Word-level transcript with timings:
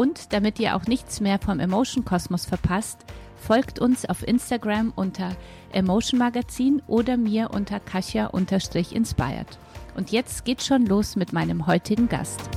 Und 0.00 0.32
damit 0.32 0.58
ihr 0.58 0.76
auch 0.76 0.86
nichts 0.86 1.20
mehr 1.20 1.38
vom 1.38 1.60
Emotion 1.60 2.06
Kosmos 2.06 2.46
verpasst, 2.46 3.04
folgt 3.36 3.80
uns 3.80 4.06
auf 4.06 4.26
Instagram 4.26 4.94
unter 4.96 5.36
Emotion 5.72 6.18
Magazin 6.18 6.80
oder 6.86 7.18
mir 7.18 7.50
unter 7.50 7.80
Kasia-inspired. 7.80 9.58
Und 9.94 10.10
jetzt 10.10 10.46
geht's 10.46 10.66
schon 10.66 10.86
los 10.86 11.16
mit 11.16 11.34
meinem 11.34 11.66
heutigen 11.66 12.08
Gast. 12.08 12.48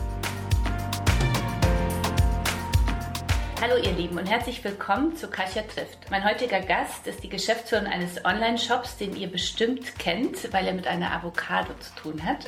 Hallo 3.66 3.78
ihr 3.78 3.94
Lieben 3.94 4.18
und 4.18 4.30
herzlich 4.30 4.62
willkommen 4.66 5.16
zu 5.16 5.30
Kasia 5.30 5.62
trifft. 5.62 6.12
Mein 6.12 6.26
heutiger 6.26 6.60
Gast 6.60 7.08
ist 7.08 7.24
die 7.24 7.30
Geschäftsführerin 7.30 7.88
eines 7.88 8.26
Online-Shops, 8.26 8.98
den 8.98 9.16
ihr 9.16 9.32
bestimmt 9.32 9.98
kennt, 9.98 10.52
weil 10.52 10.68
er 10.68 10.74
mit 10.74 10.86
einer 10.86 11.14
Avocado 11.14 11.74
zu 11.80 11.96
tun 11.96 12.26
hat. 12.26 12.44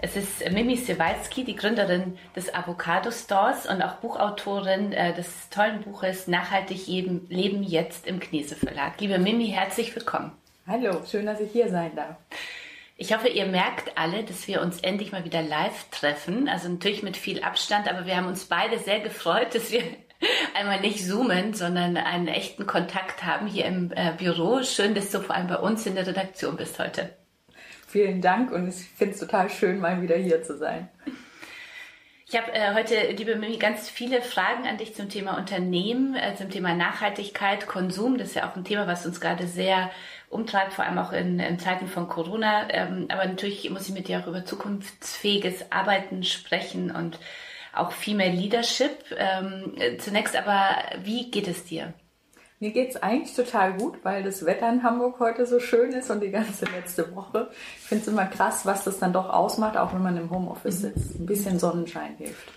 Es 0.00 0.14
ist 0.14 0.48
Mimi 0.52 0.76
Sewalski, 0.76 1.42
die 1.42 1.56
Gründerin 1.56 2.16
des 2.36 2.54
Avocado 2.54 3.10
Stores 3.10 3.66
und 3.66 3.82
auch 3.82 3.96
Buchautorin 3.96 4.92
äh, 4.92 5.12
des 5.14 5.50
tollen 5.50 5.82
Buches 5.82 6.28
Nachhaltig 6.28 6.86
Leben 6.86 7.64
jetzt 7.64 8.06
im 8.06 8.20
Knese 8.20 8.54
Verlag. 8.54 9.00
Liebe 9.00 9.18
Mimi, 9.18 9.48
herzlich 9.48 9.96
willkommen. 9.96 10.30
Hallo, 10.64 11.02
schön, 11.10 11.26
dass 11.26 11.40
ich 11.40 11.50
hier 11.50 11.68
sein 11.70 11.96
darf. 11.96 12.14
Ich 12.96 13.12
hoffe, 13.12 13.28
ihr 13.28 13.46
merkt 13.46 13.98
alle, 13.98 14.22
dass 14.22 14.46
wir 14.46 14.62
uns 14.62 14.78
endlich 14.78 15.10
mal 15.10 15.24
wieder 15.24 15.42
live 15.42 15.90
treffen. 15.90 16.48
Also 16.48 16.68
natürlich 16.68 17.02
mit 17.02 17.16
viel 17.16 17.42
Abstand, 17.42 17.88
aber 17.88 18.06
wir 18.06 18.16
haben 18.16 18.28
uns 18.28 18.44
beide 18.44 18.78
sehr 18.78 19.00
gefreut, 19.00 19.56
dass 19.56 19.72
wir 19.72 19.82
einmal 20.54 20.80
nicht 20.80 21.04
zoomen, 21.04 21.54
sondern 21.54 21.96
einen 21.96 22.28
echten 22.28 22.66
Kontakt 22.66 23.24
haben 23.24 23.46
hier 23.46 23.64
im 23.66 23.92
äh, 23.92 24.12
Büro. 24.16 24.62
Schön, 24.62 24.94
dass 24.94 25.10
du 25.10 25.20
vor 25.20 25.34
allem 25.34 25.48
bei 25.48 25.58
uns 25.58 25.86
in 25.86 25.94
der 25.94 26.06
Redaktion 26.06 26.56
bist 26.56 26.78
heute. 26.78 27.10
Vielen 27.86 28.20
Dank 28.20 28.52
und 28.52 28.68
ich 28.68 28.76
finde 28.96 29.14
es 29.14 29.20
total 29.20 29.50
schön, 29.50 29.80
mal 29.80 30.00
wieder 30.00 30.16
hier 30.16 30.42
zu 30.42 30.56
sein. 30.56 30.88
Ich 32.32 32.36
habe 32.36 32.52
äh, 32.52 32.74
heute, 32.74 32.94
liebe 33.16 33.34
Mimi, 33.34 33.56
ganz 33.56 33.88
viele 33.88 34.22
Fragen 34.22 34.64
an 34.64 34.78
dich 34.78 34.94
zum 34.94 35.08
Thema 35.08 35.36
Unternehmen, 35.36 36.14
äh, 36.14 36.36
zum 36.36 36.48
Thema 36.48 36.74
Nachhaltigkeit, 36.74 37.66
Konsum. 37.66 38.18
Das 38.18 38.28
ist 38.28 38.34
ja 38.36 38.48
auch 38.48 38.54
ein 38.54 38.62
Thema, 38.62 38.86
was 38.86 39.04
uns 39.04 39.20
gerade 39.20 39.48
sehr 39.48 39.90
umtreibt, 40.28 40.74
vor 40.74 40.84
allem 40.84 40.98
auch 40.98 41.12
in, 41.12 41.40
in 41.40 41.58
Zeiten 41.58 41.88
von 41.88 42.08
Corona. 42.08 42.70
Ähm, 42.70 43.06
aber 43.08 43.26
natürlich 43.26 43.68
muss 43.70 43.88
ich 43.88 43.94
mit 43.94 44.06
dir 44.06 44.20
auch 44.20 44.28
über 44.28 44.44
zukunftsfähiges 44.44 45.72
Arbeiten 45.72 46.22
sprechen 46.22 46.92
und 46.92 47.18
auch 47.74 47.92
Female 47.92 48.32
Leadership. 48.32 49.04
Ähm, 49.16 49.74
zunächst 49.98 50.36
aber, 50.36 50.76
wie 51.02 51.30
geht 51.30 51.48
es 51.48 51.64
dir? 51.64 51.92
Mir 52.62 52.72
geht's 52.72 52.96
eigentlich 52.96 53.34
total 53.34 53.72
gut, 53.72 54.00
weil 54.02 54.22
das 54.22 54.44
Wetter 54.44 54.70
in 54.70 54.82
Hamburg 54.82 55.18
heute 55.18 55.46
so 55.46 55.60
schön 55.60 55.92
ist 55.92 56.10
und 56.10 56.20
die 56.20 56.30
ganze 56.30 56.66
letzte 56.66 57.16
Woche. 57.16 57.48
Ich 57.78 57.86
finde 57.86 58.02
es 58.02 58.08
immer 58.08 58.26
krass, 58.26 58.66
was 58.66 58.84
das 58.84 58.98
dann 58.98 59.14
doch 59.14 59.30
ausmacht, 59.30 59.78
auch 59.78 59.94
wenn 59.94 60.02
man 60.02 60.18
im 60.18 60.30
Homeoffice 60.30 60.80
mhm. 60.80 60.88
sitzt. 60.88 61.18
Ein 61.18 61.24
bisschen 61.24 61.58
Sonnenschein 61.58 62.16
hilft. 62.18 62.52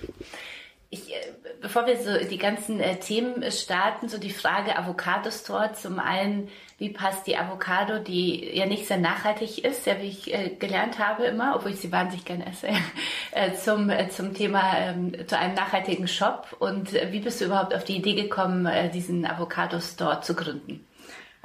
Ich, 0.89 1.09
äh, 1.09 1.33
bevor 1.61 1.87
wir 1.87 1.97
so 1.97 2.17
die 2.29 2.37
ganzen 2.37 2.81
äh, 2.81 2.99
Themen 2.99 3.49
starten, 3.49 4.09
so 4.09 4.17
die 4.17 4.29
Frage 4.29 4.77
Avocado 4.77 5.31
Store. 5.31 5.71
Zum 5.71 5.99
einen, 5.99 6.49
wie 6.77 6.89
passt 6.89 7.27
die 7.27 7.37
Avocado, 7.37 7.99
die 7.99 8.49
ja 8.55 8.65
nicht 8.65 8.87
sehr 8.87 8.97
nachhaltig 8.97 9.63
ist, 9.63 9.85
ja, 9.85 9.99
wie 10.01 10.07
ich 10.07 10.33
äh, 10.33 10.49
gelernt 10.49 10.99
habe 10.99 11.25
immer, 11.25 11.55
obwohl 11.55 11.71
ich 11.71 11.79
sie 11.79 11.91
wahnsinnig 11.91 12.25
gerne 12.25 12.47
esse, 12.47 12.69
äh, 13.31 13.53
zum, 13.53 13.89
äh, 13.89 14.09
zum 14.09 14.33
Thema, 14.33 14.77
ähm, 14.77 15.13
zu 15.27 15.37
einem 15.37 15.55
nachhaltigen 15.55 16.07
Shop. 16.07 16.55
Und 16.59 16.93
äh, 16.93 17.11
wie 17.11 17.19
bist 17.19 17.41
du 17.41 17.45
überhaupt 17.45 17.73
auf 17.73 17.83
die 17.83 17.97
Idee 17.97 18.15
gekommen, 18.15 18.67
diesen 18.93 19.25
Avocado 19.25 19.79
Store 19.79 20.21
zu 20.21 20.35
gründen? 20.35 20.85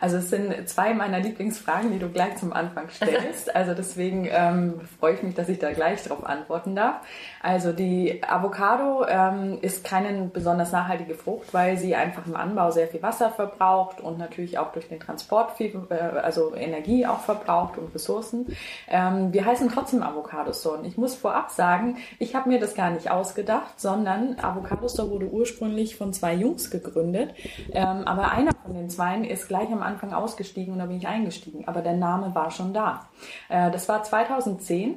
Also 0.01 0.19
es 0.19 0.31
sind 0.31 0.69
zwei 0.69 0.95
meiner 0.95 1.19
Lieblingsfragen, 1.19 1.91
die 1.91 1.99
du 1.99 2.09
gleich 2.09 2.37
zum 2.37 2.53
Anfang 2.53 2.89
stellst. 2.95 3.55
Also 3.55 3.75
deswegen 3.75 4.29
ähm, 4.31 4.81
freue 4.99 5.15
ich 5.15 5.23
mich, 5.25 5.35
dass 5.35 5.49
ich 5.49 5.59
da 5.59 5.73
gleich 5.73 6.05
drauf 6.05 6.25
antworten 6.25 6.77
darf. 6.77 7.01
Also 7.43 7.73
die 7.73 8.23
Avocado 8.23 9.05
ähm, 9.09 9.59
ist 9.61 9.83
keine 9.83 10.31
besonders 10.33 10.71
nachhaltige 10.71 11.15
Frucht, 11.15 11.53
weil 11.53 11.77
sie 11.79 11.97
einfach 11.97 12.27
im 12.27 12.37
Anbau 12.37 12.71
sehr 12.71 12.87
viel 12.87 13.03
Wasser 13.03 13.31
verbraucht 13.31 14.01
und 14.01 14.19
natürlich 14.19 14.59
auch 14.59 14.73
durch 14.73 14.89
den 14.89 15.01
Transport 15.01 15.57
viel, 15.57 15.75
äh, 15.91 15.95
also 15.95 16.55
Energie 16.55 17.05
auch 17.05 17.21
verbraucht 17.21 17.77
und 17.77 17.93
Ressourcen. 17.93 18.47
Ähm, 18.87 19.33
wir 19.33 19.45
heißen 19.45 19.69
trotzdem 19.69 20.05
Avocado 20.05 20.53
Store. 20.53 20.79
Und 20.79 20.85
ich 20.85 20.97
muss 20.97 21.17
vorab 21.17 21.51
sagen, 21.51 21.97
ich 22.21 22.37
habe 22.37 22.49
mir 22.49 22.61
das 22.61 22.77
gar 22.77 22.91
nicht 22.91 23.11
ausgedacht, 23.11 23.81
sondern 23.81 24.39
Avocado 24.39 24.89
Store 24.89 25.11
wurde 25.11 25.27
ursprünglich 25.27 25.97
von 25.97 26.13
zwei 26.13 26.35
Jungs 26.35 26.71
gegründet. 26.71 27.35
Ähm, 27.73 28.05
aber 28.07 28.31
einer 28.31 28.53
von 28.65 28.75
den 28.75 28.89
zweien 28.91 29.25
ist 29.25 29.49
gleich 29.49 29.73
am 29.73 29.88
Anfang 29.89 30.13
ausgestiegen 30.13 30.73
und 30.73 30.79
da 30.79 30.87
bin 30.87 30.99
ich 30.99 31.09
eingestiegen. 31.09 31.67
Aber 31.67 31.83
der 31.83 31.97
Name 31.97 32.35
war 32.35 32.51
schon 32.51 32.73
da. 32.73 33.09
Äh, 33.49 33.71
das 33.71 33.89
war 33.89 34.03
2010 34.03 34.97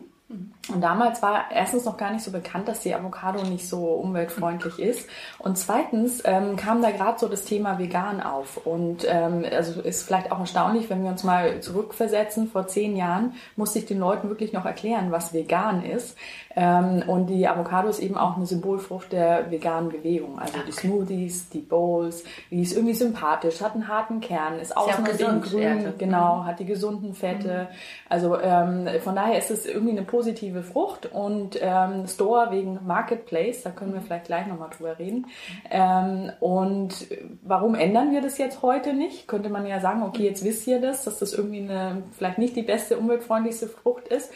und 0.73 0.81
damals 0.81 1.21
war 1.21 1.45
erstens 1.53 1.85
noch 1.85 1.97
gar 1.97 2.11
nicht 2.11 2.23
so 2.23 2.31
bekannt, 2.31 2.67
dass 2.67 2.81
die 2.81 2.93
Avocado 2.93 3.43
nicht 3.43 3.67
so 3.67 3.85
umweltfreundlich 3.85 4.79
ist. 4.79 5.09
Und 5.39 5.57
zweitens 5.57 6.21
ähm, 6.25 6.55
kam 6.55 6.81
da 6.81 6.91
gerade 6.91 7.19
so 7.19 7.27
das 7.27 7.43
Thema 7.45 7.79
vegan 7.79 8.21
auf. 8.21 8.57
Und 8.65 9.05
ähm, 9.07 9.45
also 9.51 9.81
ist 9.81 10.03
vielleicht 10.03 10.31
auch 10.31 10.39
erstaunlich, 10.39 10.89
wenn 10.89 11.03
wir 11.03 11.11
uns 11.11 11.23
mal 11.23 11.59
zurückversetzen. 11.61 12.47
Vor 12.47 12.67
zehn 12.67 12.95
Jahren 12.95 13.33
musste 13.55 13.79
ich 13.79 13.85
den 13.85 13.99
Leuten 13.99 14.29
wirklich 14.29 14.53
noch 14.53 14.65
erklären, 14.65 15.11
was 15.11 15.33
vegan 15.33 15.83
ist. 15.83 16.17
Ähm, 16.55 17.03
und 17.07 17.27
die 17.27 17.47
Avocado 17.47 17.88
ist 17.88 17.99
eben 17.99 18.17
auch 18.17 18.35
eine 18.35 18.45
Symbolfrucht 18.45 19.11
der 19.11 19.51
veganen 19.51 19.89
Bewegung. 19.89 20.39
Also 20.39 20.57
die 20.65 20.71
Smoothies, 20.71 21.49
die 21.49 21.59
Bowls, 21.59 22.23
die 22.49 22.61
ist 22.61 22.75
irgendwie 22.75 22.93
sympathisch, 22.93 23.61
hat 23.61 23.73
einen 23.73 23.88
harten 23.88 24.19
Kern, 24.19 24.59
ist 24.59 24.75
außen 24.75 25.05
grün, 25.41 25.93
genau, 25.97 26.38
mhm. 26.38 26.45
hat 26.45 26.59
die 26.59 26.65
gesunden 26.65 27.13
Fette. 27.13 27.67
Mhm. 27.69 27.75
Also 28.09 28.39
ähm, 28.39 28.88
von 29.01 29.15
daher 29.15 29.38
ist 29.38 29.51
es 29.51 29.65
irgendwie 29.65 29.91
eine 29.91 30.03
positive 30.03 30.60
Frucht 30.63 31.11
und 31.11 31.57
ähm, 31.61 32.07
Store 32.07 32.51
wegen 32.51 32.79
Marketplace, 32.85 33.63
da 33.63 33.72
können 33.72 33.94
wir 33.94 34.01
vielleicht 34.01 34.25
gleich 34.25 34.47
nochmal 34.47 34.69
drüber 34.69 34.97
reden. 34.99 35.27
Ähm, 35.69 36.31
und 36.39 37.07
warum 37.44 37.75
ändern 37.75 38.11
wir 38.11 38.22
das 38.22 38.38
jetzt 38.38 38.61
heute 38.61 38.94
nicht? 38.94 39.27
Könnte 39.27 39.50
man 39.50 39.66
ja 39.66 39.79
sagen, 39.79 40.03
okay, 40.03 40.23
jetzt 40.23 40.44
wisst 40.44 40.67
ihr 40.67 40.79
das, 40.79 41.03
dass 41.03 41.19
das 41.19 41.33
irgendwie 41.33 41.61
eine, 41.61 42.03
vielleicht 42.17 42.38
nicht 42.38 42.55
die 42.55 42.63
beste, 42.63 42.97
umweltfreundlichste 42.97 43.67
Frucht 43.67 44.07
ist. 44.07 44.31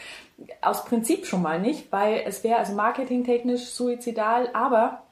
Aus 0.61 0.83
Prinzip 0.85 1.25
schon 1.25 1.41
mal 1.41 1.61
nicht, 1.61 1.91
weil 1.91 2.23
es 2.25 2.43
wäre 2.43 2.59
also 2.59 2.73
marketingtechnisch 2.73 3.65
suizidal, 3.65 4.49
aber 4.53 5.04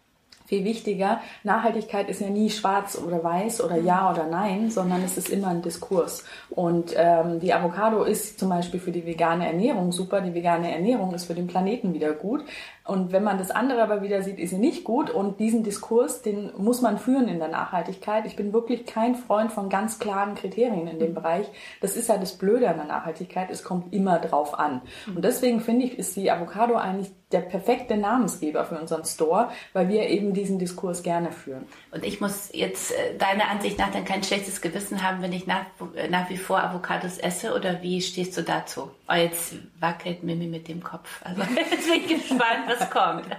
viel 0.53 0.63
wichtiger, 0.65 1.21
Nachhaltigkeit 1.43 2.09
ist 2.09 2.21
ja 2.21 2.29
nie 2.29 2.49
schwarz 2.49 2.95
oder 2.97 3.23
weiß 3.23 3.61
oder 3.63 3.77
ja 3.77 4.11
oder 4.11 4.27
nein, 4.27 4.69
sondern 4.69 5.03
es 5.03 5.17
ist 5.17 5.29
immer 5.29 5.47
ein 5.47 5.61
Diskurs. 5.61 6.23
Und 6.49 6.93
ähm, 6.95 7.39
die 7.39 7.53
Avocado 7.53 8.03
ist 8.03 8.39
zum 8.39 8.49
Beispiel 8.49 8.79
für 8.79 8.91
die 8.91 9.05
vegane 9.05 9.47
Ernährung 9.47 9.91
super, 9.91 10.21
die 10.21 10.33
vegane 10.33 10.71
Ernährung 10.71 11.13
ist 11.13 11.25
für 11.25 11.33
den 11.33 11.47
Planeten 11.47 11.93
wieder 11.93 12.11
gut. 12.13 12.43
Und 12.85 13.13
wenn 13.13 13.23
man 13.23 13.37
das 13.37 13.49
andere 13.49 13.81
aber 13.81 14.01
wieder 14.01 14.21
sieht, 14.23 14.39
ist 14.39 14.49
sie 14.49 14.57
nicht 14.57 14.83
gut. 14.83 15.09
Und 15.09 15.39
diesen 15.39 15.63
Diskurs, 15.63 16.21
den 16.21 16.51
muss 16.57 16.81
man 16.81 16.97
führen 16.97 17.29
in 17.29 17.39
der 17.39 17.47
Nachhaltigkeit. 17.47 18.25
Ich 18.25 18.35
bin 18.35 18.51
wirklich 18.51 18.85
kein 18.85 19.15
Freund 19.15 19.53
von 19.53 19.69
ganz 19.69 19.99
klaren 19.99 20.35
Kriterien 20.35 20.87
in 20.87 20.99
dem 20.99 21.11
mhm. 21.11 21.15
Bereich. 21.15 21.47
Das 21.79 21.95
ist 21.95 22.09
ja 22.09 22.17
das 22.17 22.37
Blöde 22.37 22.69
an 22.69 22.77
der 22.77 22.85
Nachhaltigkeit. 22.85 23.49
Es 23.49 23.63
kommt 23.63 23.93
immer 23.93 24.19
drauf 24.19 24.59
an. 24.59 24.81
Und 25.07 25.23
deswegen 25.23 25.61
finde 25.61 25.85
ich, 25.85 25.97
ist 25.97 26.15
die 26.17 26.29
Avocado 26.29 26.75
eigentlich 26.75 27.11
der 27.33 27.39
perfekte 27.39 27.97
Namensgeber 27.97 28.63
für 28.63 28.79
unseren 28.79 29.03
Store, 29.05 29.49
weil 29.73 29.89
wir 29.89 30.07
eben 30.07 30.33
diesen 30.33 30.59
Diskurs 30.59 31.03
gerne 31.03 31.31
führen. 31.31 31.65
Und 31.91 32.05
ich 32.05 32.21
muss 32.21 32.49
jetzt 32.53 32.91
äh, 32.91 33.17
deiner 33.17 33.49
Ansicht 33.49 33.79
nach 33.79 33.91
dann 33.91 34.05
kein 34.05 34.23
schlechtes 34.23 34.61
Gewissen 34.61 35.01
haben, 35.01 35.21
wenn 35.21 35.33
ich 35.33 35.47
nach, 35.47 35.65
nach 36.09 36.29
wie 36.29 36.37
vor 36.37 36.63
Avocados 36.63 37.17
esse 37.17 37.55
oder 37.55 37.81
wie 37.81 38.01
stehst 38.01 38.37
du 38.37 38.43
dazu? 38.43 38.91
Oh, 39.09 39.13
jetzt 39.13 39.55
wackelt 39.79 40.23
Mimi 40.23 40.47
mit 40.47 40.67
dem 40.67 40.83
Kopf. 40.83 41.21
Also 41.23 41.41
jetzt 41.71 41.91
bin 41.91 42.01
ich 42.01 42.07
gespannt, 42.07 42.67
was 42.79 42.89
kommt. 42.89 43.25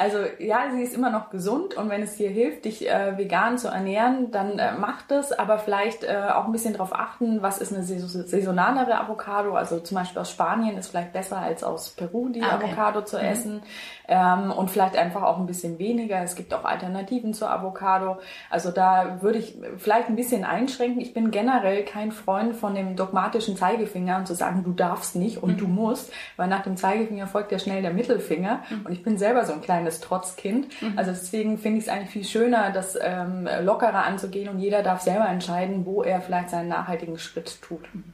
Also 0.00 0.18
ja, 0.38 0.70
sie 0.72 0.82
ist 0.82 0.94
immer 0.94 1.10
noch 1.10 1.28
gesund 1.28 1.74
und 1.74 1.90
wenn 1.90 2.02
es 2.02 2.16
dir 2.16 2.30
hilft, 2.30 2.64
dich 2.64 2.88
äh, 2.88 3.18
vegan 3.18 3.58
zu 3.58 3.68
ernähren, 3.68 4.30
dann 4.30 4.58
äh, 4.58 4.72
macht 4.72 5.12
es, 5.12 5.30
aber 5.32 5.58
vielleicht 5.58 6.04
äh, 6.04 6.28
auch 6.34 6.46
ein 6.46 6.52
bisschen 6.52 6.72
darauf 6.72 6.94
achten, 6.94 7.42
was 7.42 7.58
ist 7.58 7.74
eine 7.74 7.82
saisonalere 7.82 8.98
Avocado. 8.98 9.56
Also 9.56 9.78
zum 9.80 9.96
Beispiel 9.96 10.22
aus 10.22 10.30
Spanien 10.30 10.78
ist 10.78 10.88
vielleicht 10.88 11.12
besser 11.12 11.36
als 11.36 11.62
aus 11.62 11.90
Peru 11.90 12.30
die 12.30 12.42
ah, 12.42 12.56
okay. 12.56 12.66
Avocado 12.66 13.02
zu 13.02 13.18
mhm. 13.18 13.24
essen 13.24 13.62
ähm, 14.08 14.50
und 14.50 14.70
vielleicht 14.70 14.96
einfach 14.96 15.22
auch 15.22 15.38
ein 15.38 15.46
bisschen 15.46 15.78
weniger. 15.78 16.22
Es 16.22 16.34
gibt 16.34 16.52
auch 16.54 16.64
Alternativen 16.64 17.34
zur 17.34 17.50
Avocado. 17.50 18.18
Also 18.48 18.70
da 18.70 19.18
würde 19.20 19.38
ich 19.38 19.56
vielleicht 19.76 20.08
ein 20.08 20.16
bisschen 20.16 20.44
einschränken. 20.44 21.00
Ich 21.00 21.14
bin 21.14 21.30
generell 21.30 21.84
kein 21.84 22.10
Freund 22.12 22.56
von 22.56 22.74
dem 22.74 22.96
dogmatischen 22.96 23.56
Zeigefinger 23.56 24.18
und 24.18 24.26
zu 24.26 24.34
sagen, 24.34 24.64
du 24.64 24.72
darfst 24.72 25.16
nicht 25.16 25.42
und 25.42 25.52
mhm. 25.52 25.58
du 25.58 25.68
musst, 25.68 26.12
weil 26.36 26.48
nach 26.48 26.62
dem 26.62 26.76
Zeigefinger 26.76 27.26
folgt 27.26 27.52
ja 27.52 27.58
schnell 27.58 27.82
der 27.82 27.92
Mittelfinger. 27.92 28.59
Mhm. 28.68 28.86
Und 28.86 28.92
ich 28.92 29.02
bin 29.02 29.18
selber 29.18 29.44
so 29.44 29.52
ein 29.52 29.60
kleines 29.60 30.00
Trotzkind. 30.00 30.68
Mhm. 30.82 30.98
Also 30.98 31.10
deswegen 31.12 31.58
finde 31.58 31.78
ich 31.78 31.84
es 31.84 31.90
eigentlich 31.90 32.10
viel 32.10 32.24
schöner, 32.24 32.70
das 32.70 32.98
ähm, 33.00 33.48
lockerer 33.62 34.04
anzugehen 34.04 34.48
und 34.48 34.58
jeder 34.58 34.82
darf 34.82 35.00
selber 35.00 35.28
entscheiden, 35.28 35.86
wo 35.86 36.02
er 36.02 36.20
vielleicht 36.20 36.50
seinen 36.50 36.68
nachhaltigen 36.68 37.18
Schritt 37.18 37.60
tut. 37.62 37.82
Mhm. 37.94 38.12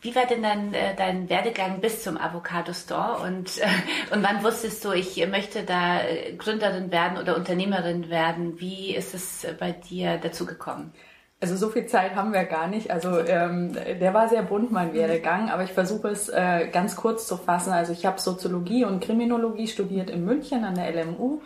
Wie 0.00 0.14
war 0.14 0.26
denn 0.26 0.42
dann 0.42 0.74
äh, 0.74 0.94
dein 0.94 1.28
Werdegang 1.28 1.80
bis 1.80 2.04
zum 2.04 2.18
Avocado 2.18 2.72
Store 2.72 3.18
und, 3.26 3.58
äh, 3.58 3.66
und 4.14 4.22
wann 4.22 4.44
wusstest 4.44 4.84
du, 4.84 4.92
ich 4.92 5.24
möchte 5.26 5.64
da 5.64 6.02
äh, 6.02 6.34
Gründerin 6.34 6.92
werden 6.92 7.18
oder 7.18 7.36
Unternehmerin 7.36 8.08
werden? 8.08 8.60
Wie 8.60 8.94
ist 8.94 9.14
es 9.14 9.46
bei 9.58 9.72
dir 9.72 10.18
dazu 10.18 10.46
gekommen? 10.46 10.92
Also 11.40 11.54
so 11.54 11.68
viel 11.68 11.86
Zeit 11.86 12.16
haben 12.16 12.32
wir 12.32 12.44
gar 12.44 12.66
nicht. 12.66 12.90
Also 12.90 13.20
ähm, 13.20 13.72
der 13.72 14.12
war 14.12 14.28
sehr 14.28 14.42
bunt, 14.42 14.72
mein 14.72 14.92
Werdegang, 14.92 15.50
aber 15.50 15.62
ich 15.62 15.72
versuche 15.72 16.08
es 16.08 16.28
äh, 16.28 16.68
ganz 16.72 16.96
kurz 16.96 17.28
zu 17.28 17.36
fassen. 17.36 17.72
Also 17.72 17.92
ich 17.92 18.06
habe 18.06 18.20
Soziologie 18.20 18.84
und 18.84 18.98
Kriminologie 19.00 19.68
studiert 19.68 20.10
in 20.10 20.24
München 20.24 20.64
an 20.64 20.74
der 20.74 20.92
LMU. 20.92 21.40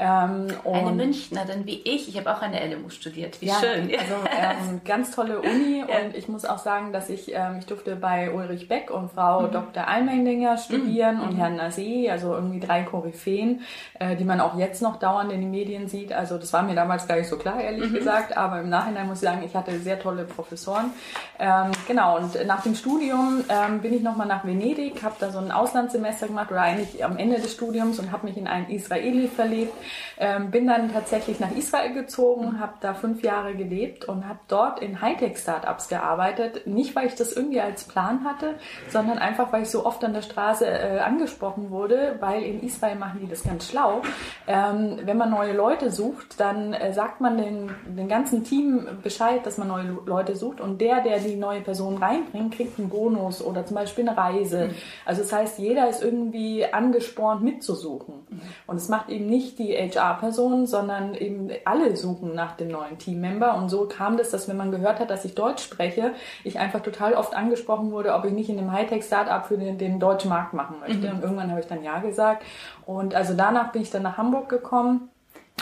Ähm, 0.00 0.46
eine 0.64 0.92
Münchnerin 0.92 1.66
wie 1.66 1.80
ich. 1.82 2.08
Ich 2.08 2.16
habe 2.16 2.32
auch 2.32 2.40
an 2.40 2.52
der 2.52 2.64
LMU 2.68 2.88
studiert. 2.88 3.40
Wie 3.40 3.46
ja, 3.46 3.54
schön. 3.54 3.90
Also 3.98 4.14
ähm, 4.70 4.80
ganz 4.84 5.10
tolle 5.10 5.40
Uni 5.40 5.80
ja. 5.80 5.86
und 5.86 6.14
ich 6.14 6.28
muss 6.28 6.44
auch 6.44 6.58
sagen, 6.58 6.92
dass 6.92 7.10
ich, 7.10 7.34
ähm, 7.34 7.56
ich 7.58 7.66
durfte 7.66 7.96
bei 7.96 8.32
Ulrich 8.32 8.68
Beck 8.68 8.92
und 8.92 9.10
Frau 9.10 9.42
mhm. 9.42 9.50
Dr. 9.50 9.88
Almendinger 9.88 10.56
studieren 10.56 11.16
mhm. 11.16 11.22
und 11.22 11.36
Herrn 11.36 11.56
Nasee, 11.56 12.08
also 12.10 12.32
irgendwie 12.32 12.60
drei 12.60 12.84
Koryphäen, 12.84 13.62
äh, 13.98 14.14
die 14.14 14.22
man 14.22 14.40
auch 14.40 14.56
jetzt 14.56 14.82
noch 14.82 15.00
dauernd 15.00 15.32
in 15.32 15.40
den 15.40 15.50
Medien 15.50 15.88
sieht. 15.88 16.12
Also 16.12 16.38
das 16.38 16.52
war 16.52 16.62
mir 16.62 16.76
damals 16.76 17.08
gar 17.08 17.16
nicht 17.16 17.28
so 17.28 17.36
klar, 17.36 17.60
ehrlich 17.60 17.90
mhm. 17.90 17.94
gesagt, 17.94 18.36
aber 18.36 18.60
im 18.60 18.68
Nachhinein 18.68 19.08
muss 19.08 19.18
ich 19.18 19.28
sagen, 19.28 19.42
ich 19.44 19.56
hatte 19.56 19.80
sehr 19.80 19.98
tolle 19.98 20.22
Professoren. 20.26 20.92
Ähm, 21.40 21.72
genau, 21.88 22.18
und 22.18 22.46
nach 22.46 22.62
dem 22.62 22.76
Studium 22.76 23.42
ähm, 23.48 23.80
bin 23.80 23.92
ich 23.92 24.02
nochmal 24.02 24.28
nach 24.28 24.44
Venedig, 24.44 25.02
habe 25.02 25.16
da 25.18 25.32
so 25.32 25.38
ein 25.38 25.50
Auslandssemester 25.50 26.28
gemacht 26.28 26.52
oder 26.52 26.62
eigentlich 26.62 27.04
am 27.04 27.16
Ende 27.16 27.40
des 27.40 27.52
Studiums 27.52 27.98
und 27.98 28.12
habe 28.12 28.28
mich 28.28 28.36
in 28.36 28.46
einen 28.46 28.68
Israeli 28.68 29.26
verliebt 29.26 29.72
ähm, 30.18 30.50
bin 30.50 30.66
dann 30.66 30.92
tatsächlich 30.92 31.40
nach 31.40 31.52
Israel 31.52 31.92
gezogen, 31.92 32.60
habe 32.60 32.74
da 32.80 32.94
fünf 32.94 33.22
Jahre 33.22 33.54
gelebt 33.54 34.04
und 34.06 34.28
habe 34.28 34.40
dort 34.48 34.80
in 34.80 35.00
Hightech-Startups 35.00 35.88
gearbeitet. 35.88 36.66
Nicht, 36.66 36.94
weil 36.96 37.06
ich 37.06 37.14
das 37.14 37.32
irgendwie 37.32 37.60
als 37.60 37.84
Plan 37.84 38.24
hatte, 38.24 38.54
sondern 38.88 39.18
einfach, 39.18 39.52
weil 39.52 39.62
ich 39.62 39.70
so 39.70 39.84
oft 39.86 40.04
an 40.04 40.12
der 40.12 40.22
Straße 40.22 40.66
äh, 40.66 40.98
angesprochen 40.98 41.70
wurde, 41.70 42.16
weil 42.20 42.42
in 42.42 42.62
Israel 42.62 42.96
machen 42.96 43.20
die 43.22 43.28
das 43.28 43.42
ganz 43.42 43.68
schlau. 43.68 44.02
Ähm, 44.46 44.98
wenn 45.04 45.16
man 45.16 45.30
neue 45.30 45.52
Leute 45.52 45.90
sucht, 45.90 46.40
dann 46.40 46.72
äh, 46.72 46.92
sagt 46.92 47.20
man 47.20 47.38
den, 47.38 47.70
den 47.86 48.08
ganzen 48.08 48.44
Team 48.44 48.86
Bescheid, 49.02 49.44
dass 49.44 49.58
man 49.58 49.68
neue 49.68 49.98
Leute 50.06 50.36
sucht 50.36 50.60
und 50.60 50.80
der, 50.80 51.02
der 51.02 51.18
die 51.18 51.36
neue 51.36 51.60
Person 51.60 51.98
reinbringt, 51.98 52.54
kriegt 52.54 52.78
einen 52.78 52.88
Bonus 52.88 53.42
oder 53.42 53.64
zum 53.66 53.76
Beispiel 53.76 54.08
eine 54.08 54.16
Reise. 54.16 54.68
Mhm. 54.68 54.74
Also 55.04 55.22
das 55.22 55.32
heißt, 55.32 55.58
jeder 55.58 55.88
ist 55.88 56.02
irgendwie 56.02 56.64
angespornt 56.66 57.42
mitzusuchen. 57.42 58.26
Mhm. 58.28 58.40
Und 58.66 58.76
es 58.76 58.88
macht 58.88 59.08
eben 59.08 59.26
nicht 59.26 59.58
die 59.58 59.74
HR-Person, 59.78 60.66
sondern 60.66 61.14
eben 61.14 61.50
alle 61.64 61.96
suchen 61.96 62.34
nach 62.34 62.56
dem 62.56 62.68
neuen 62.68 62.98
Teammember. 62.98 63.54
Und 63.54 63.68
so 63.68 63.86
kam 63.86 64.16
das, 64.16 64.30
dass 64.30 64.48
wenn 64.48 64.56
man 64.56 64.70
gehört 64.70 65.00
hat, 65.00 65.10
dass 65.10 65.24
ich 65.24 65.34
Deutsch 65.34 65.62
spreche, 65.62 66.12
ich 66.44 66.58
einfach 66.58 66.80
total 66.80 67.14
oft 67.14 67.34
angesprochen 67.34 67.90
wurde, 67.90 68.14
ob 68.14 68.24
ich 68.24 68.32
nicht 68.32 68.50
in 68.50 68.58
einem 68.58 68.72
Hightech-Startup 68.72 69.46
für 69.46 69.56
den, 69.56 69.78
den 69.78 70.00
deutschen 70.00 70.28
Markt 70.28 70.52
machen 70.52 70.76
möchte. 70.80 71.06
Mhm. 71.06 71.16
Und 71.16 71.22
irgendwann 71.22 71.50
habe 71.50 71.60
ich 71.60 71.66
dann 71.66 71.82
Ja 71.82 72.00
gesagt. 72.00 72.42
Und 72.84 73.14
also 73.14 73.34
danach 73.34 73.72
bin 73.72 73.82
ich 73.82 73.90
dann 73.90 74.02
nach 74.02 74.18
Hamburg 74.18 74.48
gekommen 74.48 75.10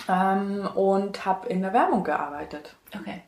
ähm, 0.08 0.68
und 0.74 1.24
habe 1.26 1.48
in 1.48 1.62
der 1.62 1.72
Werbung 1.72 2.04
gearbeitet. 2.04 2.74
Okay. 2.98 3.22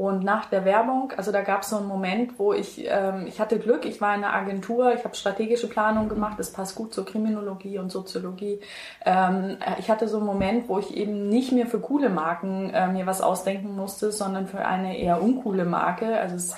Und 0.00 0.24
nach 0.24 0.46
der 0.46 0.64
Werbung, 0.64 1.12
also 1.18 1.30
da 1.30 1.42
gab 1.42 1.60
es 1.60 1.68
so 1.68 1.76
einen 1.76 1.86
Moment, 1.86 2.38
wo 2.38 2.54
ich, 2.54 2.86
ähm, 2.88 3.26
ich 3.26 3.38
hatte 3.38 3.58
Glück, 3.58 3.84
ich 3.84 4.00
war 4.00 4.14
in 4.14 4.24
einer 4.24 4.32
Agentur, 4.32 4.94
ich 4.94 5.04
habe 5.04 5.14
strategische 5.14 5.68
Planung 5.68 6.08
gemacht, 6.08 6.38
das 6.38 6.54
passt 6.54 6.74
gut 6.74 6.94
zur 6.94 7.04
Kriminologie 7.04 7.78
und 7.78 7.92
Soziologie. 7.92 8.60
Ähm, 9.04 9.58
ich 9.78 9.90
hatte 9.90 10.08
so 10.08 10.16
einen 10.16 10.24
Moment, 10.24 10.70
wo 10.70 10.78
ich 10.78 10.96
eben 10.96 11.28
nicht 11.28 11.52
mehr 11.52 11.66
für 11.66 11.80
coole 11.80 12.08
Marken 12.08 12.70
äh, 12.70 12.88
mir 12.88 13.04
was 13.04 13.20
ausdenken 13.20 13.76
musste, 13.76 14.10
sondern 14.10 14.46
für 14.46 14.64
eine 14.64 14.96
eher 14.96 15.22
uncoole 15.22 15.66
Marke. 15.66 16.18
Also 16.18 16.36
es 16.36 16.56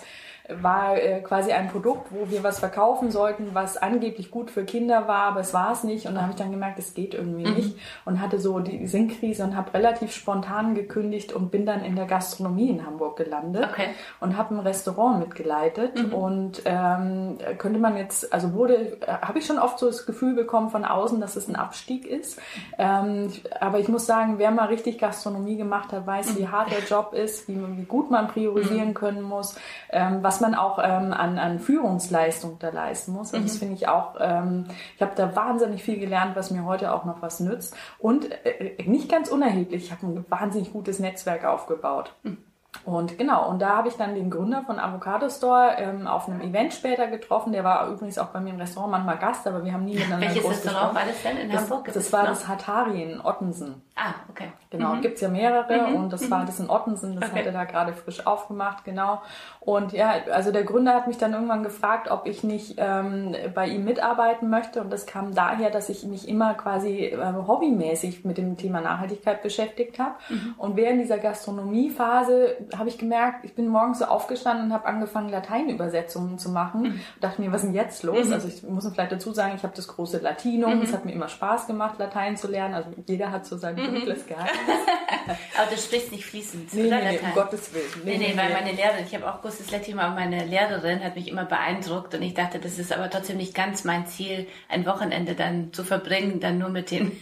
war 0.48 0.96
äh, 0.96 1.20
quasi 1.20 1.52
ein 1.52 1.68
Produkt, 1.68 2.08
wo 2.10 2.28
wir 2.30 2.42
was 2.42 2.58
verkaufen 2.58 3.10
sollten, 3.10 3.50
was 3.52 3.76
angeblich 3.76 4.30
gut 4.30 4.50
für 4.50 4.64
Kinder 4.64 5.06
war, 5.06 5.24
aber 5.24 5.40
es 5.40 5.54
war 5.54 5.72
es 5.72 5.84
nicht. 5.84 6.06
Und 6.06 6.16
da 6.16 6.22
habe 6.22 6.32
ich 6.32 6.36
dann 6.36 6.50
gemerkt, 6.50 6.78
es 6.78 6.94
geht 6.94 7.14
irgendwie 7.14 7.46
mhm. 7.46 7.54
nicht 7.54 7.78
und 8.04 8.20
hatte 8.20 8.38
so 8.40 8.58
die 8.58 8.86
Sinnkrise 8.86 9.44
und 9.44 9.56
habe 9.56 9.72
relativ 9.74 10.12
spontan 10.12 10.74
gekündigt 10.74 11.32
und 11.32 11.50
bin 11.50 11.64
dann 11.64 11.84
in 11.84 11.94
der 11.94 12.06
Gastronomie 12.06 12.70
in 12.70 12.84
Hamburg 12.84 13.16
gelandet 13.16 13.68
okay. 13.70 13.90
und 14.20 14.36
habe 14.36 14.54
ein 14.54 14.60
Restaurant 14.60 15.20
mitgeleitet. 15.20 16.08
Mhm. 16.08 16.12
Und 16.12 16.62
ähm, 16.64 17.38
könnte 17.58 17.78
man 17.78 17.96
jetzt, 17.96 18.32
also 18.32 18.52
wurde, 18.52 18.98
äh, 19.00 19.06
habe 19.22 19.38
ich 19.38 19.46
schon 19.46 19.58
oft 19.58 19.78
so 19.78 19.86
das 19.86 20.06
Gefühl 20.06 20.34
bekommen 20.34 20.70
von 20.70 20.84
außen, 20.84 21.20
dass 21.20 21.36
es 21.36 21.48
ein 21.48 21.56
Abstieg 21.56 22.06
ist. 22.06 22.40
Ähm, 22.78 23.32
aber 23.60 23.78
ich 23.78 23.88
muss 23.88 24.06
sagen, 24.06 24.34
wer 24.38 24.50
mal 24.50 24.66
richtig 24.66 24.98
Gastronomie 24.98 25.56
gemacht 25.56 25.92
hat, 25.92 26.06
weiß, 26.06 26.36
wie 26.36 26.48
hart 26.48 26.72
der 26.72 26.80
Job 26.80 27.12
ist, 27.14 27.48
wie, 27.48 27.60
wie 27.76 27.84
gut 27.84 28.10
man 28.10 28.26
priorisieren 28.26 28.88
mhm. 28.88 28.94
können 28.94 29.22
muss, 29.22 29.54
ähm, 29.90 30.18
was 30.22 30.31
man 30.40 30.54
auch 30.54 30.78
ähm, 30.78 31.12
an, 31.12 31.38
an 31.38 31.58
Führungsleistung 31.58 32.58
da 32.58 32.70
leisten 32.70 33.12
muss. 33.12 33.32
Und 33.32 33.40
mhm. 33.40 33.44
das 33.44 33.58
finde 33.58 33.74
ich 33.74 33.88
auch, 33.88 34.16
ähm, 34.20 34.66
ich 34.96 35.02
habe 35.02 35.12
da 35.14 35.34
wahnsinnig 35.34 35.82
viel 35.82 35.98
gelernt, 35.98 36.36
was 36.36 36.50
mir 36.50 36.64
heute 36.64 36.92
auch 36.92 37.04
noch 37.04 37.22
was 37.22 37.40
nützt. 37.40 37.76
Und 37.98 38.30
äh, 38.44 38.82
nicht 38.86 39.10
ganz 39.10 39.28
unerheblich, 39.28 39.84
ich 39.84 39.92
habe 39.92 40.06
ein 40.06 40.24
wahnsinnig 40.28 40.72
gutes 40.72 40.98
Netzwerk 40.98 41.44
aufgebaut. 41.44 42.14
Mhm. 42.22 42.38
Und 42.84 43.16
genau, 43.16 43.48
und 43.48 43.60
da 43.60 43.76
habe 43.76 43.88
ich 43.88 43.94
dann 43.94 44.14
den 44.14 44.30
Gründer 44.30 44.64
von 44.66 44.80
Avocado 44.80 45.28
Store 45.28 45.76
ähm, 45.76 46.08
auf 46.08 46.28
einem 46.28 46.40
Event 46.40 46.72
später 46.72 47.06
getroffen. 47.06 47.52
Der 47.52 47.62
war 47.62 47.88
übrigens 47.88 48.18
auch 48.18 48.28
bei 48.28 48.40
mir 48.40 48.50
im 48.50 48.58
Restaurant 48.58 48.90
manchmal 48.90 49.18
Gast, 49.18 49.46
aber 49.46 49.64
wir 49.64 49.72
haben 49.72 49.84
nie 49.84 49.94
miteinander 49.94 50.26
Welches 50.26 50.42
groß 50.42 50.64
Restaurant 50.64 50.94
war 50.94 51.02
das 51.06 51.22
denn 51.22 51.36
in 51.36 51.50
das, 51.50 51.62
Hamburg? 51.62 51.90
Das, 51.92 52.12
war 52.12 52.24
das 52.24 52.48
Hatari 52.48 53.02
in 53.02 53.20
Ottensen. 53.20 53.82
Ah, 53.94 54.14
okay. 54.30 54.52
Genau, 54.70 54.94
mhm. 54.94 55.02
gibt's 55.02 55.20
ja 55.20 55.28
mehrere 55.28 55.90
mhm. 55.90 55.96
und 55.96 56.12
das 56.14 56.22
mhm. 56.22 56.30
war 56.30 56.46
das 56.46 56.58
in 56.58 56.70
Ottensen, 56.70 57.20
das 57.20 57.28
okay. 57.28 57.40
hat 57.40 57.46
er 57.46 57.52
da 57.52 57.64
gerade 57.64 57.92
frisch 57.92 58.26
aufgemacht, 58.26 58.84
genau. 58.84 59.20
Und 59.60 59.92
ja, 59.92 60.14
also 60.32 60.50
der 60.50 60.64
Gründer 60.64 60.94
hat 60.94 61.08
mich 61.08 61.18
dann 61.18 61.34
irgendwann 61.34 61.62
gefragt, 61.62 62.10
ob 62.10 62.26
ich 62.26 62.42
nicht 62.42 62.76
ähm, 62.78 63.36
bei 63.54 63.66
ihm 63.68 63.84
mitarbeiten 63.84 64.48
möchte 64.48 64.80
und 64.80 64.90
das 64.90 65.04
kam 65.04 65.34
daher, 65.34 65.70
dass 65.70 65.90
ich 65.90 66.04
mich 66.04 66.26
immer 66.26 66.54
quasi 66.54 67.04
äh, 67.04 67.32
hobbymäßig 67.46 68.24
mit 68.24 68.38
dem 68.38 68.56
Thema 68.56 68.80
Nachhaltigkeit 68.80 69.42
beschäftigt 69.42 69.98
habe. 69.98 70.14
Mhm. 70.30 70.54
Und 70.56 70.76
während 70.76 71.00
dieser 71.02 71.18
Gastronomiephase 71.18 72.56
habe 72.78 72.88
ich 72.88 72.96
gemerkt, 72.96 73.44
ich 73.44 73.54
bin 73.54 73.68
morgens 73.68 73.98
so 73.98 74.06
aufgestanden 74.06 74.66
und 74.66 74.72
habe 74.72 74.86
angefangen, 74.86 75.28
Lateinübersetzungen 75.28 76.38
zu 76.38 76.48
machen. 76.50 76.82
Mhm. 76.82 77.00
dachte 77.20 77.42
mir, 77.42 77.52
was 77.52 77.62
ist 77.62 77.68
denn 77.68 77.74
jetzt 77.74 78.02
los? 78.04 78.28
Mhm. 78.28 78.32
Also 78.32 78.48
ich 78.48 78.62
muss 78.62 78.88
vielleicht 78.88 79.12
dazu 79.12 79.32
sagen, 79.32 79.52
ich 79.54 79.62
habe 79.64 79.76
das 79.76 79.86
große 79.86 80.18
Latinum. 80.18 80.76
Mhm. 80.76 80.82
Es 80.82 80.94
hat 80.94 81.04
mir 81.04 81.12
immer 81.12 81.28
Spaß 81.28 81.66
gemacht, 81.66 81.98
Latein 81.98 82.38
zu 82.38 82.48
lernen. 82.48 82.74
Also 82.74 82.88
jeder 83.06 83.30
hat 83.30 83.44
so 83.44 83.58
sein 83.58 83.76
mhm. 83.76 83.91
Dunkles 83.94 84.26
Geheimnis. 84.26 84.56
Aber 85.56 85.70
du 85.70 85.76
sprichst 85.76 86.12
nicht 86.12 86.24
fließend, 86.24 86.72
nee, 86.74 86.86
oder? 86.86 86.98
Nee, 86.98 87.16
Latein? 87.16 87.28
um 87.28 87.34
Gottes 87.34 87.72
Willen. 87.74 87.84
Nee, 88.04 88.18
nee, 88.18 88.28
nee 88.28 88.36
weil 88.36 88.52
meine 88.52 88.72
Lehrerin, 88.72 89.04
ich 89.06 89.14
habe 89.14 89.32
auch 89.32 89.40
großes 89.42 89.70
Latin, 89.70 89.98
aber 89.98 90.14
meine 90.14 90.44
Lehrerin 90.44 91.02
hat 91.02 91.16
mich 91.16 91.28
immer 91.28 91.44
beeindruckt 91.44 92.14
und 92.14 92.22
ich 92.22 92.34
dachte, 92.34 92.58
das 92.58 92.78
ist 92.78 92.92
aber 92.92 93.10
trotzdem 93.10 93.36
nicht 93.36 93.54
ganz 93.54 93.84
mein 93.84 94.06
Ziel, 94.06 94.46
ein 94.68 94.86
Wochenende 94.86 95.34
dann 95.34 95.72
zu 95.72 95.84
verbringen, 95.84 96.40
dann 96.40 96.58
nur 96.58 96.68
mit 96.70 96.90
den 96.90 97.12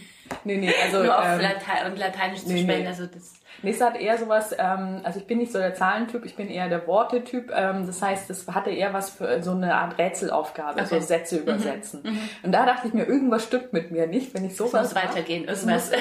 Nee, 0.43 0.57
nee, 0.57 0.73
also. 0.83 1.03
Nur 1.03 1.17
auf 1.17 1.25
ähm, 1.25 1.41
Latein 1.41 1.91
und 1.91 1.97
Lateinisch 1.97 2.43
nee, 2.45 2.55
zu 2.55 2.63
sprechen. 2.63 2.83
Nee. 2.83 2.87
Also 2.87 3.05
das 3.05 3.33
Nee, 3.63 3.71
es 3.71 3.81
hat 3.81 3.99
eher 3.99 4.17
sowas, 4.17 4.55
ähm, 4.57 5.01
also 5.03 5.19
ich 5.19 5.27
bin 5.27 5.37
nicht 5.37 5.51
so 5.51 5.59
der 5.59 5.73
Zahlentyp, 5.73 6.25
ich 6.25 6.35
bin 6.35 6.49
eher 6.49 6.69
der 6.69 6.87
Wortetyp. 6.87 7.51
Ähm, 7.53 7.85
das 7.85 8.01
heißt, 8.01 8.29
es 8.29 8.47
hatte 8.47 8.71
eher 8.71 8.93
was 8.93 9.09
für 9.09 9.41
so 9.43 9.51
eine 9.51 9.75
Art 9.75 9.97
Rätselaufgabe, 9.97 10.81
okay. 10.81 10.99
so 10.99 10.99
Sätze 10.99 11.35
mhm. 11.35 11.41
übersetzen. 11.41 12.01
Mhm. 12.03 12.19
Und 12.43 12.51
da 12.51 12.65
dachte 12.65 12.87
ich 12.87 12.93
mir, 12.93 13.05
irgendwas 13.05 13.43
stimmt 13.43 13.73
mit 13.73 13.91
mir 13.91 14.07
nicht, 14.07 14.33
wenn 14.33 14.45
ich 14.45 14.55
sowas. 14.55 14.87
Es 14.87 14.93
muss 14.93 15.03
weitergehen, 15.03 15.45
irgendwas. 15.45 15.91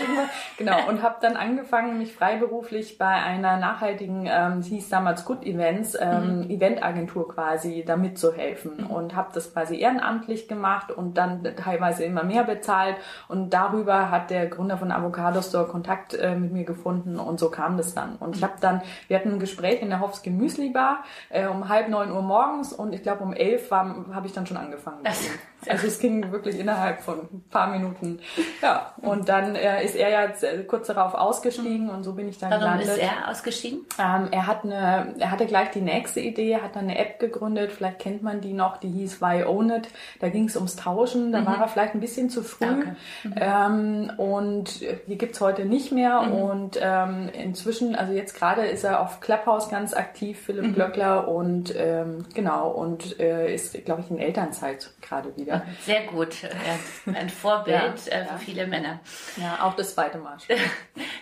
genau, 0.56 0.88
und 0.88 1.02
habe 1.02 1.16
dann 1.20 1.36
angefangen, 1.36 1.98
mich 1.98 2.14
freiberuflich 2.14 2.98
bei 2.98 3.06
einer 3.06 3.56
nachhaltigen, 3.56 4.28
ähm, 4.30 4.62
hieß 4.62 4.88
damals 4.88 5.24
Good 5.24 5.44
Events, 5.44 5.96
ähm, 6.00 6.44
mhm. 6.44 6.50
Eventagentur 6.50 7.28
quasi, 7.28 7.84
da 7.86 7.96
mitzuhelfen. 7.96 8.78
Mhm. 8.78 8.86
Und 8.86 9.16
habe 9.16 9.30
das 9.34 9.52
quasi 9.52 9.78
ehrenamtlich 9.78 10.48
gemacht 10.48 10.90
und 10.90 11.18
dann 11.18 11.42
teilweise 11.56 12.04
immer 12.04 12.22
mehr 12.22 12.44
bezahlt. 12.44 12.96
Und 13.28 13.50
darüber 13.50 14.10
hat 14.10 14.30
der 14.30 14.46
Gründer 14.46 14.78
von 14.78 14.92
Avocado 14.92 15.42
Store 15.42 15.66
Kontakt 15.66 16.14
äh, 16.14 16.36
mit 16.36 16.52
mir 16.52 16.64
gefunden 16.64 17.18
und 17.18 17.39
so 17.40 17.50
kam 17.50 17.76
das 17.76 17.94
dann. 17.94 18.16
Und 18.16 18.36
ich 18.36 18.42
habe 18.44 18.54
dann, 18.60 18.82
wir 19.08 19.18
hatten 19.18 19.32
ein 19.32 19.40
Gespräch 19.40 19.82
in 19.82 19.88
der 19.88 19.98
Hofske 20.00 20.30
Müsli 20.30 20.70
Bar 20.70 21.02
äh, 21.30 21.46
um 21.46 21.68
halb 21.68 21.88
neun 21.88 22.12
Uhr 22.12 22.22
morgens 22.22 22.72
und 22.72 22.92
ich 22.92 23.02
glaube 23.02 23.24
um 23.24 23.32
elf 23.32 23.70
habe 23.70 24.26
ich 24.26 24.32
dann 24.32 24.46
schon 24.46 24.56
angefangen. 24.56 25.02
Also 25.68 25.86
es 25.86 25.98
ging 25.98 26.32
wirklich 26.32 26.58
innerhalb 26.58 27.00
von 27.00 27.20
ein 27.20 27.44
paar 27.50 27.68
Minuten. 27.68 28.20
Ja, 28.62 28.94
und 29.02 29.28
dann 29.28 29.54
äh, 29.54 29.84
ist 29.84 29.94
er 29.94 30.08
ja 30.08 30.62
kurz 30.66 30.88
darauf 30.88 31.14
ausgestiegen 31.14 31.90
und 31.90 32.02
so 32.02 32.14
bin 32.14 32.28
ich 32.28 32.38
dann 32.38 32.50
Warum 32.50 32.64
gelandet. 32.64 32.88
ist 32.88 32.98
er 32.98 33.30
ausgestiegen? 33.30 33.80
Ähm, 33.98 34.28
er 34.30 34.46
hat 34.46 34.64
eine, 34.64 35.14
er 35.18 35.30
hatte 35.30 35.46
gleich 35.46 35.70
die 35.70 35.80
nächste 35.80 36.20
Idee, 36.20 36.56
hat 36.56 36.76
dann 36.76 36.84
eine 36.84 36.98
App 36.98 37.18
gegründet, 37.18 37.72
vielleicht 37.72 37.98
kennt 37.98 38.22
man 38.22 38.40
die 38.40 38.52
noch, 38.52 38.78
die 38.78 38.88
hieß 38.88 39.20
Why 39.20 39.44
Own 39.44 39.70
It. 39.70 39.88
Da 40.20 40.28
ging 40.28 40.46
es 40.46 40.56
ums 40.56 40.76
Tauschen, 40.76 41.32
da 41.32 41.40
mhm. 41.40 41.46
war 41.46 41.60
er 41.60 41.68
vielleicht 41.68 41.94
ein 41.94 42.00
bisschen 42.00 42.30
zu 42.30 42.42
früh. 42.42 42.64
Okay. 42.64 42.92
Mhm. 43.24 43.34
Ähm, 43.36 44.12
und 44.16 44.80
die 44.80 45.18
gibt's 45.18 45.40
heute 45.40 45.64
nicht 45.64 45.92
mehr. 45.92 46.22
Mhm. 46.22 46.32
Und 46.32 46.78
ähm, 46.80 47.28
inzwischen, 47.32 47.94
also 47.94 48.12
jetzt 48.12 48.34
gerade 48.34 48.62
ist 48.62 48.84
er 48.84 49.00
auf 49.00 49.20
Clubhouse 49.20 49.68
ganz 49.68 49.94
aktiv, 49.94 50.38
Philipp 50.40 50.66
mhm. 50.66 50.74
Glöckler, 50.74 51.28
und 51.28 51.74
ähm, 51.76 52.24
genau, 52.34 52.70
und 52.70 53.18
äh, 53.20 53.52
ist, 53.54 53.84
glaube 53.84 54.02
ich, 54.02 54.10
in 54.10 54.18
Elternzeit 54.18 54.90
gerade 55.00 55.36
wieder 55.36 55.49
Ja. 55.50 55.62
Sehr 55.84 56.04
gut. 56.04 56.36
Ein 57.12 57.28
Vorbild 57.28 58.06
ja, 58.06 58.12
äh, 58.12 58.24
für 58.26 58.38
viele 58.38 58.66
Männer. 58.66 59.00
Ja, 59.36 59.66
auch 59.66 59.74
das 59.74 59.94
zweite 59.94 60.18
Mal. 60.18 60.38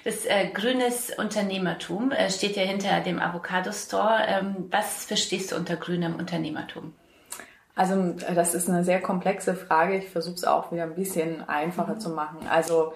Das 0.04 0.24
äh, 0.24 0.48
grünes 0.48 1.10
Unternehmertum 1.10 2.12
äh, 2.12 2.30
steht 2.30 2.56
ja 2.56 2.62
hinter 2.62 3.00
dem 3.00 3.18
Avocado 3.18 3.72
Store. 3.72 4.22
Ähm, 4.26 4.68
was 4.70 5.04
verstehst 5.04 5.52
du 5.52 5.56
unter 5.56 5.76
grünem 5.76 6.14
Unternehmertum? 6.16 6.94
Also 7.78 8.12
das 8.34 8.54
ist 8.54 8.68
eine 8.68 8.82
sehr 8.82 9.00
komplexe 9.00 9.54
Frage. 9.54 9.94
Ich 9.98 10.08
versuche 10.08 10.34
es 10.34 10.44
auch 10.44 10.72
wieder 10.72 10.82
ein 10.82 10.96
bisschen 10.96 11.48
einfacher 11.48 11.94
mhm. 11.94 12.00
zu 12.00 12.10
machen. 12.10 12.38
Also 12.50 12.92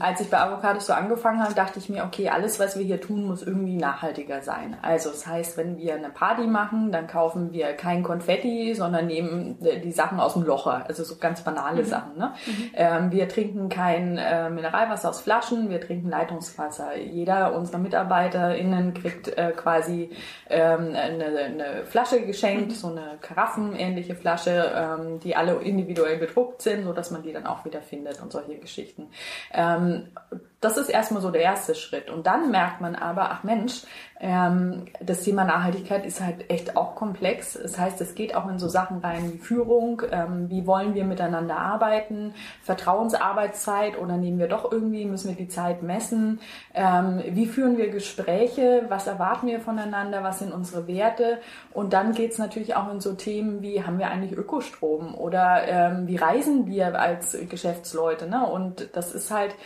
als 0.00 0.20
ich 0.20 0.28
bei 0.28 0.40
Avocados 0.40 0.86
so 0.86 0.92
angefangen 0.92 1.40
habe, 1.40 1.54
dachte 1.54 1.78
ich 1.78 1.88
mir, 1.88 2.04
okay, 2.04 2.28
alles, 2.28 2.58
was 2.58 2.76
wir 2.76 2.84
hier 2.84 3.00
tun, 3.00 3.26
muss 3.26 3.42
irgendwie 3.42 3.76
nachhaltiger 3.76 4.42
sein. 4.42 4.76
Also 4.82 5.10
das 5.10 5.26
heißt, 5.26 5.56
wenn 5.56 5.78
wir 5.78 5.94
eine 5.94 6.10
Party 6.10 6.46
machen, 6.48 6.90
dann 6.90 7.06
kaufen 7.06 7.52
wir 7.52 7.74
kein 7.74 8.02
Konfetti, 8.02 8.74
sondern 8.74 9.06
nehmen 9.06 9.56
äh, 9.64 9.78
die 9.80 9.92
Sachen 9.92 10.18
aus 10.18 10.34
dem 10.34 10.42
Locher. 10.42 10.84
Also 10.88 11.04
so 11.04 11.16
ganz 11.16 11.42
banale 11.42 11.82
mhm. 11.82 11.86
Sachen. 11.86 12.18
Ne? 12.18 12.32
Mhm. 12.46 12.70
Ähm, 12.74 13.12
wir 13.12 13.28
trinken 13.28 13.68
kein 13.68 14.18
äh, 14.18 14.50
Mineralwasser 14.50 15.10
aus 15.10 15.20
Flaschen, 15.20 15.70
wir 15.70 15.80
trinken 15.80 16.10
Leitungswasser. 16.10 16.96
Jeder 16.96 17.54
unserer 17.54 17.78
MitarbeiterInnen 17.78 18.94
kriegt 18.94 19.28
äh, 19.28 19.52
quasi 19.54 20.10
ähm, 20.50 20.94
eine, 20.94 21.24
eine, 21.24 21.84
Flasche 21.84 22.22
geschenkt, 22.22 22.68
mhm. 22.68 22.74
so 22.74 22.88
eine 22.88 23.18
Karaffenähnliche 23.92 24.14
Flasche, 24.14 24.72
ähm, 24.74 25.20
die 25.20 25.36
alle 25.36 25.54
individuell 25.60 26.18
bedruckt 26.18 26.62
sind, 26.62 26.84
so 26.84 26.92
dass 26.92 27.10
man 27.10 27.22
die 27.22 27.32
dann 27.32 27.46
auch 27.46 27.64
wieder 27.64 27.82
findet 27.82 28.20
und 28.22 28.32
solche 28.32 28.56
Geschichten. 28.56 29.08
Ähm, 29.52 30.08
das 30.62 30.76
ist 30.76 30.88
erstmal 30.88 31.20
so 31.20 31.32
der 31.32 31.42
erste 31.42 31.74
Schritt. 31.74 32.08
Und 32.08 32.26
dann 32.28 32.52
merkt 32.52 32.80
man 32.80 32.94
aber, 32.94 33.32
ach 33.32 33.42
Mensch, 33.42 33.82
ähm, 34.20 34.84
das 35.00 35.24
Thema 35.24 35.44
Nachhaltigkeit 35.44 36.06
ist 36.06 36.20
halt 36.20 36.48
echt 36.48 36.76
auch 36.76 36.94
komplex. 36.94 37.58
Das 37.60 37.76
heißt, 37.76 38.00
es 38.00 38.14
geht 38.14 38.36
auch 38.36 38.48
in 38.48 38.60
so 38.60 38.68
Sachen 38.68 38.98
rein 38.98 39.32
wie 39.32 39.38
Führung, 39.38 40.02
ähm, 40.12 40.48
wie 40.48 40.64
wollen 40.64 40.94
wir 40.94 41.04
miteinander 41.04 41.56
arbeiten, 41.56 42.32
Vertrauensarbeitszeit 42.62 43.98
oder 43.98 44.16
nehmen 44.16 44.38
wir 44.38 44.46
doch 44.46 44.70
irgendwie, 44.70 45.04
müssen 45.04 45.30
wir 45.30 45.34
die 45.34 45.48
Zeit 45.48 45.82
messen, 45.82 46.38
ähm, 46.74 47.20
wie 47.30 47.46
führen 47.46 47.76
wir 47.76 47.90
Gespräche, 47.90 48.84
was 48.88 49.08
erwarten 49.08 49.48
wir 49.48 49.58
voneinander, 49.58 50.22
was 50.22 50.38
sind 50.38 50.52
unsere 50.52 50.86
Werte. 50.86 51.38
Und 51.72 51.92
dann 51.92 52.12
geht's 52.12 52.38
natürlich 52.38 52.76
auch 52.76 52.88
in 52.92 53.00
so 53.00 53.14
Themen 53.14 53.62
wie, 53.62 53.82
haben 53.82 53.98
wir 53.98 54.12
eigentlich 54.12 54.38
Ökostrom 54.38 55.16
oder 55.16 55.66
ähm, 55.66 56.06
wie 56.06 56.16
reisen 56.16 56.68
wir 56.68 57.00
als 57.00 57.36
Geschäftsleute. 57.48 58.28
Ne? 58.28 58.46
Und 58.46 58.90
das 58.92 59.12
ist 59.12 59.32
halt 59.32 59.56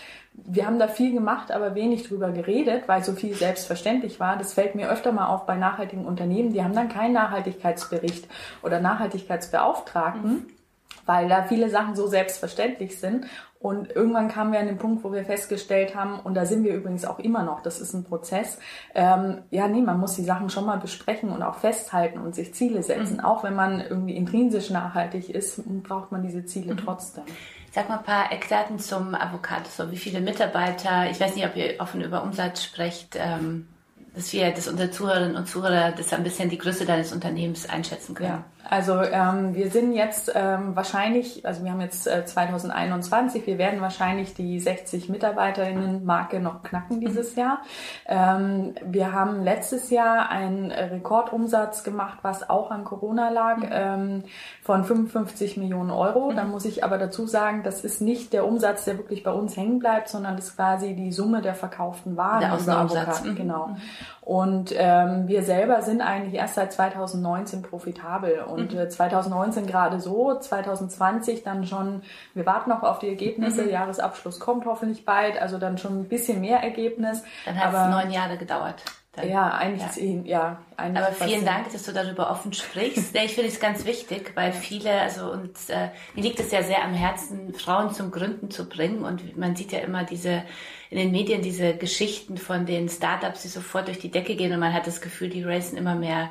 wir 0.45 0.66
haben 0.66 0.78
da 0.78 0.88
viel 0.88 1.12
gemacht, 1.12 1.50
aber 1.50 1.75
wenig 1.75 2.09
drüber 2.09 2.31
geredet, 2.31 2.85
weil 2.87 3.02
so 3.02 3.12
viel 3.12 3.35
selbstverständlich 3.35 4.21
war. 4.21 4.37
Das 4.37 4.52
fällt 4.52 4.75
mir 4.75 4.90
öfter 4.90 5.12
mal 5.12 5.28
auf 5.28 5.47
bei 5.47 5.57
nachhaltigen 5.57 6.05
Unternehmen. 6.05 6.52
Die 6.52 6.62
haben 6.62 6.75
dann 6.75 6.88
keinen 6.88 7.14
Nachhaltigkeitsbericht 7.14 8.28
oder 8.62 8.81
Nachhaltigkeitsbeauftragten, 8.81 10.31
mhm. 10.31 10.47
weil 11.07 11.28
da 11.28 11.45
viele 11.45 11.71
Sachen 11.71 11.97
so 11.97 12.07
selbstverständlich 12.07 13.00
sind. 13.00 13.26
Und 13.59 13.90
irgendwann 13.90 14.28
kamen 14.28 14.52
wir 14.52 14.61
an 14.61 14.66
den 14.66 14.78
Punkt, 14.78 15.02
wo 15.02 15.12
wir 15.12 15.25
festgestellt 15.25 15.97
haben, 15.97 16.21
und 16.21 16.35
da 16.35 16.45
sind 16.45 16.62
wir 16.62 16.75
übrigens 16.75 17.05
auch 17.05 17.19
immer 17.19 17.43
noch, 17.43 17.62
das 17.62 17.81
ist 17.81 17.95
ein 17.95 18.05
Prozess, 18.05 18.59
ähm, 18.95 19.38
ja, 19.50 19.66
nee, 19.66 19.81
man 19.81 19.99
muss 19.99 20.14
die 20.14 20.23
Sachen 20.23 20.50
schon 20.50 20.66
mal 20.66 20.76
besprechen 20.76 21.31
und 21.31 21.43
auch 21.43 21.57
festhalten 21.57 22.21
und 22.21 22.35
sich 22.35 22.55
Ziele 22.55 22.83
setzen. 22.83 23.14
Mhm. 23.14 23.25
Auch 23.25 23.43
wenn 23.43 23.55
man 23.55 23.81
irgendwie 23.81 24.14
intrinsisch 24.14 24.71
nachhaltig 24.71 25.31
ist, 25.31 25.62
braucht 25.83 26.12
man 26.12 26.23
diese 26.23 26.45
Ziele 26.45 26.75
mhm. 26.75 26.78
trotzdem. 26.78 27.25
Sag 27.76 27.90
mal 27.90 27.99
ein 27.99 28.04
paar 28.04 28.33
Eckdaten 28.33 28.78
zum 28.78 29.14
Avocado. 29.14 29.68
So, 29.68 29.90
wie 29.90 29.99
viele 29.99 30.23
Mitarbeiter? 30.23 31.11
Ich 31.11 31.21
weiß 31.21 31.37
nicht, 31.37 31.45
ob 31.45 31.56
ihr 31.56 31.75
offen 31.78 32.00
über 32.00 32.23
Umsatz 32.23 32.64
sprecht, 32.64 33.16
ähm, 33.16 33.68
dass 34.14 34.33
wir, 34.33 34.50
dass 34.50 34.66
unsere 34.66 34.90
Zuhörerinnen 34.90 35.37
und 35.37 35.47
Zuhörer 35.47 35.92
das 35.92 36.11
ein 36.14 36.23
bisschen 36.23 36.49
die 36.49 36.56
Größe 36.56 36.87
deines 36.87 37.12
Unternehmens 37.12 37.68
einschätzen 37.68 38.14
können. 38.14 38.30
Ja. 38.30 38.45
Also 38.68 39.00
ähm, 39.02 39.54
wir 39.54 39.70
sind 39.70 39.92
jetzt 39.92 40.32
ähm, 40.35 40.75
wahrscheinlich, 40.75 41.46
also 41.46 41.62
wir 41.62 41.70
haben 41.70 41.80
jetzt 41.80 42.06
äh, 42.06 42.25
2021, 42.25 43.46
wir 43.46 43.58
werden 43.58 43.80
wahrscheinlich 43.80 44.35
die 44.35 44.58
60 44.58 45.08
Mitarbeiterinnen-Marke 45.08 46.40
noch 46.40 46.62
knacken 46.62 47.00
dieses. 47.00 47.37
Jahr. 47.37 47.58
Ähm, 48.06 48.75
wir 48.85 49.12
haben 49.12 49.42
letztes 49.42 49.90
Jahr 49.90 50.30
einen 50.30 50.70
Rekordumsatz 50.70 51.85
gemacht, 51.85 52.18
was 52.23 52.49
auch 52.49 52.70
an 52.70 52.85
Corona 52.85 53.30
lag, 53.30 53.58
mhm. 53.58 53.68
ähm, 53.70 54.25
von 54.62 54.85
55 54.85 55.56
Millionen 55.56 55.90
Euro. 55.90 56.30
Mhm. 56.30 56.37
Da 56.37 56.44
muss 56.44 56.64
ich 56.64 56.85
aber 56.85 56.99
dazu 56.99 57.26
sagen, 57.26 57.62
das 57.62 57.85
ist 57.85 58.00
nicht 58.00 58.32
der 58.32 58.46
Umsatz, 58.46 58.85
der 58.85 58.99
wirklich 58.99 59.23
bei 59.23 59.32
uns 59.32 59.56
hängen 59.56 59.78
bleibt, 59.78 60.08
sondern 60.08 60.37
das 60.37 60.46
ist 60.49 60.56
quasi 60.56 60.94
die 60.94 61.12
Summe 61.12 61.42
der 61.42 61.54
verkauften 61.54 62.16
Waren. 62.16 62.40
Der 62.40 62.54
Außenumsatz. 62.54 63.25
Mhm. 63.25 63.37
Genau. 63.37 63.76
Und 64.26 64.75
ähm, 64.76 65.28
wir 65.28 65.45
selber 65.45 65.83
sind 65.83 66.00
eigentlich 66.00 66.35
erst 66.35 66.56
seit 66.56 66.73
2019 66.73 67.62
profitabel. 67.62 68.40
Und 68.40 68.75
mhm. 68.75 68.90
2019 68.90 69.62
äh, 69.62 69.66
gerade 69.68 70.00
so, 70.00 70.37
2020 70.37 71.45
dann 71.45 71.64
schon, 71.64 72.02
wir 72.35 72.45
warten 72.45 72.71
noch 72.71 72.83
auf 72.83 72.99
die 72.99 73.09
Ergebnisse, 73.09 73.62
mhm. 73.62 73.71
Jahresabschluss 73.71 74.40
kommt 74.40 74.66
hoffentlich 74.66 75.04
bald, 75.04 75.40
also 75.40 75.59
dann 75.59 75.78
schon 75.78 76.00
ein 76.00 76.09
bisschen 76.09 76.40
mehr 76.40 76.59
Ergebnis. 76.59 77.23
Dann 77.45 77.56
hat 77.56 77.73
es 77.73 78.04
neun 78.04 78.11
Jahre 78.11 78.37
gedauert. 78.37 78.83
Dann, 79.16 79.28
ja, 79.28 79.52
eigentlich, 79.54 79.96
ja. 79.96 80.23
ja 80.25 80.62
eigentlich 80.76 81.04
Aber 81.04 81.14
vielen 81.14 81.44
Dank, 81.44 81.73
dass 81.73 81.85
du 81.85 81.92
darüber 81.92 82.30
offen 82.30 82.52
sprichst. 82.52 83.14
ja, 83.14 83.23
ich 83.25 83.35
finde 83.35 83.49
es 83.49 83.58
ganz 83.58 83.85
wichtig, 83.85 84.32
weil 84.35 84.52
viele, 84.52 84.92
also 85.00 85.32
und 85.32 85.56
äh, 85.68 85.88
mir 86.14 86.23
liegt 86.23 86.38
es 86.38 86.52
ja 86.52 86.62
sehr 86.62 86.85
am 86.85 86.92
Herzen, 86.92 87.54
Frauen 87.54 87.92
zum 87.92 88.11
Gründen 88.11 88.50
zu 88.50 88.68
bringen. 88.68 89.04
Und 89.04 89.37
man 89.37 89.56
sieht 89.56 89.73
ja 89.73 89.80
immer 89.80 90.04
diese 90.04 90.42
in 90.90 90.99
den 90.99 91.11
Medien 91.11 91.42
diese 91.42 91.75
Geschichten 91.76 92.37
von 92.37 92.66
den 92.66 92.88
Startups, 92.88 93.42
die 93.42 93.49
sofort 93.49 93.88
durch 93.88 93.99
die 93.99 94.11
Decke 94.11 94.37
gehen 94.37 94.52
und 94.52 94.61
man 94.61 94.73
hat 94.73 94.87
das 94.87 95.00
Gefühl, 95.00 95.30
die 95.30 95.42
racen 95.42 95.76
immer 95.76 95.94
mehr 95.94 96.30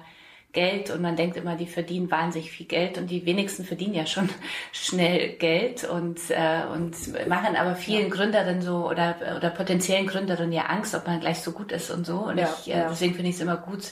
Geld 0.55 0.89
und 0.89 1.01
man 1.01 1.15
denkt 1.15 1.37
immer, 1.37 1.55
die 1.55 1.67
verdienen 1.67 2.09
wahnsinnig 2.09 2.49
viel 2.49 2.65
Geld 2.65 2.97
und 2.97 3.11
die 3.11 3.25
wenigsten 3.25 3.65
verdienen 3.65 3.93
ja 3.93 4.07
schon 4.07 4.29
schnell 4.71 5.33
Geld 5.33 5.83
und, 5.83 6.19
äh, 6.29 6.63
und 6.73 6.95
machen 7.27 7.55
aber 7.55 7.75
vielen 7.75 8.07
ja. 8.07 8.15
Gründerinnen 8.15 8.61
so 8.61 8.89
oder, 8.89 9.15
oder 9.37 9.51
potenziellen 9.51 10.07
Gründerinnen 10.07 10.53
ja 10.53 10.63
Angst, 10.63 10.95
ob 10.95 11.05
man 11.05 11.19
gleich 11.19 11.41
so 11.41 11.51
gut 11.51 11.71
ist 11.71 11.91
und 11.91 12.05
so. 12.05 12.19
Und 12.19 12.39
ja, 12.39 12.49
ich, 12.59 12.73
äh, 12.73 12.79
ja. 12.79 12.89
deswegen 12.89 13.13
finde 13.13 13.29
ich 13.29 13.35
es 13.35 13.41
immer 13.41 13.57
gut, 13.57 13.91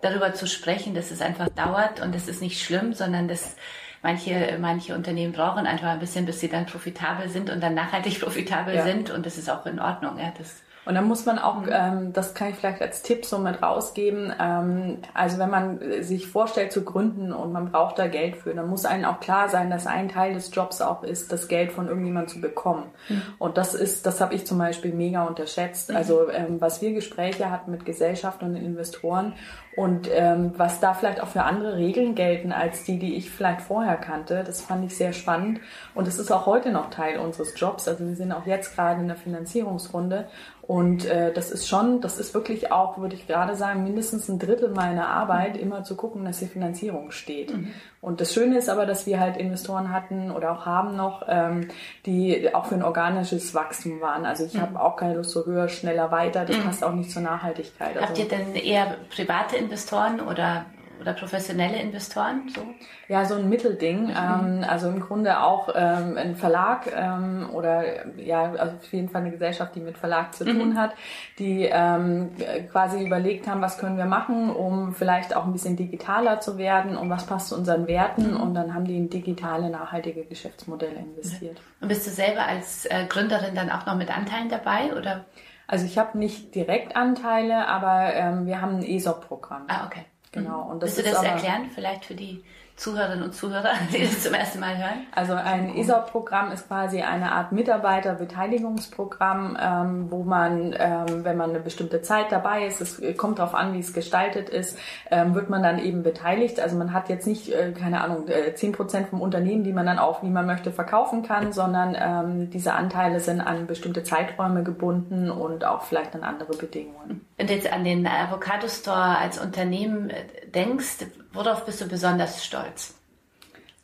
darüber 0.00 0.32
zu 0.32 0.46
sprechen, 0.46 0.94
dass 0.94 1.10
es 1.10 1.20
einfach 1.20 1.50
dauert 1.50 2.00
und 2.00 2.14
das 2.14 2.26
ist 2.26 2.40
nicht 2.40 2.64
schlimm, 2.64 2.94
sondern 2.94 3.28
dass 3.28 3.56
manche, 4.02 4.56
manche 4.58 4.94
Unternehmen 4.94 5.34
brauchen 5.34 5.66
einfach 5.66 5.88
ein 5.88 6.00
bisschen, 6.00 6.24
bis 6.24 6.40
sie 6.40 6.48
dann 6.48 6.64
profitabel 6.64 7.28
sind 7.28 7.50
und 7.50 7.62
dann 7.62 7.74
nachhaltig 7.74 8.18
profitabel 8.22 8.82
sind 8.82 9.10
und 9.10 9.26
das 9.26 9.36
ist 9.36 9.50
auch 9.50 9.66
in 9.66 9.78
Ordnung. 9.78 10.18
Ja, 10.18 10.32
das 10.36 10.62
und 10.86 10.94
dann 10.94 11.04
muss 11.04 11.26
man 11.26 11.38
auch, 11.38 11.60
mhm. 11.60 11.68
ähm, 11.70 12.12
das 12.12 12.34
kann 12.34 12.48
ich 12.48 12.56
vielleicht 12.56 12.80
als 12.80 13.02
Tipp 13.02 13.24
so 13.24 13.38
mit 13.38 13.62
rausgeben, 13.62 14.32
ähm, 14.40 14.98
also 15.12 15.38
wenn 15.38 15.50
man 15.50 15.80
sich 16.02 16.26
vorstellt 16.26 16.72
zu 16.72 16.84
gründen 16.84 17.32
und 17.32 17.52
man 17.52 17.70
braucht 17.70 17.98
da 17.98 18.06
Geld 18.06 18.36
für, 18.36 18.54
dann 18.54 18.68
muss 18.68 18.84
einem 18.84 19.04
auch 19.04 19.20
klar 19.20 19.48
sein, 19.48 19.70
dass 19.70 19.86
ein 19.86 20.08
Teil 20.08 20.34
des 20.34 20.54
Jobs 20.54 20.80
auch 20.80 21.02
ist, 21.02 21.32
das 21.32 21.48
Geld 21.48 21.72
von 21.72 21.88
irgendjemandem 21.88 22.34
zu 22.34 22.40
bekommen. 22.40 22.84
Mhm. 23.08 23.22
Und 23.38 23.58
das 23.58 23.74
ist, 23.74 24.06
das 24.06 24.20
habe 24.20 24.34
ich 24.34 24.46
zum 24.46 24.58
Beispiel 24.58 24.92
mega 24.94 25.24
unterschätzt. 25.24 25.90
Mhm. 25.90 25.96
Also 25.96 26.30
ähm, 26.30 26.60
was 26.60 26.80
wir 26.80 26.92
Gespräche 26.92 27.50
hatten 27.50 27.70
mit 27.70 27.84
Gesellschaften 27.84 28.46
und 28.46 28.56
Investoren 28.56 29.34
und 29.76 30.08
ähm, 30.12 30.52
was 30.56 30.80
da 30.80 30.94
vielleicht 30.94 31.22
auch 31.22 31.28
für 31.28 31.44
andere 31.44 31.76
Regeln 31.76 32.14
gelten 32.14 32.52
als 32.52 32.84
die, 32.84 32.98
die 32.98 33.14
ich 33.14 33.30
vielleicht 33.30 33.60
vorher 33.60 33.96
kannte, 33.96 34.42
das 34.44 34.62
fand 34.62 34.84
ich 34.84 34.96
sehr 34.96 35.12
spannend. 35.12 35.60
Und 35.94 36.08
es 36.08 36.18
ist 36.18 36.32
auch 36.32 36.46
heute 36.46 36.72
noch 36.72 36.90
Teil 36.90 37.18
unseres 37.18 37.58
Jobs. 37.58 37.86
Also 37.86 38.04
wir 38.06 38.16
sind 38.16 38.32
auch 38.32 38.46
jetzt 38.46 38.74
gerade 38.74 39.00
in 39.00 39.06
der 39.06 39.16
Finanzierungsrunde 39.16 40.26
und 40.70 41.04
äh, 41.04 41.32
das 41.32 41.50
ist 41.50 41.66
schon, 41.66 42.00
das 42.00 42.16
ist 42.16 42.32
wirklich 42.32 42.70
auch, 42.70 42.96
würde 42.96 43.16
ich 43.16 43.26
gerade 43.26 43.56
sagen, 43.56 43.82
mindestens 43.82 44.28
ein 44.28 44.38
Drittel 44.38 44.68
meiner 44.70 45.08
Arbeit, 45.08 45.56
mhm. 45.56 45.62
immer 45.62 45.82
zu 45.82 45.96
gucken, 45.96 46.24
dass 46.24 46.38
die 46.38 46.46
Finanzierung 46.46 47.10
steht. 47.10 47.52
Mhm. 47.52 47.72
Und 48.00 48.20
das 48.20 48.32
Schöne 48.32 48.56
ist 48.56 48.68
aber, 48.68 48.86
dass 48.86 49.04
wir 49.04 49.18
halt 49.18 49.36
Investoren 49.36 49.90
hatten 49.90 50.30
oder 50.30 50.52
auch 50.52 50.66
haben 50.66 50.94
noch, 50.94 51.24
ähm, 51.26 51.70
die 52.06 52.54
auch 52.54 52.66
für 52.66 52.76
ein 52.76 52.84
organisches 52.84 53.52
Wachstum 53.52 54.00
waren. 54.00 54.24
Also 54.24 54.44
ich 54.44 54.54
mhm. 54.54 54.60
habe 54.60 54.80
auch 54.80 54.94
keine 54.94 55.14
Lust 55.14 55.30
so 55.30 55.44
höher, 55.44 55.68
schneller, 55.68 56.12
weiter. 56.12 56.44
Das 56.44 56.56
mhm. 56.56 56.62
passt 56.62 56.84
auch 56.84 56.92
nicht 56.94 57.10
zur 57.10 57.22
Nachhaltigkeit. 57.22 57.96
Habt 57.96 58.10
also, 58.10 58.22
ihr 58.22 58.28
denn 58.28 58.54
eher 58.54 58.96
private 59.12 59.56
Investoren 59.56 60.20
oder 60.20 60.66
oder 61.00 61.12
professionelle 61.12 61.78
Investoren? 61.78 62.48
So? 62.54 62.62
Ja, 63.08 63.24
so 63.24 63.34
ein 63.34 63.48
Mittelding. 63.48 64.04
Mhm. 64.04 64.10
Ähm, 64.10 64.64
also 64.68 64.88
im 64.88 65.00
Grunde 65.00 65.40
auch 65.40 65.68
ähm, 65.74 66.16
ein 66.16 66.36
Verlag 66.36 66.86
ähm, 66.94 67.48
oder 67.52 68.16
ja, 68.16 68.52
also 68.52 68.76
auf 68.76 68.92
jeden 68.92 69.08
Fall 69.08 69.22
eine 69.22 69.30
Gesellschaft, 69.30 69.74
die 69.74 69.80
mit 69.80 69.98
Verlag 69.98 70.34
zu 70.34 70.44
mhm. 70.44 70.58
tun 70.58 70.78
hat, 70.78 70.92
die 71.38 71.68
ähm, 71.70 72.30
quasi 72.70 73.04
überlegt 73.04 73.48
haben, 73.48 73.60
was 73.60 73.78
können 73.78 73.96
wir 73.96 74.04
machen, 74.04 74.50
um 74.50 74.94
vielleicht 74.94 75.34
auch 75.34 75.44
ein 75.44 75.52
bisschen 75.52 75.76
digitaler 75.76 76.40
zu 76.40 76.58
werden 76.58 76.96
und 76.96 77.10
was 77.10 77.26
passt 77.26 77.48
zu 77.48 77.56
unseren 77.56 77.86
Werten 77.86 78.34
mhm. 78.34 78.40
und 78.40 78.54
dann 78.54 78.74
haben 78.74 78.84
die 78.84 78.96
in 78.96 79.10
digitale, 79.10 79.70
nachhaltige 79.70 80.24
Geschäftsmodelle 80.24 81.00
investiert. 81.00 81.60
Und 81.80 81.88
bist 81.88 82.06
du 82.06 82.10
selber 82.10 82.46
als 82.46 82.86
äh, 82.86 83.06
Gründerin 83.08 83.54
dann 83.54 83.70
auch 83.70 83.86
noch 83.86 83.96
mit 83.96 84.16
Anteilen 84.16 84.48
dabei 84.48 84.94
oder? 84.96 85.24
Also 85.70 85.86
ich 85.86 85.98
habe 85.98 86.18
nicht 86.18 86.54
direkt 86.56 86.96
Anteile, 86.96 87.68
aber 87.68 88.12
ähm, 88.14 88.46
wir 88.46 88.60
haben 88.60 88.78
ein 88.78 88.82
ESOP-Programm. 88.82 89.66
Ah, 89.68 89.86
okay. 89.86 90.04
Genau. 90.32 90.70
Und 90.70 90.82
das 90.82 90.96
Willst 90.96 91.08
du 91.08 91.10
das 91.10 91.18
aber, 91.18 91.28
erklären, 91.28 91.70
vielleicht 91.74 92.04
für 92.04 92.14
die 92.14 92.44
Zuhörerinnen 92.80 93.24
und 93.24 93.34
Zuhörer, 93.34 93.72
die 93.92 94.00
das 94.00 94.22
zum 94.22 94.32
ersten 94.32 94.58
Mal 94.58 94.78
hören? 94.78 95.06
Also 95.14 95.34
ein 95.34 95.76
ESOP-Programm 95.76 96.50
ist 96.50 96.66
quasi 96.66 97.02
eine 97.02 97.32
Art 97.32 97.52
Mitarbeiterbeteiligungsprogramm, 97.52 99.58
ähm, 99.60 100.10
wo 100.10 100.22
man, 100.22 100.74
ähm, 100.78 101.22
wenn 101.22 101.36
man 101.36 101.50
eine 101.50 101.60
bestimmte 101.60 102.00
Zeit 102.00 102.32
dabei 102.32 102.66
ist, 102.66 102.80
es 102.80 103.02
kommt 103.18 103.38
darauf 103.38 103.54
an, 103.54 103.74
wie 103.74 103.80
es 103.80 103.92
gestaltet 103.92 104.48
ist, 104.48 104.78
ähm, 105.10 105.34
wird 105.34 105.50
man 105.50 105.62
dann 105.62 105.78
eben 105.78 106.02
beteiligt. 106.02 106.58
Also 106.58 106.78
man 106.78 106.94
hat 106.94 107.10
jetzt 107.10 107.26
nicht, 107.26 107.52
äh, 107.52 107.72
keine 107.72 108.02
Ahnung, 108.02 108.28
äh, 108.28 108.54
zehn 108.54 108.72
Prozent 108.72 109.08
vom 109.08 109.20
Unternehmen, 109.20 109.62
die 109.62 109.74
man 109.74 109.84
dann 109.84 109.98
auch, 109.98 110.22
wie 110.22 110.30
man 110.30 110.46
möchte, 110.46 110.72
verkaufen 110.72 111.22
kann, 111.22 111.52
sondern 111.52 111.94
ähm, 112.00 112.48
diese 112.48 112.72
Anteile 112.72 113.20
sind 113.20 113.42
an 113.42 113.66
bestimmte 113.66 114.04
Zeiträume 114.04 114.62
gebunden 114.62 115.30
und 115.30 115.66
auch 115.66 115.82
vielleicht 115.82 116.14
an 116.14 116.22
andere 116.22 116.56
Bedingungen. 116.56 117.26
Wenn 117.36 117.46
du 117.46 117.52
jetzt 117.52 117.70
an 117.70 117.84
den 117.84 118.06
Avocado 118.06 118.68
Store 118.68 119.18
als 119.18 119.38
Unternehmen 119.38 120.08
äh, 120.08 120.24
denkst, 120.54 121.04
worauf 121.32 121.64
bist 121.64 121.80
du 121.80 121.86
besonders 121.86 122.44
stolz? 122.44 122.94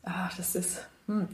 Ach, 0.02 0.34
das 0.36 0.54
ist. 0.54 0.86
Hm. 1.06 1.28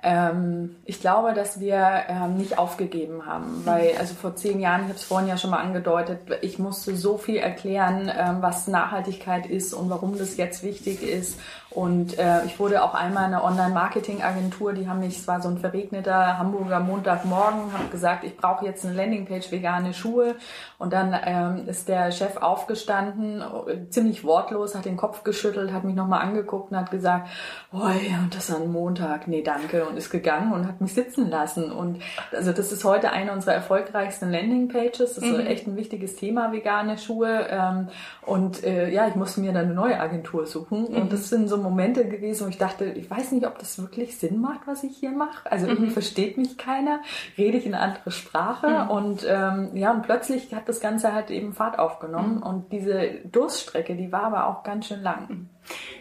Ähm, 0.00 0.76
ich 0.84 1.00
glaube, 1.00 1.34
dass 1.34 1.58
wir 1.58 2.04
ähm, 2.08 2.36
nicht 2.36 2.56
aufgegeben 2.56 3.26
haben, 3.26 3.62
weil 3.64 3.96
also 3.98 4.14
vor 4.14 4.36
zehn 4.36 4.60
Jahren, 4.60 4.82
ich 4.82 4.88
habe 4.88 4.96
es 4.96 5.02
vorhin 5.02 5.28
ja 5.28 5.36
schon 5.36 5.50
mal 5.50 5.58
angedeutet, 5.58 6.20
ich 6.40 6.60
musste 6.60 6.94
so 6.94 7.18
viel 7.18 7.38
erklären, 7.38 8.10
ähm, 8.16 8.36
was 8.40 8.68
Nachhaltigkeit 8.68 9.46
ist 9.46 9.74
und 9.74 9.90
warum 9.90 10.16
das 10.16 10.36
jetzt 10.36 10.62
wichtig 10.62 11.02
ist. 11.02 11.40
Und 11.70 12.18
äh, 12.18 12.44
ich 12.46 12.58
wurde 12.58 12.82
auch 12.82 12.94
einmal 12.94 13.28
in 13.28 13.34
einer 13.34 13.44
Online-Marketing-Agentur, 13.44 14.72
die 14.72 14.88
haben 14.88 15.00
mich, 15.00 15.18
es 15.18 15.28
war 15.28 15.42
so 15.42 15.48
ein 15.48 15.58
verregneter 15.58 16.38
Hamburger 16.38 16.80
Montagmorgen, 16.80 17.72
habe 17.72 17.88
gesagt, 17.90 18.24
ich 18.24 18.36
brauche 18.36 18.64
jetzt 18.64 18.86
eine 18.86 18.94
Landingpage 18.94 19.52
vegane 19.52 19.92
Schuhe. 19.92 20.36
Und 20.78 20.92
dann 20.92 21.14
ähm, 21.24 21.68
ist 21.68 21.88
der 21.88 22.10
Chef 22.12 22.36
aufgestanden, 22.38 23.42
ziemlich 23.90 24.24
wortlos, 24.24 24.74
hat 24.74 24.86
den 24.86 24.96
Kopf 24.96 25.24
geschüttelt, 25.24 25.72
hat 25.72 25.84
mich 25.84 25.94
nochmal 25.96 26.22
angeguckt 26.22 26.70
und 26.70 26.78
hat 26.78 26.90
gesagt, 26.90 27.28
oh 27.72 27.88
ja, 27.88 28.24
das 28.30 28.48
ist 28.48 28.56
ein 28.56 28.72
Montag, 28.72 29.28
nee, 29.28 29.42
danke 29.42 29.88
und 29.88 29.97
ist 29.98 30.10
gegangen 30.10 30.52
und 30.52 30.66
hat 30.66 30.80
mich 30.80 30.94
sitzen 30.94 31.28
lassen. 31.28 31.70
Und 31.70 32.00
also 32.32 32.52
das 32.52 32.72
ist 32.72 32.84
heute 32.84 33.10
eine 33.10 33.32
unserer 33.32 33.54
erfolgreichsten 33.54 34.30
Landingpages. 34.30 35.14
Das 35.14 35.18
ist 35.18 35.24
mhm. 35.24 35.46
echt 35.46 35.66
ein 35.66 35.76
wichtiges 35.76 36.16
Thema, 36.16 36.52
vegane 36.52 36.96
Schuhe. 36.96 37.46
Ähm, 37.50 37.88
und 38.22 38.64
äh, 38.64 38.88
ja, 38.90 39.06
ich 39.08 39.14
musste 39.14 39.40
mir 39.40 39.52
dann 39.52 39.66
eine 39.66 39.74
neue 39.74 40.00
Agentur 40.00 40.46
suchen. 40.46 40.86
Mhm. 40.90 40.96
Und 40.96 41.12
das 41.12 41.28
sind 41.28 41.48
so 41.48 41.56
Momente 41.58 42.08
gewesen, 42.08 42.46
wo 42.46 42.48
ich 42.48 42.58
dachte, 42.58 42.86
ich 42.86 43.10
weiß 43.10 43.32
nicht, 43.32 43.46
ob 43.46 43.58
das 43.58 43.78
wirklich 43.78 44.18
Sinn 44.18 44.40
macht, 44.40 44.60
was 44.66 44.84
ich 44.84 44.96
hier 44.96 45.10
mache. 45.10 45.50
Also 45.50 45.66
irgendwie 45.66 45.88
mhm. 45.88 45.92
versteht 45.92 46.38
mich 46.38 46.56
keiner, 46.56 47.00
rede 47.36 47.58
ich 47.58 47.66
in 47.66 47.74
eine 47.74 47.82
andere 47.82 48.10
Sprache. 48.10 48.84
Mhm. 48.84 48.90
Und 48.90 49.26
ähm, 49.28 49.70
ja, 49.74 49.92
und 49.92 50.02
plötzlich 50.02 50.54
hat 50.54 50.68
das 50.68 50.80
Ganze 50.80 51.12
halt 51.12 51.30
eben 51.30 51.52
Fahrt 51.52 51.78
aufgenommen. 51.78 52.36
Mhm. 52.36 52.42
Und 52.42 52.72
diese 52.72 53.10
Durststrecke, 53.24 53.96
die 53.96 54.12
war 54.12 54.24
aber 54.24 54.46
auch 54.46 54.62
ganz 54.62 54.86
schön 54.86 55.02
lang. 55.02 55.48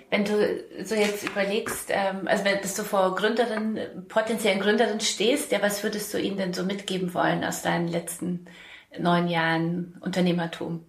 Wenn 0.10 0.24
du 0.24 0.64
so 0.84 0.96
jetzt 0.96 1.28
überlegst, 1.28 1.90
ähm, 1.90 2.28
also 2.28 2.46
wenn 2.46 2.60
du 2.62 2.68
vor 2.84 3.16
Gründerin, 3.16 3.80
potenziellen 4.08 4.62
Gründerin 4.62 5.02
stehst, 5.02 5.52
ja, 5.52 5.62
was 5.62 5.84
würdest 5.84 6.14
du 6.14 6.18
ihnen 6.18 6.38
denn 6.38 6.54
so 6.54 6.64
mitgeben 6.64 7.14
wollen 7.14 7.44
aus 7.44 7.62
deinen 7.62 7.88
letzten 7.88 8.46
neun 8.98 9.28
Jahren 9.28 9.98
Unternehmertum? 10.00 10.86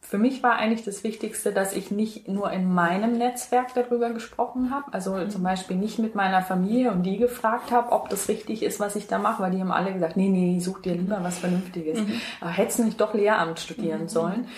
Für 0.00 0.16
mich 0.16 0.42
war 0.42 0.56
eigentlich 0.56 0.86
das 0.86 1.04
Wichtigste, 1.04 1.52
dass 1.52 1.74
ich 1.74 1.90
nicht 1.90 2.28
nur 2.28 2.50
in 2.50 2.72
meinem 2.72 3.18
Netzwerk 3.18 3.74
darüber 3.74 4.08
gesprochen 4.10 4.70
habe, 4.70 4.90
also 4.94 5.12
mhm. 5.12 5.28
zum 5.28 5.42
Beispiel 5.42 5.76
nicht 5.76 5.98
mit 5.98 6.14
meiner 6.14 6.40
Familie 6.40 6.92
und 6.92 7.02
die 7.02 7.18
gefragt 7.18 7.72
habe, 7.72 7.92
ob 7.92 8.08
das 8.08 8.28
richtig 8.28 8.62
ist, 8.62 8.80
was 8.80 8.96
ich 8.96 9.06
da 9.06 9.18
mache, 9.18 9.42
weil 9.42 9.50
die 9.50 9.60
haben 9.60 9.70
alle 9.70 9.92
gesagt, 9.92 10.16
nee, 10.16 10.30
nee, 10.30 10.60
such 10.60 10.80
dir 10.80 10.94
lieber 10.94 11.18
was 11.22 11.38
Vernünftiges. 11.38 12.00
Mhm. 12.00 12.20
Hättest 12.40 12.78
du 12.78 12.84
nicht 12.84 12.98
doch 12.98 13.12
Lehramt 13.12 13.60
studieren 13.60 14.02
mhm. 14.02 14.08
sollen 14.08 14.48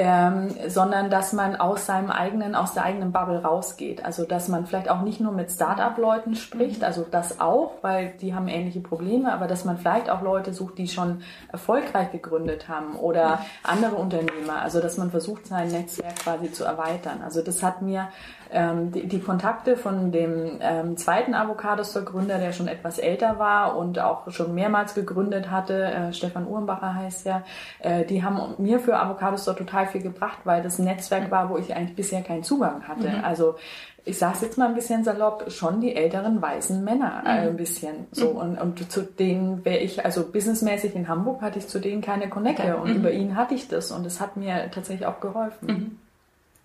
ähm, 0.00 0.54
sondern 0.68 1.10
dass 1.10 1.32
man 1.32 1.56
aus 1.56 1.86
seinem 1.86 2.12
eigenen, 2.12 2.54
aus 2.54 2.72
der 2.72 2.84
eigenen 2.84 3.10
Bubble 3.10 3.42
rausgeht. 3.42 4.04
Also 4.04 4.24
dass 4.24 4.46
man 4.46 4.64
vielleicht 4.64 4.88
auch 4.88 5.02
nicht 5.02 5.18
nur 5.18 5.32
mit 5.32 5.50
Start-up-Leuten 5.50 6.36
spricht, 6.36 6.78
mhm. 6.78 6.84
also 6.84 7.04
das 7.10 7.40
auch, 7.40 7.72
weil 7.82 8.12
die 8.20 8.32
haben 8.32 8.46
ähnliche 8.46 8.78
Probleme, 8.78 9.32
aber 9.32 9.48
dass 9.48 9.64
man 9.64 9.76
vielleicht 9.76 10.08
auch 10.08 10.22
Leute 10.22 10.54
sucht, 10.54 10.78
die 10.78 10.86
schon 10.86 11.22
erfolgreich 11.50 12.12
gegründet 12.12 12.68
haben 12.68 12.94
oder 12.94 13.44
andere 13.64 13.96
Unternehmer. 13.96 14.62
Also 14.62 14.80
dass 14.80 14.98
man 14.98 15.10
versucht, 15.10 15.48
sein 15.48 15.72
Netzwerk 15.72 16.14
quasi 16.14 16.52
zu 16.52 16.62
erweitern. 16.62 17.20
Also 17.24 17.42
das 17.42 17.64
hat 17.64 17.82
mir 17.82 18.06
ähm, 18.52 18.92
die, 18.92 19.06
die, 19.06 19.20
Kontakte 19.20 19.76
von 19.76 20.12
dem 20.12 20.58
ähm, 20.60 20.96
zweiten 20.96 21.34
Avocado-Store-Gründer, 21.34 22.38
der 22.38 22.52
schon 22.52 22.68
etwas 22.68 22.98
älter 22.98 23.38
war 23.38 23.76
und 23.76 23.98
auch 23.98 24.30
schon 24.30 24.54
mehrmals 24.54 24.94
gegründet 24.94 25.50
hatte, 25.50 25.82
äh, 25.82 26.12
Stefan 26.12 26.46
Uhrenbacher 26.46 26.94
heißt 26.94 27.26
er, 27.26 27.44
äh, 27.80 28.04
die 28.04 28.22
haben 28.22 28.54
mir 28.58 28.80
für 28.80 28.98
Avocado-Store 28.98 29.56
total 29.56 29.86
viel 29.86 30.02
gebracht, 30.02 30.38
weil 30.44 30.62
das 30.62 30.78
ein 30.78 30.84
Netzwerk 30.84 31.30
war, 31.30 31.50
wo 31.50 31.58
ich 31.58 31.74
eigentlich 31.74 31.96
bisher 31.96 32.22
keinen 32.22 32.42
Zugang 32.42 32.86
hatte. 32.88 33.08
Mhm. 33.08 33.24
Also 33.24 33.56
ich 34.04 34.18
sage 34.18 34.38
jetzt 34.40 34.56
mal 34.56 34.68
ein 34.68 34.74
bisschen 34.74 35.04
salopp, 35.04 35.50
schon 35.50 35.80
die 35.80 35.94
älteren 35.94 36.40
weißen 36.40 36.82
Männer 36.82 37.22
äh, 37.26 37.42
mhm. 37.42 37.48
ein 37.48 37.56
bisschen 37.56 38.06
so 38.10 38.30
mhm. 38.30 38.36
und, 38.36 38.60
und 38.60 38.90
zu 38.90 39.02
denen 39.02 39.64
wäre 39.64 39.78
ich, 39.78 40.04
also 40.04 40.24
businessmäßig 40.24 40.94
in 40.94 41.08
Hamburg 41.08 41.42
hatte 41.42 41.58
ich 41.58 41.68
zu 41.68 41.78
denen 41.78 42.00
keine 42.00 42.28
Connecte 42.28 42.62
okay. 42.62 42.80
und 42.80 42.90
mhm. 42.90 42.96
über 42.96 43.12
ihn 43.12 43.36
hatte 43.36 43.54
ich 43.54 43.68
das 43.68 43.90
und 43.90 44.06
es 44.06 44.20
hat 44.20 44.36
mir 44.36 44.70
tatsächlich 44.70 45.06
auch 45.06 45.20
geholfen. 45.20 46.00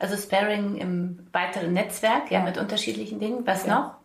Also 0.03 0.17
Sparing 0.17 0.75
im 0.75 1.19
weiteren 1.31 1.71
Netzwerk, 1.71 2.29
ja, 2.29 2.41
mit 2.41 2.57
unterschiedlichen 2.57 3.21
Dingen. 3.21 3.47
Was 3.47 3.65
ja. 3.65 3.95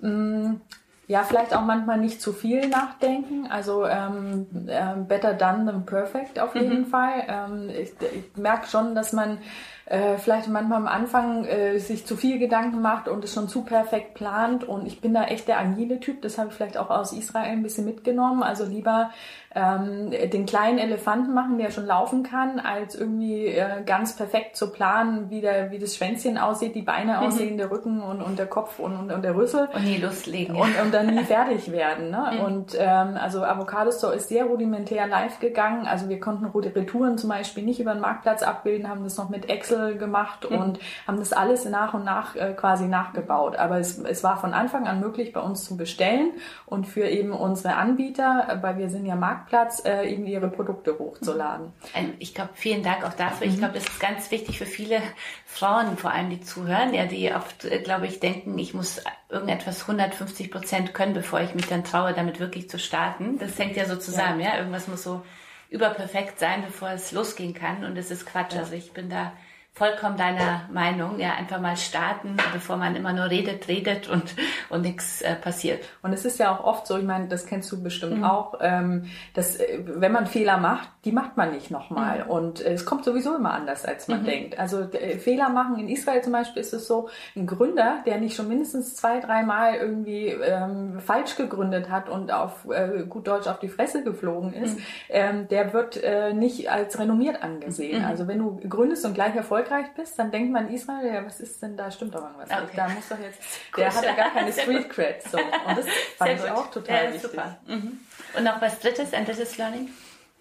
noch? 0.00 0.08
Mm, 0.08 0.60
ja, 1.08 1.24
vielleicht 1.24 1.56
auch 1.56 1.62
manchmal 1.62 1.98
nicht 1.98 2.22
zu 2.22 2.32
viel 2.32 2.68
nachdenken. 2.68 3.48
Also 3.50 3.84
ähm, 3.84 4.46
äh, 4.68 4.94
better 4.96 5.34
done 5.34 5.66
than 5.66 5.84
perfect 5.84 6.38
auf 6.38 6.54
jeden 6.54 6.82
mhm. 6.82 6.86
Fall. 6.86 7.24
Ähm, 7.26 7.68
ich, 7.68 7.90
ich 8.00 8.36
merke 8.36 8.68
schon, 8.68 8.94
dass 8.94 9.12
man 9.12 9.38
äh, 9.86 10.18
vielleicht 10.18 10.46
manchmal 10.46 10.78
am 10.78 10.86
Anfang 10.86 11.46
äh, 11.46 11.78
sich 11.78 12.06
zu 12.06 12.16
viel 12.16 12.38
Gedanken 12.38 12.80
macht 12.80 13.08
und 13.08 13.24
es 13.24 13.34
schon 13.34 13.48
zu 13.48 13.62
perfekt 13.62 14.14
plant. 14.14 14.62
Und 14.62 14.86
ich 14.86 15.00
bin 15.00 15.14
da 15.14 15.24
echt 15.24 15.48
der 15.48 15.58
agile 15.58 15.98
Typ. 15.98 16.22
Das 16.22 16.38
habe 16.38 16.50
ich 16.50 16.54
vielleicht 16.54 16.76
auch 16.76 16.90
aus 16.90 17.12
Israel 17.12 17.50
ein 17.50 17.64
bisschen 17.64 17.86
mitgenommen. 17.86 18.44
Also 18.44 18.66
lieber 18.66 19.10
ähm, 19.54 20.10
den 20.10 20.44
kleinen 20.44 20.78
Elefanten 20.78 21.32
machen, 21.32 21.58
der 21.58 21.70
schon 21.70 21.86
laufen 21.86 22.22
kann, 22.22 22.60
als 22.60 22.94
irgendwie 22.94 23.46
äh, 23.46 23.82
ganz 23.84 24.14
perfekt 24.14 24.56
zu 24.56 24.70
planen, 24.70 25.30
wie, 25.30 25.40
der, 25.40 25.70
wie 25.70 25.78
das 25.78 25.96
Schwänzchen 25.96 26.36
aussieht, 26.36 26.74
die 26.74 26.82
Beine 26.82 27.12
mhm. 27.12 27.26
aussehen, 27.26 27.56
der 27.56 27.70
Rücken 27.70 28.02
und, 28.02 28.20
und 28.20 28.38
der 28.38 28.46
Kopf 28.46 28.78
und, 28.78 28.94
und, 28.94 29.10
und 29.10 29.22
der 29.22 29.34
Rüssel. 29.34 29.68
Und 29.74 29.84
nie 29.84 29.96
loslegen. 29.96 30.54
Und, 30.54 30.78
und 30.80 30.92
dann 30.92 31.14
nie 31.14 31.24
fertig 31.24 31.72
werden. 31.72 32.10
Ne? 32.10 32.32
Mhm. 32.34 32.40
Und 32.40 32.76
ähm, 32.78 33.16
also 33.18 33.42
Avocado 33.42 33.90
Store 33.90 34.14
ist 34.14 34.28
sehr 34.28 34.44
rudimentär 34.44 35.06
live 35.06 35.40
gegangen. 35.40 35.86
Also 35.86 36.08
wir 36.08 36.20
konnten 36.20 36.46
Retouren 36.46 37.16
zum 37.16 37.30
Beispiel 37.30 37.64
nicht 37.64 37.80
über 37.80 37.92
den 37.92 38.00
Marktplatz 38.00 38.42
abbilden, 38.42 38.88
haben 38.88 39.04
das 39.04 39.16
noch 39.16 39.30
mit 39.30 39.48
Excel 39.48 39.96
gemacht 39.96 40.48
mhm. 40.50 40.58
und 40.58 40.78
haben 41.06 41.18
das 41.18 41.32
alles 41.32 41.64
nach 41.64 41.94
und 41.94 42.04
nach 42.04 42.36
äh, 42.36 42.52
quasi 42.52 42.86
nachgebaut. 42.86 43.56
Aber 43.56 43.78
es, 43.78 43.98
es 43.98 44.22
war 44.22 44.36
von 44.36 44.52
Anfang 44.52 44.86
an 44.86 45.00
möglich, 45.00 45.32
bei 45.32 45.40
uns 45.40 45.64
zu 45.64 45.76
bestellen 45.76 46.32
und 46.66 46.86
für 46.86 47.08
eben 47.08 47.32
unsere 47.32 47.76
Anbieter, 47.76 48.58
weil 48.60 48.76
wir 48.76 48.90
sind 48.90 49.06
ja 49.06 49.16
Marktplatz, 49.38 49.84
äh, 49.84 50.08
eben 50.08 50.26
ihre 50.26 50.48
Produkte 50.48 50.98
hochzuladen. 50.98 51.72
Ich 52.18 52.34
glaube, 52.34 52.50
vielen 52.54 52.82
Dank 52.82 53.04
auch 53.04 53.14
dafür. 53.14 53.46
Ich 53.46 53.54
mhm. 53.54 53.58
glaube, 53.58 53.74
das 53.74 53.84
ist 53.84 54.00
ganz 54.00 54.30
wichtig 54.30 54.58
für 54.58 54.66
viele 54.66 55.00
Frauen, 55.46 55.96
vor 55.96 56.10
allem 56.10 56.30
die 56.30 56.40
zuhören, 56.40 56.92
ja, 56.94 57.06
die 57.06 57.32
oft, 57.32 57.64
äh, 57.64 57.80
glaube 57.80 58.06
ich, 58.06 58.20
denken, 58.20 58.58
ich 58.58 58.74
muss 58.74 59.02
irgendetwas 59.28 59.82
150 59.82 60.50
Prozent 60.50 60.94
können, 60.94 61.14
bevor 61.14 61.40
ich 61.40 61.54
mich 61.54 61.66
dann 61.66 61.84
traue, 61.84 62.14
damit 62.14 62.40
wirklich 62.40 62.68
zu 62.68 62.78
starten. 62.78 63.38
Das 63.38 63.58
hängt 63.58 63.76
ja 63.76 63.86
so 63.86 63.96
zusammen, 63.96 64.40
ja. 64.40 64.50
ja? 64.50 64.58
Irgendwas 64.58 64.88
muss 64.88 65.02
so 65.02 65.22
überperfekt 65.70 66.38
sein, 66.38 66.62
bevor 66.64 66.90
es 66.90 67.12
losgehen 67.12 67.54
kann. 67.54 67.84
Und 67.84 67.96
es 67.96 68.10
ist 68.10 68.26
Quatsch. 68.26 68.54
Ja. 68.54 68.60
Also 68.60 68.74
ich 68.74 68.92
bin 68.92 69.10
da 69.10 69.32
vollkommen 69.78 70.16
deiner 70.16 70.62
Meinung. 70.72 71.20
Ja, 71.20 71.34
einfach 71.34 71.60
mal 71.60 71.76
starten, 71.76 72.36
bevor 72.52 72.76
man 72.76 72.96
immer 72.96 73.12
nur 73.12 73.30
redet, 73.30 73.68
redet 73.68 74.08
und, 74.08 74.34
und 74.70 74.82
nichts 74.82 75.22
äh, 75.22 75.36
passiert. 75.36 75.84
Und 76.02 76.12
es 76.12 76.24
ist 76.24 76.40
ja 76.40 76.52
auch 76.52 76.64
oft 76.64 76.86
so, 76.86 76.98
ich 76.98 77.04
meine, 77.04 77.28
das 77.28 77.46
kennst 77.46 77.70
du 77.70 77.80
bestimmt 77.80 78.18
mhm. 78.18 78.24
auch, 78.24 78.54
ähm, 78.60 79.04
dass 79.34 79.56
äh, 79.56 79.78
wenn 79.86 80.10
man 80.10 80.26
Fehler 80.26 80.58
macht, 80.58 80.88
die 81.04 81.12
macht 81.12 81.36
man 81.36 81.52
nicht 81.52 81.70
nochmal. 81.70 82.24
Mhm. 82.24 82.30
Und 82.30 82.60
äh, 82.60 82.72
es 82.72 82.84
kommt 82.84 83.04
sowieso 83.04 83.36
immer 83.36 83.52
anders, 83.52 83.84
als 83.84 84.08
man 84.08 84.22
mhm. 84.22 84.26
denkt. 84.26 84.58
Also 84.58 84.80
äh, 84.80 85.18
Fehler 85.18 85.48
machen, 85.48 85.78
in 85.78 85.88
Israel 85.88 86.22
zum 86.22 86.32
Beispiel 86.32 86.60
ist 86.60 86.72
es 86.72 86.88
so, 86.88 87.08
ein 87.36 87.46
Gründer, 87.46 88.02
der 88.04 88.18
nicht 88.18 88.34
schon 88.34 88.48
mindestens 88.48 88.96
zwei, 88.96 89.20
dreimal 89.20 89.76
irgendwie 89.76 90.26
ähm, 90.26 90.98
falsch 90.98 91.36
gegründet 91.36 91.88
hat 91.88 92.08
und 92.08 92.32
auf 92.32 92.66
äh, 92.68 93.04
gut 93.08 93.28
Deutsch 93.28 93.46
auf 93.46 93.60
die 93.60 93.68
Fresse 93.68 94.02
geflogen 94.02 94.52
ist, 94.52 94.76
mhm. 94.76 94.84
ähm, 95.10 95.48
der 95.48 95.72
wird 95.72 96.02
äh, 96.02 96.32
nicht 96.32 96.68
als 96.68 96.98
renommiert 96.98 97.44
angesehen. 97.44 98.00
Mhm. 98.00 98.08
Also 98.08 98.26
wenn 98.26 98.38
du 98.38 98.56
gründest 98.68 99.04
und 99.04 99.14
gleich 99.14 99.36
Erfolg 99.36 99.67
erfolgreich 99.68 99.94
bist, 99.94 100.18
dann 100.18 100.30
denkt 100.30 100.52
man 100.52 100.72
Israel, 100.72 101.14
ja, 101.14 101.24
was 101.24 101.40
ist 101.40 101.62
denn 101.62 101.76
da, 101.76 101.90
stimmt 101.90 102.14
doch 102.14 102.22
irgendwas. 102.22 102.50
Okay. 102.50 102.76
Da 102.76 102.88
muss 102.88 103.08
doch 103.08 103.18
jetzt, 103.18 103.38
der 103.76 103.94
hat 103.94 104.04
ja 104.04 104.14
gar 104.14 104.30
keine 104.30 104.52
Street 104.60 104.88
Cred. 104.90 105.22
So. 105.22 105.38
Und 105.38 105.78
das 105.78 105.86
fand 106.16 106.32
ich 106.32 106.50
auch 106.50 106.70
total 106.70 107.06
ja, 107.06 107.14
wichtig. 107.14 107.40
Mhm. 107.66 108.00
Und 108.36 108.44
noch 108.44 108.60
was 108.60 108.78
drittes, 108.80 109.12
ein 109.12 109.24
drittes 109.24 109.56
Learning? 109.58 109.90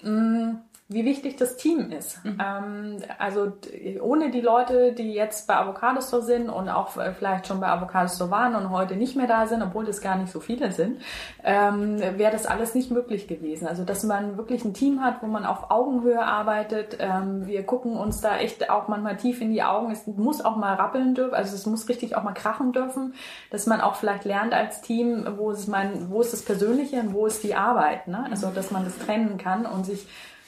Mm, 0.01 0.57
wie 0.89 1.03
wichtig 1.03 1.35
das 1.35 1.57
Team 1.57 1.91
ist. 1.91 2.23
Mhm. 2.23 2.41
Ähm, 2.41 2.97
also 3.17 3.51
ohne 3.99 4.31
die 4.31 4.39
Leute, 4.39 4.93
die 4.93 5.11
jetzt 5.11 5.45
bei 5.45 5.57
Avocado 5.57 5.99
Store 5.99 6.21
sind 6.21 6.49
und 6.49 6.69
auch 6.69 6.91
vielleicht 7.17 7.47
schon 7.47 7.59
bei 7.59 7.67
Avocado 7.67 8.07
Store 8.07 8.31
waren 8.31 8.55
und 8.55 8.69
heute 8.69 8.95
nicht 8.95 9.17
mehr 9.17 9.27
da 9.27 9.47
sind, 9.47 9.61
obwohl 9.61 9.83
das 9.83 9.99
gar 9.99 10.15
nicht 10.15 10.31
so 10.31 10.39
viele 10.39 10.71
sind, 10.71 11.01
ähm, 11.43 11.99
wäre 11.99 12.31
das 12.31 12.45
alles 12.45 12.73
nicht 12.73 12.89
möglich 12.89 13.27
gewesen. 13.27 13.67
Also 13.67 13.83
dass 13.83 14.03
man 14.03 14.37
wirklich 14.37 14.63
ein 14.63 14.73
Team 14.73 15.03
hat, 15.03 15.21
wo 15.21 15.27
man 15.27 15.45
auf 15.45 15.71
Augenhöhe 15.71 16.23
arbeitet. 16.23 16.97
Ähm, 17.01 17.47
wir 17.47 17.65
gucken 17.65 17.97
uns 17.97 18.21
da 18.21 18.37
echt 18.37 18.69
auch 18.69 18.87
manchmal 18.87 19.17
tief 19.17 19.41
in 19.41 19.51
die 19.51 19.63
Augen. 19.63 19.91
Es 19.91 20.07
muss 20.07 20.43
auch 20.43 20.55
mal 20.55 20.75
rappeln 20.75 21.15
dürfen, 21.15 21.33
also 21.33 21.53
es 21.53 21.65
muss 21.65 21.89
richtig 21.89 22.15
auch 22.15 22.23
mal 22.23 22.33
krachen 22.33 22.71
dürfen, 22.71 23.13
dass 23.51 23.65
man 23.65 23.81
auch 23.81 23.95
vielleicht 23.95 24.23
lernt 24.23 24.53
als 24.53 24.79
Team, 24.79 25.27
wo 25.35 25.51
ist 25.51 25.67
mein, 25.67 26.09
wo 26.09 26.21
ist 26.21 26.31
das 26.31 26.43
Persönliche 26.43 27.01
und 27.01 27.13
wo 27.13 27.25
ist 27.25 27.43
die 27.43 27.55
Arbeit. 27.55 28.07
Ne? 28.07 28.25
Also 28.31 28.51
dass 28.51 28.71
man 28.71 28.85
das 28.85 28.97
trennen 28.99 29.37
kann 29.37 29.65
und 29.65 29.85
sich 29.85 30.07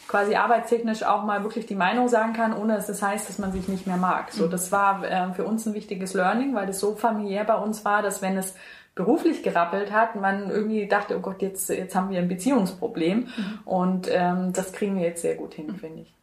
quasi 0.09 0.33
arbeitstechnisch 0.33 1.03
auch 1.03 1.23
mal 1.23 1.43
wirklich 1.43 1.67
die 1.67 1.75
Meinung 1.75 2.07
sagen 2.07 2.33
kann, 2.33 2.51
ohne 2.51 2.75
dass 2.75 2.87
das 2.87 3.03
heißt, 3.03 3.29
dass 3.29 3.37
man 3.37 3.51
sich 3.51 3.67
nicht 3.67 3.85
mehr 3.85 3.95
mag. 3.95 4.31
So, 4.31 4.47
mhm. 4.47 4.49
das 4.49 4.71
war 4.71 5.03
äh, 5.03 5.33
für 5.35 5.43
uns 5.43 5.67
ein 5.67 5.75
wichtiges 5.75 6.15
Learning, 6.15 6.55
weil 6.55 6.65
das 6.65 6.79
so 6.79 6.95
familiär 6.95 7.43
bei 7.43 7.53
uns 7.53 7.85
war, 7.85 8.01
dass 8.01 8.19
wenn 8.23 8.35
es 8.35 8.55
beruflich 8.95 9.43
gerappelt 9.43 9.91
hat, 9.91 10.15
man 10.15 10.49
irgendwie 10.49 10.87
dachte, 10.87 11.15
oh 11.15 11.19
Gott, 11.19 11.43
jetzt, 11.43 11.69
jetzt 11.69 11.93
haben 11.95 12.09
wir 12.09 12.17
ein 12.17 12.27
Beziehungsproblem. 12.27 13.19
Mhm. 13.19 13.59
Und 13.65 14.07
ähm, 14.11 14.51
das 14.51 14.73
kriegen 14.73 14.97
wir 14.97 15.03
jetzt 15.03 15.21
sehr 15.21 15.35
gut 15.35 15.53
hin, 15.53 15.67
mhm. 15.67 15.75
finde 15.75 16.01
ich. 16.01 16.13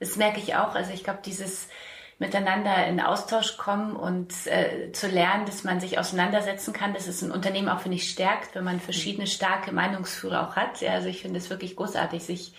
Das 0.00 0.16
merke 0.16 0.40
ich 0.40 0.56
auch. 0.56 0.74
Also 0.74 0.92
ich 0.92 1.04
glaube, 1.04 1.20
dieses 1.24 1.68
miteinander 2.18 2.84
in 2.88 3.00
Austausch 3.00 3.56
kommen 3.58 3.94
und 3.94 4.34
äh, 4.46 4.90
zu 4.90 5.06
lernen, 5.06 5.46
dass 5.46 5.62
man 5.62 5.78
sich 5.78 6.00
auseinandersetzen 6.00 6.72
kann, 6.72 6.94
dass 6.94 7.06
es 7.06 7.22
ein 7.22 7.30
Unternehmen 7.30 7.68
auch, 7.68 7.78
finde 7.78 7.96
ich, 7.96 8.10
stärkt, 8.10 8.56
wenn 8.56 8.64
man 8.64 8.80
verschiedene 8.80 9.28
starke 9.28 9.70
Meinungsführer 9.70 10.48
auch 10.48 10.56
hat. 10.56 10.80
Ja, 10.80 10.94
also 10.94 11.06
ich 11.06 11.22
finde 11.22 11.38
es 11.38 11.48
wirklich 11.48 11.76
großartig, 11.76 12.24
sich 12.24 12.54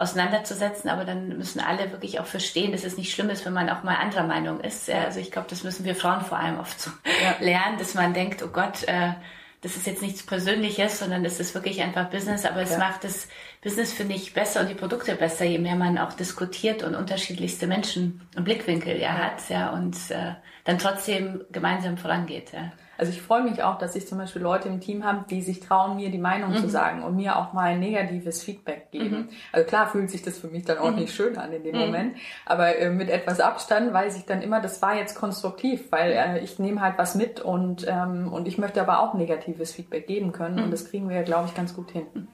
auseinanderzusetzen, 0.00 0.88
aber 0.88 1.04
dann 1.04 1.36
müssen 1.36 1.60
alle 1.60 1.92
wirklich 1.92 2.20
auch 2.20 2.26
verstehen, 2.26 2.72
dass 2.72 2.84
es 2.84 2.96
nicht 2.96 3.12
schlimm 3.12 3.28
ist, 3.28 3.44
wenn 3.44 3.52
man 3.52 3.68
auch 3.68 3.82
mal 3.82 3.96
anderer 3.96 4.24
Meinung 4.24 4.60
ist. 4.60 4.88
Ja, 4.88 5.04
also 5.04 5.20
ich 5.20 5.30
glaube, 5.30 5.48
das 5.50 5.62
müssen 5.62 5.84
wir 5.84 5.94
Frauen 5.94 6.22
vor 6.22 6.38
allem 6.38 6.58
oft 6.58 6.80
so 6.80 6.90
ja. 7.04 7.36
lernen, 7.44 7.78
dass 7.78 7.94
man 7.94 8.14
denkt, 8.14 8.42
oh 8.42 8.48
Gott, 8.48 8.84
äh, 8.84 9.12
das 9.60 9.76
ist 9.76 9.86
jetzt 9.86 10.00
nichts 10.00 10.24
Persönliches, 10.24 11.00
sondern 11.00 11.22
das 11.22 11.38
ist 11.38 11.54
wirklich 11.54 11.82
einfach 11.82 12.08
Business, 12.08 12.46
aber 12.46 12.62
es 12.62 12.70
ja. 12.70 12.78
macht 12.78 13.04
das 13.04 13.28
Business, 13.62 13.92
finde 13.92 14.14
ich, 14.14 14.32
besser 14.32 14.62
und 14.62 14.70
die 14.70 14.74
Produkte 14.74 15.14
besser, 15.16 15.44
je 15.44 15.58
mehr 15.58 15.76
man 15.76 15.98
auch 15.98 16.14
diskutiert 16.14 16.82
und 16.82 16.94
unterschiedlichste 16.94 17.66
Menschen 17.66 18.26
und 18.36 18.44
Blickwinkel 18.44 18.98
ja, 18.98 19.12
hat, 19.12 19.50
ja, 19.50 19.68
und 19.70 19.96
äh, 20.08 20.32
dann 20.64 20.78
trotzdem 20.78 21.44
gemeinsam 21.52 21.98
vorangeht. 21.98 22.52
Ja. 22.52 22.72
Also 23.00 23.12
ich 23.12 23.22
freue 23.22 23.42
mich 23.42 23.62
auch, 23.62 23.78
dass 23.78 23.96
ich 23.96 24.06
zum 24.06 24.18
Beispiel 24.18 24.42
Leute 24.42 24.68
im 24.68 24.78
Team 24.78 25.06
habe, 25.06 25.24
die 25.30 25.40
sich 25.40 25.60
trauen, 25.60 25.96
mir 25.96 26.10
die 26.10 26.18
Meinung 26.18 26.50
mhm. 26.50 26.56
zu 26.56 26.68
sagen 26.68 27.02
und 27.02 27.16
mir 27.16 27.38
auch 27.38 27.54
mal 27.54 27.70
ein 27.70 27.80
negatives 27.80 28.42
Feedback 28.42 28.90
geben. 28.90 29.16
Mhm. 29.16 29.28
Also 29.52 29.66
klar 29.66 29.88
fühlt 29.88 30.10
sich 30.10 30.20
das 30.20 30.36
für 30.36 30.48
mich 30.48 30.66
dann 30.66 30.76
auch 30.76 30.90
mhm. 30.90 30.96
nicht 30.96 31.14
schön 31.14 31.38
an 31.38 31.50
in 31.50 31.64
dem 31.64 31.76
mhm. 31.76 31.80
Moment, 31.80 32.16
aber 32.44 32.76
äh, 32.76 32.90
mit 32.90 33.08
etwas 33.08 33.40
Abstand 33.40 33.94
weiß 33.94 34.18
ich 34.18 34.26
dann 34.26 34.42
immer, 34.42 34.60
das 34.60 34.82
war 34.82 34.96
jetzt 34.96 35.14
konstruktiv, 35.14 35.90
weil 35.90 36.12
äh, 36.12 36.40
ich 36.40 36.58
nehme 36.58 36.82
halt 36.82 36.98
was 36.98 37.14
mit 37.14 37.40
und, 37.40 37.86
ähm, 37.88 38.30
und 38.30 38.46
ich 38.46 38.58
möchte 38.58 38.82
aber 38.82 39.00
auch 39.00 39.14
negatives 39.14 39.72
Feedback 39.72 40.06
geben 40.06 40.32
können 40.32 40.58
und 40.58 40.66
mhm. 40.66 40.70
das 40.70 40.90
kriegen 40.90 41.08
wir 41.08 41.16
ja, 41.16 41.22
glaube 41.22 41.48
ich, 41.48 41.54
ganz 41.54 41.74
gut 41.74 41.92
hin. 41.92 42.04
Mhm. 42.12 42.28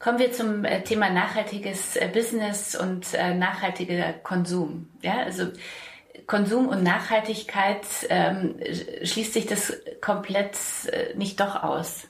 Kommen 0.00 0.18
wir 0.18 0.32
zum 0.32 0.64
äh, 0.64 0.82
Thema 0.82 1.08
nachhaltiges 1.08 1.94
äh, 1.94 2.08
Business 2.12 2.74
und 2.74 3.14
äh, 3.14 3.32
nachhaltiger 3.32 4.12
Konsum. 4.12 4.88
Ja, 5.02 5.18
also 5.24 5.44
Konsum 6.26 6.68
und 6.68 6.82
Nachhaltigkeit 6.82 7.86
ähm, 8.08 8.56
schließt 9.02 9.32
sich 9.32 9.46
das 9.46 9.72
komplett 10.00 10.56
äh, 10.90 11.16
nicht 11.16 11.40
doch 11.40 11.62
aus. 11.62 12.08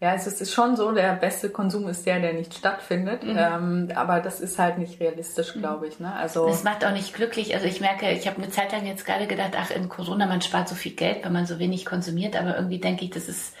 Ja, 0.00 0.14
es 0.14 0.28
ist 0.28 0.52
schon 0.52 0.76
so, 0.76 0.92
der 0.92 1.14
beste 1.14 1.50
Konsum 1.50 1.88
ist 1.88 2.06
der, 2.06 2.20
der 2.20 2.32
nicht 2.32 2.54
stattfindet. 2.54 3.24
Mhm. 3.24 3.36
Ähm, 3.36 3.88
aber 3.96 4.20
das 4.20 4.40
ist 4.40 4.58
halt 4.58 4.78
nicht 4.78 5.00
realistisch, 5.00 5.56
mhm. 5.56 5.60
glaube 5.60 5.88
ich. 5.88 5.98
Ne? 5.98 6.14
Also 6.14 6.46
das 6.46 6.62
macht 6.62 6.84
auch 6.84 6.92
nicht 6.92 7.14
glücklich. 7.14 7.52
Also 7.54 7.66
ich 7.66 7.80
merke, 7.80 8.10
ich 8.12 8.28
habe 8.28 8.40
eine 8.40 8.50
Zeit 8.50 8.70
lang 8.70 8.86
jetzt 8.86 9.04
gerade 9.04 9.26
gedacht, 9.26 9.52
ach, 9.58 9.70
in 9.70 9.88
Corona, 9.88 10.26
man 10.26 10.40
spart 10.40 10.68
so 10.68 10.76
viel 10.76 10.92
Geld, 10.92 11.24
wenn 11.24 11.32
man 11.32 11.46
so 11.46 11.58
wenig 11.58 11.84
konsumiert. 11.84 12.36
Aber 12.36 12.54
irgendwie 12.54 12.78
denke 12.78 13.04
ich, 13.04 13.10
das 13.10 13.28
ist, 13.28 13.54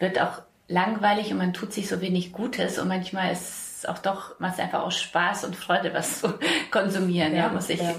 wird 0.00 0.20
auch 0.20 0.42
langweilig 0.66 1.30
und 1.30 1.38
man 1.38 1.52
tut 1.52 1.72
sich 1.72 1.88
so 1.88 2.00
wenig 2.00 2.32
Gutes. 2.32 2.80
Und 2.80 2.88
manchmal 2.88 3.30
ist 3.30 3.78
es 3.78 3.86
auch 3.86 3.98
doch, 3.98 4.40
macht 4.40 4.54
es 4.54 4.60
einfach 4.60 4.82
aus 4.82 4.98
Spaß 4.98 5.44
und 5.44 5.54
Freude, 5.54 5.94
was 5.94 6.20
zu 6.20 6.34
konsumieren, 6.72 7.32
ja, 7.32 7.44
ja 7.44 7.48
muss 7.48 7.70
ich 7.70 7.80
ja 7.80 7.94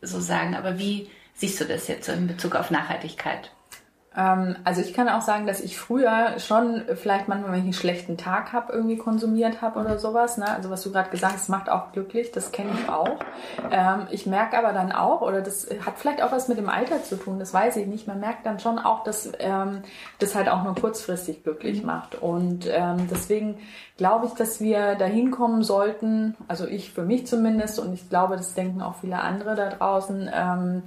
so 0.00 0.20
sagen. 0.20 0.54
Aber 0.54 0.78
wie 0.78 1.10
siehst 1.34 1.60
du 1.60 1.64
das 1.64 1.88
jetzt 1.88 2.08
in 2.08 2.26
Bezug 2.26 2.54
auf 2.54 2.70
Nachhaltigkeit? 2.70 3.50
Ähm, 4.16 4.56
also 4.64 4.80
ich 4.80 4.94
kann 4.94 5.08
auch 5.08 5.20
sagen, 5.20 5.46
dass 5.46 5.60
ich 5.60 5.78
früher 5.78 6.38
schon 6.38 6.82
vielleicht 6.94 7.28
manchmal, 7.28 7.52
wenn 7.52 7.58
ich 7.58 7.64
einen 7.64 7.72
schlechten 7.72 8.16
Tag 8.16 8.52
habe, 8.52 8.72
irgendwie 8.72 8.96
konsumiert 8.96 9.60
habe 9.60 9.78
oder 9.78 9.98
sowas. 9.98 10.38
Ne? 10.38 10.48
Also 10.48 10.70
was 10.70 10.82
du 10.82 10.90
gerade 10.90 11.10
gesagt 11.10 11.34
hast, 11.34 11.48
macht 11.48 11.68
auch 11.68 11.92
glücklich, 11.92 12.32
das 12.32 12.50
kenne 12.52 12.70
ich 12.74 12.88
auch. 12.88 13.18
Ähm, 13.70 14.06
ich 14.10 14.26
merke 14.26 14.58
aber 14.58 14.72
dann 14.72 14.92
auch, 14.92 15.20
oder 15.20 15.42
das 15.42 15.68
hat 15.84 15.98
vielleicht 15.98 16.22
auch 16.22 16.32
was 16.32 16.48
mit 16.48 16.58
dem 16.58 16.68
Alter 16.68 17.02
zu 17.02 17.16
tun, 17.16 17.38
das 17.38 17.52
weiß 17.52 17.76
ich 17.76 17.86
nicht. 17.86 18.06
Man 18.06 18.20
merkt 18.20 18.46
dann 18.46 18.58
schon 18.58 18.78
auch, 18.78 19.04
dass 19.04 19.32
ähm, 19.38 19.82
das 20.18 20.34
halt 20.34 20.48
auch 20.48 20.64
nur 20.64 20.74
kurzfristig 20.74 21.42
glücklich 21.42 21.80
mhm. 21.80 21.86
macht. 21.86 22.14
Und 22.14 22.66
ähm, 22.70 23.08
deswegen 23.10 23.58
glaube 23.98 24.26
ich, 24.26 24.32
dass 24.32 24.60
wir 24.60 24.94
dahin 24.94 25.30
kommen 25.30 25.62
sollten, 25.62 26.36
also 26.48 26.66
ich 26.66 26.92
für 26.92 27.02
mich 27.02 27.26
zumindest, 27.26 27.78
und 27.78 27.92
ich 27.92 28.08
glaube, 28.08 28.36
das 28.36 28.54
denken 28.54 28.80
auch 28.82 28.96
viele 29.00 29.20
andere 29.20 29.54
da 29.54 29.68
draußen, 29.70 30.30
ähm, 30.32 30.82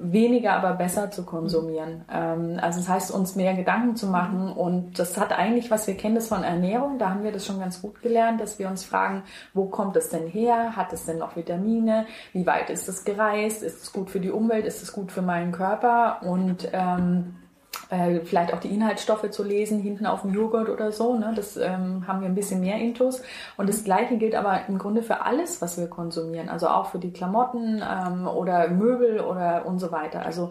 weniger, 0.00 0.52
aber 0.52 0.74
besser 0.74 1.10
zu 1.10 1.24
konsumieren. 1.24 2.04
Ähm, 2.12 2.58
also 2.60 2.80
das 2.80 2.88
heißt, 2.88 3.10
uns 3.10 3.36
mehr 3.36 3.54
Gedanken 3.54 3.96
zu 3.96 4.06
machen 4.06 4.52
und 4.52 4.98
das 4.98 5.18
hat 5.18 5.32
eigentlich, 5.32 5.70
was 5.70 5.86
wir 5.86 5.96
kennen 5.96 6.14
das 6.14 6.28
von 6.28 6.44
Ernährung, 6.44 6.98
da 6.98 7.10
haben 7.10 7.24
wir 7.24 7.32
das 7.32 7.46
schon 7.46 7.60
ganz 7.60 7.82
gut 7.82 8.02
gelernt, 8.02 8.40
dass 8.40 8.58
wir 8.58 8.68
uns 8.68 8.84
fragen, 8.84 9.22
wo 9.54 9.66
kommt 9.66 9.96
es 9.96 10.08
denn 10.08 10.26
her? 10.26 10.76
Hat 10.76 10.92
es 10.92 11.06
denn 11.06 11.18
noch 11.18 11.36
Vitamine? 11.36 12.06
Wie 12.32 12.46
weit 12.46 12.70
ist 12.70 12.88
es 12.88 13.04
gereist? 13.04 13.62
Ist 13.62 13.82
es 13.82 13.92
gut 13.92 14.10
für 14.10 14.20
die 14.20 14.30
Umwelt? 14.30 14.66
Ist 14.66 14.82
es 14.82 14.92
gut 14.92 15.12
für 15.12 15.22
meinen 15.22 15.52
Körper? 15.52 16.22
Und 16.22 16.68
ähm, 16.72 17.36
äh, 17.90 18.20
vielleicht 18.20 18.52
auch 18.52 18.60
die 18.60 18.74
Inhaltsstoffe 18.74 19.30
zu 19.30 19.42
lesen, 19.42 19.80
hinten 19.80 20.06
auf 20.06 20.22
dem 20.22 20.34
Joghurt 20.34 20.68
oder 20.68 20.92
so. 20.92 21.16
Ne? 21.16 21.32
Das 21.34 21.56
ähm, 21.56 22.06
haben 22.06 22.20
wir 22.20 22.28
ein 22.28 22.34
bisschen 22.34 22.60
mehr 22.60 22.78
Intus. 22.78 23.22
Und 23.56 23.68
das 23.68 23.84
Gleiche 23.84 24.18
gilt 24.18 24.34
aber 24.34 24.60
im 24.68 24.78
Grunde 24.78 25.02
für 25.02 25.22
alles, 25.22 25.62
was 25.62 25.78
wir 25.78 25.88
konsumieren. 25.88 26.48
Also 26.48 26.68
auch 26.68 26.86
für 26.90 26.98
die 26.98 27.12
Klamotten 27.12 27.82
ähm, 27.82 28.26
oder 28.26 28.68
Möbel 28.68 29.20
oder 29.20 29.66
und 29.66 29.78
so 29.78 29.90
weiter. 29.90 30.24
Also 30.24 30.50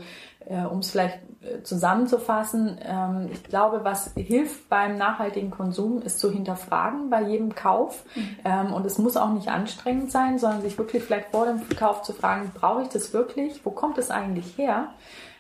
äh, 0.50 0.64
um 0.64 0.80
es 0.80 0.92
vielleicht 0.92 1.20
äh, 1.42 1.62
zusammenzufassen, 1.64 2.80
ähm, 2.84 3.30
ich 3.32 3.44
glaube, 3.44 3.82
was 3.84 4.14
hilft 4.16 4.70
beim 4.70 4.98
nachhaltigen 4.98 5.52
Konsum, 5.52 6.02
ist 6.02 6.20
zu 6.20 6.32
hinterfragen 6.32 7.10
bei 7.10 7.22
jedem 7.22 7.54
Kauf. 7.54 8.04
Mhm. 8.16 8.38
Ähm, 8.46 8.74
und 8.74 8.86
es 8.86 8.98
muss 8.98 9.18
auch 9.18 9.32
nicht 9.32 9.50
anstrengend 9.50 10.12
sein, 10.12 10.40
sondern 10.40 10.62
sich 10.62 10.78
wirklich 10.78 11.04
vielleicht 11.04 11.30
vor 11.30 11.46
dem 11.46 11.68
Kauf 11.78 12.02
zu 12.02 12.14
fragen, 12.14 12.52
brauche 12.54 12.84
ich 12.84 12.90
das 12.90 13.14
wirklich? 13.14 13.66
Wo 13.66 13.72
kommt 13.72 13.98
es 13.98 14.10
eigentlich 14.10 14.58
her? 14.58 14.90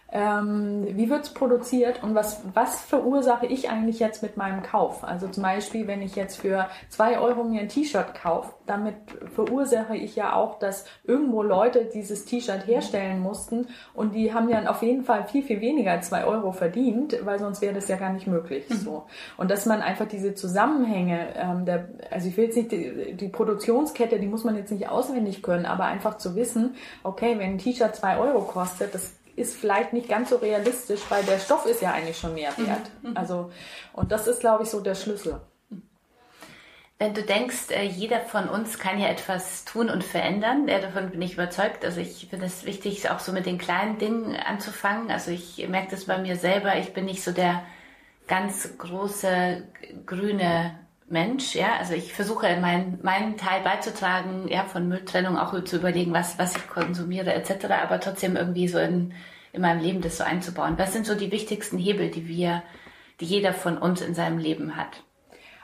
Ähm, 0.10 0.88
wie 0.92 1.10
wird's 1.10 1.34
produziert 1.34 2.02
und 2.02 2.16
was, 2.16 2.42
was 2.54 2.82
verursache 2.82 3.46
ich 3.46 3.70
eigentlich 3.70 4.00
jetzt 4.00 4.24
mit 4.24 4.38
meinem 4.38 4.64
Kauf? 4.64 5.04
Also 5.04 5.28
zum 5.28 5.44
Beispiel, 5.44 5.86
wenn 5.88 6.02
ich 6.02 6.16
jetzt 6.16 6.40
für 6.40 6.68
zwei 6.88 7.20
Euro 7.20 7.44
mir 7.44 7.62
ein 7.62 7.68
T-Shirt 7.68 8.16
kaufe, 8.16 8.54
damit 8.66 8.96
verursache 9.36 9.98
ich 9.98 10.16
ja 10.16 10.34
auch, 10.34 10.60
dass 10.60 10.86
irgendwo 11.04 11.44
Leute 11.44 11.90
dieses 11.94 12.24
T-Shirt 12.24 12.68
herstellen 12.68 13.20
mussten 13.20 13.68
und 13.94 14.16
die 14.16 14.34
haben 14.34 14.48
ja 14.50 14.70
auf 14.70 14.82
jeden 14.82 15.04
Fall 15.04 15.26
viel, 15.28 15.44
viel 15.44 15.60
weniger 15.60 15.92
als 15.92 16.08
zwei 16.08 16.24
Euro 16.24 16.54
verdient, 16.54 17.18
weil 17.26 17.40
sonst 17.40 17.62
wäre 17.62 17.76
das 17.76 17.90
ja 17.90 17.98
gar 17.98 18.14
nicht 18.14 18.28
möglich. 18.28 18.70
Mhm. 18.70 18.76
So. 18.76 19.06
Und 19.36 19.52
dass 19.52 19.66
man 19.66 19.82
einfach 19.82 20.08
diese 20.08 20.36
Zusammenhänge, 20.36 21.36
ähm, 21.36 21.66
der, 21.66 21.90
also 22.12 22.30
ich 22.30 22.38
will 22.38 22.46
jetzt 22.46 22.56
nicht, 22.56 22.72
die, 22.72 23.14
die 23.14 23.28
Produktionskette, 23.28 24.20
die 24.20 24.28
muss 24.28 24.46
man 24.46 24.56
jetzt 24.56 24.72
nicht 24.72 24.88
auswendig 24.88 25.44
können, 25.44 25.66
aber 25.66 25.84
einfach 25.86 26.18
zu 26.18 26.36
wissen, 26.36 26.76
okay, 27.04 27.38
wenn 27.38 27.52
ein 27.52 27.58
T-Shirt 27.58 27.94
zwei 27.96 28.18
Euro 28.18 28.42
kostet, 28.42 28.96
das 28.96 29.14
ist 29.38 29.56
vielleicht 29.56 29.94
nicht 29.94 30.10
ganz 30.10 30.32
so 30.32 30.38
realistisch, 30.38 31.02
weil 31.10 31.24
der 31.24 31.40
Stoff 31.40 31.66
ist 31.66 31.82
ja 31.82 31.94
eigentlich 31.94 32.18
schon 32.18 32.34
mehr 32.34 32.52
wert. 32.58 32.90
Mhm. 33.02 33.12
mhm. 33.12 33.18
Also, 33.18 33.52
und 33.94 34.12
das 34.12 34.28
ist, 34.28 34.40
glaube 34.40 34.64
ich, 34.64 34.70
so 34.70 34.82
der 34.82 34.96
Schlüssel. 34.96 35.40
Wenn 37.00 37.14
du 37.14 37.22
denkst, 37.22 37.70
äh, 37.70 37.84
jeder 37.84 38.22
von 38.22 38.50
uns 38.50 38.80
kann 38.80 39.00
ja 39.00 39.08
etwas 39.08 39.66
tun 39.66 39.92
und 39.92 40.04
verändern, 40.04 40.66
davon 40.66 41.12
bin 41.12 41.22
ich 41.22 41.34
überzeugt. 41.34 41.86
Also 41.86 42.02
ich 42.02 42.28
finde 42.28 42.48
es 42.48 42.66
wichtig, 42.66 43.12
auch 43.12 43.20
so 43.20 43.32
mit 43.32 43.46
den 43.46 43.60
kleinen 43.60 44.00
Dingen 44.00 44.36
anzufangen. 44.36 45.12
Also 45.12 45.30
ich 45.30 45.68
merke 45.70 45.92
das 45.92 46.06
bei 46.06 46.18
mir 46.18 46.36
selber. 46.36 46.76
Ich 46.78 46.94
bin 46.94 47.06
nicht 47.06 47.24
so 47.24 47.32
der 47.32 47.64
ganz 48.28 48.78
große 48.80 49.64
grüne 50.08 50.80
Mensch, 51.10 51.56
ja. 51.56 51.78
Also 51.80 51.94
ich 51.94 52.14
versuche 52.14 52.58
meinen 52.60 53.00
meinen 53.02 53.38
Teil 53.38 53.62
beizutragen, 53.64 54.48
ja, 54.50 54.66
von 54.66 54.88
Mülltrennung 54.88 55.38
auch 55.38 55.64
zu 55.64 55.78
überlegen, 55.78 56.14
was 56.14 56.38
was 56.38 56.56
ich 56.56 56.68
konsumiere 56.68 57.34
etc. 57.34 57.66
Aber 57.84 58.00
trotzdem 58.00 58.36
irgendwie 58.36 58.68
so 58.68 58.78
in 58.80 59.14
in 59.54 59.62
meinem 59.62 59.82
Leben 59.82 60.02
das 60.02 60.18
so 60.18 60.24
einzubauen. 60.24 60.78
Was 60.78 60.94
sind 60.94 61.06
so 61.06 61.16
die 61.16 61.32
wichtigsten 61.32 61.78
Hebel, 61.78 62.12
die 62.12 62.28
wir, 62.28 62.64
die 63.20 63.26
jeder 63.26 63.54
von 63.54 63.78
uns 63.78 64.02
in 64.02 64.14
seinem 64.14 64.38
Leben 64.38 64.76
hat? 64.76 65.04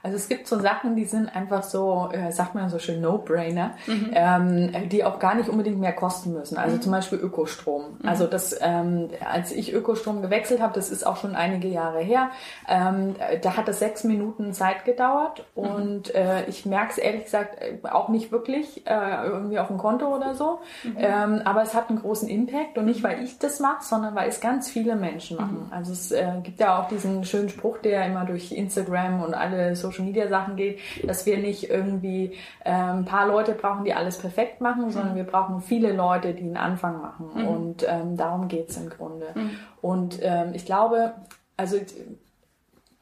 Also 0.04 0.18
es 0.18 0.28
gibt 0.28 0.48
so 0.48 0.60
Sachen, 0.60 0.98
die 0.98 1.06
sind 1.06 1.34
einfach 1.34 1.64
so, 1.64 2.10
äh, 2.12 2.30
sagt 2.34 2.56
man 2.56 2.70
so 2.70 2.78
schön, 2.78 3.00
No-Brainer, 3.00 3.72
mhm. 3.88 4.12
ähm, 4.14 4.90
die 4.90 5.06
auch 5.06 5.18
gar 5.18 5.34
nicht 5.34 5.48
unbedingt 5.48 5.80
mehr 5.80 5.94
kosten 5.94 6.34
müssen. 6.34 6.58
Also 6.58 6.76
mhm. 6.76 6.82
zum 6.82 6.92
Beispiel 6.92 7.20
Ökostrom. 7.20 8.00
Mhm. 8.02 8.10
Also 8.10 8.28
das, 8.28 8.54
ähm, 8.60 9.10
als 9.26 9.54
ich 9.54 9.72
Ökostrom 9.74 10.22
gewechselt 10.22 10.62
habe, 10.62 10.74
das 10.74 10.90
ist 10.90 11.08
auch 11.08 11.16
schon 11.16 11.36
einige 11.36 11.70
Jahre 11.70 12.02
her, 12.02 12.32
ähm, 12.68 13.16
da 13.42 13.56
hat 13.56 13.70
es 13.70 13.80
sechs 13.80 14.04
Minuten 14.04 14.52
Zeit 14.52 14.84
gedauert 14.84 15.46
mhm. 15.56 15.64
und 15.64 16.16
äh, 16.16 16.46
ich 16.48 16.66
merke 16.66 16.92
es 16.92 16.98
ehrlich 16.98 17.24
gesagt 17.24 17.62
äh, 17.62 17.88
auch 17.88 18.10
nicht 18.10 18.34
wirklich 18.34 18.86
äh, 18.86 19.26
irgendwie 19.26 19.58
auf 19.58 19.68
dem 19.68 19.78
Konto 19.78 20.14
oder 20.14 20.36
so. 20.36 20.60
Mhm. 20.84 20.98
Ähm, 20.98 21.42
aber 21.46 21.62
es 21.62 21.74
hat 21.74 21.90
einen 21.90 22.02
großen 22.02 22.28
Impact 22.28 22.78
und 22.78 22.86
nicht, 22.86 23.04
weil 23.04 23.24
ich 23.24 23.40
das 23.40 23.62
mache, 23.62 23.86
sondern 23.86 24.16
weil 24.16 24.28
es 24.28 24.42
ganz 24.42 24.70
viele 24.70 24.98
Menschen 24.98 25.38
machen. 25.38 25.68
Mhm. 25.68 25.74
Also 25.74 25.94
es 25.94 26.12
äh, 26.12 26.30
gibt 26.44 26.60
ja 26.60 26.82
auch 26.82 26.90
diesen 26.90 27.24
schönen 27.24 27.48
Spruch, 27.48 27.78
der 27.78 28.06
immer 28.06 28.26
durch 28.26 28.52
Instagram 28.52 29.24
und 29.24 29.34
alle 29.34 29.78
Social 29.78 29.93
Media 30.02 30.28
Sachen 30.28 30.56
geht, 30.56 30.80
dass 31.04 31.26
wir 31.26 31.38
nicht 31.38 31.70
irgendwie 31.70 32.34
äh, 32.64 32.72
ein 32.72 33.06
paar 33.06 33.28
Leute 33.28 33.54
brauchen, 33.54 33.86
die 33.86 33.94
alles 33.94 34.18
perfekt 34.18 34.62
machen, 34.62 34.92
sondern 34.92 35.14
mhm. 35.14 35.18
wir 35.18 35.24
brauchen 35.26 35.62
viele 35.62 35.94
Leute, 35.94 36.34
die 36.34 36.44
einen 36.44 36.58
Anfang 36.58 37.02
machen. 37.02 37.30
Mhm. 37.36 37.48
Und 37.48 37.86
ähm, 37.88 38.18
darum 38.18 38.48
geht's 38.48 38.78
im 38.78 38.90
Grunde. 38.90 39.28
Mhm. 39.36 39.52
Und 39.82 40.20
ähm, 40.22 40.52
ich 40.54 40.66
glaube, 40.66 41.14
also 41.58 41.78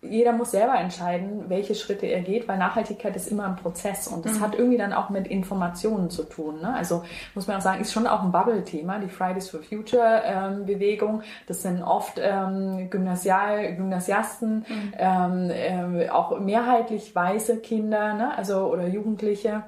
jeder 0.04 0.34
muss 0.34 0.52
selber 0.52 0.76
entscheiden, 0.76 1.46
welche 1.48 1.76
Schritte 1.76 2.08
er 2.08 2.22
geht, 2.22 2.48
weil 2.48 2.58
Nachhaltigkeit 2.58 3.16
ist 3.16 3.28
immer 3.28 3.46
ein 3.46 3.56
Prozess 3.56 4.08
und 4.08 4.26
das 4.26 4.40
mhm. 4.40 4.42
hat 4.42 4.56
irgendwie 4.56 4.78
dann 4.78 4.94
auch 4.94 5.10
mit 5.12 5.28
Informationen 5.28 6.10
zu 6.10 6.24
tun. 6.24 6.60
Ne? 6.60 6.74
Also 6.74 7.04
muss 7.36 7.46
man 7.46 7.58
auch 7.58 7.62
sagen, 7.62 7.82
ist 7.82 7.94
schon 7.94 8.08
auch 8.08 8.24
ein 8.24 8.32
Bubble-Thema, 8.32 8.98
die 9.00 9.10
Fridays 9.10 9.50
for 9.50 9.62
Future 9.62 10.24
ähm, 10.26 10.66
Bewegung. 10.66 11.22
Das 11.48 11.62
sind 11.62 11.84
oft 11.84 12.20
ähm, 12.20 12.90
Gymnasial, 12.90 13.76
Gymnasiasten, 13.76 14.66
mhm. 14.68 14.94
ähm, 14.98 15.52
äh, 15.52 16.10
auch 16.10 16.40
mehrheitlich 16.40 17.16
weiße 17.16 17.58
Kinder, 17.58 18.16
ne? 18.16 18.36
also 18.36 18.72
oder 18.72 18.88
Jugendliche. 18.88 19.64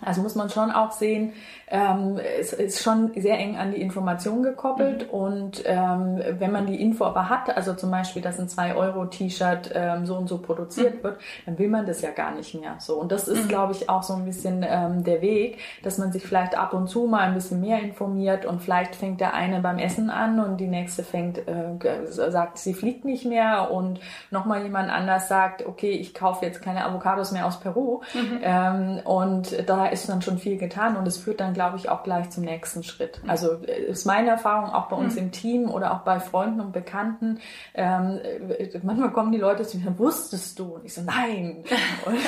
Also 0.00 0.22
muss 0.22 0.36
man 0.36 0.48
schon 0.48 0.70
auch 0.70 0.92
sehen, 0.92 1.32
ähm, 1.70 2.18
es 2.38 2.52
ist 2.52 2.82
schon 2.82 3.12
sehr 3.16 3.36
eng 3.38 3.56
an 3.56 3.72
die 3.72 3.80
Information 3.82 4.42
gekoppelt 4.42 5.08
mhm. 5.08 5.18
und 5.18 5.62
ähm, 5.66 6.22
wenn 6.38 6.52
man 6.52 6.66
die 6.66 6.80
Info 6.80 7.04
aber 7.04 7.28
hat, 7.28 7.54
also 7.54 7.74
zum 7.74 7.90
Beispiel, 7.90 8.22
dass 8.22 8.38
ein 8.38 8.46
2-Euro-T-Shirt 8.46 9.72
ähm, 9.74 10.06
so 10.06 10.16
und 10.16 10.28
so 10.28 10.38
produziert 10.38 10.98
mhm. 10.98 11.02
wird, 11.02 11.20
dann 11.46 11.58
will 11.58 11.68
man 11.68 11.84
das 11.84 12.00
ja 12.00 12.10
gar 12.10 12.32
nicht 12.32 12.54
mehr 12.54 12.76
so. 12.78 12.94
Und 12.94 13.10
das 13.10 13.26
ist, 13.26 13.44
mhm. 13.44 13.48
glaube 13.48 13.72
ich, 13.72 13.90
auch 13.90 14.04
so 14.04 14.14
ein 14.14 14.24
bisschen 14.24 14.64
ähm, 14.66 15.02
der 15.02 15.20
Weg, 15.20 15.58
dass 15.82 15.98
man 15.98 16.12
sich 16.12 16.24
vielleicht 16.24 16.56
ab 16.56 16.74
und 16.74 16.88
zu 16.88 17.06
mal 17.06 17.20
ein 17.20 17.34
bisschen 17.34 17.60
mehr 17.60 17.80
informiert 17.80 18.46
und 18.46 18.62
vielleicht 18.62 18.94
fängt 18.94 19.20
der 19.20 19.34
eine 19.34 19.60
beim 19.60 19.78
Essen 19.78 20.10
an 20.10 20.38
und 20.38 20.58
die 20.58 20.68
nächste 20.68 21.02
fängt, 21.02 21.38
äh, 21.48 22.06
sagt, 22.06 22.58
sie 22.58 22.72
fliegt 22.72 23.04
nicht 23.04 23.26
mehr 23.26 23.72
und 23.72 23.98
nochmal 24.30 24.62
jemand 24.62 24.90
anders 24.90 25.28
sagt, 25.28 25.66
okay, 25.66 25.90
ich 25.90 26.14
kaufe 26.14 26.46
jetzt 26.46 26.62
keine 26.62 26.84
Avocados 26.84 27.32
mehr 27.32 27.46
aus 27.46 27.58
Peru 27.58 28.00
mhm. 28.14 28.38
ähm, 28.42 29.00
und 29.04 29.68
da 29.68 29.87
ist 29.88 30.08
dann 30.08 30.22
schon 30.22 30.38
viel 30.38 30.56
getan 30.56 30.96
und 30.96 31.06
es 31.06 31.18
führt 31.18 31.40
dann 31.40 31.54
glaube 31.58 31.76
ich, 31.76 31.88
auch 31.88 32.04
gleich 32.04 32.30
zum 32.30 32.44
nächsten 32.44 32.84
Schritt. 32.84 33.20
Also 33.26 33.54
äh, 33.64 33.82
ist 33.82 34.06
meine 34.06 34.30
Erfahrung 34.30 34.70
auch 34.70 34.86
bei 34.86 34.96
uns 34.96 35.14
mhm. 35.14 35.22
im 35.22 35.32
Team 35.32 35.70
oder 35.70 35.92
auch 35.92 36.00
bei 36.00 36.20
Freunden 36.20 36.60
und 36.60 36.72
Bekannten. 36.72 37.40
Ähm, 37.74 38.20
äh, 38.22 38.78
manchmal 38.84 39.10
kommen 39.10 39.32
die 39.32 39.38
Leute 39.38 39.64
zu 39.64 39.78
mir, 39.78 39.98
wusstest 39.98 40.56
du? 40.58 40.76
Und 40.76 40.84
ich 40.84 40.94
so, 40.94 41.02
nein. 41.02 41.64
und, 42.06 42.18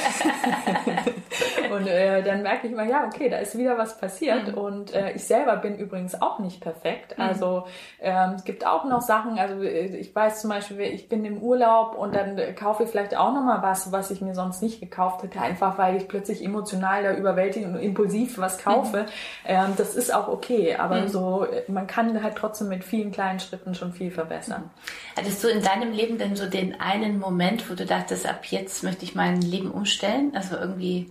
und 1.72 1.86
äh, 1.86 2.24
dann 2.24 2.42
merke 2.42 2.66
ich 2.66 2.74
mal, 2.74 2.88
ja, 2.88 3.06
okay, 3.06 3.28
da 3.28 3.36
ist 3.36 3.56
wieder 3.56 3.78
was 3.78 3.98
passiert. 3.98 4.48
Mhm. 4.48 4.54
Und 4.54 4.94
äh, 4.94 5.12
ich 5.12 5.24
selber 5.24 5.56
bin 5.56 5.78
übrigens 5.78 6.20
auch 6.20 6.40
nicht 6.40 6.60
perfekt. 6.60 7.16
Mhm. 7.16 7.24
Also 7.24 7.66
ähm, 8.00 8.32
es 8.36 8.44
gibt 8.44 8.66
auch 8.66 8.84
noch 8.84 9.02
Sachen, 9.02 9.38
also 9.38 9.62
äh, 9.62 9.96
ich 9.96 10.12
weiß 10.12 10.40
zum 10.40 10.50
Beispiel, 10.50 10.80
ich 10.80 11.08
bin 11.08 11.24
im 11.24 11.38
Urlaub 11.38 11.96
und 11.96 12.16
dann 12.16 12.36
kaufe 12.56 12.82
ich 12.82 12.90
vielleicht 12.90 13.16
auch 13.16 13.32
noch 13.32 13.44
mal 13.44 13.62
was, 13.62 13.92
was 13.92 14.10
ich 14.10 14.20
mir 14.20 14.34
sonst 14.34 14.60
nicht 14.60 14.80
gekauft 14.80 15.22
hätte, 15.22 15.40
einfach 15.40 15.78
weil 15.78 15.96
ich 15.96 16.08
plötzlich 16.08 16.44
emotional 16.44 17.04
da 17.04 17.14
überwältigt 17.14 17.49
und 17.56 17.76
impulsiv 17.76 18.38
was 18.38 18.58
kaufe. 18.58 19.02
Mhm. 19.02 19.08
Ähm, 19.44 19.72
das 19.76 19.94
ist 19.94 20.12
auch 20.12 20.28
okay, 20.28 20.76
aber 20.76 21.02
mhm. 21.02 21.08
so, 21.08 21.46
man 21.68 21.86
kann 21.86 22.22
halt 22.22 22.36
trotzdem 22.36 22.68
mit 22.68 22.84
vielen 22.84 23.12
kleinen 23.12 23.40
Schritten 23.40 23.74
schon 23.74 23.92
viel 23.92 24.10
verbessern. 24.10 24.70
Hattest 25.16 25.42
du 25.44 25.48
in 25.48 25.62
deinem 25.62 25.92
Leben 25.92 26.18
denn 26.18 26.36
so 26.36 26.46
den 26.46 26.80
einen 26.80 27.18
Moment, 27.18 27.70
wo 27.70 27.74
du 27.74 27.86
dachtest, 27.86 28.26
ab 28.26 28.44
jetzt 28.46 28.82
möchte 28.82 29.04
ich 29.04 29.14
mein 29.14 29.40
Leben 29.40 29.70
umstellen? 29.70 30.32
Also 30.34 30.56
irgendwie 30.56 31.10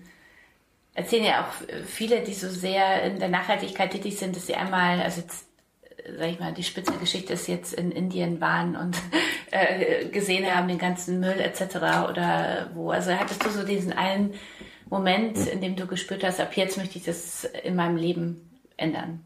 erzählen 1.00 1.26
ja 1.26 1.42
auch 1.42 1.84
viele, 1.86 2.22
die 2.22 2.34
so 2.34 2.50
sehr 2.50 3.04
in 3.04 3.20
der 3.20 3.30
Nachhaltigkeit 3.30 3.92
tätig 3.92 4.18
sind, 4.18 4.36
dass 4.36 4.48
sie 4.48 4.56
einmal, 4.56 5.02
also 5.02 5.22
jetzt, 5.22 5.46
sag 6.18 6.28
ich 6.28 6.40
mal, 6.40 6.54
die 6.54 6.64
Spitzengeschichte 6.64 7.34
ist 7.34 7.48
jetzt 7.48 7.74
in 7.74 7.92
Indien 7.92 8.42
waren 8.42 8.76
und 8.76 8.98
äh, 9.52 10.06
gesehen 10.10 10.54
haben 10.54 10.68
den 10.68 10.78
ganzen 10.78 11.20
Müll 11.20 11.40
etc. 11.40 11.76
oder 12.10 12.70
wo. 12.74 12.92
Also 12.92 13.12
hattest 13.14 13.46
du 13.46 13.50
so 13.50 13.64
diesen 13.64 13.94
einen 13.94 14.34
Moment, 14.90 15.38
in 15.48 15.62
dem 15.62 15.76
du 15.76 15.86
gespürt 15.86 16.24
hast, 16.24 16.40
ab 16.40 16.56
jetzt 16.56 16.78
möchte 16.78 16.98
ich 16.98 17.06
das 17.06 17.44
in 17.44 17.76
meinem 17.76 17.98
Leben 17.98 18.50
ändern? 18.78 19.24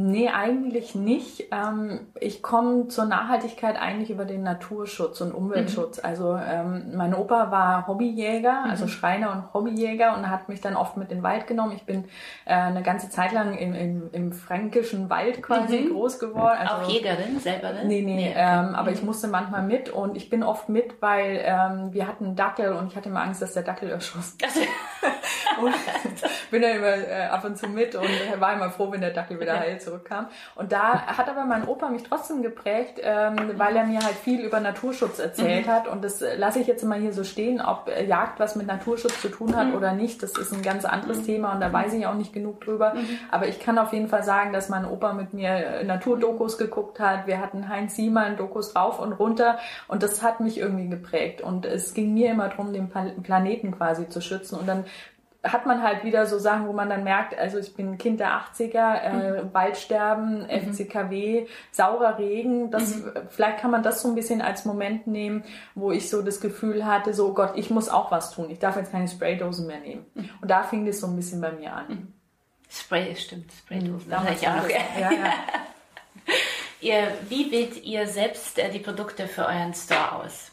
Nee, 0.00 0.28
eigentlich 0.28 0.94
nicht. 0.94 1.48
Ähm, 1.50 2.06
ich 2.20 2.40
komme 2.40 2.86
zur 2.86 3.06
Nachhaltigkeit 3.06 3.76
eigentlich 3.76 4.10
über 4.10 4.26
den 4.26 4.44
Naturschutz 4.44 5.20
und 5.20 5.32
Umweltschutz. 5.32 5.98
Mhm. 5.98 6.04
Also 6.04 6.36
ähm, 6.36 6.92
mein 6.94 7.14
Opa 7.14 7.50
war 7.50 7.88
Hobbyjäger, 7.88 8.62
also 8.62 8.84
mhm. 8.84 8.90
Schreiner 8.90 9.32
und 9.32 9.52
Hobbyjäger 9.52 10.16
und 10.16 10.30
hat 10.30 10.48
mich 10.48 10.60
dann 10.60 10.76
oft 10.76 10.96
mit 10.96 11.10
in 11.10 11.18
den 11.18 11.22
Wald 11.24 11.48
genommen. 11.48 11.72
Ich 11.74 11.82
bin 11.82 12.04
äh, 12.44 12.54
eine 12.54 12.84
ganze 12.84 13.10
Zeit 13.10 13.32
lang 13.32 13.58
im, 13.58 13.74
im, 13.74 14.10
im 14.12 14.32
fränkischen 14.32 15.10
Wald 15.10 15.42
quasi 15.42 15.80
mhm. 15.80 15.90
groß 15.90 16.20
geworden. 16.20 16.58
Also, 16.60 16.74
Auch 16.74 16.88
Jägerin, 16.88 17.40
selber? 17.40 17.72
Nee, 17.84 18.02
nee, 18.02 18.14
nee 18.14 18.34
ähm, 18.36 18.76
aber 18.76 18.92
ich 18.92 19.00
mhm. 19.00 19.06
musste 19.06 19.26
manchmal 19.26 19.64
mit 19.64 19.90
und 19.90 20.16
ich 20.16 20.30
bin 20.30 20.44
oft 20.44 20.68
mit, 20.68 21.02
weil 21.02 21.42
ähm, 21.42 21.92
wir 21.92 22.06
hatten 22.06 22.24
einen 22.24 22.36
Dackel 22.36 22.72
und 22.72 22.86
ich 22.86 22.96
hatte 22.96 23.08
immer 23.08 23.22
Angst, 23.22 23.42
dass 23.42 23.54
der 23.54 23.64
Dackel 23.64 23.90
erschossen 23.90 24.38
und 25.60 25.74
bin 26.52 26.62
dann 26.62 26.76
immer 26.76 26.96
äh, 26.96 27.26
ab 27.26 27.44
und 27.44 27.58
zu 27.58 27.66
mit 27.66 27.96
und 27.96 28.06
war 28.38 28.52
immer 28.54 28.70
froh, 28.70 28.92
wenn 28.92 29.00
der 29.00 29.10
Dackel 29.10 29.40
wieder 29.40 29.58
heil 29.58 29.80
zurückkam. 29.88 30.26
Und 30.54 30.72
da 30.72 31.06
hat 31.06 31.28
aber 31.28 31.44
mein 31.44 31.66
Opa 31.66 31.88
mich 31.88 32.02
trotzdem 32.02 32.42
geprägt, 32.42 33.00
ähm, 33.02 33.36
weil 33.56 33.76
er 33.76 33.84
mir 33.84 34.00
halt 34.00 34.14
viel 34.14 34.40
über 34.40 34.60
Naturschutz 34.60 35.18
erzählt 35.18 35.66
mhm. 35.66 35.70
hat. 35.70 35.88
Und 35.88 36.04
das 36.04 36.22
lasse 36.36 36.60
ich 36.60 36.66
jetzt 36.66 36.84
mal 36.84 37.00
hier 37.00 37.12
so 37.12 37.24
stehen, 37.24 37.60
ob 37.60 37.90
Jagd 38.06 38.40
was 38.40 38.56
mit 38.56 38.66
Naturschutz 38.66 39.20
zu 39.20 39.28
tun 39.28 39.56
hat 39.56 39.68
mhm. 39.68 39.74
oder 39.74 39.92
nicht. 39.92 40.22
Das 40.22 40.36
ist 40.36 40.52
ein 40.52 40.62
ganz 40.62 40.84
anderes 40.84 41.18
mhm. 41.18 41.24
Thema 41.24 41.52
und 41.52 41.60
da 41.60 41.72
weiß 41.72 41.92
ich 41.94 42.06
auch 42.06 42.14
nicht 42.14 42.32
genug 42.32 42.60
drüber. 42.60 42.94
Mhm. 42.94 43.18
Aber 43.30 43.48
ich 43.48 43.60
kann 43.60 43.78
auf 43.78 43.92
jeden 43.92 44.08
Fall 44.08 44.22
sagen, 44.22 44.52
dass 44.52 44.68
mein 44.68 44.84
Opa 44.84 45.12
mit 45.12 45.32
mir 45.34 45.82
Naturdokus 45.84 46.58
geguckt 46.58 47.00
hat. 47.00 47.26
Wir 47.26 47.40
hatten 47.40 47.68
Heinz 47.68 47.96
Siemann 47.96 48.36
Dokus 48.36 48.76
rauf 48.76 49.00
und 49.00 49.12
runter 49.12 49.58
und 49.88 50.02
das 50.02 50.22
hat 50.22 50.40
mich 50.40 50.58
irgendwie 50.58 50.88
geprägt. 50.88 51.40
Und 51.40 51.66
es 51.66 51.94
ging 51.94 52.14
mir 52.14 52.30
immer 52.30 52.48
darum, 52.48 52.72
den 52.72 52.90
Planeten 53.22 53.72
quasi 53.72 54.08
zu 54.08 54.20
schützen. 54.20 54.58
Und 54.58 54.66
dann 54.66 54.84
hat 55.44 55.66
man 55.66 55.82
halt 55.82 56.04
wieder 56.04 56.26
so 56.26 56.38
Sachen, 56.38 56.66
wo 56.66 56.72
man 56.72 56.90
dann 56.90 57.04
merkt, 57.04 57.38
also 57.38 57.58
ich 57.58 57.74
bin 57.74 57.96
Kind 57.96 58.18
der 58.18 58.40
80er, 58.40 59.00
äh, 59.00 59.42
mhm. 59.42 59.54
Waldsterben, 59.54 60.42
mhm. 60.42 60.72
FCKW, 60.72 61.46
saurer 61.70 62.18
Regen, 62.18 62.70
das, 62.70 62.96
mhm. 62.96 63.12
vielleicht 63.28 63.58
kann 63.60 63.70
man 63.70 63.82
das 63.82 64.02
so 64.02 64.08
ein 64.08 64.14
bisschen 64.14 64.42
als 64.42 64.64
Moment 64.64 65.06
nehmen, 65.06 65.44
wo 65.74 65.92
ich 65.92 66.10
so 66.10 66.22
das 66.22 66.40
Gefühl 66.40 66.84
hatte, 66.86 67.14
so 67.14 67.28
oh 67.28 67.34
Gott, 67.34 67.52
ich 67.54 67.70
muss 67.70 67.88
auch 67.88 68.10
was 68.10 68.32
tun, 68.32 68.50
ich 68.50 68.58
darf 68.58 68.76
jetzt 68.76 68.90
keine 68.90 69.06
Spraydosen 69.06 69.66
mehr 69.66 69.80
nehmen. 69.80 70.06
Mhm. 70.14 70.30
Und 70.40 70.50
da 70.50 70.64
fing 70.64 70.84
das 70.86 71.00
so 71.00 71.06
ein 71.06 71.14
bisschen 71.14 71.40
bei 71.40 71.52
mir 71.52 71.72
an. 71.72 71.88
Mhm. 71.88 72.12
Spray, 72.68 73.14
stimmt, 73.14 73.52
Spraydosen. 73.52 74.10
Da 74.10 74.26
ich 74.30 74.46
auch 74.46 74.56
noch. 74.56 74.68
Ja, 74.68 75.10
ja. 75.10 75.10
ihr, 76.80 77.08
wie 77.28 77.50
wählt 77.50 77.82
ihr 77.84 78.06
selbst 78.08 78.58
äh, 78.58 78.70
die 78.70 78.80
Produkte 78.80 79.28
für 79.28 79.46
euren 79.46 79.72
Store 79.72 80.16
aus? 80.16 80.50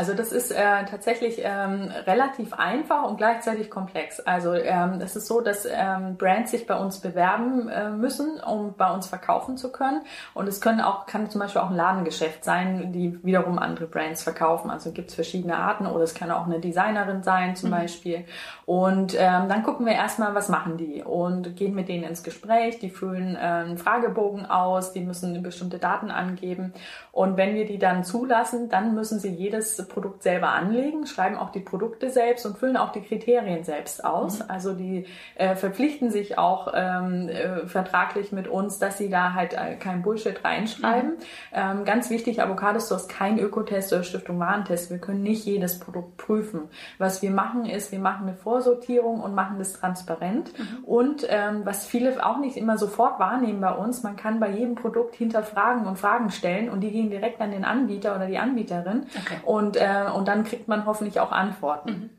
Also 0.00 0.14
das 0.14 0.32
ist 0.32 0.50
äh, 0.50 0.86
tatsächlich 0.90 1.42
ähm, 1.44 1.90
relativ 2.06 2.54
einfach 2.54 3.02
und 3.02 3.18
gleichzeitig 3.18 3.68
komplex. 3.68 4.18
Also 4.18 4.54
ähm, 4.54 4.98
es 5.02 5.14
ist 5.14 5.26
so, 5.26 5.42
dass 5.42 5.68
ähm, 5.70 6.16
Brands 6.16 6.52
sich 6.52 6.66
bei 6.66 6.74
uns 6.74 7.00
bewerben 7.00 7.68
äh, 7.68 7.90
müssen, 7.90 8.40
um 8.40 8.72
bei 8.78 8.90
uns 8.90 9.08
verkaufen 9.08 9.58
zu 9.58 9.70
können. 9.70 10.00
Und 10.32 10.48
es 10.48 10.62
können 10.62 10.80
auch, 10.80 11.04
kann 11.04 11.28
zum 11.28 11.42
Beispiel 11.42 11.60
auch 11.60 11.68
ein 11.68 11.76
Ladengeschäft 11.76 12.44
sein, 12.44 12.94
die 12.94 13.22
wiederum 13.22 13.58
andere 13.58 13.88
Brands 13.88 14.22
verkaufen. 14.22 14.70
Also 14.70 14.90
gibt 14.90 15.10
es 15.10 15.16
verschiedene 15.16 15.58
Arten 15.58 15.84
oder 15.84 16.04
es 16.04 16.14
kann 16.14 16.30
auch 16.30 16.46
eine 16.46 16.60
Designerin 16.60 17.22
sein 17.22 17.54
zum 17.54 17.68
mhm. 17.68 17.74
Beispiel. 17.74 18.24
Und 18.64 19.14
ähm, 19.18 19.50
dann 19.50 19.62
gucken 19.64 19.84
wir 19.84 19.92
erstmal, 19.92 20.34
was 20.34 20.48
machen 20.48 20.78
die 20.78 21.02
und 21.02 21.56
gehen 21.56 21.74
mit 21.74 21.90
denen 21.90 22.04
ins 22.04 22.22
Gespräch. 22.22 22.78
Die 22.78 22.88
füllen 22.88 23.36
äh, 23.36 23.38
einen 23.38 23.76
Fragebogen 23.76 24.46
aus, 24.46 24.94
die 24.94 25.00
müssen 25.02 25.42
bestimmte 25.42 25.78
Daten 25.78 26.10
angeben. 26.10 26.72
Und 27.12 27.36
wenn 27.36 27.54
wir 27.54 27.66
die 27.66 27.78
dann 27.78 28.02
zulassen, 28.02 28.70
dann 28.70 28.94
müssen 28.94 29.18
sie 29.18 29.28
jedes 29.28 29.89
Produkt 29.90 30.22
selber 30.22 30.50
anlegen, 30.50 31.06
schreiben 31.06 31.36
auch 31.36 31.50
die 31.50 31.60
Produkte 31.60 32.10
selbst 32.10 32.46
und 32.46 32.58
füllen 32.58 32.76
auch 32.76 32.92
die 32.92 33.02
Kriterien 33.02 33.64
selbst 33.64 34.04
aus. 34.04 34.38
Mhm. 34.38 34.44
Also 34.48 34.72
die 34.74 35.06
äh, 35.34 35.54
verpflichten 35.54 36.10
sich 36.10 36.38
auch 36.38 36.72
ähm, 36.74 37.28
äh, 37.28 37.66
vertraglich 37.66 38.32
mit 38.32 38.48
uns, 38.48 38.78
dass 38.78 38.98
sie 38.98 39.10
da 39.10 39.34
halt 39.34 39.54
äh, 39.54 39.76
kein 39.76 40.02
Bullshit 40.02 40.42
reinschreiben. 40.44 41.10
Mhm. 41.10 41.16
Ähm, 41.52 41.84
ganz 41.84 42.10
wichtig, 42.10 42.42
Avocado 42.42 42.80
Store 42.80 43.00
ist 43.00 43.08
kein 43.08 43.38
Ökotest 43.38 43.92
oder 43.92 44.02
Stiftung 44.02 44.38
Warentest. 44.38 44.90
Wir 44.90 44.98
können 44.98 45.22
nicht 45.22 45.44
jedes 45.44 45.78
Produkt 45.78 46.16
prüfen. 46.16 46.62
Was 46.98 47.22
wir 47.22 47.30
machen 47.30 47.66
ist, 47.66 47.92
wir 47.92 47.98
machen 47.98 48.28
eine 48.28 48.36
Vorsortierung 48.36 49.20
und 49.20 49.34
machen 49.34 49.58
das 49.58 49.74
transparent. 49.74 50.52
Mhm. 50.58 50.84
Und 50.84 51.26
ähm, 51.28 51.62
was 51.64 51.86
viele 51.86 52.24
auch 52.24 52.38
nicht 52.38 52.56
immer 52.56 52.78
sofort 52.78 53.18
wahrnehmen 53.18 53.60
bei 53.60 53.72
uns, 53.72 54.02
man 54.02 54.16
kann 54.16 54.40
bei 54.40 54.50
jedem 54.50 54.74
Produkt 54.74 55.14
hinterfragen 55.14 55.86
und 55.86 55.98
Fragen 55.98 56.30
stellen 56.30 56.70
und 56.70 56.80
die 56.80 56.90
gehen 56.90 57.10
direkt 57.10 57.40
an 57.40 57.50
den 57.50 57.64
Anbieter 57.64 58.14
oder 58.14 58.26
die 58.26 58.38
Anbieterin. 58.38 59.06
Okay. 59.18 59.36
Und, 59.44 59.76
äh, 59.80 60.10
und 60.10 60.28
dann 60.28 60.44
kriegt 60.44 60.68
man 60.68 60.86
hoffentlich 60.86 61.20
auch 61.20 61.32
Antworten. 61.32 61.90
Mhm. 61.90 62.10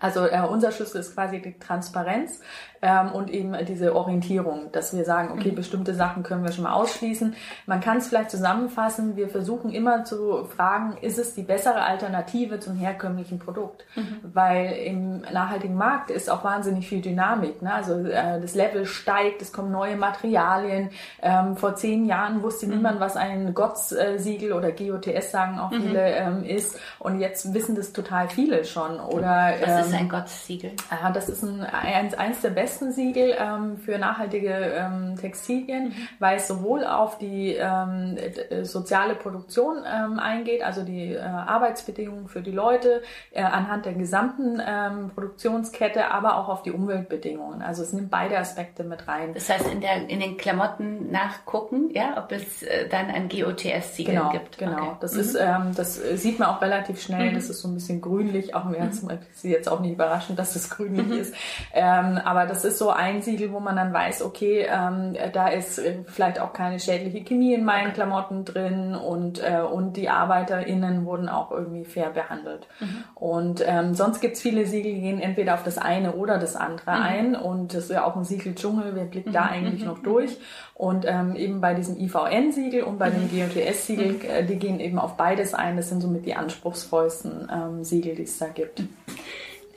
Also 0.00 0.26
äh, 0.26 0.40
unser 0.48 0.72
Schlüssel 0.72 1.00
ist 1.00 1.14
quasi 1.14 1.40
die 1.40 1.58
Transparenz 1.58 2.40
ähm, 2.82 3.12
und 3.12 3.30
eben 3.30 3.54
diese 3.66 3.94
Orientierung, 3.94 4.70
dass 4.72 4.96
wir 4.96 5.04
sagen, 5.04 5.32
okay, 5.32 5.50
mhm. 5.50 5.56
bestimmte 5.56 5.94
Sachen 5.94 6.22
können 6.22 6.44
wir 6.44 6.52
schon 6.52 6.64
mal 6.64 6.72
ausschließen. 6.72 7.34
Man 7.66 7.80
kann 7.80 7.98
es 7.98 8.08
vielleicht 8.08 8.30
zusammenfassen, 8.30 9.16
wir 9.16 9.28
versuchen 9.28 9.70
immer 9.70 10.04
zu 10.04 10.44
fragen, 10.44 10.96
ist 11.00 11.18
es 11.18 11.34
die 11.34 11.42
bessere 11.42 11.82
Alternative 11.82 12.60
zum 12.60 12.76
herkömmlichen 12.76 13.38
Produkt? 13.38 13.84
Mhm. 13.96 14.18
Weil 14.22 14.72
im 14.84 15.20
nachhaltigen 15.20 15.74
Markt 15.74 16.10
ist 16.10 16.30
auch 16.30 16.44
wahnsinnig 16.44 16.88
viel 16.88 17.00
Dynamik. 17.00 17.62
Ne? 17.62 17.72
Also 17.72 17.94
äh, 17.94 18.40
das 18.40 18.54
Level 18.54 18.86
steigt, 18.86 19.42
es 19.42 19.52
kommen 19.52 19.72
neue 19.72 19.96
Materialien. 19.96 20.90
Ähm, 21.22 21.56
vor 21.56 21.74
zehn 21.74 22.06
Jahren 22.06 22.42
wusste 22.42 22.66
mhm. 22.66 22.76
niemand, 22.76 23.00
was 23.00 23.16
ein 23.16 23.54
GOTS-Siegel 23.54 24.52
oder 24.52 24.70
GOTS 24.72 25.30
sagen 25.30 25.58
auch 25.58 25.70
mhm. 25.70 25.82
viele 25.82 26.06
ähm, 26.14 26.44
ist. 26.44 26.78
Und 26.98 27.18
jetzt 27.18 27.52
wissen 27.54 27.74
das 27.74 27.92
total 27.92 28.28
viele 28.28 28.64
schon. 28.64 29.00
Oder, 29.00 29.54
was 29.60 29.87
ist 29.88 29.94
ähm, 29.94 30.00
ein 30.00 30.08
GOTS-Siegel? 30.08 30.70
Äh, 30.70 31.12
das 31.12 31.28
ist 31.28 31.42
ein, 31.42 31.60
eins, 31.60 32.14
eins 32.14 32.40
der 32.40 32.50
besten 32.50 32.92
Siegel 32.92 33.34
ähm, 33.38 33.78
für 33.78 33.98
nachhaltige 33.98 34.50
ähm, 34.50 35.16
Textilien, 35.20 35.88
mhm. 35.88 36.08
weil 36.18 36.36
es 36.36 36.48
sowohl 36.48 36.84
auf 36.84 37.18
die 37.18 37.54
ähm, 37.54 38.16
soziale 38.62 39.14
Produktion 39.14 39.78
ähm, 39.86 40.18
eingeht, 40.18 40.62
also 40.62 40.82
die 40.82 41.14
äh, 41.14 41.20
Arbeitsbedingungen 41.20 42.28
für 42.28 42.42
die 42.42 42.50
Leute 42.50 43.02
äh, 43.30 43.42
anhand 43.42 43.86
der 43.86 43.94
gesamten 43.94 44.60
ähm, 44.64 45.10
Produktionskette, 45.14 46.10
aber 46.10 46.36
auch 46.36 46.48
auf 46.48 46.62
die 46.62 46.72
Umweltbedingungen. 46.72 47.62
Also 47.62 47.82
es 47.82 47.92
nimmt 47.92 48.10
beide 48.10 48.38
Aspekte 48.38 48.84
mit 48.84 49.08
rein. 49.08 49.34
Das 49.34 49.48
heißt, 49.48 49.66
in, 49.66 49.80
der, 49.80 50.08
in 50.08 50.20
den 50.20 50.36
Klamotten 50.36 51.10
nachgucken, 51.10 51.90
ja, 51.92 52.22
ob 52.22 52.32
es 52.32 52.62
äh, 52.62 52.88
dann 52.88 53.06
ein 53.06 53.28
GOTS-Siegel 53.28 54.14
genau, 54.14 54.30
gibt. 54.30 54.58
Genau, 54.58 54.82
okay. 54.82 54.96
das 55.00 55.14
mhm. 55.14 55.20
ist, 55.20 55.34
ähm, 55.34 55.72
das 55.74 55.94
sieht 55.94 56.38
man 56.38 56.48
auch 56.48 56.60
relativ 56.62 57.00
schnell. 57.00 57.30
Mhm. 57.30 57.34
Das 57.34 57.50
ist 57.50 57.60
so 57.60 57.68
ein 57.68 57.74
bisschen 57.74 58.00
grünlich, 58.00 58.54
auch 58.54 58.64
mir 58.64 58.80
mhm. 58.80 58.88
ist 58.88 59.44
jetzt 59.44 59.70
auch 59.70 59.77
nicht 59.80 59.92
überraschend, 59.92 60.38
dass 60.38 60.56
es 60.56 60.70
grünlich 60.70 61.06
mhm. 61.06 61.12
ist. 61.12 61.34
Ähm, 61.72 62.18
aber 62.24 62.46
das 62.46 62.64
ist 62.64 62.78
so 62.78 62.90
ein 62.90 63.22
Siegel, 63.22 63.52
wo 63.52 63.60
man 63.60 63.76
dann 63.76 63.92
weiß, 63.92 64.22
okay, 64.22 64.66
ähm, 64.68 65.16
da 65.32 65.48
ist 65.48 65.80
vielleicht 66.06 66.40
auch 66.40 66.52
keine 66.52 66.80
schädliche 66.80 67.24
Chemie 67.24 67.54
in 67.54 67.64
meinen 67.64 67.92
Klamotten 67.92 68.44
drin 68.44 68.94
und, 68.94 69.42
äh, 69.42 69.60
und 69.60 69.96
die 69.96 70.08
ArbeiterInnen 70.08 71.04
wurden 71.04 71.28
auch 71.28 71.50
irgendwie 71.50 71.84
fair 71.84 72.10
behandelt. 72.10 72.66
Mhm. 72.80 73.04
Und 73.14 73.64
ähm, 73.66 73.94
sonst 73.94 74.20
gibt's 74.20 74.40
viele 74.40 74.66
Siegel, 74.66 74.94
die 74.94 75.00
gehen 75.00 75.20
entweder 75.20 75.54
auf 75.54 75.62
das 75.62 75.78
eine 75.78 76.12
oder 76.12 76.38
das 76.38 76.56
andere 76.56 76.96
mhm. 76.96 77.02
ein 77.02 77.36
und 77.36 77.74
das 77.74 77.84
ist 77.84 77.90
ja 77.90 78.04
auch 78.04 78.16
ein 78.16 78.24
Siegel 78.24 78.54
Dschungel, 78.54 78.94
wer 78.94 79.04
blickt 79.04 79.28
mhm. 79.28 79.32
da 79.32 79.46
eigentlich 79.46 79.84
noch 79.84 79.98
durch? 79.98 80.36
Und 80.74 81.04
ähm, 81.06 81.34
eben 81.34 81.60
bei 81.60 81.74
diesem 81.74 81.98
IVN-Siegel 81.98 82.84
und 82.84 82.98
bei 82.98 83.10
dem 83.10 83.24
mhm. 83.24 83.30
GOTS-Siegel, 83.30 84.12
mhm. 84.12 84.20
äh, 84.30 84.44
die 84.44 84.56
gehen 84.56 84.78
eben 84.78 84.98
auf 84.98 85.16
beides 85.16 85.52
ein. 85.54 85.76
Das 85.76 85.88
sind 85.88 86.00
somit 86.00 86.24
die 86.24 86.34
anspruchsvollsten 86.34 87.50
ähm, 87.52 87.84
Siegel, 87.84 88.14
die 88.14 88.22
es 88.22 88.38
da 88.38 88.46
gibt 88.46 88.82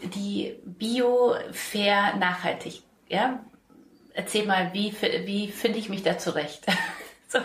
die 0.04 0.60
Bio, 0.66 1.36
fair, 1.52 2.16
nachhaltig. 2.18 2.84
Ja? 3.08 3.44
Erzähl 4.14 4.46
mal, 4.46 4.74
wie, 4.74 4.94
wie 5.26 5.52
finde 5.52 5.80
ich 5.80 5.90
mich 5.90 6.04
da 6.04 6.18
zurecht? 6.18 6.66
so. 7.28 7.40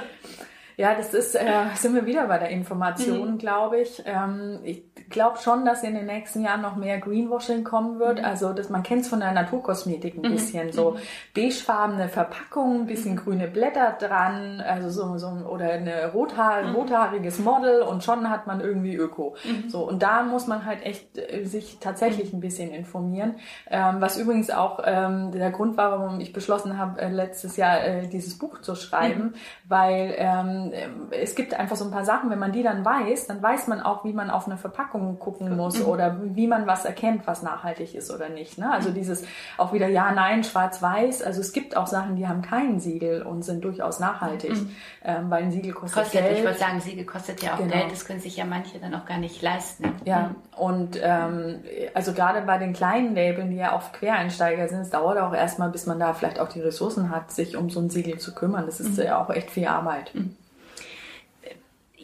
Ja, 0.78 0.94
das 0.94 1.14
ist, 1.14 1.34
äh, 1.34 1.42
sind 1.74 1.94
wir 1.94 2.04
wieder 2.04 2.26
bei 2.26 2.38
der 2.38 2.50
Information, 2.50 3.32
mhm. 3.32 3.38
glaube 3.38 3.80
ich. 3.80 4.02
Ähm, 4.04 4.60
ich 4.62 4.84
glaube 5.08 5.38
schon, 5.38 5.64
dass 5.64 5.82
in 5.82 5.94
den 5.94 6.04
nächsten 6.04 6.42
Jahren 6.42 6.60
noch 6.60 6.76
mehr 6.76 6.98
Greenwashing 6.98 7.64
kommen 7.64 7.98
wird. 7.98 8.18
Mhm. 8.18 8.24
Also 8.24 8.52
dass 8.52 8.68
man 8.68 8.82
kennt 8.82 9.02
es 9.02 9.08
von 9.08 9.20
der 9.20 9.32
Naturkosmetik 9.32 10.16
ein 10.16 10.28
mhm. 10.28 10.34
bisschen. 10.34 10.72
So 10.72 10.92
mhm. 10.92 10.96
beigefarbene 11.34 12.08
Verpackungen, 12.08 12.82
ein 12.82 12.86
bisschen 12.86 13.12
mhm. 13.12 13.18
grüne 13.18 13.48
Blätter 13.48 13.96
dran, 13.98 14.60
also 14.60 14.90
so, 14.90 15.16
so 15.16 15.28
oder 15.48 15.70
eine 15.70 16.12
rothaar, 16.12 16.74
rothaariges 16.74 17.38
Model 17.38 17.80
und 17.80 18.04
schon 18.04 18.28
hat 18.28 18.46
man 18.46 18.60
irgendwie 18.60 18.96
Öko. 18.96 19.36
So, 19.68 19.86
und 19.88 20.02
da 20.02 20.22
muss 20.22 20.46
man 20.46 20.66
halt 20.66 20.84
echt 20.84 21.16
äh, 21.16 21.44
sich 21.44 21.78
tatsächlich 21.80 22.32
ein 22.32 22.40
bisschen 22.40 22.70
informieren. 22.70 23.36
Ähm, 23.70 23.96
was 24.00 24.18
übrigens 24.18 24.50
auch 24.50 24.80
ähm, 24.84 25.32
der 25.32 25.50
Grund 25.50 25.76
war, 25.76 25.98
warum 25.98 26.20
ich 26.20 26.32
beschlossen 26.32 26.78
habe, 26.78 27.00
äh, 27.00 27.08
letztes 27.08 27.56
Jahr 27.56 27.82
äh, 27.82 28.08
dieses 28.08 28.38
Buch 28.38 28.60
zu 28.60 28.74
schreiben, 28.74 29.34
weil 29.64 30.14
ähm, 30.18 30.65
ähm, 30.72 31.08
es 31.10 31.34
gibt 31.34 31.54
einfach 31.54 31.76
so 31.76 31.84
ein 31.84 31.90
paar 31.90 32.04
Sachen, 32.04 32.30
wenn 32.30 32.38
man 32.38 32.52
die 32.52 32.62
dann 32.62 32.84
weiß, 32.84 33.26
dann 33.26 33.42
weiß 33.42 33.66
man 33.68 33.80
auch, 33.80 34.04
wie 34.04 34.12
man 34.12 34.30
auf 34.30 34.46
eine 34.46 34.56
Verpackung 34.56 35.18
gucken 35.18 35.56
muss 35.56 35.80
mhm. 35.80 35.86
oder 35.86 36.16
wie 36.22 36.46
man 36.46 36.66
was 36.66 36.84
erkennt, 36.84 37.26
was 37.26 37.42
nachhaltig 37.42 37.94
ist 37.94 38.10
oder 38.10 38.28
nicht. 38.28 38.58
Ne? 38.58 38.70
Also 38.70 38.90
dieses 38.90 39.24
auch 39.58 39.72
wieder 39.72 39.88
ja, 39.88 40.12
nein, 40.12 40.44
schwarz-weiß. 40.44 41.22
Also 41.22 41.40
es 41.40 41.52
gibt 41.52 41.76
auch 41.76 41.86
Sachen, 41.86 42.16
die 42.16 42.26
haben 42.26 42.42
kein 42.42 42.80
Siegel 42.80 43.22
und 43.22 43.44
sind 43.44 43.64
durchaus 43.64 44.00
nachhaltig, 44.00 44.52
mhm. 44.52 44.70
ähm, 45.04 45.30
weil 45.30 45.44
ein 45.44 45.52
Siegel 45.52 45.72
kostet, 45.72 46.04
kostet 46.04 46.22
Geld. 46.22 46.38
Ich 46.38 46.44
würde 46.44 46.58
sagen, 46.58 46.80
Siegel 46.80 47.04
kostet 47.04 47.42
ja 47.42 47.54
auch 47.54 47.58
genau. 47.58 47.72
Geld. 47.72 47.92
Das 47.92 48.04
können 48.04 48.20
sich 48.20 48.36
ja 48.36 48.44
manche 48.44 48.78
dann 48.78 48.94
auch 48.94 49.06
gar 49.06 49.18
nicht 49.18 49.42
leisten. 49.42 49.84
Ja, 50.04 50.28
mhm. 50.28 50.36
und 50.56 51.00
ähm, 51.02 51.60
also 51.94 52.12
gerade 52.12 52.42
bei 52.42 52.58
den 52.58 52.72
kleinen 52.72 53.14
Labeln, 53.14 53.50
die 53.50 53.56
ja 53.56 53.74
oft 53.74 53.92
Quereinsteiger 53.92 54.68
sind, 54.68 54.80
es 54.80 54.90
dauert 54.90 55.18
auch 55.18 55.34
erstmal, 55.34 55.70
bis 55.70 55.86
man 55.86 55.98
da 55.98 56.14
vielleicht 56.14 56.40
auch 56.40 56.48
die 56.48 56.60
Ressourcen 56.60 57.10
hat, 57.10 57.30
sich 57.30 57.56
um 57.56 57.70
so 57.70 57.80
ein 57.80 57.90
Siegel 57.90 58.18
zu 58.18 58.34
kümmern. 58.34 58.66
Das 58.66 58.80
ist 58.80 58.98
mhm. 58.98 59.04
ja 59.04 59.22
auch 59.22 59.30
echt 59.30 59.50
viel 59.50 59.66
Arbeit. 59.66 60.12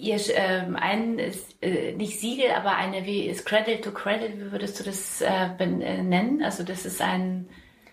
Ihr 0.02 0.18
ähm, 0.34 0.74
ein 0.74 1.20
äh, 1.60 1.92
nicht 1.92 2.18
Siegel, 2.18 2.50
aber 2.50 2.74
eine 2.74 3.06
wie 3.06 3.26
ist 3.26 3.46
Credit 3.46 3.84
to 3.84 3.92
Credit, 3.92 4.36
wie 4.36 4.50
würdest 4.50 4.80
du 4.80 4.84
das 4.84 5.20
äh, 5.20 5.46
äh, 5.60 6.02
nennen? 6.02 6.42
Also 6.42 6.64
das 6.64 6.84
ist 6.84 7.00
ein 7.00 7.48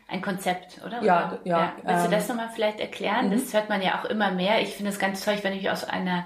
ein 0.08 0.24
Konzept, 0.24 0.82
oder? 0.84 1.04
Ja, 1.04 1.38
ja. 1.43 1.60
ja. 1.60 1.74
Willst 1.84 2.08
du 2.08 2.10
das 2.10 2.28
ähm, 2.28 2.36
nochmal 2.36 2.52
vielleicht 2.56 2.80
erklären? 2.80 3.28
Mhm. 3.28 3.32
Das 3.34 3.54
hört 3.54 3.69
man 3.69 3.84
ja 3.84 4.00
auch 4.00 4.06
immer 4.06 4.32
mehr. 4.32 4.60
Ich 4.60 4.69
finde 4.69 4.91
es 4.91 4.98
ganz 4.98 5.24
toll, 5.24 5.38
wenn 5.43 5.54
ich 5.54 5.69
aus 5.69 5.84
einer 5.84 6.26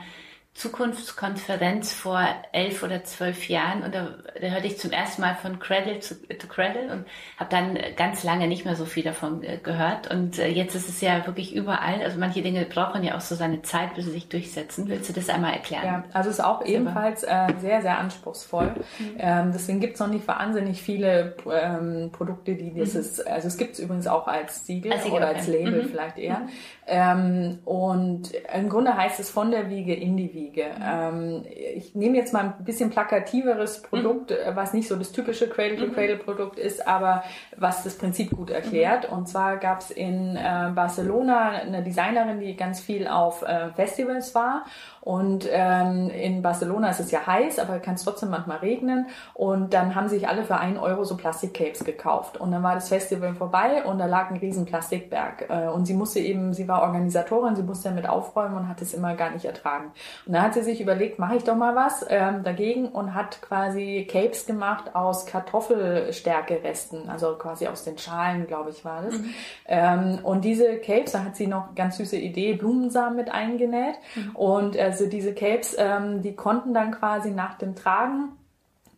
Zukunftskonferenz 0.55 1.93
vor 1.93 2.23
elf 2.51 2.83
oder 2.83 3.03
zwölf 3.03 3.49
Jahren 3.49 3.81
und 3.81 3.95
da, 3.95 4.09
da 4.39 4.47
hörte 4.47 4.67
ich 4.67 4.77
zum 4.77 4.91
ersten 4.91 5.21
Mal 5.21 5.33
von 5.33 5.57
Cradle 5.57 5.99
to, 5.99 6.13
to 6.35 6.47
Cradle 6.47 6.91
und 6.91 7.05
habe 7.39 7.49
dann 7.49 7.77
ganz 7.95 8.23
lange 8.23 8.47
nicht 8.47 8.63
mehr 8.63 8.75
so 8.75 8.85
viel 8.85 9.01
davon 9.01 9.43
äh, 9.43 9.57
gehört 9.57 10.13
und 10.13 10.37
äh, 10.37 10.47
jetzt 10.49 10.75
ist 10.75 10.87
es 10.87 11.01
ja 11.01 11.25
wirklich 11.25 11.55
überall, 11.55 12.03
also 12.03 12.19
manche 12.19 12.43
Dinge 12.43 12.65
brauchen 12.65 13.03
ja 13.03 13.15
auch 13.15 13.21
so 13.21 13.33
seine 13.33 13.63
Zeit, 13.63 13.95
bis 13.95 14.05
sie 14.05 14.11
sich 14.11 14.29
durchsetzen. 14.29 14.87
Willst 14.87 15.09
du 15.09 15.13
das 15.13 15.27
einmal 15.27 15.53
erklären? 15.53 15.85
Ja, 15.85 16.03
also 16.13 16.29
es 16.29 16.37
ist 16.37 16.45
auch 16.45 16.63
ebenfalls 16.63 17.23
äh, 17.23 17.47
sehr, 17.59 17.81
sehr 17.81 17.97
anspruchsvoll. 17.97 18.75
Mhm. 18.99 19.15
Ähm, 19.17 19.51
deswegen 19.53 19.79
gibt 19.79 19.95
es 19.95 19.99
noch 20.01 20.07
nicht 20.07 20.27
wahnsinnig 20.27 20.83
viele 20.83 21.35
ähm, 21.51 22.11
Produkte, 22.11 22.53
die 22.53 22.71
dieses, 22.71 23.17
mhm. 23.17 23.31
also 23.31 23.47
es 23.47 23.57
gibt 23.57 23.73
es 23.73 23.79
übrigens 23.79 24.05
auch 24.05 24.27
als 24.27 24.67
Siegel, 24.67 24.93
als 24.93 25.03
Siegel 25.03 25.17
oder 25.17 25.27
als 25.29 25.47
Label 25.47 25.81
mhm. 25.83 25.89
vielleicht 25.89 26.19
eher. 26.19 26.39
Mhm. 26.39 26.49
Ähm, 26.85 27.59
und 27.65 28.31
im 28.53 28.69
Grunde 28.69 28.95
heißt 28.95 29.19
es 29.19 29.31
von 29.31 29.49
der 29.49 29.71
Wiege 29.71 29.95
in 29.95 30.15
die 30.15 30.31
Wiege. 30.31 30.42
Ähm, 30.55 31.45
ich 31.75 31.95
nehme 31.95 32.17
jetzt 32.17 32.33
mal 32.33 32.55
ein 32.57 32.65
bisschen 32.65 32.89
plakativeres 32.89 33.81
Produkt, 33.81 34.31
mhm. 34.31 34.55
was 34.55 34.73
nicht 34.73 34.87
so 34.87 34.95
das 34.95 35.11
typische 35.11 35.47
Cradle-to-Cradle-Produkt 35.47 36.59
ist, 36.59 36.87
aber 36.87 37.23
was 37.57 37.83
das 37.83 37.97
Prinzip 37.97 38.31
gut 38.31 38.49
erklärt. 38.49 39.09
Mhm. 39.09 39.17
Und 39.17 39.29
zwar 39.29 39.57
gab 39.57 39.79
es 39.79 39.91
in 39.91 40.35
äh, 40.35 40.71
Barcelona 40.73 41.49
eine 41.49 41.83
Designerin, 41.83 42.39
die 42.39 42.55
ganz 42.55 42.79
viel 42.79 43.07
auf 43.07 43.43
äh, 43.43 43.69
Festivals 43.75 44.35
war 44.35 44.65
und 45.03 45.49
ähm, 45.51 46.09
in 46.11 46.41
Barcelona 46.41 46.89
ist 46.89 47.01
es 47.01 47.11
ja 47.11 47.27
heiß, 47.27 47.59
aber 47.59 47.79
kann 47.79 47.95
es 47.95 48.05
trotzdem 48.05 48.29
manchmal 48.29 48.59
regnen. 48.59 49.07
Und 49.33 49.73
dann 49.73 49.95
haben 49.95 50.07
sich 50.07 50.29
alle 50.29 50.45
für 50.45 50.55
einen 50.55 50.77
Euro 50.77 51.03
so 51.03 51.17
Plastikcapes 51.17 51.83
gekauft. 51.83 52.37
Und 52.37 52.51
dann 52.51 52.63
war 52.63 52.75
das 52.75 52.87
Festival 52.87 53.35
vorbei 53.35 53.83
und 53.83 53.97
da 53.97 54.05
lag 54.05 54.31
ein 54.31 54.37
riesen 54.37 54.63
Plastikberg. 54.63 55.49
Äh, 55.49 55.67
und 55.67 55.87
sie 55.87 55.93
musste 55.93 56.21
eben, 56.21 56.53
sie 56.53 56.69
war 56.69 56.83
Organisatorin, 56.83 57.57
sie 57.57 57.63
musste 57.63 57.89
damit 57.89 58.07
aufräumen 58.07 58.55
und 58.55 58.69
hat 58.69 58.81
es 58.81 58.93
immer 58.93 59.13
gar 59.15 59.31
nicht 59.31 59.43
ertragen. 59.43 59.91
Und 60.25 60.32
dann 60.33 60.43
hat 60.43 60.53
sie 60.53 60.63
sich 60.63 60.81
überlegt, 60.81 61.19
mache 61.19 61.35
ich 61.35 61.43
doch 61.43 61.55
mal 61.55 61.75
was 61.75 62.05
ähm, 62.09 62.43
dagegen 62.43 62.87
und 62.87 63.13
hat 63.13 63.41
quasi 63.41 64.07
Capes 64.09 64.45
gemacht 64.45 64.95
aus 64.95 65.25
Kartoffelstärkeresten, 65.25 67.09
also 67.09 67.35
quasi 67.35 67.67
aus 67.67 67.83
den 67.83 67.97
Schalen, 67.97 68.47
glaube 68.47 68.69
ich, 68.69 68.83
war 68.85 69.03
das. 69.03 69.17
Mhm. 69.17 69.33
Ähm, 69.67 70.19
und 70.23 70.45
diese 70.45 70.77
Capes, 70.77 71.11
da 71.11 71.23
hat 71.23 71.35
sie 71.35 71.47
noch 71.47 71.75
ganz 71.75 71.97
süße 71.97 72.17
Idee, 72.17 72.53
Blumensamen 72.53 73.15
mit 73.15 73.31
eingenäht. 73.31 73.95
Mhm. 74.15 74.35
Und 74.35 74.77
also 74.77 75.07
diese 75.07 75.33
Capes, 75.33 75.75
ähm, 75.77 76.21
die 76.21 76.35
konnten 76.35 76.73
dann 76.73 76.91
quasi 76.91 77.31
nach 77.31 77.57
dem 77.57 77.75
Tragen 77.75 78.33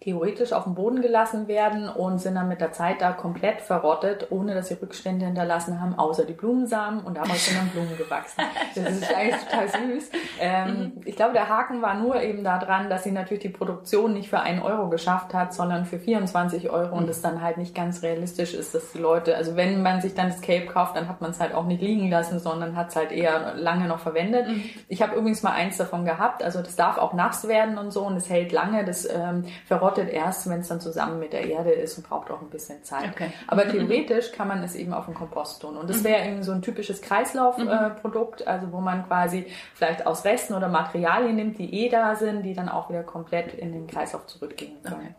theoretisch 0.02 0.54
auf 0.54 0.66
den 0.66 0.76
Boden 0.76 1.02
gelassen 1.02 1.48
werden 1.48 1.90
und 1.90 2.20
sind 2.20 2.36
dann 2.36 2.48
mit 2.48 2.62
der 2.62 2.72
Zeit 2.74 3.02
da 3.02 3.12
komplett 3.12 3.62
verrottet, 3.62 4.28
ohne 4.30 4.54
dass 4.54 4.68
sie 4.68 4.76
Rückstände 4.76 5.26
hinterlassen 5.26 5.82
haben, 5.82 5.98
außer 5.98 6.26
die 6.26 6.34
Blumensamen 6.34 7.02
und 7.02 7.18
daraus 7.18 7.46
sind 7.46 7.58
dann 7.58 7.70
Blumen 7.70 7.98
gewachsen. 7.98 8.42
Das 8.76 8.92
ist 8.92 9.16
eigentlich 9.16 9.42
total 9.46 9.68
süß. 9.70 10.10
Ähm, 10.40 10.68
mhm. 10.68 11.02
Ich 11.06 11.16
glaube, 11.16 11.34
der 11.34 11.48
Haken 11.48 11.82
war 11.82 11.94
nur 11.96 12.22
eben 12.22 12.44
daran, 12.44 12.90
dass 12.90 13.04
sie 13.04 13.12
natürlich 13.12 13.42
die 13.44 13.50
Produktion 13.50 14.14
nicht 14.14 14.30
für 14.30 14.42
einen 14.42 14.62
Euro 14.62 14.90
geschafft 14.90 15.34
hat, 15.34 15.54
sondern 15.54 15.86
für 15.86 15.98
24 15.98 16.70
Euro 16.70 16.96
und 16.96 17.10
es 17.10 17.22
dann 17.22 17.42
halt 17.42 17.58
nicht 17.58 17.74
ganz 17.74 18.04
realistisch 18.04 18.54
ist, 18.54 18.76
dass 18.76 18.92
die 18.92 18.98
Leute, 18.98 19.36
also 19.38 19.56
wenn 19.56 19.82
man 19.82 20.02
sich 20.02 20.14
dann 20.14 20.28
das 20.28 20.42
Cape 20.42 20.66
kauft, 20.66 20.98
dann 20.98 21.08
hat 21.08 21.22
man 21.22 21.32
es 21.32 21.40
halt 21.40 21.54
auch 21.54 21.66
nicht 21.66 21.82
liegen 21.82 22.10
lassen, 22.10 22.40
sondern 22.40 22.76
hat 22.76 22.90
es 22.90 22.96
halt 22.96 23.12
eher 23.12 23.56
lange 23.56 23.88
noch 23.88 24.00
verwendet. 24.00 24.48
Mhm. 24.48 24.64
Ich 24.90 25.02
habe 25.02 25.16
übrigens 25.16 25.42
mal 25.42 25.54
eins 25.54 25.78
davon 25.78 26.04
gehabt, 26.04 26.44
also 26.44 26.62
das 26.62 26.76
darf 26.76 26.98
auch 26.98 27.14
nass 27.14 27.48
werden 27.48 27.78
und 27.78 27.92
so 27.92 28.02
und 28.02 28.18
es 28.18 28.30
hält 28.30 28.52
lange, 28.52 28.84
das 28.84 29.06
ähm, 29.10 29.46
verrottet 29.66 29.85
verrottet 29.86 30.10
erst, 30.10 30.50
wenn 30.50 30.62
es 30.62 30.68
dann 30.68 30.82
zusammen 30.82 31.20
mit 31.20 31.34
der 31.34 31.48
Erde 31.48 31.72
ist 31.72 31.98
und 31.98 32.08
braucht 32.08 32.32
auch 32.32 32.42
ein 32.42 32.50
bisschen 32.50 32.84
Zeit. 32.84 33.10
Okay. 33.12 33.32
Aber 33.48 33.68
theoretisch 33.68 34.32
kann 34.32 34.48
man 34.48 34.64
es 34.64 34.76
eben 34.76 34.94
auf 34.94 35.06
den 35.06 35.14
Kompost 35.14 35.62
tun. 35.62 35.78
Und 35.78 35.90
das 35.90 36.04
wäre 36.04 36.28
eben 36.28 36.44
so 36.44 36.52
ein 36.52 36.62
typisches 36.62 37.02
Kreislaufprodukt, 37.02 38.42
äh, 38.42 38.46
also 38.46 38.72
wo 38.72 38.80
man 38.80 39.06
quasi 39.08 39.46
vielleicht 39.74 40.08
aus 40.08 40.26
Resten 40.26 40.54
oder 40.54 40.70
Materialien 40.70 41.36
nimmt, 41.36 41.60
die 41.60 41.74
eh 41.74 41.90
da 41.90 42.16
sind, 42.16 42.44
die 42.44 42.54
dann 42.54 42.70
auch 42.70 42.90
wieder 42.90 43.04
komplett 43.04 43.54
in 43.54 43.72
den 43.74 43.88
Kreislauf 43.88 44.26
zurückgehen 44.26 44.82
können. 44.84 44.96
Okay. 44.96 45.16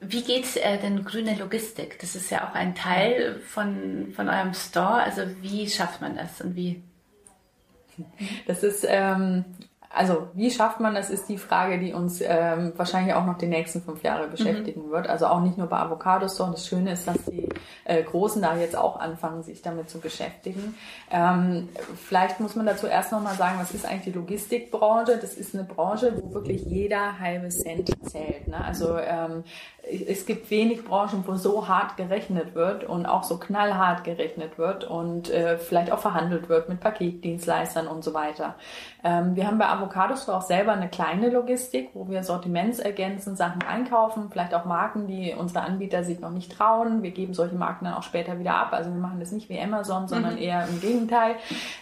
Wie 0.00 0.22
geht 0.22 0.56
äh, 0.56 0.78
denn 0.78 1.04
grüne 1.04 1.36
Logistik? 1.36 1.98
Das 2.00 2.16
ist 2.16 2.30
ja 2.30 2.48
auch 2.48 2.54
ein 2.54 2.74
Teil 2.74 3.40
von, 3.40 4.12
von 4.14 4.28
eurem 4.28 4.52
Store. 4.54 5.02
Also 5.02 5.22
wie 5.40 5.68
schafft 5.68 6.00
man 6.00 6.16
das 6.16 6.40
und 6.40 6.56
wie? 6.56 6.82
Das 8.46 8.62
ist 8.62 8.84
ähm, 8.88 9.44
also 9.94 10.28
wie 10.34 10.50
schafft 10.50 10.80
man 10.80 10.94
das, 10.94 11.10
ist 11.10 11.28
die 11.28 11.38
Frage, 11.38 11.78
die 11.78 11.92
uns 11.92 12.20
ähm, 12.22 12.72
wahrscheinlich 12.76 13.14
auch 13.14 13.26
noch 13.26 13.36
die 13.36 13.46
nächsten 13.46 13.82
fünf 13.82 14.02
Jahre 14.02 14.28
beschäftigen 14.28 14.86
mhm. 14.86 14.90
wird. 14.90 15.08
Also 15.08 15.26
auch 15.26 15.40
nicht 15.40 15.58
nur 15.58 15.66
bei 15.66 15.78
Avocados, 15.78 16.36
sondern 16.36 16.54
das 16.54 16.66
Schöne 16.66 16.92
ist, 16.92 17.06
dass 17.06 17.18
die 17.26 17.48
äh, 17.84 18.02
Großen 18.02 18.40
da 18.40 18.56
jetzt 18.56 18.76
auch 18.76 18.98
anfangen, 18.98 19.42
sich 19.42 19.60
damit 19.62 19.90
zu 19.90 20.00
beschäftigen. 20.00 20.74
Ähm, 21.10 21.68
vielleicht 21.96 22.40
muss 22.40 22.56
man 22.56 22.66
dazu 22.66 22.86
erst 22.86 23.12
nochmal 23.12 23.34
sagen, 23.34 23.58
was 23.58 23.72
ist 23.72 23.84
eigentlich 23.84 24.12
die 24.12 24.18
Logistikbranche? 24.18 25.18
Das 25.18 25.34
ist 25.34 25.54
eine 25.54 25.64
Branche, 25.64 26.14
wo 26.16 26.32
wirklich 26.34 26.62
jeder 26.64 27.18
halbe 27.18 27.48
Cent 27.50 27.90
zählt. 28.08 28.48
Ne? 28.48 28.64
Also 28.64 28.96
ähm, 28.96 29.44
es 29.82 30.26
gibt 30.26 30.50
wenig 30.50 30.84
Branchen, 30.84 31.24
wo 31.26 31.34
so 31.34 31.66
hart 31.66 31.96
gerechnet 31.96 32.54
wird 32.54 32.84
und 32.84 33.04
auch 33.04 33.24
so 33.24 33.38
knallhart 33.38 34.04
gerechnet 34.04 34.56
wird 34.56 34.84
und 34.84 35.28
äh, 35.30 35.58
vielleicht 35.58 35.90
auch 35.90 35.98
verhandelt 35.98 36.48
wird 36.48 36.68
mit 36.68 36.78
Paketdienstleistern 36.80 37.88
und 37.88 38.04
so 38.04 38.14
weiter. 38.14 38.54
Ähm, 39.02 39.34
wir 39.34 39.46
haben 39.46 39.58
bei 39.58 39.66
Avocados 39.82 40.28
auch 40.28 40.42
selber 40.42 40.72
eine 40.72 40.88
kleine 40.88 41.28
Logistik, 41.30 41.90
wo 41.94 42.08
wir 42.08 42.22
Sortiments 42.22 42.78
ergänzen, 42.78 43.36
Sachen 43.36 43.62
einkaufen, 43.62 44.28
vielleicht 44.30 44.54
auch 44.54 44.64
Marken, 44.64 45.06
die 45.06 45.34
unsere 45.36 45.64
Anbieter 45.64 46.04
sich 46.04 46.20
noch 46.20 46.30
nicht 46.30 46.56
trauen. 46.56 47.02
Wir 47.02 47.10
geben 47.10 47.34
solche 47.34 47.56
Marken 47.56 47.84
dann 47.84 47.94
auch 47.94 48.02
später 48.02 48.38
wieder 48.38 48.54
ab. 48.54 48.68
Also 48.72 48.90
wir 48.90 49.00
machen 49.00 49.18
das 49.18 49.32
nicht 49.32 49.48
wie 49.48 49.60
Amazon, 49.60 50.08
sondern 50.08 50.34
mhm. 50.34 50.42
eher 50.42 50.66
im 50.68 50.80
Gegenteil. 50.80 51.34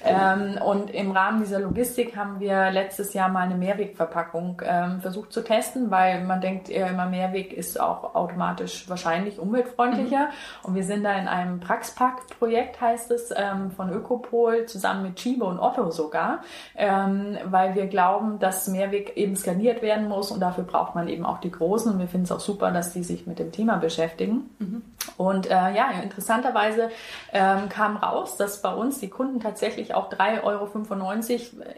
Ähm, 0.05 0.59
und 0.62 0.90
im 0.90 1.11
Rahmen 1.11 1.40
dieser 1.40 1.61
Logistik 1.61 2.16
haben 2.16 2.40
wir 2.40 2.70
letztes 2.70 3.12
Jahr 3.12 3.28
mal 3.28 3.42
eine 3.42 3.57
Mehrwegverpackung 3.57 4.62
ähm, 4.64 5.01
versucht 5.01 5.32
zu 5.32 5.42
testen, 5.42 5.90
weil 5.90 6.24
man 6.24 6.40
denkt 6.40 6.68
immer 6.68 7.07
Mehrweg 7.07 7.53
ist 7.53 7.78
auch 7.78 8.14
automatisch 8.14 8.88
wahrscheinlich 8.88 9.38
umweltfreundlicher. 9.38 10.26
Mhm. 10.26 10.62
Und 10.62 10.74
wir 10.74 10.84
sind 10.84 11.05
da 11.05 11.12
in 11.14 11.28
einem 11.28 11.61
Praxpack-Projekt, 11.61 12.80
heißt 12.80 13.11
es, 13.11 13.32
ähm, 13.36 13.70
von 13.70 13.92
Ökopol 13.92 14.66
zusammen 14.66 15.03
mit 15.03 15.16
Chibo 15.16 15.46
und 15.46 15.59
Otto 15.59 15.90
sogar. 15.90 16.40
Ähm, 16.76 17.36
weil 17.44 17.74
wir 17.74 17.89
glauben, 17.91 18.38
dass 18.38 18.68
Mehrweg 18.68 19.16
eben 19.16 19.36
skaliert 19.36 19.82
werden 19.82 20.09
muss 20.09 20.30
und 20.30 20.41
dafür 20.41 20.64
braucht 20.64 20.95
man 20.95 21.09
eben 21.09 21.26
auch 21.26 21.38
die 21.38 21.51
Großen 21.51 21.93
und 21.93 21.99
wir 21.99 22.09
finden 22.09 22.24
es 22.24 22.32
auch 22.32 22.41
super, 22.41 22.70
dass 22.70 22.93
die 22.93 23.05
sich 23.05 23.26
mit 23.26 23.38
dem 23.38 23.53
Thema 23.53 23.76
beschäftigen. 23.76 24.51
Mhm. 24.59 24.82
Und 25.16 25.47
äh, 25.47 25.51
ja, 25.51 25.91
interessanterweise 26.03 26.91
ähm, 27.32 27.68
kam 27.68 27.97
raus, 27.97 28.36
dass 28.36 28.62
bei 28.62 28.72
uns 28.72 29.01
die 29.01 29.09
Kunden 29.09 29.41
tatsächlich 29.41 29.95
auch 29.95 30.11
3,95 30.11 30.43
Euro 30.45 30.68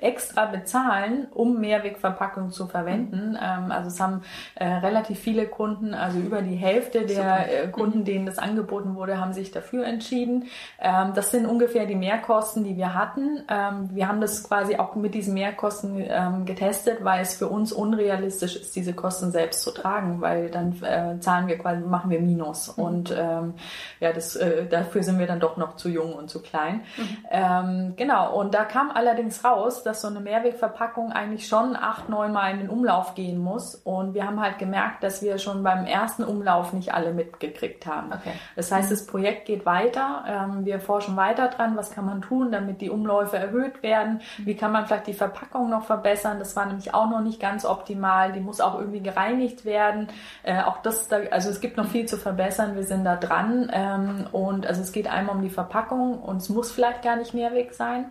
extra 0.00 0.46
bezahlen, 0.46 1.26
um 1.32 1.60
Mehrwegverpackungen 1.60 2.50
zu 2.50 2.66
verwenden. 2.66 3.30
Mhm. 3.30 3.38
Ähm, 3.40 3.72
also 3.72 3.88
es 3.88 4.00
haben 4.00 4.22
äh, 4.54 4.66
relativ 4.66 5.18
viele 5.18 5.46
Kunden, 5.46 5.94
also 5.94 6.18
über 6.18 6.42
die 6.42 6.56
Hälfte 6.56 7.06
der 7.06 7.64
äh, 7.64 7.68
Kunden, 7.68 8.00
mhm. 8.00 8.04
denen 8.04 8.26
das 8.26 8.38
angeboten 8.38 8.94
wurde, 8.94 9.20
haben 9.20 9.32
sich 9.32 9.50
dafür 9.50 9.86
entschieden. 9.86 10.44
Ähm, 10.80 11.12
das 11.14 11.30
sind 11.30 11.46
ungefähr 11.46 11.86
die 11.86 11.94
Mehrkosten, 11.94 12.64
die 12.64 12.76
wir 12.76 12.94
hatten. 12.94 13.42
Ähm, 13.48 13.90
wir 13.92 14.08
haben 14.08 14.20
das 14.20 14.44
quasi 14.44 14.76
auch 14.76 14.94
mit 14.94 15.14
diesen 15.14 15.34
Mehrkosten 15.34 16.01
ähm, 16.08 16.44
getestet, 16.44 17.04
weil 17.04 17.22
es 17.22 17.34
für 17.34 17.48
uns 17.48 17.72
unrealistisch 17.72 18.56
ist, 18.56 18.74
diese 18.76 18.92
Kosten 18.92 19.30
selbst 19.30 19.62
zu 19.62 19.70
tragen, 19.70 20.20
weil 20.20 20.50
dann 20.50 20.72
äh, 20.82 21.18
zahlen 21.20 21.46
wir 21.46 21.58
quasi, 21.58 21.82
machen 21.82 22.10
wir 22.10 22.20
Minus. 22.20 22.76
Mhm. 22.76 22.84
Und 22.84 23.14
ähm, 23.16 23.54
ja, 24.00 24.12
das, 24.12 24.36
äh, 24.36 24.66
dafür 24.66 25.02
sind 25.02 25.18
wir 25.18 25.26
dann 25.26 25.40
doch 25.40 25.56
noch 25.56 25.76
zu 25.76 25.88
jung 25.88 26.14
und 26.14 26.30
zu 26.30 26.40
klein. 26.42 26.82
Mhm. 26.96 27.16
Ähm, 27.30 27.92
genau, 27.96 28.38
und 28.38 28.54
da 28.54 28.64
kam 28.64 28.90
allerdings 28.90 29.44
raus, 29.44 29.82
dass 29.82 30.00
so 30.02 30.08
eine 30.08 30.20
Mehrwegverpackung 30.20 31.12
eigentlich 31.12 31.48
schon 31.48 31.76
acht, 31.76 32.08
neun 32.08 32.32
Mal 32.32 32.52
in 32.52 32.58
den 32.58 32.70
Umlauf 32.70 33.14
gehen 33.14 33.38
muss. 33.38 33.74
Und 33.74 34.14
wir 34.14 34.26
haben 34.26 34.40
halt 34.40 34.58
gemerkt, 34.58 35.02
dass 35.02 35.22
wir 35.22 35.38
schon 35.38 35.62
beim 35.62 35.86
ersten 35.86 36.24
Umlauf 36.24 36.72
nicht 36.72 36.94
alle 36.94 37.12
mitgekriegt 37.12 37.86
haben. 37.86 38.12
Okay. 38.12 38.32
Das 38.56 38.70
heißt, 38.72 38.90
das 38.90 39.06
Projekt 39.06 39.46
geht 39.46 39.66
weiter. 39.66 40.24
Ähm, 40.26 40.64
wir 40.64 40.80
forschen 40.80 41.16
weiter 41.16 41.48
dran, 41.48 41.76
was 41.76 41.90
kann 41.90 42.04
man 42.04 42.22
tun, 42.22 42.52
damit 42.52 42.80
die 42.80 42.90
Umläufe 42.90 43.36
erhöht 43.36 43.82
werden. 43.82 44.20
Mhm. 44.38 44.46
Wie 44.46 44.56
kann 44.56 44.72
man 44.72 44.86
vielleicht 44.86 45.06
die 45.06 45.14
Verpackung 45.14 45.70
noch 45.70 45.84
verbessern? 45.92 46.38
Das 46.38 46.56
war 46.56 46.64
nämlich 46.66 46.94
auch 46.94 47.08
noch 47.10 47.20
nicht 47.20 47.38
ganz 47.38 47.64
optimal. 47.64 48.32
Die 48.32 48.40
muss 48.40 48.60
auch 48.60 48.78
irgendwie 48.78 49.00
gereinigt 49.00 49.64
werden. 49.64 50.08
Äh, 50.42 50.62
auch 50.62 50.78
das, 50.78 51.08
da, 51.08 51.18
also 51.30 51.50
es 51.50 51.60
gibt 51.60 51.76
noch 51.76 51.86
viel 51.86 52.06
zu 52.06 52.16
verbessern. 52.16 52.76
Wir 52.76 52.84
sind 52.84 53.04
da 53.04 53.16
dran. 53.16 53.70
Ähm, 53.72 54.26
und 54.32 54.66
also 54.66 54.80
es 54.80 54.92
geht 54.92 55.06
einmal 55.06 55.36
um 55.36 55.42
die 55.42 55.50
Verpackung 55.50 56.18
und 56.18 56.38
es 56.38 56.48
muss 56.48 56.72
vielleicht 56.72 57.02
gar 57.02 57.16
nicht 57.16 57.34
Mehrweg 57.34 57.74
sein. 57.74 58.06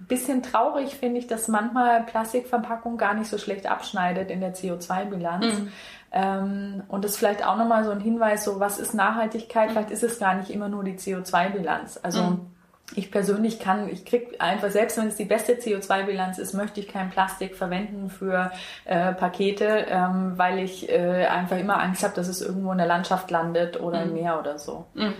Ein 0.00 0.06
bisschen 0.06 0.42
traurig 0.42 0.96
finde 0.96 1.18
ich, 1.18 1.26
dass 1.26 1.48
manchmal 1.48 2.02
Plastikverpackung 2.04 2.96
gar 2.96 3.14
nicht 3.14 3.28
so 3.28 3.38
schlecht 3.38 3.66
abschneidet 3.66 4.30
in 4.30 4.40
der 4.40 4.54
CO2-Bilanz. 4.54 5.44
Mhm. 5.44 5.72
Ähm, 6.12 6.82
und 6.88 7.04
das 7.04 7.12
ist 7.12 7.18
vielleicht 7.18 7.44
auch 7.44 7.56
nochmal 7.56 7.84
so 7.84 7.90
ein 7.90 8.00
Hinweis, 8.00 8.44
so 8.44 8.60
was 8.60 8.78
ist 8.78 8.94
Nachhaltigkeit? 8.94 9.70
Vielleicht 9.70 9.90
ist 9.90 10.02
es 10.02 10.18
gar 10.18 10.34
nicht 10.34 10.50
immer 10.50 10.68
nur 10.68 10.84
die 10.84 10.94
CO2-Bilanz. 10.94 12.00
Also 12.02 12.22
mhm 12.22 12.55
ich 12.94 13.10
persönlich 13.10 13.58
kann, 13.58 13.88
ich 13.88 14.04
krieg 14.04 14.36
einfach, 14.38 14.70
selbst 14.70 14.96
wenn 14.96 15.08
es 15.08 15.16
die 15.16 15.24
beste 15.24 15.54
CO2-Bilanz 15.54 16.38
ist, 16.38 16.54
möchte 16.54 16.80
ich 16.80 16.88
kein 16.88 17.10
Plastik 17.10 17.56
verwenden 17.56 18.10
für 18.10 18.52
äh, 18.84 19.12
Pakete, 19.12 19.86
ähm, 19.88 20.34
weil 20.36 20.60
ich 20.60 20.88
äh, 20.88 21.26
einfach 21.26 21.58
immer 21.58 21.80
Angst 21.80 22.04
habe, 22.04 22.14
dass 22.14 22.28
es 22.28 22.40
irgendwo 22.40 22.70
in 22.72 22.78
der 22.78 22.86
Landschaft 22.86 23.30
landet 23.30 23.80
oder 23.80 24.04
mhm. 24.04 24.10
im 24.10 24.22
Meer 24.22 24.38
oder 24.38 24.58
so. 24.58 24.86
Mhm. 24.94 25.14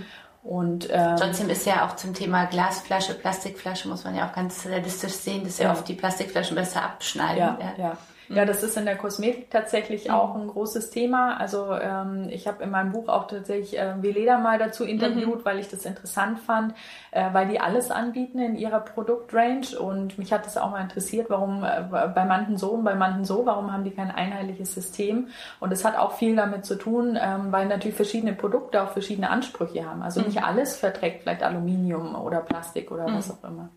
Und, 0.44 0.88
ähm, 0.92 1.16
Trotzdem 1.18 1.50
ist 1.50 1.66
ja 1.66 1.84
auch 1.84 1.96
zum 1.96 2.14
Thema 2.14 2.44
Glasflasche, 2.44 3.14
Plastikflasche, 3.14 3.88
muss 3.88 4.04
man 4.04 4.14
ja 4.14 4.28
auch 4.28 4.32
ganz 4.32 4.64
realistisch 4.64 5.14
sehen, 5.14 5.42
dass 5.42 5.58
ja, 5.58 5.64
ja 5.64 5.72
oft 5.72 5.88
die 5.88 5.94
Plastikflaschen 5.94 6.54
besser 6.54 6.84
abschneiden. 6.84 7.56
Ja, 7.60 7.72
ja. 7.76 7.96
Ja. 8.28 8.44
Das 8.44 8.62
ist 8.62 8.76
in 8.76 8.84
der 8.84 8.96
Kosmetik 8.96 9.50
tatsächlich 9.50 10.08
mhm. 10.08 10.14
auch 10.14 10.34
ein 10.34 10.48
großes 10.48 10.90
Thema. 10.90 11.36
Also 11.38 11.72
ähm, 11.72 12.28
ich 12.30 12.46
habe 12.46 12.62
in 12.64 12.70
meinem 12.70 12.92
Buch 12.92 13.08
auch 13.08 13.26
tatsächlich 13.26 13.78
äh, 13.78 14.02
Veleda 14.02 14.38
mal 14.38 14.58
dazu 14.58 14.84
interviewt, 14.84 15.40
mhm. 15.40 15.44
weil 15.44 15.58
ich 15.58 15.68
das 15.68 15.84
interessant 15.84 16.38
fand, 16.40 16.74
äh, 17.12 17.32
weil 17.32 17.48
die 17.48 17.60
alles 17.60 17.90
anbieten 17.90 18.38
in 18.38 18.56
ihrer 18.56 18.80
Produktrange 18.80 19.78
und 19.78 20.18
mich 20.18 20.32
hat 20.32 20.46
das 20.46 20.56
auch 20.56 20.70
mal 20.70 20.82
interessiert, 20.82 21.30
warum 21.30 21.64
äh, 21.64 21.82
bei 21.90 22.24
manchen 22.24 22.56
so 22.56 22.70
und 22.70 22.84
bei 22.84 22.94
manchen 22.94 23.24
so, 23.24 23.46
warum 23.46 23.72
haben 23.72 23.84
die 23.84 23.92
kein 23.92 24.10
einheitliches 24.10 24.74
System? 24.74 25.28
Und 25.60 25.72
es 25.72 25.84
hat 25.84 25.96
auch 25.96 26.12
viel 26.12 26.36
damit 26.36 26.64
zu 26.64 26.76
tun, 26.76 27.18
ähm, 27.20 27.52
weil 27.52 27.66
natürlich 27.66 27.96
verschiedene 27.96 28.32
Produkte 28.32 28.82
auch 28.82 28.90
verschiedene 28.90 29.30
Ansprüche 29.30 29.88
haben. 29.88 30.02
Also 30.02 30.20
nicht 30.20 30.38
mhm. 30.38 30.44
alles 30.44 30.76
verträgt 30.76 31.22
vielleicht 31.22 31.42
Aluminium 31.42 32.14
oder 32.14 32.40
Plastik 32.40 32.90
oder 32.90 33.06
was 33.06 33.28
mhm. 33.28 33.34
auch 33.34 33.48
immer. 33.48 33.68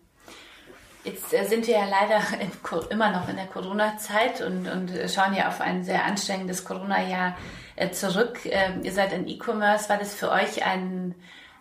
Jetzt 1.04 1.32
äh, 1.32 1.44
sind 1.44 1.66
wir 1.66 1.74
ja 1.74 1.86
leider 1.86 2.20
immer 2.90 3.10
noch 3.10 3.28
in 3.28 3.36
der 3.36 3.46
Corona-Zeit 3.46 4.42
und, 4.42 4.68
und 4.68 4.90
schauen 5.10 5.34
ja 5.34 5.48
auf 5.48 5.60
ein 5.60 5.84
sehr 5.84 6.04
anstrengendes 6.04 6.64
Corona-Jahr 6.64 7.36
äh, 7.76 7.90
zurück. 7.90 8.40
Ähm, 8.44 8.82
ihr 8.82 8.92
seid 8.92 9.12
in 9.12 9.26
E-Commerce. 9.26 9.88
War 9.88 9.98
das 9.98 10.14
für 10.14 10.30
euch 10.30 10.64
ein, 10.64 11.14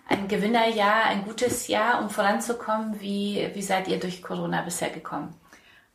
ein 0.07 0.27
Gewinnerjahr, 0.27 1.05
ein 1.05 1.23
gutes 1.23 1.67
Jahr, 1.67 2.01
um 2.01 2.09
voranzukommen? 2.09 2.99
Wie, 2.99 3.49
wie 3.53 3.61
seid 3.61 3.87
ihr 3.87 3.99
durch 3.99 4.21
Corona 4.21 4.61
bisher 4.61 4.89
gekommen? 4.89 5.38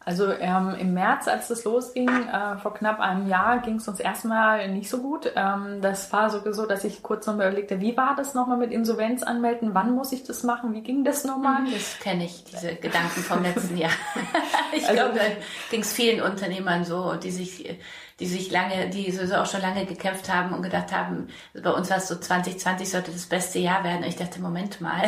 Also 0.06 0.30
ähm, 0.32 0.74
im 0.78 0.92
März, 0.92 1.28
als 1.28 1.48
das 1.48 1.64
losging, 1.64 2.08
äh, 2.08 2.58
vor 2.58 2.74
knapp 2.74 3.00
einem 3.00 3.26
Jahr, 3.28 3.60
ging 3.60 3.76
es 3.76 3.88
uns 3.88 4.00
erstmal 4.00 4.68
nicht 4.68 4.90
so 4.90 4.98
gut. 4.98 5.32
Ähm, 5.34 5.80
das 5.80 6.12
war 6.12 6.28
so, 6.28 6.52
so, 6.52 6.66
dass 6.66 6.84
ich 6.84 7.02
kurz 7.02 7.26
nochmal 7.26 7.48
überlegte, 7.48 7.80
wie 7.80 7.96
war 7.96 8.14
das 8.14 8.34
nochmal 8.34 8.58
mit 8.58 8.70
Insolvenz 8.70 9.22
anmelden? 9.22 9.70
Wann 9.72 9.94
muss 9.94 10.12
ich 10.12 10.24
das 10.24 10.42
machen? 10.42 10.74
Wie 10.74 10.82
ging 10.82 11.04
das 11.04 11.24
nochmal? 11.24 11.62
Mhm, 11.62 11.72
das 11.72 11.98
kenne 12.00 12.26
ich, 12.26 12.44
diese 12.44 12.74
Gedanken 12.74 13.22
vom 13.22 13.42
letzten 13.42 13.76
Jahr. 13.78 13.92
ich 14.72 14.82
also, 14.82 14.94
glaube, 14.94 15.18
da 15.18 15.24
ging 15.70 15.80
es 15.80 15.92
vielen 15.92 16.20
Unternehmern 16.20 16.84
so, 16.84 17.14
die 17.14 17.30
sich 17.30 17.78
die 18.20 18.26
sich 18.26 18.50
lange, 18.50 18.90
die 18.90 19.10
sowieso 19.10 19.36
auch 19.36 19.46
schon 19.46 19.60
lange 19.60 19.86
gekämpft 19.86 20.32
haben 20.32 20.54
und 20.54 20.62
gedacht 20.62 20.92
haben, 20.92 21.28
bei 21.52 21.70
uns 21.70 21.90
war 21.90 21.96
es 21.96 22.06
so 22.06 22.14
2020 22.14 22.88
sollte 22.88 23.10
das 23.10 23.26
beste 23.26 23.58
Jahr 23.58 23.82
werden. 23.82 24.04
Und 24.04 24.08
ich 24.08 24.16
dachte, 24.16 24.40
Moment 24.40 24.80
mal, 24.80 25.02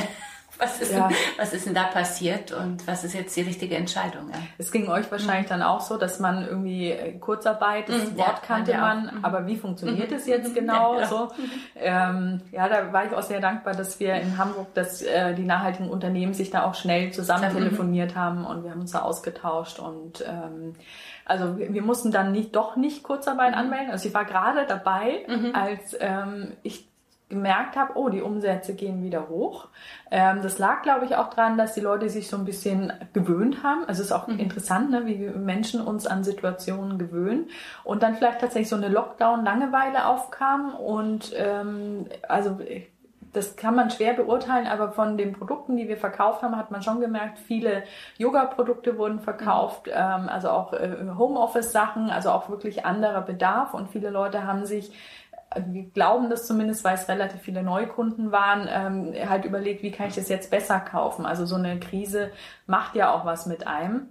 was 0.59 0.81
ist, 0.81 0.93
ja. 0.93 1.09
denn, 1.09 1.17
was 1.37 1.53
ist 1.53 1.67
denn 1.67 1.75
da 1.75 1.85
passiert 1.85 2.53
und 2.53 2.87
was 2.87 3.05
ist 3.05 3.15
jetzt 3.15 3.37
die 3.37 3.43
richtige 3.43 3.77
Entscheidung? 3.77 4.31
Ja? 4.31 4.39
Es 4.59 4.73
ging 4.73 4.89
euch 4.89 5.11
wahrscheinlich 5.11 5.47
mhm. 5.47 5.51
dann 5.51 5.63
auch 5.63 5.81
so, 5.81 5.97
dass 5.97 6.19
man 6.19 6.47
irgendwie 6.47 6.91
äh, 6.91 7.19
Kurzarbeit, 7.19 7.89
das 7.89 8.11
mhm, 8.11 8.19
Wort 8.19 8.43
kannte 8.43 8.73
ja, 8.73 8.81
man, 8.81 9.03
mhm. 9.05 9.25
aber 9.25 9.47
wie 9.47 9.57
funktioniert 9.57 10.11
mhm. 10.11 10.17
es 10.17 10.27
jetzt 10.27 10.55
genau? 10.55 10.99
Ja, 10.99 11.07
so, 11.07 11.31
ähm, 11.77 12.41
ja, 12.53 12.69
da 12.69 12.93
war 12.93 13.05
ich 13.05 13.13
auch 13.13 13.23
sehr 13.23 13.41
dankbar, 13.41 13.75
dass 13.75 14.01
wir 14.01 14.15
in 14.15 14.39
Hamburg, 14.39 14.73
dass 14.75 15.03
äh, 15.03 15.35
die 15.35 15.45
nachhaltigen 15.45 15.91
Unternehmen 15.91 16.33
sich 16.35 16.51
da 16.51 16.65
auch 16.65 16.75
schnell 16.75 17.13
zusammen 17.13 17.53
mhm. 17.53 17.59
telefoniert 17.59 18.15
haben 18.15 18.45
und 18.45 18.65
wir 18.65 18.71
haben 18.71 18.81
uns 18.81 18.93
da 18.93 19.03
ausgetauscht 19.03 19.79
und 19.79 20.25
ähm, 20.27 20.75
also 21.25 21.59
wir, 21.59 21.75
wir 21.75 21.83
mussten 21.83 22.13
dann 22.13 22.33
nicht 22.33 22.55
doch 22.55 22.77
nicht 22.77 23.03
Kurzarbeit 23.03 23.53
mhm. 23.53 23.59
anmelden. 23.59 23.91
Also 23.91 24.09
ich 24.09 24.15
war 24.15 24.25
gerade 24.25 24.65
dabei, 24.67 25.27
als 25.53 25.97
ähm, 25.99 26.53
ich 26.63 26.89
gemerkt 27.29 27.77
habe, 27.77 27.93
oh, 27.97 28.09
die 28.09 28.23
Umsätze 28.23 28.75
gehen 28.75 29.03
wieder 29.03 29.29
hoch. 29.29 29.69
Ähm, 30.11 30.41
das 30.43 30.59
lag, 30.59 30.83
glaube 30.83 31.07
ich, 31.07 31.17
auch 31.17 31.31
daran, 31.31 31.59
dass 31.59 31.75
die 31.75 31.81
Leute 31.81 32.09
sich 32.09 32.29
so 32.29 32.37
ein 32.37 32.45
bisschen 32.45 32.93
gewöhnt 33.13 33.65
haben. 33.65 33.81
Also 33.87 34.03
es 34.03 34.09
ist 34.09 34.13
auch 34.13 34.29
mhm. 34.29 34.39
interessant, 34.39 34.91
ne, 34.91 35.07
wie 35.07 35.17
Menschen 35.17 35.81
uns 35.81 36.07
an 36.07 36.23
Situationen 36.23 36.99
gewöhnen. 36.99 37.49
Und 37.83 38.05
dann 38.05 38.15
vielleicht 38.15 38.41
tatsächlich 38.41 38.69
so 38.69 38.77
eine 38.77 38.89
Lockdown-Langeweile 38.89 40.07
aufkam. 40.07 40.75
Und 40.75 41.33
ähm, 41.37 42.07
also 42.29 42.59
das 43.37 43.57
kann 43.57 43.75
man 43.75 43.91
schwer 43.91 44.15
beurteilen, 44.15 44.67
aber 44.67 44.93
von 44.93 45.19
den 45.19 45.33
Produkten, 45.33 45.77
die 45.77 45.89
wir 45.89 45.99
verkauft 45.99 46.43
haben, 46.43 46.57
hat 46.57 46.71
man 46.71 46.83
schon 46.83 47.01
gemerkt, 47.01 47.39
viele 47.39 47.83
Yoga-Produkte 48.17 48.97
wurden 48.97 49.21
verkauft, 49.21 49.89
mhm. 49.89 49.93
ähm, 49.95 50.29
also 50.29 50.51
auch 50.51 50.73
äh, 50.73 50.97
Homeoffice-Sachen, 51.19 52.11
also 52.11 52.31
auch 52.31 52.49
wirklich 52.49 52.87
anderer 52.87 53.21
Bedarf. 53.21 53.75
Und 53.75 53.91
viele 53.91 54.11
Leute 54.11 54.45
haben 54.47 54.65
sich 54.65 54.93
wir 55.55 55.85
glauben 55.91 56.29
das 56.29 56.47
zumindest, 56.47 56.85
weil 56.85 56.95
es 56.95 57.09
relativ 57.09 57.41
viele 57.41 57.63
Neukunden 57.63 58.33
waren, 58.33 58.69
ähm, 58.71 59.29
halt 59.29 59.45
überlegt, 59.45 59.83
wie 59.83 59.91
kann 59.91 60.09
ich 60.09 60.15
das 60.15 60.29
jetzt 60.29 60.51
besser 60.51 60.81
kaufen. 60.81 61.25
Also 61.25 61.47
so 61.47 61.57
eine 61.57 61.79
Krise 61.79 62.31
macht 62.67 62.97
ja 62.97 63.13
auch 63.13 63.25
was 63.25 63.47
mit 63.47 63.67
einem. 63.67 64.09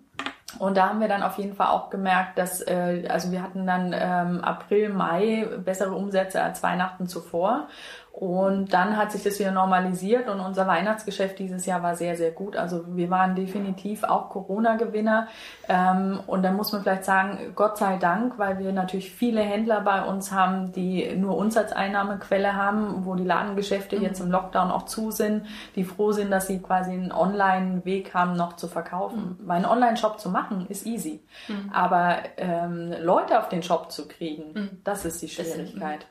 Und 0.60 0.78
da 0.78 0.90
haben 0.90 1.02
wir 1.02 1.08
dann 1.08 1.24
auf 1.24 1.38
jeden 1.38 1.56
Fall 1.56 1.68
auch 1.68 1.90
gemerkt, 1.90 2.38
dass, 2.38 2.62
äh, 2.62 3.08
also 3.10 3.32
wir 3.32 3.42
hatten 3.44 3.68
dann 3.68 3.94
ähm, 3.94 4.42
April, 4.42 4.90
Mai 4.90 5.48
bessere 5.64 5.94
Umsätze 5.94 6.42
als 6.42 6.64
Weihnachten 6.64 7.08
zuvor. 7.08 7.68
Und 8.16 8.72
dann 8.72 8.96
hat 8.96 9.12
sich 9.12 9.24
das 9.24 9.40
wieder 9.40 9.52
normalisiert 9.52 10.30
und 10.30 10.40
unser 10.40 10.66
Weihnachtsgeschäft 10.68 11.38
dieses 11.38 11.66
Jahr 11.66 11.84
war 11.84 11.98
sehr, 11.98 12.16
sehr 12.16 12.32
gut. 12.32 12.56
Also 12.56 12.96
wir 12.96 13.10
waren 13.10 13.36
definitiv 13.36 14.06
auch 14.06 14.30
Corona-Gewinner. 14.30 15.28
Ähm, 15.68 16.22
und 16.26 16.42
dann 16.42 16.56
muss 16.56 16.72
man 16.72 16.82
vielleicht 16.82 17.04
sagen, 17.04 17.52
Gott 17.56 17.78
sei 17.78 17.98
Dank, 17.98 18.40
weil 18.40 18.58
wir 18.58 18.72
natürlich 18.72 19.12
viele 19.12 19.42
Händler 19.42 19.82
bei 19.82 20.02
uns 20.02 20.32
haben, 20.32 20.72
die 20.72 21.14
nur 21.18 21.36
uns 21.36 21.58
als 21.58 21.74
Einnahmequelle 21.74 22.56
haben, 22.56 23.06
wo 23.06 23.16
die 23.16 23.26
Ladengeschäfte 23.26 23.98
mhm. 23.98 24.04
jetzt 24.04 24.22
im 24.22 24.32
Lockdown 24.32 24.72
auch 24.72 24.86
zu 24.86 25.12
sind, 25.12 25.46
die 25.76 25.84
froh 25.84 26.14
sind, 26.14 26.32
dass 26.32 26.48
sie 26.48 26.62
quasi 26.62 26.94
einen 26.94 27.12
Online-Weg 27.12 28.14
haben, 28.14 28.38
noch 28.38 28.54
zu 28.54 28.70
verkaufen. 28.70 29.38
Mhm. 29.42 29.46
Weil 29.46 29.58
einen 29.58 29.66
Online-Shop 29.66 30.22
zu 30.22 30.30
machen, 30.30 30.68
ist 30.70 30.86
easy. 30.86 31.22
Mhm. 31.50 31.70
Aber 31.74 32.20
ähm, 32.38 32.94
Leute 33.02 33.40
auf 33.40 33.50
den 33.50 33.62
Shop 33.62 33.92
zu 33.92 34.08
kriegen, 34.08 34.54
mhm. 34.54 34.70
das 34.86 35.04
ist 35.04 35.22
die 35.22 35.28
Schwierigkeit 35.28 36.06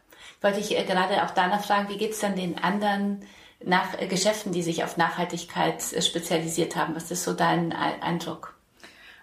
wollte 0.45 0.61
ich 0.61 0.79
äh, 0.79 0.85
gerade 0.85 1.25
auch 1.25 1.31
danach 1.31 1.65
fragen, 1.65 1.89
wie 1.89 1.97
geht 1.97 2.13
es 2.13 2.21
dann 2.21 2.37
den 2.37 2.59
anderen 2.63 3.27
nach, 3.65 3.99
äh, 3.99 4.07
Geschäften, 4.07 4.53
die 4.53 4.63
sich 4.63 4.85
auf 4.85 4.97
Nachhaltigkeit 4.97 5.93
äh, 5.93 6.03
spezialisiert 6.03 6.77
haben? 6.77 6.95
Was 6.95 7.11
ist 7.11 7.25
so 7.25 7.33
dein 7.33 7.73
Eindruck? 7.73 8.54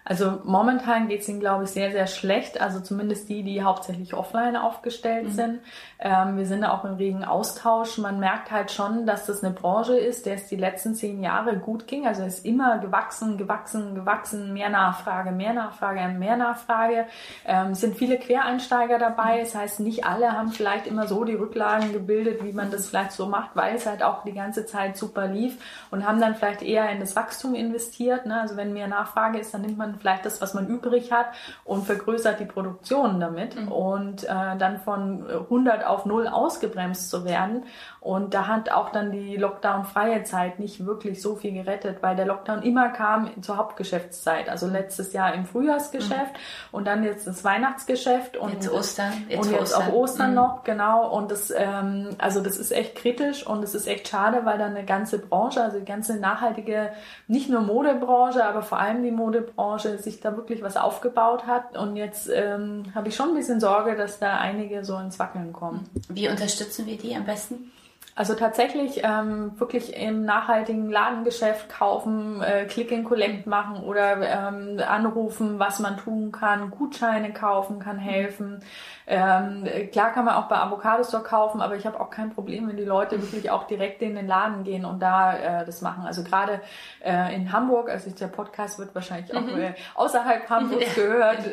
Also 0.04 0.40
momentan 0.44 1.08
geht 1.08 1.20
es 1.20 1.28
ihnen, 1.28 1.40
glaube 1.40 1.64
ich, 1.64 1.70
sehr, 1.70 1.92
sehr 1.92 2.06
schlecht. 2.06 2.60
Also 2.60 2.80
zumindest 2.80 3.28
die, 3.28 3.42
die 3.42 3.62
hauptsächlich 3.62 4.14
offline 4.14 4.56
aufgestellt 4.56 5.28
mhm. 5.28 5.32
sind. 5.32 5.60
Ähm, 6.00 6.36
wir 6.36 6.46
sind 6.46 6.62
da 6.62 6.72
auch 6.72 6.84
im 6.84 6.94
regen 6.94 7.24
Austausch. 7.24 7.98
Man 7.98 8.18
merkt 8.18 8.50
halt 8.50 8.72
schon, 8.72 9.06
dass 9.06 9.26
das 9.26 9.44
eine 9.44 9.54
Branche 9.54 9.96
ist, 9.96 10.26
der 10.26 10.34
es 10.34 10.48
die 10.48 10.56
letzten 10.56 10.94
zehn 10.94 11.22
Jahre 11.22 11.56
gut 11.56 11.86
ging. 11.86 12.06
Also 12.06 12.22
es 12.22 12.38
ist 12.38 12.44
immer 12.44 12.78
gewachsen, 12.78 13.38
gewachsen, 13.38 13.94
gewachsen. 13.94 14.52
Mehr 14.52 14.70
Nachfrage, 14.70 15.30
mehr 15.30 15.52
Nachfrage, 15.52 16.00
mehr 16.18 16.36
Nachfrage. 16.36 17.06
Ähm, 17.46 17.72
es 17.72 17.80
sind 17.80 17.96
viele 17.96 18.18
Quereinsteiger 18.18 18.98
dabei. 18.98 19.40
Das 19.40 19.54
heißt, 19.54 19.80
nicht 19.80 20.04
alle 20.04 20.32
haben 20.32 20.50
vielleicht 20.50 20.88
immer 20.88 21.06
so 21.06 21.24
die 21.24 21.34
Rücklagen 21.34 21.92
gebildet, 21.92 22.42
wie 22.42 22.52
man 22.52 22.70
das 22.72 22.88
vielleicht 22.88 23.12
so 23.12 23.26
macht, 23.26 23.50
weil 23.54 23.76
es 23.76 23.86
halt 23.86 24.02
auch 24.02 24.24
die 24.24 24.32
ganze 24.32 24.66
Zeit 24.66 24.96
super 24.96 25.28
lief 25.28 25.56
und 25.90 26.06
haben 26.06 26.20
dann 26.20 26.34
vielleicht 26.34 26.62
eher 26.62 26.90
in 26.90 26.98
das 26.98 27.14
Wachstum 27.14 27.54
investiert. 27.54 28.26
Ne? 28.26 28.40
Also 28.40 28.56
wenn 28.56 28.72
mehr 28.72 28.88
Nachfrage 28.88 29.38
ist, 29.38 29.54
dann 29.54 29.62
nimmt 29.62 29.78
man 29.78 29.91
vielleicht 29.98 30.24
das, 30.24 30.40
was 30.40 30.54
man 30.54 30.66
übrig 30.66 31.12
hat 31.12 31.26
und 31.64 31.84
vergrößert 31.86 32.40
die 32.40 32.44
Produktion 32.44 33.20
damit 33.20 33.56
mhm. 33.56 33.68
und 33.68 34.24
äh, 34.24 34.56
dann 34.58 34.78
von 34.78 35.28
100 35.28 35.86
auf 35.86 36.06
0 36.06 36.28
ausgebremst 36.28 37.10
zu 37.10 37.24
werden. 37.24 37.64
Und 38.00 38.34
da 38.34 38.48
hat 38.48 38.70
auch 38.70 38.90
dann 38.90 39.12
die 39.12 39.36
Lockdown-freie 39.36 40.24
Zeit 40.24 40.58
nicht 40.58 40.84
wirklich 40.84 41.22
so 41.22 41.36
viel 41.36 41.52
gerettet, 41.52 41.98
weil 42.02 42.16
der 42.16 42.26
Lockdown 42.26 42.62
immer 42.62 42.88
kam 42.88 43.30
zur 43.42 43.58
Hauptgeschäftszeit. 43.58 44.48
Also 44.48 44.66
letztes 44.66 45.12
Jahr 45.12 45.34
im 45.34 45.46
Frühjahrsgeschäft 45.46 46.32
mhm. 46.32 46.72
und 46.72 46.86
dann 46.86 47.04
jetzt 47.04 47.26
das 47.26 47.44
Weihnachtsgeschäft 47.44 48.36
und 48.36 48.54
jetzt 48.54 48.72
Ostern 48.72 49.12
jetzt 49.28 49.46
und 49.46 49.52
jetzt 49.52 49.74
Ostern. 49.74 49.82
auch 49.82 49.92
Ostern 49.92 50.30
mhm. 50.30 50.36
noch 50.36 50.64
genau. 50.64 51.08
Und 51.10 51.30
das 51.30 51.52
ähm, 51.56 52.10
also 52.18 52.40
das 52.40 52.56
ist 52.56 52.72
echt 52.72 52.96
kritisch 52.96 53.46
und 53.46 53.62
es 53.62 53.74
ist 53.74 53.86
echt 53.86 54.08
schade, 54.08 54.44
weil 54.44 54.58
dann 54.58 54.74
eine 54.74 54.84
ganze 54.84 55.18
Branche, 55.18 55.62
also 55.62 55.78
die 55.78 55.84
ganze 55.84 56.16
nachhaltige, 56.16 56.90
nicht 57.26 57.48
nur 57.48 57.60
Modebranche, 57.60 58.44
aber 58.44 58.62
vor 58.62 58.78
allem 58.78 59.02
die 59.02 59.10
Modebranche 59.10 59.81
sich 59.82 60.20
da 60.20 60.36
wirklich 60.36 60.62
was 60.62 60.76
aufgebaut 60.76 61.46
hat. 61.46 61.76
Und 61.76 61.96
jetzt 61.96 62.30
ähm, 62.32 62.84
habe 62.94 63.08
ich 63.08 63.16
schon 63.16 63.30
ein 63.30 63.34
bisschen 63.34 63.60
Sorge, 63.60 63.96
dass 63.96 64.18
da 64.18 64.38
einige 64.38 64.84
so 64.84 64.96
ins 64.98 65.18
Wackeln 65.18 65.52
kommen. 65.52 65.88
Wie 66.08 66.28
unterstützen 66.28 66.86
wir 66.86 66.98
die 66.98 67.14
am 67.14 67.24
besten? 67.24 67.72
Also 68.14 68.34
tatsächlich 68.34 69.00
ähm, 69.04 69.58
wirklich 69.58 69.96
im 69.96 70.26
nachhaltigen 70.26 70.90
Ladengeschäft 70.90 71.70
kaufen, 71.70 72.42
äh, 72.42 72.66
Click 72.66 72.92
and 72.92 73.06
Collect 73.06 73.46
machen 73.46 73.82
oder 73.82 74.20
ähm, 74.20 74.78
anrufen, 74.86 75.58
was 75.58 75.78
man 75.78 75.96
tun 75.96 76.30
kann, 76.30 76.70
Gutscheine 76.70 77.32
kaufen 77.32 77.78
kann 77.78 77.98
helfen. 77.98 78.62
Ähm, 79.06 79.66
klar 79.90 80.12
kann 80.12 80.24
man 80.24 80.34
auch 80.34 80.48
bei 80.48 80.56
Avocado 80.56 81.02
Store 81.02 81.22
kaufen, 81.22 81.60
aber 81.60 81.74
ich 81.76 81.86
habe 81.86 81.98
auch 82.00 82.10
kein 82.10 82.30
Problem, 82.30 82.68
wenn 82.68 82.76
die 82.76 82.84
Leute 82.84 83.20
wirklich 83.20 83.50
auch 83.50 83.66
direkt 83.66 84.00
in 84.02 84.14
den 84.14 84.26
Laden 84.26 84.62
gehen 84.62 84.84
und 84.84 85.00
da 85.00 85.36
äh, 85.36 85.64
das 85.64 85.80
machen. 85.80 86.04
Also 86.06 86.22
gerade 86.22 86.60
äh, 87.04 87.34
in 87.34 87.50
Hamburg, 87.50 87.88
also 87.90 88.10
der 88.10 88.28
Podcast 88.28 88.78
wird 88.78 88.94
wahrscheinlich 88.94 89.34
auch 89.34 89.40
mhm. 89.40 89.60
äh, 89.60 89.74
außerhalb 89.94 90.48
Hamburgs 90.48 90.94
gehört. 90.94 91.38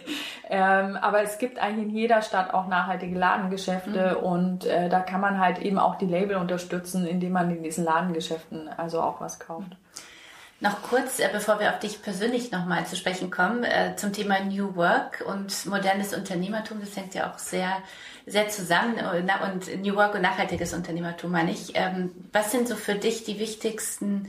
ähm, 0.50 0.96
aber 1.00 1.22
es 1.22 1.38
gibt 1.38 1.58
eigentlich 1.58 1.88
in 1.88 1.94
jeder 1.94 2.20
Stadt 2.20 2.52
auch 2.52 2.66
nachhaltige 2.66 3.18
Ladengeschäfte 3.18 4.16
mhm. 4.18 4.26
und 4.26 4.66
äh, 4.66 4.88
da 4.88 5.00
kann 5.00 5.20
man 5.20 5.38
halt 5.38 5.58
eben 5.68 5.78
auch 5.78 5.96
die 5.96 6.06
Label 6.06 6.36
unterstützen, 6.36 7.06
indem 7.06 7.32
man 7.32 7.54
in 7.54 7.62
diesen 7.62 7.84
Ladengeschäften 7.84 8.68
also 8.68 9.00
auch 9.00 9.20
was 9.20 9.38
kauft. 9.38 9.76
Noch 10.60 10.82
kurz, 10.82 11.20
äh, 11.20 11.28
bevor 11.32 11.60
wir 11.60 11.70
auf 11.70 11.78
dich 11.78 12.02
persönlich 12.02 12.50
nochmal 12.50 12.84
zu 12.84 12.96
sprechen 12.96 13.30
kommen, 13.30 13.62
äh, 13.62 13.94
zum 13.94 14.12
Thema 14.12 14.40
New 14.40 14.74
Work 14.74 15.22
und 15.24 15.66
modernes 15.66 16.14
Unternehmertum. 16.14 16.80
Das 16.80 16.96
hängt 16.96 17.14
ja 17.14 17.30
auch 17.30 17.38
sehr, 17.38 17.76
sehr 18.26 18.48
zusammen. 18.48 18.96
Und 18.96 19.82
New 19.82 19.94
Work 19.94 20.14
und 20.16 20.22
nachhaltiges 20.22 20.74
Unternehmertum 20.74 21.30
meine 21.30 21.52
ich. 21.52 21.72
Ähm, 21.74 22.10
was 22.32 22.50
sind 22.50 22.66
so 22.66 22.74
für 22.74 22.96
dich 22.96 23.22
die 23.22 23.38
wichtigsten 23.38 24.28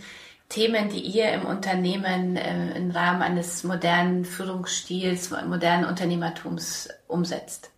Themen, 0.50 0.90
die 0.90 1.02
ihr 1.02 1.32
im 1.32 1.46
Unternehmen 1.46 2.38
äh, 2.38 2.78
im 2.78 2.92
Rahmen 2.92 3.24
eines 3.24 3.64
modernen 3.64 4.24
Führungsstils, 4.24 5.32
modernen 5.32 5.86
Unternehmertums 5.86 6.90
umsetzt? 7.08 7.72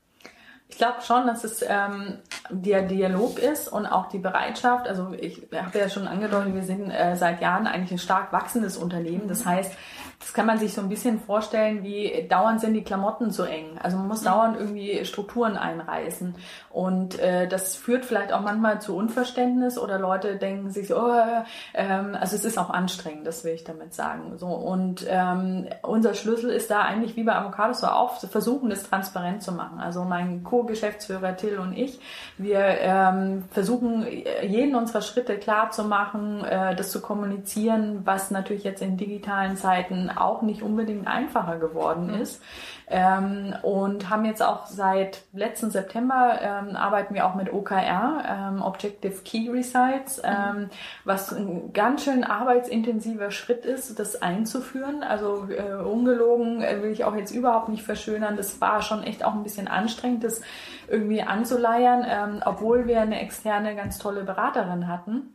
Ich 0.72 0.78
glaube 0.78 1.02
schon, 1.06 1.28
dass 1.28 1.44
es 1.44 1.64
ähm, 1.68 2.18
der 2.50 2.84
Dialog 2.84 3.38
ist 3.38 3.68
und 3.68 3.86
auch 3.86 4.08
die 4.08 4.18
Bereitschaft. 4.18 4.88
Also 4.88 5.14
ich 5.20 5.48
habe 5.54 5.78
ja 5.78 5.90
schon 5.90 6.08
angedeutet, 6.08 6.56
wir 6.56 6.64
sind 6.64 6.90
äh, 6.90 7.16
seit 7.18 7.42
Jahren 7.42 7.68
eigentlich 7.68 7.92
ein 7.92 7.98
stark 8.00 8.32
wachsendes 8.32 8.78
Unternehmen. 8.78 9.28
Das 9.28 9.46
heißt, 9.46 9.74
das 10.22 10.34
kann 10.34 10.46
man 10.46 10.60
sich 10.60 10.74
so 10.74 10.82
ein 10.82 10.90
bisschen 10.90 11.20
vorstellen, 11.20 11.84
wie 11.84 12.28
dauernd 12.30 12.62
sind 12.62 12.76
die 12.76 12.84
Klamotten 12.84 13.32
so 13.32 13.44
eng. 13.44 13.80
Also 13.82 13.98
man 13.98 14.08
muss 14.08 14.22
dauernd 14.22 14.56
irgendwie 14.56 15.04
Strukturen 15.04 15.58
einreißen. 15.58 16.36
Und 16.70 17.20
äh, 17.20 17.48
das 17.48 17.76
führt 17.76 18.06
vielleicht 18.06 18.32
auch 18.32 18.42
manchmal 18.42 18.82
zu 18.82 18.96
Unverständnis 18.96 19.80
oder 19.80 19.98
Leute 19.98 20.38
denken 20.38 20.70
sich 20.70 20.88
so, 20.88 21.02
oh, 21.02 21.44
ähm, 21.74 22.16
also 22.20 22.36
es 22.36 22.46
ist 22.46 22.60
auch 22.60 22.70
anstrengend, 22.70 23.26
das 23.26 23.44
will 23.44 23.54
ich 23.54 23.64
damit 23.64 23.96
sagen. 23.96 24.38
So 24.38 24.48
Und 24.48 25.06
ähm, 25.10 25.68
unser 25.82 26.14
Schlüssel 26.14 26.52
ist 26.52 26.70
da 26.70 26.82
eigentlich 26.84 27.16
wie 27.16 27.24
bei 27.24 27.36
Avocados 27.36 27.82
so 27.82 27.88
auch, 27.88 28.20
zu 28.20 28.28
versuchen, 28.28 28.70
das 28.70 28.84
transparent 28.84 29.42
zu 29.42 29.52
machen. 29.52 29.80
Also 29.80 30.04
mein 30.04 30.44
Co-Geschäftsführer 30.44 31.36
Till 31.36 31.58
und 31.58 31.76
ich, 31.76 32.00
wir 32.38 32.60
ähm, 32.60 33.44
versuchen, 33.50 34.06
jeden 34.44 34.76
unserer 34.76 35.02
Schritte 35.02 35.38
klar 35.38 35.72
zu 35.72 35.84
machen, 35.84 36.46
äh, 36.46 36.76
das 36.76 36.92
zu 36.92 37.02
kommunizieren, 37.02 38.02
was 38.06 38.30
natürlich 38.30 38.64
jetzt 38.64 38.84
in 38.84 38.98
digitalen 38.98 39.58
Zeiten 39.58 40.11
auch 40.18 40.42
nicht 40.42 40.62
unbedingt 40.62 41.08
einfacher 41.08 41.58
geworden 41.58 42.08
mhm. 42.08 42.22
ist. 42.22 42.42
Ähm, 42.88 43.56
und 43.62 44.10
haben 44.10 44.26
jetzt 44.26 44.44
auch 44.44 44.66
seit 44.66 45.24
letzten 45.32 45.72
September 45.72 46.40
ähm, 46.42 46.76
arbeiten 46.76 47.14
wir 47.14 47.26
auch 47.26 47.36
mit 47.36 47.54
OKR, 47.54 48.24
ähm, 48.28 48.62
Objective 48.62 49.22
Key 49.24 49.50
Results, 49.50 50.18
mhm. 50.18 50.30
Ähm, 50.32 50.70
was 51.06 51.32
ein 51.32 51.72
ganz 51.72 52.04
schön 52.04 52.24
arbeitsintensiver 52.26 53.32
Schritt 53.32 53.66
ist, 53.66 53.98
das 53.98 54.22
einzuführen. 54.22 55.04
Also 55.04 55.48
äh, 55.50 55.82
ungelogen 55.82 56.62
äh, 56.62 56.82
will 56.84 56.92
ich 56.92 57.06
auch 57.06 57.16
jetzt 57.16 57.32
überhaupt 57.32 57.70
nicht 57.70 57.84
verschönern. 57.84 58.36
Das 58.36 58.60
war 58.60 58.82
schon 58.82 59.04
echt 59.04 59.24
auch 59.24 59.34
ein 59.34 59.44
bisschen 59.44 59.70
anstrengend, 59.70 60.24
das 60.24 60.42
irgendwie 60.90 61.22
anzuleiern, 61.22 62.06
ähm, 62.06 62.44
obwohl 62.44 62.88
wir 62.88 63.02
eine 63.02 63.22
externe 63.22 63.76
ganz 63.76 64.00
tolle 64.00 64.24
Beraterin 64.24 64.90
hatten 64.90 65.34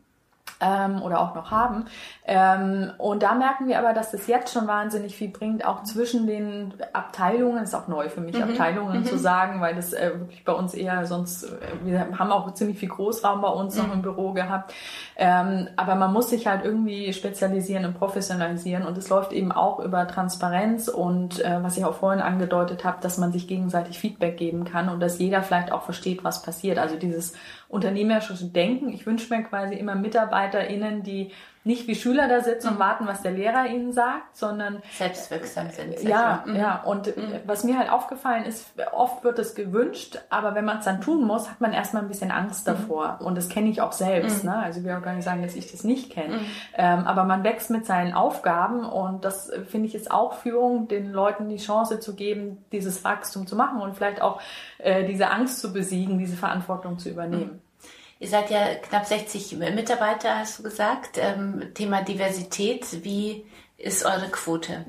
ähm, 0.61 1.03
oder 1.03 1.21
auch 1.21 1.35
noch 1.35 1.51
haben. 1.51 1.87
Ähm, 2.25 2.91
und 2.99 3.23
da 3.23 3.35
merken 3.35 3.69
wir 3.69 3.79
aber, 3.79 3.93
dass 3.93 4.11
das 4.11 4.27
jetzt 4.27 4.53
schon 4.53 4.67
wahnsinnig 4.67 5.17
viel 5.17 5.29
bringt, 5.29 5.65
auch 5.65 5.83
zwischen 5.85 6.27
den 6.27 6.75
Abteilungen. 6.93 7.59
Das 7.61 7.71
ist 7.71 7.75
auch 7.75 7.89
neu 7.89 8.09
für 8.09 8.21
mich, 8.21 8.37
mhm. 8.37 8.45
Abteilungen 8.45 9.01
mhm. 9.01 9.05
zu 9.05 9.19
sagen, 9.19 9.61
weil 9.61 9.75
das 9.75 9.93
äh, 9.93 10.13
wirklich 10.19 10.45
bei 10.45 10.53
uns 10.53 10.75
eher 10.75 11.07
sonst, 11.07 11.45
äh, 11.45 11.57
wir 11.85 12.19
haben 12.19 12.33
auch 12.33 12.53
ziemlich 12.55 12.79
viel 12.79 12.89
Großraum 12.89 13.41
bei 13.41 13.49
uns 13.49 13.77
mhm. 13.77 13.83
noch 13.83 13.95
im 13.95 14.03
Büro 14.03 14.33
gehabt. 14.33 14.73
Ähm, 15.17 15.69
aber 15.77 15.95
man 15.95 16.13
muss 16.13 16.31
sich 16.31 16.47
halt 16.47 16.65
irgendwie 16.65 17.13
spezialisieren 17.13 17.85
und 17.85 17.95
professionalisieren. 17.95 18.85
Und 18.85 18.99
es 18.99 19.09
läuft 19.09 19.33
eben 19.33 19.53
auch 19.53 19.81
über 19.81 20.07
Transparenz 20.09 20.89
und 20.89 21.45
äh, 21.45 21.63
was 21.63 21.77
ich 21.77 21.85
auch 21.85 21.95
vorhin 21.95 22.21
angedeutet 22.21 22.85
habe, 22.85 22.99
dass 23.01 23.19
man 23.19 23.33
sich 23.33 23.47
gegenseitig 23.47 23.99
Feedback 23.99 24.37
geben 24.37 24.65
kann 24.65 24.89
und 24.89 25.01
dass 25.01 25.19
jeder 25.19 25.43
vielleicht 25.43 25.73
auch 25.73 25.83
versteht, 25.83 26.25
was 26.25 26.43
passiert. 26.43 26.79
Also 26.79 26.97
dieses 26.97 27.35
unternehmerische 27.69 28.35
Denken. 28.45 28.93
Ich 28.93 29.07
wünsche 29.07 29.35
mir 29.35 29.43
quasi 29.43 29.75
immer 29.75 29.95
MitarbeiterInnen, 29.95 31.03
die 31.03 31.33
nicht 31.67 31.89
wie 31.89 31.97
Schüler 31.97 32.29
da 32.29 32.41
sitzen 32.41 32.69
und 32.69 32.75
mhm. 32.75 32.79
warten, 32.79 33.07
was 33.09 33.23
der 33.23 33.33
Lehrer 33.33 33.67
ihnen 33.67 33.93
sagt, 33.93 34.37
sondern 34.37 34.83
selbstwirksam 34.97 35.71
sind. 35.71 36.01
Ja, 36.03 36.45
mhm. 36.47 36.57
ja. 36.57 36.83
Und 36.85 37.15
mhm. 37.17 37.41
was 37.45 37.65
mir 37.65 37.77
halt 37.77 37.91
aufgefallen 37.91 38.45
ist, 38.45 38.73
oft 38.93 39.25
wird 39.25 39.41
es 39.41 39.57
gewünscht, 39.57 40.19
aber 40.31 40.55
wenn 40.55 40.65
man 40.65 40.79
es 40.79 40.85
dann 40.85 41.01
tun 41.01 41.27
muss, 41.27 41.51
hat 41.51 41.61
man 41.61 41.73
erstmal 41.73 42.03
ein 42.03 42.09
bisschen 42.09 42.31
Angst 42.31 42.67
mhm. 42.67 42.73
davor. 42.73 43.19
Und 43.21 43.37
das 43.37 43.49
kenne 43.49 43.69
ich 43.69 43.81
auch 43.81 43.93
selbst. 43.93 44.45
Mhm. 44.45 44.51
Ne? 44.51 44.57
Also 44.59 44.79
ich 44.79 44.87
will 44.87 44.95
auch 44.95 45.03
gar 45.03 45.15
nicht 45.15 45.25
sagen, 45.25 45.43
dass 45.43 45.57
ich 45.57 45.71
das 45.71 45.83
nicht 45.83 46.11
kenne. 46.11 46.37
Mhm. 46.37 46.47
Ähm, 46.75 47.01
aber 47.01 47.25
man 47.25 47.43
wächst 47.43 47.71
mit 47.71 47.85
seinen 47.85 48.15
Aufgaben 48.15 48.85
und 48.85 49.25
das 49.25 49.51
finde 49.69 49.89
ich 49.89 49.97
ist 49.97 50.13
auch 50.13 50.35
Führung, 50.35 50.87
den 50.87 51.13
Leuten 51.13 51.49
die 51.49 51.57
Chance 51.57 51.99
zu 51.99 52.15
geben, 52.15 52.65
dieses 52.71 53.03
Wachstum 53.03 53.49
zu 53.49 53.57
machen 53.57 53.81
und 53.81 53.97
vielleicht 53.97 54.23
auch 54.23 54.41
äh, 54.79 55.05
diese 55.05 55.31
Angst 55.31 55.61
zu 55.61 55.73
besiegen, 55.73 56.19
diese 56.19 56.37
Verantwortung 56.37 56.99
zu 56.99 57.09
übernehmen. 57.09 57.61
Ihr 58.19 58.29
seid 58.29 58.51
ja 58.51 58.75
knapp 58.77 59.05
60 59.05 59.59
Mitarbeiter, 59.59 60.39
hast 60.39 60.59
du 60.59 60.63
gesagt. 60.63 61.19
Ähm, 61.19 61.75
Thema 61.75 62.03
Diversität, 62.03 63.05
wie 63.05 63.45
ist 63.77 64.07
eure 64.07 64.29
Quote? 64.31 64.87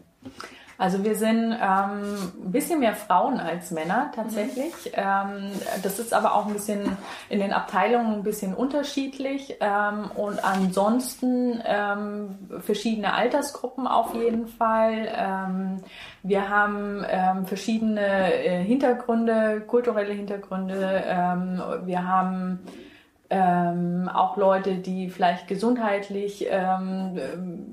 Also 0.79 1.03
wir 1.03 1.15
sind 1.15 1.53
ähm, 1.53 2.31
ein 2.45 2.51
bisschen 2.51 2.79
mehr 2.79 2.93
Frauen 2.93 3.39
als 3.39 3.71
Männer 3.71 4.11
tatsächlich. 4.13 4.73
Mhm. 4.85 4.91
Ähm, 4.93 5.51
das 5.81 5.97
ist 5.97 6.13
aber 6.13 6.35
auch 6.35 6.45
ein 6.45 6.53
bisschen 6.53 6.95
in 7.29 7.39
den 7.39 7.51
Abteilungen 7.51 8.13
ein 8.13 8.23
bisschen 8.23 8.53
unterschiedlich. 8.53 9.55
Ähm, 9.59 10.11
und 10.15 10.43
ansonsten 10.45 11.61
ähm, 11.65 12.37
verschiedene 12.59 13.13
Altersgruppen 13.13 13.87
auf 13.87 14.13
jeden 14.13 14.47
Fall. 14.47 15.09
Ähm, 15.15 15.77
wir 16.21 16.47
haben 16.47 17.03
ähm, 17.09 17.47
verschiedene 17.47 18.33
äh, 18.33 18.63
Hintergründe, 18.63 19.61
kulturelle 19.61 20.13
Hintergründe. 20.13 21.03
Ähm, 21.07 21.61
wir 21.85 22.07
haben 22.07 22.59
ähm, 23.29 24.09
auch 24.13 24.37
Leute, 24.37 24.75
die 24.75 25.09
vielleicht 25.09 25.47
gesundheitlich 25.47 26.47
ähm, 26.49 27.17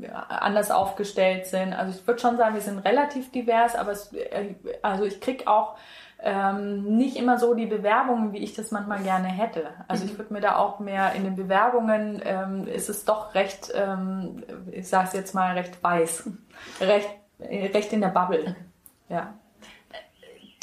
äh, 0.02 0.08
anders 0.28 0.70
aufgestellt 0.70 1.46
sind. 1.46 1.72
Also 1.72 1.98
ich 1.98 2.06
würde 2.06 2.20
schon 2.20 2.36
sagen, 2.36 2.54
wir 2.54 2.62
sind 2.62 2.78
relativ 2.78 3.30
divers, 3.30 3.76
aber 3.76 3.92
es, 3.92 4.12
äh, 4.12 4.54
also 4.82 5.04
ich 5.04 5.20
krieg 5.20 5.46
auch 5.46 5.76
ähm, 6.20 6.96
nicht 6.96 7.16
immer 7.16 7.38
so 7.38 7.54
die 7.54 7.66
Bewerbungen, 7.66 8.32
wie 8.32 8.38
ich 8.38 8.54
das 8.54 8.70
manchmal 8.70 9.02
gerne 9.02 9.28
hätte. 9.28 9.66
Also 9.86 10.04
ich 10.04 10.14
mhm. 10.14 10.18
würde 10.18 10.32
mir 10.32 10.40
da 10.40 10.56
auch 10.56 10.80
mehr 10.80 11.12
in 11.12 11.24
den 11.24 11.36
Bewerbungen 11.36 12.20
ähm, 12.24 12.66
ist 12.66 12.88
es 12.88 13.04
doch 13.04 13.34
recht, 13.34 13.72
ähm, 13.74 14.42
ich 14.72 14.88
sage 14.88 15.08
es 15.08 15.12
jetzt 15.12 15.34
mal 15.34 15.52
recht 15.52 15.82
weiß, 15.82 16.30
recht, 16.80 17.10
recht 17.38 17.92
in 17.92 18.00
der 18.00 18.08
Bubble. 18.08 18.56
Ja 19.08 19.34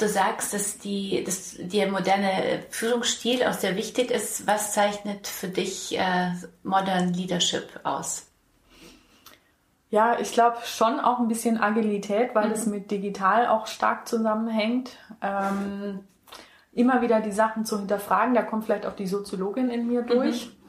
du 0.02 0.08
sagst, 0.08 0.54
dass, 0.54 0.78
die, 0.80 1.24
dass 1.24 1.56
der 1.60 1.90
moderne 1.92 2.64
Führungsstil 2.70 3.44
auch 3.44 3.54
sehr 3.54 3.76
wichtig 3.76 4.12
ist. 4.12 4.48
Was 4.48 4.74
zeichnet 4.74 5.28
für 5.28 5.48
dich 5.48 5.98
äh, 5.98 6.32
Modern 6.64 7.14
Leadership 7.14 7.80
aus? 7.84 8.28
Ja, 9.90 10.20
ich 10.20 10.32
glaube 10.32 10.58
schon 10.64 11.00
auch 11.00 11.20
ein 11.20 11.28
bisschen 11.28 11.60
Agilität, 11.60 12.34
weil 12.34 12.48
mhm. 12.48 12.54
es 12.54 12.66
mit 12.66 12.92
digital 12.92 13.48
auch 13.48 13.68
stark 13.68 14.08
zusammenhängt. 14.08 14.98
Ähm, 15.22 16.06
immer 16.72 17.02
wieder 17.02 17.20
die 17.20 17.34
Sachen 17.34 17.66
zu 17.66 17.78
hinterfragen, 17.78 18.34
da 18.34 18.42
kommt 18.42 18.64
vielleicht 18.64 18.86
auch 18.86 18.96
die 18.96 19.08
Soziologin 19.08 19.70
in 19.70 19.88
mir 19.88 20.02
durch. 20.04 20.48
Mhm. 20.48 20.61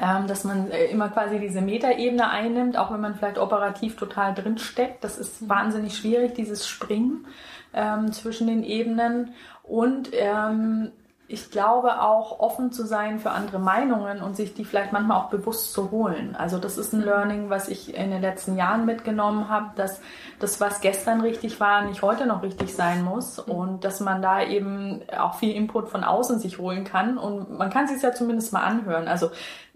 Ähm, 0.00 0.26
dass 0.26 0.44
man 0.44 0.70
äh, 0.70 0.86
immer 0.86 1.08
quasi 1.08 1.38
diese 1.38 1.60
Metaebene 1.60 2.28
einnimmt, 2.28 2.76
auch 2.76 2.92
wenn 2.92 3.00
man 3.00 3.14
vielleicht 3.14 3.38
operativ 3.38 3.96
total 3.96 4.34
drinsteckt. 4.34 5.02
Das 5.02 5.18
ist 5.18 5.42
mhm. 5.42 5.48
wahnsinnig 5.48 5.96
schwierig, 5.96 6.34
dieses 6.34 6.66
Springen 6.68 7.26
ähm, 7.72 8.12
zwischen 8.12 8.46
den 8.46 8.64
Ebenen 8.64 9.34
und 9.62 10.10
ähm, 10.12 10.92
ich 11.30 11.50
glaube 11.50 12.00
auch 12.00 12.40
offen 12.40 12.72
zu 12.72 12.86
sein 12.86 13.18
für 13.18 13.30
andere 13.32 13.58
Meinungen 13.58 14.22
und 14.22 14.34
sich 14.34 14.54
die 14.54 14.64
vielleicht 14.64 14.94
manchmal 14.94 15.18
auch 15.18 15.28
bewusst 15.28 15.74
zu 15.74 15.90
holen. 15.90 16.34
Also 16.34 16.56
das 16.56 16.78
ist 16.78 16.94
ein 16.94 17.02
Learning, 17.02 17.50
was 17.50 17.68
ich 17.68 17.94
in 17.94 18.10
den 18.10 18.22
letzten 18.22 18.56
Jahren 18.56 18.86
mitgenommen 18.86 19.50
habe, 19.50 19.72
dass 19.76 20.00
das, 20.38 20.58
was 20.58 20.80
gestern 20.80 21.20
richtig 21.20 21.60
war, 21.60 21.82
nicht 21.82 22.00
heute 22.00 22.24
noch 22.24 22.42
richtig 22.42 22.74
sein 22.74 23.04
muss 23.04 23.38
und 23.38 23.84
dass 23.84 24.00
man 24.00 24.22
da 24.22 24.42
eben 24.42 25.02
auch 25.18 25.34
viel 25.34 25.54
Input 25.54 25.90
von 25.90 26.02
außen 26.02 26.38
sich 26.38 26.58
holen 26.58 26.84
kann 26.84 27.18
und 27.18 27.58
man 27.58 27.68
kann 27.68 27.86
sich 27.86 28.00
ja 28.00 28.14
zumindest 28.14 28.54
mal 28.54 28.62
anhören. 28.62 29.06
Also 29.06 29.30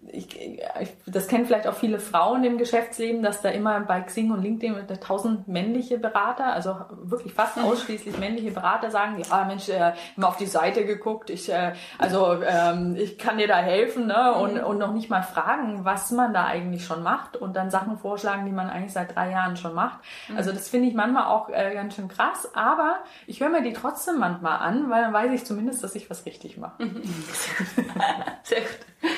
ich, 0.09 0.41
ich, 0.41 0.91
das 1.07 1.29
kennen 1.29 1.47
vielleicht 1.47 1.67
auch 1.67 1.75
viele 1.75 2.01
Frauen 2.01 2.43
im 2.43 2.59
Geschäftsleben, 2.59 3.23
dass 3.23 3.41
da 3.41 3.51
immer 3.51 3.79
bei 3.81 4.01
Xing 4.01 4.33
und 4.33 4.43
LinkedIn 4.43 4.75
tausend 5.01 5.47
männliche 5.47 5.99
Berater, 5.99 6.53
also 6.53 6.77
wirklich 7.03 7.33
fast 7.33 7.57
mhm. 7.57 7.65
ausschließlich 7.65 8.19
männliche 8.19 8.51
Berater 8.51 8.91
sagen, 8.91 9.23
ja 9.23 9.45
Mensch, 9.45 9.69
äh, 9.69 9.93
immer 10.17 10.29
auf 10.29 10.37
die 10.37 10.47
Seite 10.47 10.85
geguckt, 10.85 11.31
ich, 11.31 11.51
äh, 11.53 11.73
also 11.99 12.43
ähm, 12.43 12.97
ich 12.99 13.17
kann 13.17 13.39
dir 13.39 13.47
da 13.47 13.59
helfen 13.59 14.07
ne? 14.07 14.35
und, 14.35 14.55
mhm. 14.55 14.65
und 14.65 14.79
noch 14.79 14.93
nicht 14.93 15.09
mal 15.09 15.23
fragen, 15.23 15.85
was 15.85 16.11
man 16.11 16.35
da 16.35 16.47
eigentlich 16.47 16.85
schon 16.85 17.03
macht 17.03 17.37
und 17.37 17.55
dann 17.55 17.71
Sachen 17.71 17.97
vorschlagen, 17.97 18.45
die 18.45 18.53
man 18.53 18.71
eigentlich 18.71 18.93
seit 18.93 19.15
drei 19.15 19.31
Jahren 19.31 19.57
schon 19.57 19.75
macht. 19.75 20.01
Mhm. 20.29 20.37
Also 20.37 20.51
das 20.51 20.69
finde 20.69 20.89
ich 20.89 20.95
manchmal 20.95 21.27
auch 21.27 21.49
äh, 21.49 21.75
ganz 21.75 21.95
schön 21.95 22.09
krass, 22.09 22.51
aber 22.55 22.97
ich 23.29 23.41
höre 23.41 23.51
mir 23.51 23.63
die 23.63 23.73
trotzdem 23.73 24.19
manchmal 24.19 24.59
an, 24.59 24.91
weil 24.91 25.03
dann 25.03 25.13
weiß 25.13 25.33
ich 25.33 25.45
zumindest, 25.45 25.85
dass 25.85 25.95
ich 25.95 26.11
was 26.11 26.27
richtig 26.27 26.57
mache. 26.57 26.83
Sehr 28.43 28.61
gut. 28.61 29.13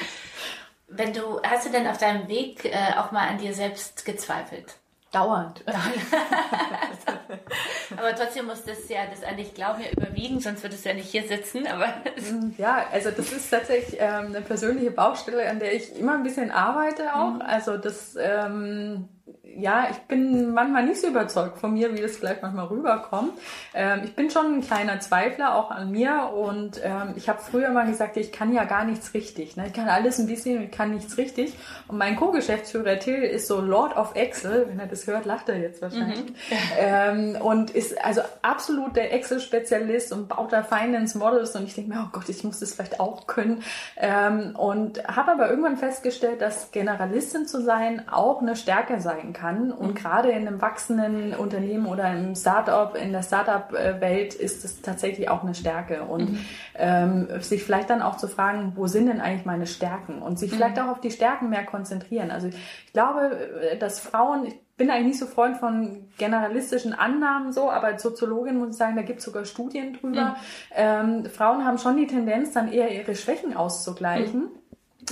Wenn 0.96 1.12
du, 1.12 1.40
hast 1.42 1.66
du 1.66 1.70
denn 1.70 1.88
auf 1.88 1.98
deinem 1.98 2.28
Weg 2.28 2.64
äh, 2.64 2.94
auch 2.96 3.10
mal 3.10 3.28
an 3.28 3.38
dir 3.38 3.52
selbst 3.52 4.04
gezweifelt? 4.04 4.76
Dauernd. 5.10 5.64
aber 7.96 8.14
trotzdem 8.14 8.46
muss 8.46 8.64
das 8.64 8.88
ja 8.88 9.00
das 9.10 9.24
an 9.24 9.36
dich 9.36 9.54
glauben 9.54 9.82
ja 9.82 9.90
überwiegen, 9.90 10.40
sonst 10.40 10.62
würdest 10.62 10.84
du 10.84 10.90
ja 10.90 10.94
nicht 10.94 11.10
hier 11.10 11.26
sitzen. 11.26 11.66
Aber 11.66 11.86
mm, 11.86 12.54
ja, 12.58 12.86
also 12.92 13.10
das 13.10 13.32
ist 13.32 13.50
tatsächlich 13.50 14.00
ähm, 14.00 14.26
eine 14.26 14.40
persönliche 14.40 14.90
Baustelle, 14.90 15.48
an 15.48 15.58
der 15.58 15.74
ich 15.74 15.98
immer 15.98 16.14
ein 16.14 16.22
bisschen 16.22 16.50
arbeite 16.50 17.14
auch. 17.14 17.34
Mhm. 17.34 17.42
Also 17.42 17.76
das 17.76 18.16
ähm, 18.20 19.08
ja, 19.56 19.88
ich 19.90 19.98
bin 19.98 20.52
manchmal 20.52 20.84
nicht 20.84 21.00
so 21.00 21.06
überzeugt 21.06 21.58
von 21.58 21.74
mir, 21.74 21.94
wie 21.94 22.00
das 22.00 22.16
vielleicht 22.16 22.42
manchmal 22.42 22.66
rüberkommt. 22.66 23.32
Ähm, 23.72 24.00
ich 24.04 24.14
bin 24.14 24.30
schon 24.30 24.54
ein 24.54 24.60
kleiner 24.60 25.00
Zweifler 25.00 25.54
auch 25.54 25.70
an 25.70 25.90
mir 25.90 26.30
und 26.34 26.80
ähm, 26.82 27.14
ich 27.16 27.28
habe 27.28 27.40
früher 27.40 27.70
mal 27.70 27.86
gesagt, 27.86 28.16
ich 28.16 28.32
kann 28.32 28.52
ja 28.52 28.64
gar 28.64 28.84
nichts 28.84 29.14
richtig. 29.14 29.56
Ne? 29.56 29.66
Ich 29.68 29.72
kann 29.72 29.88
alles 29.88 30.18
ein 30.18 30.26
bisschen, 30.26 30.62
ich 30.64 30.70
kann 30.70 30.90
nichts 30.92 31.16
richtig. 31.16 31.54
Und 31.88 31.98
mein 31.98 32.16
Co-Geschäftsführer 32.16 32.98
Till 32.98 33.22
ist 33.22 33.46
so 33.46 33.60
Lord 33.60 33.96
of 33.96 34.14
Excel. 34.14 34.66
Wenn 34.68 34.78
er 34.78 34.86
das 34.86 35.06
hört, 35.06 35.24
lacht 35.24 35.48
er 35.48 35.58
jetzt 35.58 35.80
wahrscheinlich. 35.82 36.24
Mhm. 36.24 36.34
Ähm, 36.76 37.36
und 37.40 37.70
ist 37.70 38.04
also 38.04 38.20
absolut 38.42 38.96
der 38.96 39.12
Excel-Spezialist 39.12 40.12
und 40.12 40.28
baut 40.28 40.52
da 40.52 40.62
Finance 40.62 41.16
Models 41.16 41.54
und 41.54 41.64
ich 41.64 41.74
denke 41.74 41.94
mir, 41.94 42.04
oh 42.04 42.08
Gott, 42.12 42.28
ich 42.28 42.42
muss 42.44 42.60
das 42.60 42.74
vielleicht 42.74 43.00
auch 43.00 43.26
können. 43.26 43.62
Ähm, 43.96 44.54
und 44.56 45.06
habe 45.06 45.32
aber 45.32 45.48
irgendwann 45.48 45.76
festgestellt, 45.76 46.40
dass 46.40 46.72
Generalistin 46.72 47.46
zu 47.46 47.62
sein 47.62 48.08
auch 48.08 48.42
eine 48.42 48.56
Stärke 48.56 49.00
sein 49.14 49.32
kann. 49.32 49.72
Und 49.72 49.90
mhm. 49.90 49.94
gerade 49.94 50.30
in 50.30 50.46
einem 50.46 50.60
wachsenden 50.60 51.34
Unternehmen 51.34 51.86
oder 51.86 52.12
im 52.12 52.34
Startup, 52.34 52.94
in 52.96 53.12
der 53.12 53.22
Startup-Welt 53.22 54.34
ist 54.34 54.64
es 54.64 54.82
tatsächlich 54.82 55.28
auch 55.28 55.42
eine 55.42 55.54
Stärke. 55.54 56.02
Und 56.04 56.32
mhm. 56.32 56.38
ähm, 56.76 57.28
sich 57.40 57.62
vielleicht 57.62 57.90
dann 57.90 58.02
auch 58.02 58.16
zu 58.16 58.28
fragen, 58.28 58.72
wo 58.76 58.86
sind 58.86 59.06
denn 59.06 59.20
eigentlich 59.20 59.46
meine 59.46 59.66
Stärken? 59.66 60.22
Und 60.22 60.38
sich 60.38 60.52
vielleicht 60.52 60.76
mhm. 60.76 60.82
auch 60.82 60.88
auf 60.88 61.00
die 61.00 61.10
Stärken 61.10 61.50
mehr 61.50 61.64
konzentrieren. 61.64 62.30
Also 62.30 62.48
ich 62.48 62.92
glaube, 62.92 63.38
äh, 63.72 63.78
dass 63.78 64.00
Frauen, 64.00 64.46
ich 64.46 64.54
bin 64.76 64.90
eigentlich 64.90 65.06
nicht 65.06 65.18
so 65.20 65.26
Freund 65.26 65.56
von 65.56 66.08
generalistischen 66.18 66.94
Annahmen 66.94 67.52
so, 67.52 67.70
aber 67.70 67.88
als 67.88 68.02
Soziologin 68.02 68.58
muss 68.58 68.70
ich 68.70 68.76
sagen, 68.76 68.96
da 68.96 69.02
gibt 69.02 69.20
es 69.20 69.24
sogar 69.24 69.44
Studien 69.44 69.94
drüber. 69.94 70.30
Mhm. 70.30 70.34
Ähm, 70.74 71.26
Frauen 71.26 71.64
haben 71.64 71.78
schon 71.78 71.96
die 71.96 72.08
Tendenz, 72.08 72.52
dann 72.52 72.72
eher 72.72 72.90
ihre 72.90 73.14
Schwächen 73.14 73.56
auszugleichen. 73.56 74.40
Mhm 74.40 74.63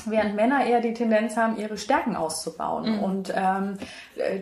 während 0.06 0.36
Männer 0.36 0.64
eher 0.64 0.80
die 0.80 0.94
Tendenz 0.94 1.36
haben, 1.36 1.56
ihre 1.56 1.76
Stärken 1.76 2.16
auszubauen. 2.16 2.96
Mhm. 2.96 3.02
Und 3.02 3.32
ähm, 3.34 3.78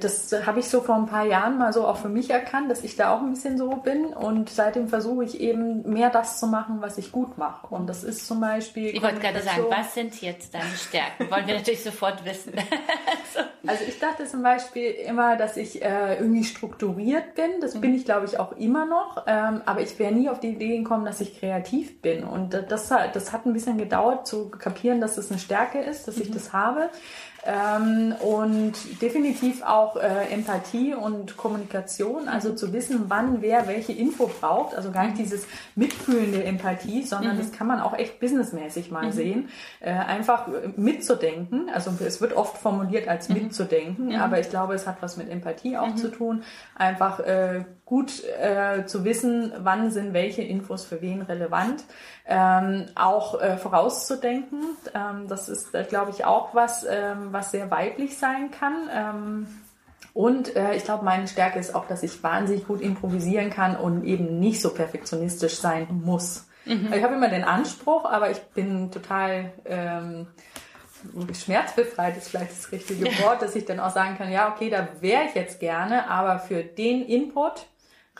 das 0.00 0.32
habe 0.46 0.60
ich 0.60 0.68
so 0.68 0.80
vor 0.80 0.96
ein 0.96 1.06
paar 1.06 1.24
Jahren 1.24 1.58
mal 1.58 1.72
so 1.72 1.86
auch 1.86 1.96
für 1.96 2.08
mich 2.08 2.30
erkannt, 2.30 2.70
dass 2.70 2.82
ich 2.84 2.96
da 2.96 3.14
auch 3.14 3.20
ein 3.20 3.30
bisschen 3.30 3.58
so 3.58 3.70
bin. 3.76 4.06
Und 4.06 4.50
seitdem 4.50 4.88
versuche 4.88 5.24
ich 5.24 5.40
eben 5.40 5.88
mehr 5.90 6.10
das 6.10 6.38
zu 6.38 6.46
machen, 6.46 6.78
was 6.80 6.98
ich 6.98 7.12
gut 7.12 7.38
mache. 7.38 7.66
Und 7.68 7.86
das 7.86 8.04
ist 8.04 8.26
zum 8.26 8.40
Beispiel. 8.40 8.94
Ich 8.94 9.02
wollte 9.02 9.20
gerade 9.20 9.42
sagen, 9.42 9.64
was 9.68 9.94
sind 9.94 10.20
jetzt 10.20 10.54
deine 10.54 10.76
Stärken? 10.76 11.30
Wollen 11.30 11.46
wir 11.46 11.56
natürlich 11.56 11.82
sofort 11.82 12.24
wissen. 12.24 12.52
so. 13.34 13.40
Also 13.66 13.84
ich 13.86 13.98
dachte 13.98 14.24
zum 14.26 14.42
Beispiel 14.42 14.90
immer, 14.90 15.36
dass 15.36 15.56
ich 15.56 15.82
äh, 15.82 16.16
irgendwie 16.16 16.44
strukturiert 16.44 17.34
bin. 17.34 17.60
Das 17.60 17.74
mhm. 17.74 17.80
bin 17.80 17.94
ich, 17.94 18.04
glaube 18.04 18.26
ich, 18.26 18.38
auch 18.38 18.52
immer 18.52 18.86
noch. 18.86 19.24
Ähm, 19.26 19.62
aber 19.66 19.80
ich 19.80 19.98
wäre 19.98 20.12
nie 20.12 20.28
auf 20.28 20.40
die 20.40 20.50
Idee 20.50 20.78
gekommen, 20.78 21.04
dass 21.04 21.20
ich 21.20 21.38
kreativ 21.38 22.00
bin. 22.00 22.24
Und 22.24 22.54
das, 22.54 22.88
das 22.88 23.32
hat 23.32 23.46
ein 23.46 23.52
bisschen 23.52 23.78
gedauert 23.78 24.26
zu 24.26 24.48
kapieren, 24.48 25.00
dass 25.00 25.16
das 25.16 25.30
eine 25.30 25.39
Stärke 25.40 25.80
ist, 25.80 26.06
dass 26.06 26.18
ich 26.18 26.30
mhm. 26.30 26.34
das 26.34 26.52
habe. 26.52 26.90
Ähm, 27.46 28.14
und 28.20 28.74
definitiv 29.00 29.62
auch 29.62 29.96
äh, 29.96 30.30
Empathie 30.30 30.92
und 30.92 31.38
Kommunikation, 31.38 32.28
also 32.28 32.54
zu 32.54 32.74
wissen, 32.74 33.06
wann 33.08 33.40
wer 33.40 33.66
welche 33.66 33.92
Info 33.92 34.30
braucht. 34.40 34.74
Also 34.74 34.90
gar 34.90 35.06
nicht 35.06 35.18
dieses 35.18 35.46
mitfühlende 35.74 36.44
Empathie, 36.44 37.02
sondern 37.02 37.36
mhm. 37.36 37.38
das 37.38 37.52
kann 37.52 37.66
man 37.66 37.80
auch 37.80 37.96
echt 37.96 38.20
businessmäßig 38.20 38.90
mal 38.90 39.06
mhm. 39.06 39.12
sehen. 39.12 39.48
Äh, 39.80 39.92
einfach 39.92 40.48
mitzudenken. 40.76 41.70
Also 41.72 41.92
es 42.04 42.20
wird 42.20 42.34
oft 42.34 42.58
formuliert 42.58 43.08
als 43.08 43.30
mhm. 43.30 43.36
mitzudenken, 43.36 44.06
mhm. 44.08 44.16
aber 44.16 44.38
ich 44.38 44.50
glaube, 44.50 44.74
es 44.74 44.86
hat 44.86 45.00
was 45.00 45.16
mit 45.16 45.30
Empathie 45.30 45.78
auch 45.78 45.88
mhm. 45.88 45.96
zu 45.96 46.08
tun. 46.08 46.42
Einfach 46.74 47.20
äh, 47.20 47.64
gut 47.90 48.22
äh, 48.24 48.86
zu 48.86 49.04
wissen, 49.04 49.52
wann 49.58 49.90
sind 49.90 50.14
welche 50.14 50.42
Infos 50.42 50.84
für 50.84 51.02
wen 51.02 51.22
relevant. 51.22 51.82
Ähm, 52.24 52.86
auch 52.94 53.40
äh, 53.40 53.56
vorauszudenken, 53.56 54.62
ähm, 54.94 55.26
das 55.26 55.48
ist, 55.48 55.74
äh, 55.74 55.82
glaube 55.82 56.12
ich, 56.12 56.24
auch 56.24 56.54
was, 56.54 56.86
ähm, 56.88 57.32
was 57.32 57.50
sehr 57.50 57.68
weiblich 57.72 58.16
sein 58.16 58.52
kann. 58.52 58.88
Ähm, 58.94 59.46
und 60.14 60.54
äh, 60.54 60.76
ich 60.76 60.84
glaube, 60.84 61.04
meine 61.04 61.26
Stärke 61.26 61.58
ist 61.58 61.74
auch, 61.74 61.88
dass 61.88 62.04
ich 62.04 62.22
wahnsinnig 62.22 62.68
gut 62.68 62.80
improvisieren 62.80 63.50
kann 63.50 63.74
und 63.74 64.04
eben 64.04 64.38
nicht 64.38 64.62
so 64.62 64.70
perfektionistisch 64.70 65.56
sein 65.56 65.88
muss. 65.90 66.46
Mhm. 66.66 66.92
Ich 66.92 67.02
habe 67.02 67.14
immer 67.14 67.28
den 67.28 67.42
Anspruch, 67.42 68.04
aber 68.04 68.30
ich 68.30 68.38
bin 68.54 68.92
total 68.92 69.52
ähm, 69.64 70.28
schmerzbefreit 71.32 72.16
ist 72.16 72.28
vielleicht 72.28 72.52
das 72.52 72.70
richtige 72.70 73.06
Wort, 73.24 73.42
dass 73.42 73.56
ich 73.56 73.64
dann 73.64 73.80
auch 73.80 73.90
sagen 73.90 74.16
kann, 74.16 74.30
ja, 74.30 74.52
okay, 74.52 74.70
da 74.70 74.86
wäre 75.00 75.24
ich 75.24 75.34
jetzt 75.34 75.58
gerne, 75.58 76.08
aber 76.08 76.38
für 76.38 76.62
den 76.62 77.04
Input 77.04 77.66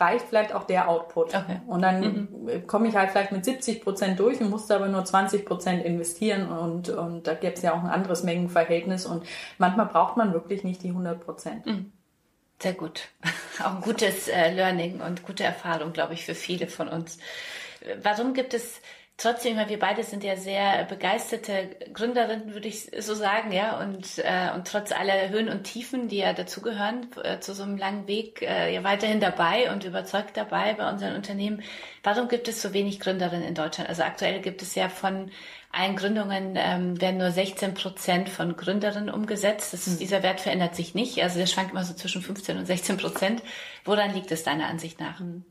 reicht 0.01 0.25
vielleicht 0.25 0.53
auch 0.53 0.63
der 0.63 0.89
Output. 0.89 1.35
Okay. 1.35 1.61
Und 1.67 1.81
dann 1.81 2.01
mhm. 2.01 2.67
komme 2.67 2.87
ich 2.87 2.95
halt 2.95 3.11
vielleicht 3.11 3.31
mit 3.31 3.45
70 3.45 3.83
Prozent 3.83 4.19
durch 4.19 4.41
und 4.41 4.49
musste 4.49 4.75
aber 4.75 4.87
nur 4.87 5.05
20 5.05 5.45
Prozent 5.45 5.85
investieren 5.85 6.49
und, 6.49 6.89
und 6.89 7.27
da 7.27 7.35
gäbe 7.35 7.53
es 7.53 7.61
ja 7.61 7.73
auch 7.73 7.83
ein 7.83 7.89
anderes 7.89 8.23
Mengenverhältnis 8.23 9.05
und 9.05 9.25
manchmal 9.57 9.85
braucht 9.85 10.17
man 10.17 10.33
wirklich 10.33 10.63
nicht 10.63 10.83
die 10.83 10.89
100 10.89 11.23
Prozent. 11.23 11.65
Mhm. 11.65 11.91
Sehr 12.61 12.73
gut. 12.73 13.07
Auch 13.63 13.75
ein 13.75 13.81
gutes 13.81 14.27
äh, 14.27 14.53
Learning 14.53 15.01
und 15.01 15.23
gute 15.23 15.43
Erfahrung, 15.43 15.93
glaube 15.93 16.13
ich, 16.13 16.25
für 16.25 16.35
viele 16.35 16.67
von 16.67 16.89
uns. 16.89 17.17
Warum 18.03 18.35
gibt 18.35 18.53
es 18.53 18.81
trotzdem, 19.21 19.57
wir 19.57 19.79
beide 19.79 20.03
sind 20.03 20.23
ja 20.23 20.35
sehr 20.35 20.85
begeisterte 20.85 21.69
Gründerinnen, 21.93 22.53
würde 22.53 22.67
ich 22.67 22.91
so 22.99 23.13
sagen, 23.13 23.51
ja, 23.51 23.79
und, 23.79 24.17
äh, 24.17 24.51
und 24.55 24.67
trotz 24.67 24.91
aller 24.91 25.29
Höhen 25.29 25.49
und 25.49 25.63
Tiefen, 25.63 26.07
die 26.07 26.17
ja 26.17 26.33
dazugehören, 26.33 27.07
äh, 27.23 27.39
zu 27.39 27.53
so 27.53 27.63
einem 27.63 27.77
langen 27.77 28.07
Weg, 28.07 28.41
äh, 28.41 28.73
ja 28.73 28.83
weiterhin 28.83 29.19
dabei 29.19 29.71
und 29.71 29.83
überzeugt 29.83 30.37
dabei 30.37 30.73
bei 30.73 30.89
unseren 30.89 31.15
Unternehmen. 31.15 31.61
Warum 32.03 32.27
gibt 32.27 32.47
es 32.47 32.61
so 32.61 32.73
wenig 32.73 32.99
Gründerinnen 32.99 33.47
in 33.47 33.55
Deutschland? 33.55 33.89
Also 33.89 34.03
aktuell 34.03 34.41
gibt 34.41 34.61
es 34.61 34.75
ja 34.75 34.89
von 34.89 35.31
allen 35.71 35.95
Gründungen 35.95 36.55
ähm, 36.57 36.99
werden 36.99 37.17
nur 37.17 37.31
16 37.31 37.73
Prozent 37.75 38.29
von 38.29 38.57
Gründerinnen 38.57 39.09
umgesetzt. 39.09 39.73
Das 39.73 39.87
ist, 39.87 39.95
mhm. 39.95 39.99
Dieser 39.99 40.23
Wert 40.23 40.41
verändert 40.41 40.75
sich 40.75 40.95
nicht. 40.95 41.21
Also 41.23 41.39
der 41.39 41.45
schwankt 41.45 41.71
immer 41.71 41.85
so 41.85 41.93
zwischen 41.93 42.21
15 42.21 42.57
und 42.57 42.65
16 42.65 42.97
Prozent. 42.97 43.41
Woran 43.85 44.13
liegt 44.13 44.31
es 44.31 44.43
deiner 44.43 44.67
Ansicht 44.67 44.99
nach? 44.99 45.19
Mhm. 45.19 45.45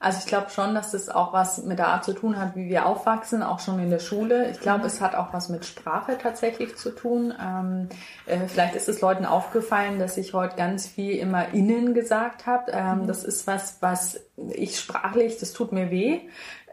Also 0.00 0.20
ich 0.20 0.26
glaube 0.26 0.50
schon, 0.50 0.76
dass 0.76 0.92
das 0.92 1.08
auch 1.08 1.32
was 1.32 1.64
mit 1.64 1.80
der 1.80 1.88
Art 1.88 2.04
zu 2.04 2.12
tun 2.12 2.38
hat, 2.38 2.54
wie 2.54 2.68
wir 2.68 2.86
aufwachsen, 2.86 3.42
auch 3.42 3.58
schon 3.58 3.80
in 3.80 3.90
der 3.90 3.98
Schule. 3.98 4.48
Ich 4.50 4.60
glaube, 4.60 4.80
mhm. 4.80 4.86
es 4.86 5.00
hat 5.00 5.16
auch 5.16 5.32
was 5.32 5.48
mit 5.48 5.64
Sprache 5.64 6.16
tatsächlich 6.22 6.76
zu 6.76 6.90
tun. 6.90 7.34
Ähm, 7.40 7.88
äh, 8.26 8.46
vielleicht 8.46 8.76
ist 8.76 8.88
es 8.88 9.00
Leuten 9.00 9.26
aufgefallen, 9.26 9.98
dass 9.98 10.16
ich 10.16 10.34
heute 10.34 10.54
ganz 10.54 10.86
viel 10.86 11.16
immer 11.16 11.48
innen 11.48 11.94
gesagt 11.94 12.46
habe. 12.46 12.70
Ähm, 12.70 13.02
mhm. 13.02 13.06
Das 13.08 13.24
ist 13.24 13.48
was, 13.48 13.78
was 13.80 14.20
ich 14.52 14.78
sprachlich, 14.78 15.38
das 15.38 15.52
tut 15.52 15.72
mir 15.72 15.90
weh. 15.90 16.20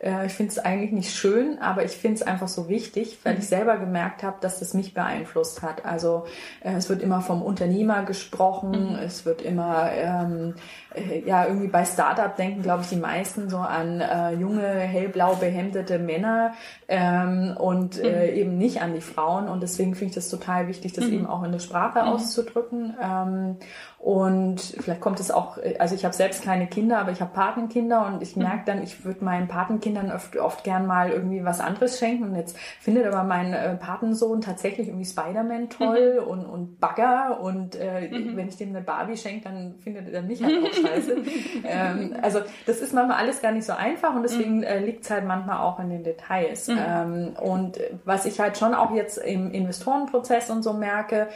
Äh, 0.02 0.26
ich 0.26 0.34
finde 0.34 0.52
es 0.52 0.60
eigentlich 0.60 0.92
nicht 0.92 1.16
schön, 1.16 1.60
aber 1.60 1.84
ich 1.84 1.92
finde 1.92 2.16
es 2.16 2.22
einfach 2.22 2.48
so 2.48 2.70
wichtig, 2.70 3.18
weil 3.24 3.34
mhm. 3.34 3.40
ich 3.40 3.48
selber 3.48 3.78
gemerkt 3.78 4.24
habe, 4.24 4.38
dass 4.42 4.60
das 4.60 4.74
mich 4.74 4.94
beeinflusst 4.94 5.62
hat. 5.62 5.86
Also 5.86 6.26
äh, 6.64 6.74
es 6.74 6.90
wird 6.90 7.02
immer 7.02 7.22
vom 7.22 7.42
Unternehmer 7.42 8.04
gesprochen, 8.04 8.94
mhm. 8.94 9.00
es 9.00 9.26
wird 9.26 9.42
immer 9.42 9.92
ähm, 9.92 10.56
äh, 10.94 11.28
ja 11.28 11.46
irgendwie 11.46 11.68
bei 11.68 11.86
Startup 11.86 12.36
denken, 12.36 12.62
glaube 12.62 12.84
ich, 12.84 12.90
die 12.90 12.96
meisten 12.96 13.50
so 13.50 13.58
an 13.58 14.04
junge 14.40 14.68
hellblau 14.68 15.36
behemdete 15.36 16.00
Männer 16.00 16.54
ähm, 16.88 17.56
und 17.58 17.98
mhm. 17.98 18.06
eben 18.06 18.58
nicht 18.58 18.82
an 18.82 18.94
die 18.94 19.02
Frauen. 19.02 19.48
Und 19.48 19.64
deswegen 19.64 19.96
finde 19.96 20.10
ich 20.10 20.16
das 20.16 20.30
total 20.30 20.68
wichtig, 20.68 20.94
das 20.94 21.06
mhm. 21.06 21.14
eben 21.14 21.28
auch 21.28 21.44
in 21.44 21.52
der 21.52 21.60
Sprache 21.60 22.04
auszudrücken. 22.04 22.96
Ähm, 23.02 23.58
und 24.06 24.62
vielleicht 24.62 25.02
kommt 25.02 25.20
es 25.20 25.32
auch, 25.32 25.58
also 25.80 25.96
ich 25.96 26.06
habe 26.06 26.14
selbst 26.14 26.44
keine 26.44 26.68
Kinder, 26.68 27.00
aber 27.00 27.12
ich 27.12 27.22
habe 27.22 27.34
Patenkinder 27.34 28.06
und 28.06 28.22
ich 28.22 28.36
merke 28.36 28.62
dann, 28.68 28.84
ich 28.84 29.04
würde 29.04 29.26
meinen 29.26 29.48
Patenkindern 29.48 30.12
oft, 30.12 30.38
oft 30.38 30.64
gern 30.64 30.86
mal 30.86 31.10
irgendwie 31.10 31.44
was 31.44 31.60
anderes 31.60 31.98
schenken. 31.98 32.26
Und 32.26 32.36
jetzt 32.36 32.56
findet 32.80 33.08
aber 33.08 33.24
mein 33.24 33.54
äh, 33.54 33.74
Patensohn 33.74 34.42
tatsächlich 34.42 34.90
irgendwie 34.90 35.08
Spider-Man 35.08 35.72
toll 35.72 36.22
mhm. 36.22 36.28
und, 36.28 36.46
und 36.46 36.80
Bagger. 36.80 37.40
Und 37.42 37.78
äh, 37.78 38.08
mhm. 38.12 38.38
wenn 38.38 38.48
ich 38.48 38.58
dem 38.58 38.70
eine 38.70 38.82
Barbie 38.82 39.18
schenke, 39.18 39.46
dann 39.46 39.80
findet 39.80 40.06
er 40.06 40.22
dann 40.22 40.28
nicht 40.28 40.44
halt 40.44 40.56
auch 40.64 40.72
scheiße. 40.72 41.16
ähm, 41.64 42.16
also 42.22 42.42
das 42.68 42.82
ist 42.82 42.94
manchmal 42.94 43.18
alles 43.18 43.42
gar 43.42 43.54
nicht 43.54 43.66
so 43.66 43.74
einfach 43.74 44.14
und 44.14 44.22
deswegen 44.22 44.58
mhm. 44.58 44.64
äh, 44.66 44.86
liegt 44.86 45.06
es 45.06 45.10
halt 45.10 45.26
manchmal 45.26 45.58
auch 45.62 45.80
in 45.80 45.90
den 45.90 46.04
Details. 46.04 46.68
Mhm. 46.68 46.78
Ähm, 46.78 47.34
und 47.42 47.80
was 48.04 48.28
ich 48.28 48.40
halt 48.40 48.56
schon 48.60 48.76
auch 48.76 48.94
jetzt 48.94 49.18
im 49.18 49.50
Investorenprozess 49.50 50.52
und 50.52 50.62
so 50.62 50.74
merke, 50.74 51.28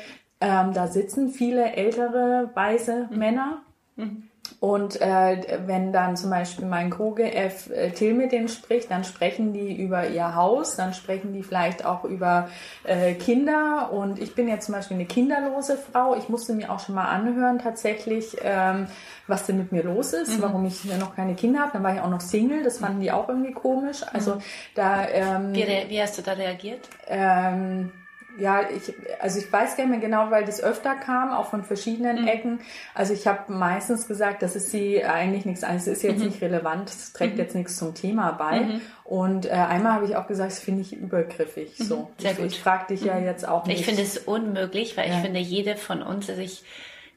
ähm, 0.42 0.74
da 0.74 0.88
sitzen 0.88 1.30
viele 1.30 1.74
ältere, 1.74 2.50
weiße 2.54 3.08
mhm. 3.10 3.18
Männer. 3.18 3.62
Mhm. 3.96 4.30
Und 4.60 5.00
äh, 5.00 5.60
wenn 5.68 5.94
dann 5.94 6.18
zum 6.18 6.32
Beispiel 6.32 6.66
mein 6.66 6.90
Kroge 6.90 7.34
F. 7.34 7.70
Äh, 7.70 7.92
Till 7.92 8.14
mit 8.14 8.34
denen 8.34 8.50
spricht, 8.50 8.92
dann 8.92 9.06
sprechen 9.06 9.54
die 9.54 9.74
über 9.74 10.08
ihr 10.08 10.36
Haus, 10.36 10.76
dann 10.76 10.94
sprechen 10.94 11.34
die 11.34 11.44
vielleicht 11.44 11.86
auch 11.86 12.04
über 12.04 12.50
äh, 12.84 13.14
Kinder. 13.14 13.92
Und 13.94 14.20
ich 14.20 14.36
bin 14.36 14.50
jetzt 14.50 14.66
zum 14.66 14.76
Beispiel 14.76 14.96
eine 14.96 15.06
kinderlose 15.06 15.78
Frau. 15.78 16.16
Ich 16.16 16.28
musste 16.28 16.54
mir 16.54 16.72
auch 16.72 16.80
schon 16.80 16.96
mal 16.96 17.06
anhören 17.06 17.60
tatsächlich, 17.60 18.36
ähm, 18.42 18.88
was 19.28 19.46
denn 19.46 19.58
mit 19.58 19.72
mir 19.72 19.84
los 19.84 20.12
ist, 20.14 20.38
mhm. 20.38 20.42
warum 20.42 20.66
ich 20.66 20.84
noch 21.00 21.16
keine 21.16 21.36
Kinder 21.36 21.62
habe. 21.62 21.72
Dann 21.74 21.84
war 21.84 21.94
ich 21.94 22.02
auch 22.02 22.10
noch 22.10 22.22
Single, 22.22 22.64
das 22.64 22.80
fanden 22.80 23.00
die 23.00 23.12
auch 23.12 23.30
irgendwie 23.30 23.54
komisch. 23.54 24.04
Also 24.12 24.36
mhm. 24.36 24.42
da... 24.76 25.08
Ähm, 25.08 25.54
wie, 25.54 25.68
wie 25.88 26.02
hast 26.02 26.18
du 26.18 26.22
da 26.22 26.34
reagiert? 26.34 26.90
Ähm, 27.08 27.92
ja, 28.40 28.62
ich, 28.70 28.94
also 29.20 29.40
ich 29.40 29.52
weiß 29.52 29.78
gar 29.78 29.86
nicht 29.86 29.92
mehr 29.92 30.00
genau, 30.00 30.32
weil 30.32 30.46
das 30.46 30.62
öfter 30.62 30.96
kam, 30.96 31.32
auch 31.32 31.50
von 31.50 31.64
verschiedenen 31.64 32.22
mhm. 32.22 32.28
Ecken. 32.28 32.60
Also 32.94 33.14
ich 33.14 33.28
habe 33.28 33.52
meistens 33.52 34.08
gesagt, 34.08 34.42
das 34.42 34.56
ist 34.56 34.72
sie 34.72 35.04
eigentlich 35.04 35.46
nichts, 35.46 35.64
also 35.64 35.92
es 35.92 35.98
ist 35.98 36.04
jetzt 36.04 36.20
mhm. 36.20 36.28
nicht 36.28 36.42
relevant, 36.42 36.90
es 36.90 37.14
trägt 37.14 37.34
mhm. 37.34 37.40
jetzt 37.40 37.56
nichts 37.56 37.78
zum 37.78 37.94
Thema 37.94 38.32
bei. 38.32 38.62
Mhm. 38.62 38.82
Und 39.04 39.46
äh, 39.46 39.50
einmal 39.50 39.94
habe 39.94 40.06
ich 40.06 40.16
auch 40.16 40.28
gesagt, 40.28 40.52
das 40.52 40.60
finde 40.60 40.82
ich 40.82 40.94
übergriffig. 40.94 41.80
Mhm. 41.80 41.84
So, 41.84 42.12
Sehr 42.18 42.32
ich, 42.32 42.38
gut. 42.38 42.46
ich 42.48 42.60
frage 42.60 42.94
dich 42.94 43.04
ja 43.04 43.16
mhm. 43.16 43.26
jetzt 43.26 43.48
auch 43.48 43.66
nicht. 43.66 43.80
Ich 43.80 43.86
finde 43.86 44.04
es 44.04 44.18
unmöglich, 44.18 44.98
weil 44.98 45.10
ja. 45.10 45.16
ich 45.16 45.22
finde, 45.22 45.40
jede 45.40 45.76
von 45.76 46.02
uns, 46.02 46.30
also 46.30 46.42
ich 46.42 46.64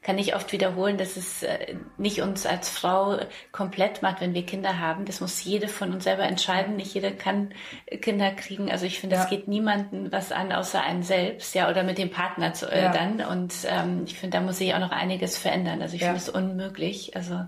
kann 0.03 0.17
ich 0.17 0.35
oft 0.35 0.51
wiederholen, 0.51 0.97
dass 0.97 1.15
es 1.15 1.43
äh, 1.43 1.75
nicht 1.97 2.21
uns 2.21 2.45
als 2.45 2.69
Frau 2.69 3.17
komplett 3.51 4.01
macht, 4.01 4.21
wenn 4.21 4.33
wir 4.33 4.45
Kinder 4.45 4.79
haben. 4.79 5.05
Das 5.05 5.21
muss 5.21 5.43
jede 5.43 5.67
von 5.67 5.93
uns 5.93 6.03
selber 6.03 6.23
entscheiden. 6.23 6.75
Nicht 6.75 6.93
jeder 6.93 7.11
kann 7.11 7.53
Kinder 8.01 8.31
kriegen. 8.31 8.69
Also 8.69 8.85
ich 8.85 8.99
finde, 8.99 9.15
es 9.15 9.23
ja. 9.23 9.29
geht 9.29 9.47
niemanden 9.47 10.11
was 10.11 10.31
an, 10.31 10.51
außer 10.51 10.81
einen 10.81 11.03
selbst, 11.03 11.55
ja, 11.55 11.69
oder 11.69 11.83
mit 11.83 11.97
dem 11.97 12.11
Partner 12.11 12.53
zu, 12.53 12.69
äh, 12.69 12.83
ja. 12.83 12.91
dann. 12.91 13.21
Und 13.21 13.53
ähm, 13.65 14.03
ich 14.05 14.17
finde, 14.17 14.37
da 14.37 14.43
muss 14.43 14.57
sich 14.57 14.73
auch 14.73 14.79
noch 14.79 14.91
einiges 14.91 15.37
verändern. 15.37 15.81
Also 15.81 15.95
ich 15.95 16.01
ja. 16.01 16.07
finde 16.07 16.21
es 16.21 16.29
unmöglich. 16.29 17.15
Also 17.15 17.45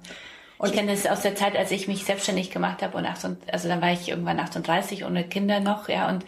und 0.58 0.70
ich 0.70 0.74
kenne 0.74 0.92
das 0.92 1.06
aus 1.06 1.22
der 1.22 1.36
Zeit, 1.36 1.58
als 1.58 1.72
ich 1.72 1.90
mich 1.90 2.06
selbstständig 2.06 2.50
gemacht 2.50 2.82
habe 2.82 2.98
und 2.98 3.06
38, 3.06 3.54
also 3.54 3.68
dann 3.68 3.82
war 3.82 3.92
ich 3.92 4.08
irgendwann 4.08 4.40
38 4.40 5.04
ohne 5.04 5.26
Kinder 5.26 5.60
noch, 5.60 5.90
ja, 5.90 6.08
und 6.08 6.24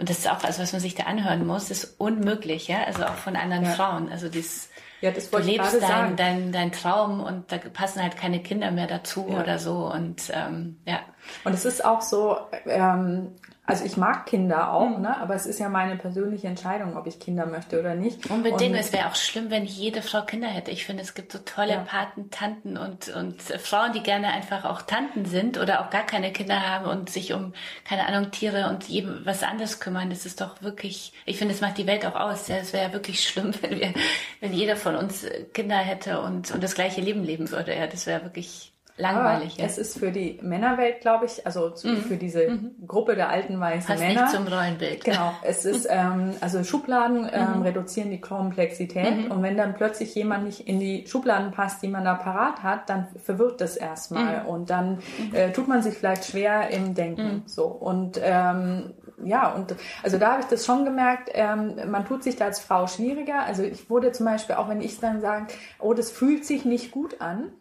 und 0.00 0.08
das 0.08 0.20
ist 0.20 0.30
auch, 0.30 0.42
also 0.44 0.62
was 0.62 0.72
man 0.72 0.80
sich 0.80 0.94
da 0.94 1.02
anhören 1.02 1.46
muss, 1.46 1.70
ist 1.70 1.96
unmöglich, 1.98 2.68
ja, 2.68 2.84
also 2.84 3.04
auch 3.04 3.16
von 3.16 3.36
anderen 3.36 3.64
ja. 3.64 3.70
Frauen. 3.72 4.08
Also 4.10 4.30
das 4.30 4.69
ja, 5.00 5.10
das 5.10 5.32
wollte 5.32 5.46
du 5.46 5.52
lebst 5.52 5.74
ich 5.74 5.80
dein, 5.80 6.16
dein, 6.16 6.52
dein 6.52 6.72
Traum 6.72 7.20
und 7.20 7.50
da 7.50 7.58
passen 7.58 8.02
halt 8.02 8.16
keine 8.16 8.42
Kinder 8.42 8.70
mehr 8.70 8.86
dazu 8.86 9.26
ja. 9.30 9.40
oder 9.40 9.58
so. 9.58 9.90
Und 9.92 10.30
ähm, 10.34 10.78
ja. 10.86 11.00
Und 11.44 11.54
es 11.54 11.64
ist 11.64 11.84
auch 11.84 12.02
so, 12.02 12.38
ähm, 12.66 13.34
also 13.70 13.84
ich 13.84 13.96
mag 13.96 14.26
Kinder 14.26 14.72
auch, 14.72 14.88
mhm. 14.88 15.02
ne? 15.02 15.16
aber 15.20 15.34
es 15.34 15.46
ist 15.46 15.60
ja 15.60 15.68
meine 15.68 15.96
persönliche 15.96 16.48
Entscheidung, 16.48 16.96
ob 16.96 17.06
ich 17.06 17.18
Kinder 17.18 17.46
möchte 17.46 17.78
oder 17.78 17.94
nicht. 17.94 18.28
Unbedingt. 18.30 18.72
Und 18.72 18.78
es 18.78 18.92
wäre 18.92 19.08
auch 19.08 19.14
schlimm, 19.14 19.50
wenn 19.50 19.64
jede 19.64 20.02
Frau 20.02 20.22
Kinder 20.22 20.48
hätte. 20.48 20.70
Ich 20.70 20.84
finde, 20.84 21.02
es 21.02 21.14
gibt 21.14 21.32
so 21.32 21.38
tolle 21.38 21.72
ja. 21.72 21.80
Paten, 21.80 22.30
Tanten 22.30 22.76
und, 22.76 23.08
und 23.08 23.40
Frauen, 23.40 23.92
die 23.92 24.02
gerne 24.02 24.28
einfach 24.28 24.64
auch 24.64 24.82
Tanten 24.82 25.24
sind 25.24 25.58
oder 25.58 25.80
auch 25.80 25.90
gar 25.90 26.04
keine 26.04 26.32
Kinder 26.32 26.68
haben 26.68 26.86
und 26.86 27.10
sich 27.10 27.32
um, 27.32 27.52
keine 27.84 28.06
Ahnung, 28.06 28.30
Tiere 28.30 28.68
und 28.68 28.84
jedem 28.84 29.24
was 29.24 29.42
anderes 29.42 29.80
kümmern. 29.80 30.10
Das 30.10 30.26
ist 30.26 30.40
doch 30.40 30.60
wirklich, 30.62 31.12
ich 31.24 31.38
finde, 31.38 31.54
es 31.54 31.60
macht 31.60 31.78
die 31.78 31.86
Welt 31.86 32.04
auch 32.04 32.16
aus. 32.16 32.48
Ja, 32.48 32.56
es 32.56 32.72
wäre 32.72 32.92
wirklich 32.92 33.26
schlimm, 33.26 33.54
wenn 33.60 33.78
wir, 33.78 33.94
wenn 34.40 34.52
jeder 34.52 34.76
von 34.76 34.96
uns 34.96 35.26
Kinder 35.54 35.78
hätte 35.78 36.20
und, 36.20 36.50
und 36.50 36.62
das 36.62 36.74
gleiche 36.74 37.00
Leben 37.00 37.24
leben 37.24 37.50
würde. 37.50 37.74
Ja, 37.74 37.86
das 37.86 38.06
wäre 38.06 38.24
wirklich 38.24 38.72
langweilig. 39.00 39.56
Ja. 39.56 39.64
Es 39.64 39.78
ist 39.78 39.98
für 39.98 40.10
die 40.10 40.38
Männerwelt, 40.42 41.00
glaube 41.00 41.26
ich, 41.26 41.44
also 41.46 41.72
mhm. 41.82 41.96
für 41.98 42.16
diese 42.16 42.50
mhm. 42.50 42.86
Gruppe 42.86 43.14
der 43.16 43.30
alten 43.30 43.58
weißen 43.58 43.86
Passt 43.86 44.00
Männer. 44.00 44.22
Nicht 44.22 44.34
zum 44.34 44.46
Rollenbild. 44.46 45.04
Genau. 45.04 45.32
Es 45.42 45.64
ist 45.64 45.86
ähm, 45.90 46.34
also 46.40 46.62
Schubladen 46.62 47.28
ähm, 47.32 47.56
mhm. 47.56 47.62
reduzieren 47.62 48.10
die 48.10 48.20
Komplexität 48.20 49.24
mhm. 49.24 49.30
und 49.30 49.42
wenn 49.42 49.56
dann 49.56 49.74
plötzlich 49.74 50.14
jemand 50.14 50.44
nicht 50.44 50.68
in 50.68 50.78
die 50.78 51.06
Schubladen 51.06 51.50
passt, 51.50 51.82
die 51.82 51.88
man 51.88 52.04
da 52.04 52.14
parat 52.14 52.62
hat, 52.62 52.88
dann 52.88 53.08
verwirrt 53.22 53.60
das 53.60 53.76
erstmal 53.76 54.42
mhm. 54.42 54.48
und 54.48 54.70
dann 54.70 54.98
äh, 55.32 55.50
tut 55.52 55.68
man 55.68 55.82
sich 55.82 55.94
vielleicht 55.94 56.26
schwer 56.26 56.70
im 56.70 56.94
Denken. 56.94 57.42
So 57.46 57.64
und 57.66 58.20
ähm, 58.22 58.94
ja, 59.24 59.52
und 59.52 59.74
also 60.02 60.18
da 60.18 60.32
habe 60.32 60.40
ich 60.42 60.46
das 60.46 60.64
schon 60.64 60.84
gemerkt, 60.84 61.30
ähm, 61.34 61.74
man 61.90 62.06
tut 62.06 62.22
sich 62.22 62.36
da 62.36 62.46
als 62.46 62.60
Frau 62.60 62.86
schwieriger. 62.86 63.42
Also 63.42 63.62
ich 63.62 63.90
wurde 63.90 64.12
zum 64.12 64.26
Beispiel, 64.26 64.56
auch 64.56 64.68
wenn 64.68 64.80
ich 64.80 64.98
dann 64.98 65.20
sage, 65.20 65.48
oh, 65.78 65.94
das 65.94 66.10
fühlt 66.10 66.44
sich 66.44 66.64
nicht 66.64 66.90
gut 66.90 67.20
an, 67.20 67.52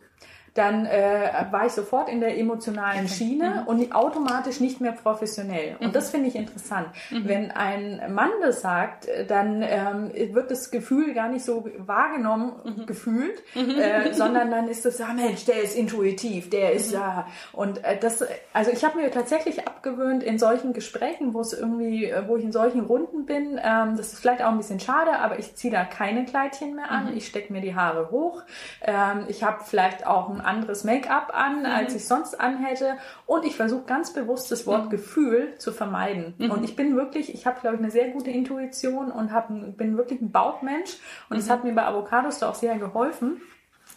dann 0.54 0.86
äh, 0.86 1.45
war 1.52 1.66
ich 1.66 1.74
sofort 1.74 2.10
in 2.10 2.20
der 2.20 2.38
emotionalen 2.38 3.08
Schiene 3.08 3.62
mhm. 3.62 3.68
und 3.68 3.95
automatisch 3.95 4.60
nicht 4.60 4.82
mehr 4.82 4.91
professionell. 4.91 5.76
Und 5.80 5.88
mhm. 5.88 5.91
das 5.93 6.10
finde 6.12 6.28
ich 6.28 6.36
interessant. 6.36 6.88
Mhm. 7.10 7.28
Wenn 7.28 7.52
ein 7.52 8.14
Mann 8.14 8.32
das 8.41 8.62
sagt, 8.62 9.08
dann 9.28 9.64
ähm, 9.64 10.12
wird 10.34 10.52
das 10.52 10.72
Gefühl 10.72 11.14
gar 11.14 11.30
nicht 11.30 11.45
so 11.45 11.68
wahrgenommen, 11.78 12.54
mhm. 12.64 12.86
gefühlt, 12.86 13.43
mhm. 13.56 13.80
äh, 13.80 14.14
sondern 14.14 14.52
dann 14.52 14.68
ist 14.68 14.86
das, 14.86 15.00
ah 15.02 15.14
Mensch, 15.14 15.45
der 15.45 15.62
ist 15.62 15.76
intuitiv, 15.76 16.50
der 16.50 16.74
ist 16.74 16.91
ja. 16.91 17.28
Mhm. 17.54 17.60
Und 17.60 17.84
äh, 17.84 17.97
das, 17.97 18.24
also 18.54 18.72
ich 18.72 18.84
habe 18.84 18.97
mir 18.97 19.12
tatsächlich 19.12 19.68
abgewöhnt 19.68 20.24
in 20.24 20.39
solchen 20.39 20.74
Gesprächen, 20.74 21.34
wo 21.34 21.41
es 21.41 21.54
irgendwie, 21.54 22.14
wo 22.28 22.38
ich 22.38 22.43
in 22.43 22.52
solchen 22.52 22.82
Runden 22.82 23.26
bin, 23.26 23.60
ähm, 23.64 23.95
das 23.97 24.14
ist 24.14 24.20
vielleicht 24.20 24.41
auch 24.41 24.52
ein 24.52 24.58
bisschen 24.58 24.80
schade, 24.80 25.20
aber 25.20 25.39
ich 25.39 25.56
ziehe 25.56 25.72
da 25.72 25.84
keine 25.84 26.26
Kleidchen 26.26 26.76
mehr 26.76 26.91
an, 26.91 27.16
ich 27.16 27.28
stecke 27.28 27.52
mir 27.52 27.62
die 27.62 27.76
Haare 27.76 28.12
hoch, 28.12 28.43
ähm, 28.82 29.26
ich 29.28 29.43
habe 29.43 29.64
vielleicht 29.64 30.06
auch 30.06 30.30
ein 30.30 30.41
anderes 30.50 30.84
Make-up 30.84 31.32
an, 31.34 31.60
mhm. 31.60 31.66
als 31.66 31.95
ich 31.95 32.06
sonst 32.06 32.39
anhätte. 32.39 32.97
Und 33.26 33.45
ich 33.45 33.56
versuche 33.56 33.86
ganz 33.86 34.14
bewusst 34.14 34.52
das 34.52 34.66
Wort 34.68 34.86
mhm. 34.86 34.89
Gefühl 34.89 35.54
zu 35.58 35.72
vermeiden. 35.72 36.34
Mhm. 36.38 36.52
Und 36.52 36.64
ich 36.64 36.76
bin 36.76 36.95
wirklich, 36.95 37.34
ich 37.34 37.45
habe, 37.45 37.60
glaube 37.62 37.78
ich, 37.78 37.82
eine 37.82 37.91
sehr 37.91 38.10
gute 38.10 38.32
Intuition 38.32 39.12
und 39.12 39.32
hab, 39.32 39.47
bin 39.50 39.97
wirklich 39.97 40.22
ein 40.22 40.32
Bauchmensch. 40.32 40.97
Und 41.30 41.38
es 41.38 41.47
mhm. 41.47 41.52
hat 41.52 41.64
mir 41.64 41.74
bei 41.74 41.86
Avocados 41.86 42.39
da 42.39 42.50
auch 42.50 42.56
sehr 42.56 42.78
geholfen 42.78 43.41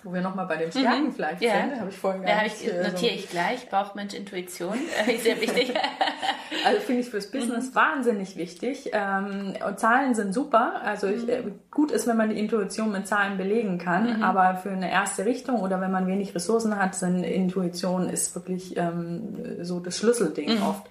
wo 0.05 0.13
wir 0.13 0.21
nochmal 0.21 0.47
bei 0.47 0.57
dem 0.57 0.69
mhm. 0.69 0.73
Stärkenfleisch 0.73 1.41
mhm. 1.41 1.47
ja. 1.47 1.53
sind, 1.53 1.81
habe 1.81 1.91
ich 1.91 1.99
vorhin 1.99 2.23
gar 2.23 2.37
ja, 2.37 2.43
nicht, 2.43 2.57
ich, 2.61 2.73
notiere 2.73 2.93
so 2.93 3.07
ich 3.07 3.31
gleich, 3.31 3.69
Bauchmensch, 3.69 4.15
Intuition, 4.15 4.79
äh, 5.07 5.17
sehr 5.17 5.41
wichtig. 5.41 5.75
also 6.65 6.81
finde 6.81 7.03
ich 7.03 7.11
fürs 7.11 7.31
Business 7.31 7.71
mhm. 7.71 7.75
wahnsinnig 7.75 8.37
wichtig. 8.37 8.91
Ähm, 8.93 9.55
und 9.67 9.79
Zahlen 9.79 10.15
sind 10.15 10.33
super. 10.33 10.83
Also 10.85 11.07
ich, 11.07 11.29
äh, 11.29 11.45
gut 11.71 11.91
ist, 11.91 12.07
wenn 12.07 12.17
man 12.17 12.31
die 12.31 12.39
Intuition 12.39 12.93
mit 12.93 13.07
Zahlen 13.07 13.37
belegen 13.37 13.79
kann, 13.79 14.19
mhm. 14.19 14.23
aber 14.23 14.57
für 14.57 14.71
eine 14.71 14.91
erste 14.91 15.25
Richtung 15.25 15.61
oder 15.61 15.81
wenn 15.81 15.91
man 15.91 16.07
wenig 16.07 16.35
Ressourcen 16.35 16.77
hat, 16.77 16.95
sind 16.95 17.25
Intuition 17.25 18.09
ist 18.09 18.35
wirklich 18.35 18.77
ähm, 18.77 19.65
so 19.65 19.81
das 19.81 19.99
Schlüsselding 19.99 20.57
mhm. 20.57 20.63
oft. 20.63 20.87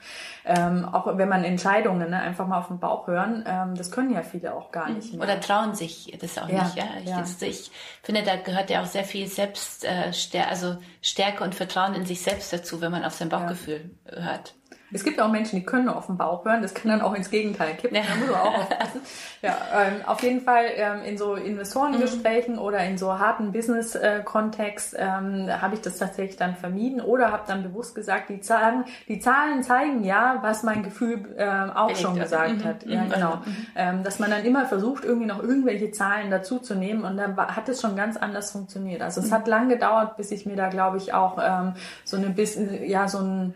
Ähm, 0.45 0.85
auch 0.85 1.17
wenn 1.17 1.29
man 1.29 1.43
Entscheidungen 1.43 2.09
ne, 2.09 2.19
einfach 2.19 2.47
mal 2.47 2.59
auf 2.59 2.67
den 2.67 2.79
Bauch 2.79 3.07
hören, 3.07 3.43
ähm, 3.47 3.75
das 3.75 3.91
können 3.91 4.11
ja 4.11 4.23
viele 4.23 4.53
auch 4.55 4.71
gar 4.71 4.89
nicht 4.89 5.13
mehr. 5.13 5.23
Oder 5.23 5.39
trauen 5.39 5.75
sich 5.75 6.17
das 6.19 6.37
auch 6.37 6.49
ja, 6.49 6.63
nicht. 6.63 6.75
Ja? 6.75 6.85
Ich, 7.03 7.09
ja. 7.09 7.47
ich 7.47 7.71
finde, 8.01 8.23
da 8.23 8.35
gehört 8.37 8.69
ja 8.69 8.81
auch 8.81 8.87
sehr 8.87 9.03
viel 9.03 9.27
Selbst, 9.27 9.85
äh, 9.85 10.11
also 10.49 10.77
Stärke 11.01 11.43
und 11.43 11.55
Vertrauen 11.55 11.93
in 11.93 12.05
sich 12.05 12.21
selbst 12.21 12.51
dazu, 12.51 12.81
wenn 12.81 12.91
man 12.91 13.03
auf 13.03 13.13
sein 13.13 13.29
Bauchgefühl 13.29 13.91
ja. 14.05 14.23
hört. 14.23 14.55
Es 14.93 15.03
gibt 15.03 15.21
auch 15.21 15.29
Menschen, 15.29 15.57
die 15.57 15.65
können 15.65 15.89
auf 15.89 16.07
den 16.07 16.17
Bauch 16.17 16.43
hören. 16.45 16.61
Das 16.61 16.73
kann 16.73 16.91
dann 16.91 17.01
auch 17.01 17.13
ins 17.13 17.29
Gegenteil 17.29 17.75
kippen. 17.75 17.95
Ja. 17.95 18.03
Da 18.09 18.15
muss 18.15 18.29
man 18.29 18.39
auch 18.39 18.57
aufpassen. 18.59 19.01
Ja, 19.41 19.57
ähm, 19.73 20.05
auf 20.05 20.21
jeden 20.21 20.41
Fall 20.41 20.65
ähm, 20.75 21.03
in 21.03 21.17
so 21.17 21.35
Investorengesprächen 21.35 22.55
mhm. 22.55 22.61
oder 22.61 22.83
in 22.85 22.97
so 22.97 23.17
harten 23.17 23.51
Business-Kontext 23.51 24.95
ähm, 24.97 25.49
habe 25.49 25.75
ich 25.75 25.81
das 25.81 25.97
tatsächlich 25.97 26.37
dann 26.37 26.55
vermieden 26.55 27.01
oder 27.01 27.31
habe 27.31 27.43
dann 27.47 27.63
bewusst 27.63 27.95
gesagt, 27.95 28.29
die 28.29 28.41
Zahlen, 28.41 28.85
die 29.07 29.19
Zahlen 29.19 29.63
zeigen 29.63 30.03
ja, 30.03 30.39
was 30.41 30.63
mein 30.63 30.83
Gefühl 30.83 31.33
ähm, 31.37 31.71
auch 31.71 31.87
Belegt 31.87 32.01
schon 32.01 32.19
gesagt 32.19 32.57
mhm. 32.57 32.63
hat. 32.65 32.85
Ja, 32.85 33.03
mhm. 33.03 33.09
genau. 33.09 33.35
Mhm. 33.37 33.67
Ähm, 33.75 34.03
dass 34.03 34.19
man 34.19 34.29
dann 34.29 34.43
immer 34.43 34.65
versucht, 34.65 35.05
irgendwie 35.05 35.27
noch 35.27 35.41
irgendwelche 35.41 35.91
Zahlen 35.91 36.29
dazuzunehmen 36.29 37.03
und 37.03 37.17
dann 37.17 37.35
hat 37.37 37.67
es 37.69 37.81
schon 37.81 37.95
ganz 37.95 38.17
anders 38.17 38.51
funktioniert. 38.51 39.01
Also 39.01 39.21
es 39.21 39.29
mhm. 39.29 39.33
hat 39.33 39.47
lang 39.47 39.69
gedauert, 39.69 40.17
bis 40.17 40.31
ich 40.31 40.45
mir 40.45 40.55
da, 40.55 40.69
glaube 40.69 40.97
ich, 40.97 41.13
auch 41.13 41.37
ähm, 41.41 41.73
so 42.03 42.17
eine 42.17 42.29
bisschen, 42.29 42.83
ja, 42.87 43.07
so 43.07 43.19
ein 43.19 43.53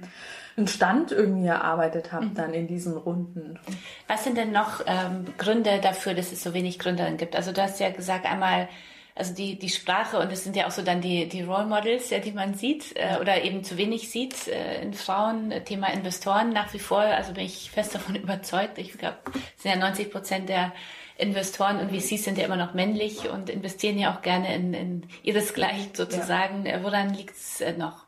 einen 0.58 0.68
Stand 0.68 1.12
irgendwie 1.12 1.48
erarbeitet 1.48 2.12
habe, 2.12 2.28
mhm. 2.28 2.34
dann 2.34 2.54
in 2.54 2.68
diesen 2.68 2.96
Runden. 2.96 3.60
Was 4.08 4.24
sind 4.24 4.38
denn 4.38 4.52
noch 4.52 4.82
ähm, 4.86 5.26
Gründe 5.38 5.80
dafür, 5.82 6.14
dass 6.14 6.32
es 6.32 6.44
so 6.44 6.54
wenig 6.54 6.80
Gründerinnen 6.80 7.18
gibt? 7.18 7.36
Also 7.36 7.52
du 7.52 7.62
hast 7.62 7.80
ja 7.80 7.90
gesagt, 7.90 8.26
einmal 8.26 8.70
also 9.18 9.34
die, 9.34 9.58
die 9.58 9.70
Sprache 9.70 10.20
und 10.20 10.30
es 10.32 10.44
sind 10.44 10.58
ja 10.58 10.68
auch 10.68 10.72
so 10.72 10.82
dann 10.82 11.00
die, 11.00 11.30
die 11.30 11.42
Role 11.42 11.66
Models, 11.66 12.10
ja, 12.10 12.20
die 12.20 12.34
man 12.34 12.54
sieht 12.54 12.96
äh, 12.98 13.18
oder 13.20 13.44
eben 13.44 13.64
zu 13.64 13.78
wenig 13.78 14.10
sieht 14.10 14.50
äh, 14.50 14.82
in 14.82 14.94
Frauen. 14.94 15.54
Thema 15.64 15.88
Investoren 15.94 16.50
nach 16.50 16.74
wie 16.74 16.80
vor, 16.80 17.00
also 17.00 17.34
bin 17.34 17.46
ich 17.46 17.72
fest 17.72 17.96
davon 17.96 18.16
überzeugt. 18.16 18.78
Ich 18.78 18.98
glaube, 18.98 19.18
es 19.56 19.64
sind 19.64 19.72
ja 19.72 19.78
90 19.78 20.12
Prozent 20.12 20.50
der 20.50 20.74
Investoren 21.18 21.80
und 21.80 21.92
VCs 21.92 22.26
sind 22.26 22.38
ja 22.38 22.44
immer 22.44 22.58
noch 22.58 22.74
männlich 22.74 23.30
und 23.30 23.50
investieren 23.50 23.98
ja 23.98 24.14
auch 24.14 24.22
gerne 24.22 24.54
in, 24.54 24.74
in 24.74 25.08
ihresgleichen 25.24 25.96
sozusagen. 25.96 26.66
Ja. 26.66 26.84
Woran 26.84 27.14
liegt 27.14 27.38
es 27.38 27.62
äh, 27.62 27.72
noch? 27.72 28.05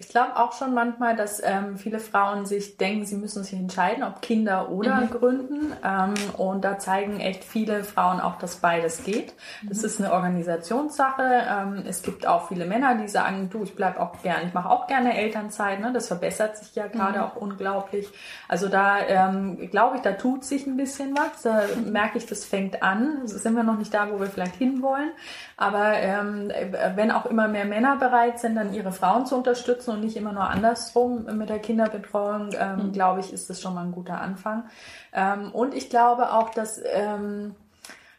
Ich 0.00 0.10
glaube 0.10 0.36
auch 0.36 0.52
schon 0.52 0.74
manchmal, 0.74 1.16
dass 1.16 1.42
ähm, 1.44 1.76
viele 1.76 1.98
Frauen 1.98 2.46
sich 2.46 2.76
denken, 2.76 3.04
sie 3.04 3.16
müssen 3.16 3.42
sich 3.42 3.58
entscheiden, 3.58 4.04
ob 4.04 4.22
Kinder 4.22 4.68
oder 4.70 5.00
mhm. 5.00 5.10
gründen. 5.10 5.72
Ähm, 5.84 6.14
und 6.36 6.64
da 6.64 6.78
zeigen 6.78 7.18
echt 7.18 7.42
viele 7.42 7.82
Frauen 7.82 8.20
auch, 8.20 8.38
dass 8.38 8.56
beides 8.56 9.02
geht. 9.02 9.34
Das 9.64 9.78
mhm. 9.78 9.84
ist 9.84 10.00
eine 10.00 10.12
Organisationssache. 10.12 11.42
Ähm, 11.50 11.82
es 11.88 12.02
gibt 12.02 12.28
auch 12.28 12.46
viele 12.46 12.64
Männer, 12.64 12.94
die 12.94 13.08
sagen, 13.08 13.50
du, 13.50 13.64
ich 13.64 13.74
bleib 13.74 13.98
auch 13.98 14.22
gern, 14.22 14.46
ich 14.46 14.54
mache 14.54 14.70
auch 14.70 14.86
gerne 14.86 15.18
Elternzeit. 15.18 15.80
Ne? 15.80 15.92
Das 15.92 16.06
verbessert 16.06 16.58
sich 16.58 16.76
ja 16.76 16.86
gerade 16.86 17.18
mhm. 17.18 17.24
auch 17.24 17.34
unglaublich. 17.34 18.08
Also 18.46 18.68
da 18.68 19.00
ähm, 19.00 19.68
glaube 19.68 19.96
ich, 19.96 20.02
da 20.02 20.12
tut 20.12 20.44
sich 20.44 20.64
ein 20.68 20.76
bisschen 20.76 21.16
was. 21.16 21.42
Da 21.42 21.62
merke 21.84 22.18
ich, 22.18 22.26
das 22.26 22.44
fängt 22.44 22.84
an. 22.84 23.26
Sind 23.26 23.56
wir 23.56 23.64
noch 23.64 23.76
nicht 23.76 23.92
da, 23.92 24.08
wo 24.12 24.20
wir 24.20 24.28
vielleicht 24.28 24.54
hinwollen. 24.54 25.10
Aber 25.56 25.94
ähm, 25.94 26.52
wenn 26.94 27.10
auch 27.10 27.26
immer 27.26 27.48
mehr 27.48 27.64
Männer 27.64 27.96
bereit 27.96 28.38
sind, 28.38 28.54
dann 28.54 28.72
ihre 28.72 28.92
Frauen 28.92 29.26
zu 29.26 29.34
unterstützen 29.34 29.87
und 29.88 30.00
nicht 30.00 30.16
immer 30.16 30.32
nur 30.32 30.48
andersrum 30.48 31.24
mit 31.36 31.48
der 31.48 31.58
Kinderbetreuung, 31.58 32.50
ähm, 32.58 32.88
mhm. 32.88 32.92
glaube 32.92 33.20
ich, 33.20 33.32
ist 33.32 33.48
das 33.50 33.60
schon 33.60 33.74
mal 33.74 33.84
ein 33.84 33.92
guter 33.92 34.20
Anfang. 34.20 34.64
Ähm, 35.12 35.50
und 35.52 35.74
ich 35.74 35.90
glaube 35.90 36.32
auch, 36.32 36.50
dass 36.50 36.80
ähm, 36.84 37.54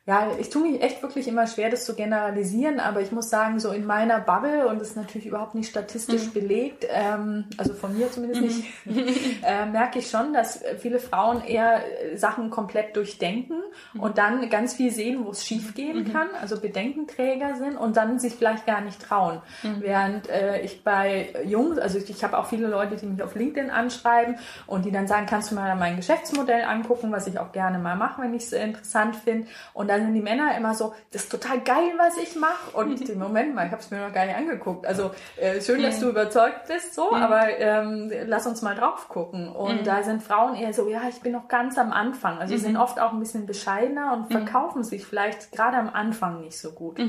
ja, 0.09 0.27
ich 0.39 0.49
tue 0.49 0.63
mich 0.63 0.81
echt 0.81 1.03
wirklich 1.03 1.27
immer 1.27 1.45
schwer, 1.45 1.69
das 1.69 1.85
zu 1.85 1.93
generalisieren, 1.93 2.79
aber 2.79 2.99
ich 2.99 3.11
muss 3.11 3.29
sagen, 3.29 3.59
so 3.59 3.69
in 3.69 3.85
meiner 3.85 4.19
Bubble, 4.19 4.67
und 4.67 4.81
das 4.81 4.89
ist 4.89 4.95
natürlich 4.95 5.27
überhaupt 5.27 5.53
nicht 5.53 5.69
statistisch 5.69 6.25
mhm. 6.25 6.33
belegt, 6.33 6.87
ähm, 6.89 7.45
also 7.57 7.75
von 7.75 7.95
mir 7.95 8.11
zumindest 8.11 8.41
nicht, 8.41 8.85
mhm. 8.85 9.05
äh, 9.45 9.67
merke 9.67 9.99
ich 9.99 10.09
schon, 10.09 10.33
dass 10.33 10.63
viele 10.79 10.97
Frauen 10.97 11.43
eher 11.43 11.83
Sachen 12.15 12.49
komplett 12.49 12.95
durchdenken 12.95 13.61
mhm. 13.93 13.99
und 13.99 14.17
dann 14.17 14.49
ganz 14.49 14.73
viel 14.73 14.89
sehen, 14.89 15.23
wo 15.25 15.29
es 15.29 15.45
schief 15.45 15.75
gehen 15.75 15.99
mhm. 15.99 16.11
kann, 16.11 16.29
also 16.41 16.59
Bedenkenträger 16.59 17.57
sind 17.57 17.77
und 17.77 17.95
dann 17.95 18.17
sich 18.17 18.33
vielleicht 18.33 18.65
gar 18.65 18.81
nicht 18.81 18.99
trauen. 18.99 19.43
Mhm. 19.61 19.81
Während 19.81 20.27
äh, 20.27 20.61
ich 20.61 20.83
bei 20.83 21.35
Jungs, 21.45 21.77
also 21.77 21.99
ich, 21.99 22.09
ich 22.09 22.23
habe 22.23 22.35
auch 22.39 22.47
viele 22.47 22.65
Leute, 22.65 22.95
die 22.95 23.05
mich 23.05 23.21
auf 23.21 23.35
LinkedIn 23.35 23.69
anschreiben 23.69 24.37
und 24.65 24.85
die 24.85 24.91
dann 24.91 25.05
sagen, 25.05 25.27
kannst 25.29 25.51
du 25.51 25.55
mal 25.55 25.75
mein 25.75 25.97
Geschäftsmodell 25.97 26.63
angucken, 26.63 27.11
was 27.11 27.27
ich 27.27 27.37
auch 27.37 27.51
gerne 27.51 27.77
mal 27.77 27.95
mache, 27.95 28.23
wenn 28.23 28.33
ich 28.33 28.45
es 28.45 28.53
interessant 28.53 29.15
finde. 29.15 29.47
Und 29.75 29.87
dann 29.87 29.98
sind 29.99 30.13
die 30.13 30.21
Männer 30.21 30.55
immer 30.57 30.73
so, 30.73 30.93
das 31.11 31.23
ist 31.23 31.31
total 31.31 31.61
geil, 31.61 31.93
was 31.97 32.17
ich 32.17 32.35
mache. 32.35 32.75
Und 32.75 33.01
im 33.09 33.19
Moment 33.19 33.55
mal, 33.55 33.65
ich 33.65 33.71
habe 33.71 33.81
es 33.81 33.91
mir 33.91 34.05
noch 34.05 34.13
gar 34.13 34.25
nicht 34.25 34.35
angeguckt. 34.35 34.85
Also 34.85 35.11
äh, 35.37 35.61
schön, 35.61 35.81
dass 35.81 35.99
du 35.99 36.09
überzeugt 36.09 36.67
bist, 36.67 36.93
so, 36.93 37.13
aber 37.13 37.57
ähm, 37.59 38.11
lass 38.25 38.47
uns 38.47 38.61
mal 38.61 38.75
drauf 38.75 39.09
gucken. 39.09 39.49
Und 39.49 39.85
da 39.85 40.03
sind 40.03 40.23
Frauen 40.23 40.55
eher 40.55 40.73
so, 40.73 40.89
ja, 40.89 41.01
ich 41.09 41.21
bin 41.21 41.31
noch 41.31 41.47
ganz 41.47 41.77
am 41.77 41.91
Anfang. 41.91 42.39
Also 42.39 42.55
sie 42.55 42.61
sind 42.61 42.77
oft 42.77 42.99
auch 42.99 43.13
ein 43.13 43.19
bisschen 43.19 43.45
bescheidener 43.45 44.13
und 44.13 44.31
verkaufen 44.31 44.83
sich 44.83 45.05
vielleicht 45.05 45.51
gerade 45.51 45.77
am 45.77 45.89
Anfang 45.89 46.41
nicht 46.41 46.57
so 46.57 46.71
gut. 46.71 46.99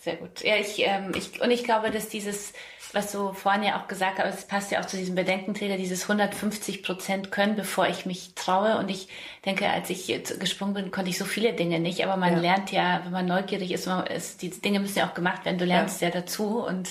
Sehr 0.00 0.16
gut. 0.16 0.42
Ja, 0.42 0.56
ich, 0.56 0.78
ähm, 0.78 1.12
ich 1.14 1.42
und 1.42 1.50
ich 1.50 1.64
glaube, 1.64 1.90
dass 1.90 2.08
dieses 2.08 2.52
was 2.92 3.12
du 3.12 3.32
vorhin 3.32 3.62
ja 3.62 3.80
auch 3.80 3.88
gesagt 3.88 4.18
hast, 4.18 4.38
es 4.38 4.44
passt 4.46 4.70
ja 4.70 4.80
auch 4.80 4.86
zu 4.86 4.96
diesem 4.96 5.14
Bedenkenträger, 5.14 5.76
dieses 5.76 6.02
150 6.02 6.82
Prozent 6.82 7.30
können, 7.30 7.56
bevor 7.56 7.88
ich 7.88 8.06
mich 8.06 8.34
traue. 8.34 8.78
Und 8.78 8.90
ich 8.90 9.08
denke, 9.44 9.68
als 9.68 9.90
ich 9.90 10.06
gesprungen 10.38 10.74
bin, 10.74 10.90
konnte 10.90 11.10
ich 11.10 11.18
so 11.18 11.24
viele 11.24 11.52
Dinge 11.52 11.80
nicht. 11.80 12.04
Aber 12.04 12.16
man 12.16 12.34
ja. 12.34 12.38
lernt 12.38 12.72
ja, 12.72 13.00
wenn 13.04 13.12
man 13.12 13.26
neugierig 13.26 13.72
ist, 13.72 13.86
man, 13.86 14.06
ist, 14.06 14.42
die 14.42 14.50
Dinge 14.50 14.80
müssen 14.80 14.98
ja 14.98 15.08
auch 15.08 15.14
gemacht 15.14 15.44
werden. 15.44 15.58
Du 15.58 15.64
lernst 15.64 16.00
ja, 16.00 16.08
ja 16.08 16.14
dazu 16.14 16.64
und 16.64 16.88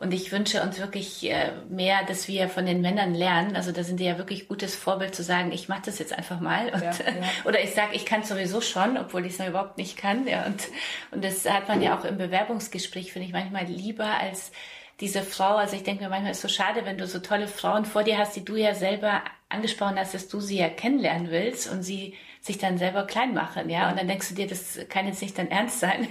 und 0.00 0.14
ich 0.14 0.30
wünsche 0.30 0.62
uns 0.62 0.78
wirklich 0.78 1.28
äh, 1.28 1.50
mehr, 1.68 2.04
dass 2.06 2.28
wir 2.28 2.48
von 2.48 2.64
den 2.64 2.80
Männern 2.80 3.14
lernen. 3.14 3.56
Also 3.56 3.72
da 3.72 3.82
sind 3.82 3.98
die 3.98 4.04
ja 4.04 4.16
wirklich 4.16 4.46
gutes 4.46 4.76
Vorbild 4.76 5.12
zu 5.12 5.24
sagen, 5.24 5.50
ich 5.50 5.68
mache 5.68 5.82
das 5.86 5.98
jetzt 5.98 6.16
einfach 6.16 6.38
mal. 6.38 6.66
Und, 6.72 6.82
ja, 6.82 6.92
ja. 6.92 7.22
Oder 7.44 7.60
ich 7.64 7.74
sage, 7.74 7.96
ich 7.96 8.06
kann 8.06 8.22
sowieso 8.22 8.60
schon, 8.60 8.96
obwohl 8.96 9.26
ich 9.26 9.32
es 9.32 9.40
noch 9.40 9.48
überhaupt 9.48 9.76
nicht 9.76 9.96
kann. 9.96 10.28
Ja, 10.28 10.46
und, 10.46 10.68
und 11.10 11.24
das 11.24 11.44
hat 11.50 11.66
man 11.66 11.82
ja 11.82 11.98
auch 11.98 12.04
im 12.04 12.16
Bewerbungsgespräch, 12.16 13.12
finde 13.12 13.26
ich, 13.26 13.32
manchmal 13.32 13.64
lieber 13.64 14.06
als 14.06 14.52
diese 15.00 15.22
Frau, 15.22 15.56
also 15.56 15.76
ich 15.76 15.84
denke 15.84 16.02
mir 16.02 16.10
manchmal 16.10 16.32
ist 16.32 16.38
es 16.38 16.42
so 16.42 16.48
schade, 16.48 16.84
wenn 16.84 16.98
du 16.98 17.06
so 17.06 17.20
tolle 17.20 17.46
Frauen 17.46 17.84
vor 17.84 18.02
dir 18.02 18.18
hast, 18.18 18.34
die 18.34 18.44
du 18.44 18.56
ja 18.56 18.74
selber 18.74 19.22
angesprochen 19.48 19.98
hast, 19.98 20.14
dass 20.14 20.28
du 20.28 20.40
sie 20.40 20.58
ja 20.58 20.68
kennenlernen 20.68 21.30
willst 21.30 21.70
und 21.70 21.82
sie 21.82 22.14
sich 22.40 22.58
dann 22.58 22.78
selber 22.78 23.06
klein 23.06 23.34
machen, 23.34 23.68
ja. 23.68 23.90
Und 23.90 23.98
dann 23.98 24.08
denkst 24.08 24.28
du 24.28 24.34
dir, 24.34 24.46
das 24.46 24.78
kann 24.88 25.06
jetzt 25.06 25.22
nicht 25.22 25.38
dein 25.38 25.50
Ernst 25.50 25.80
sein. 25.80 26.08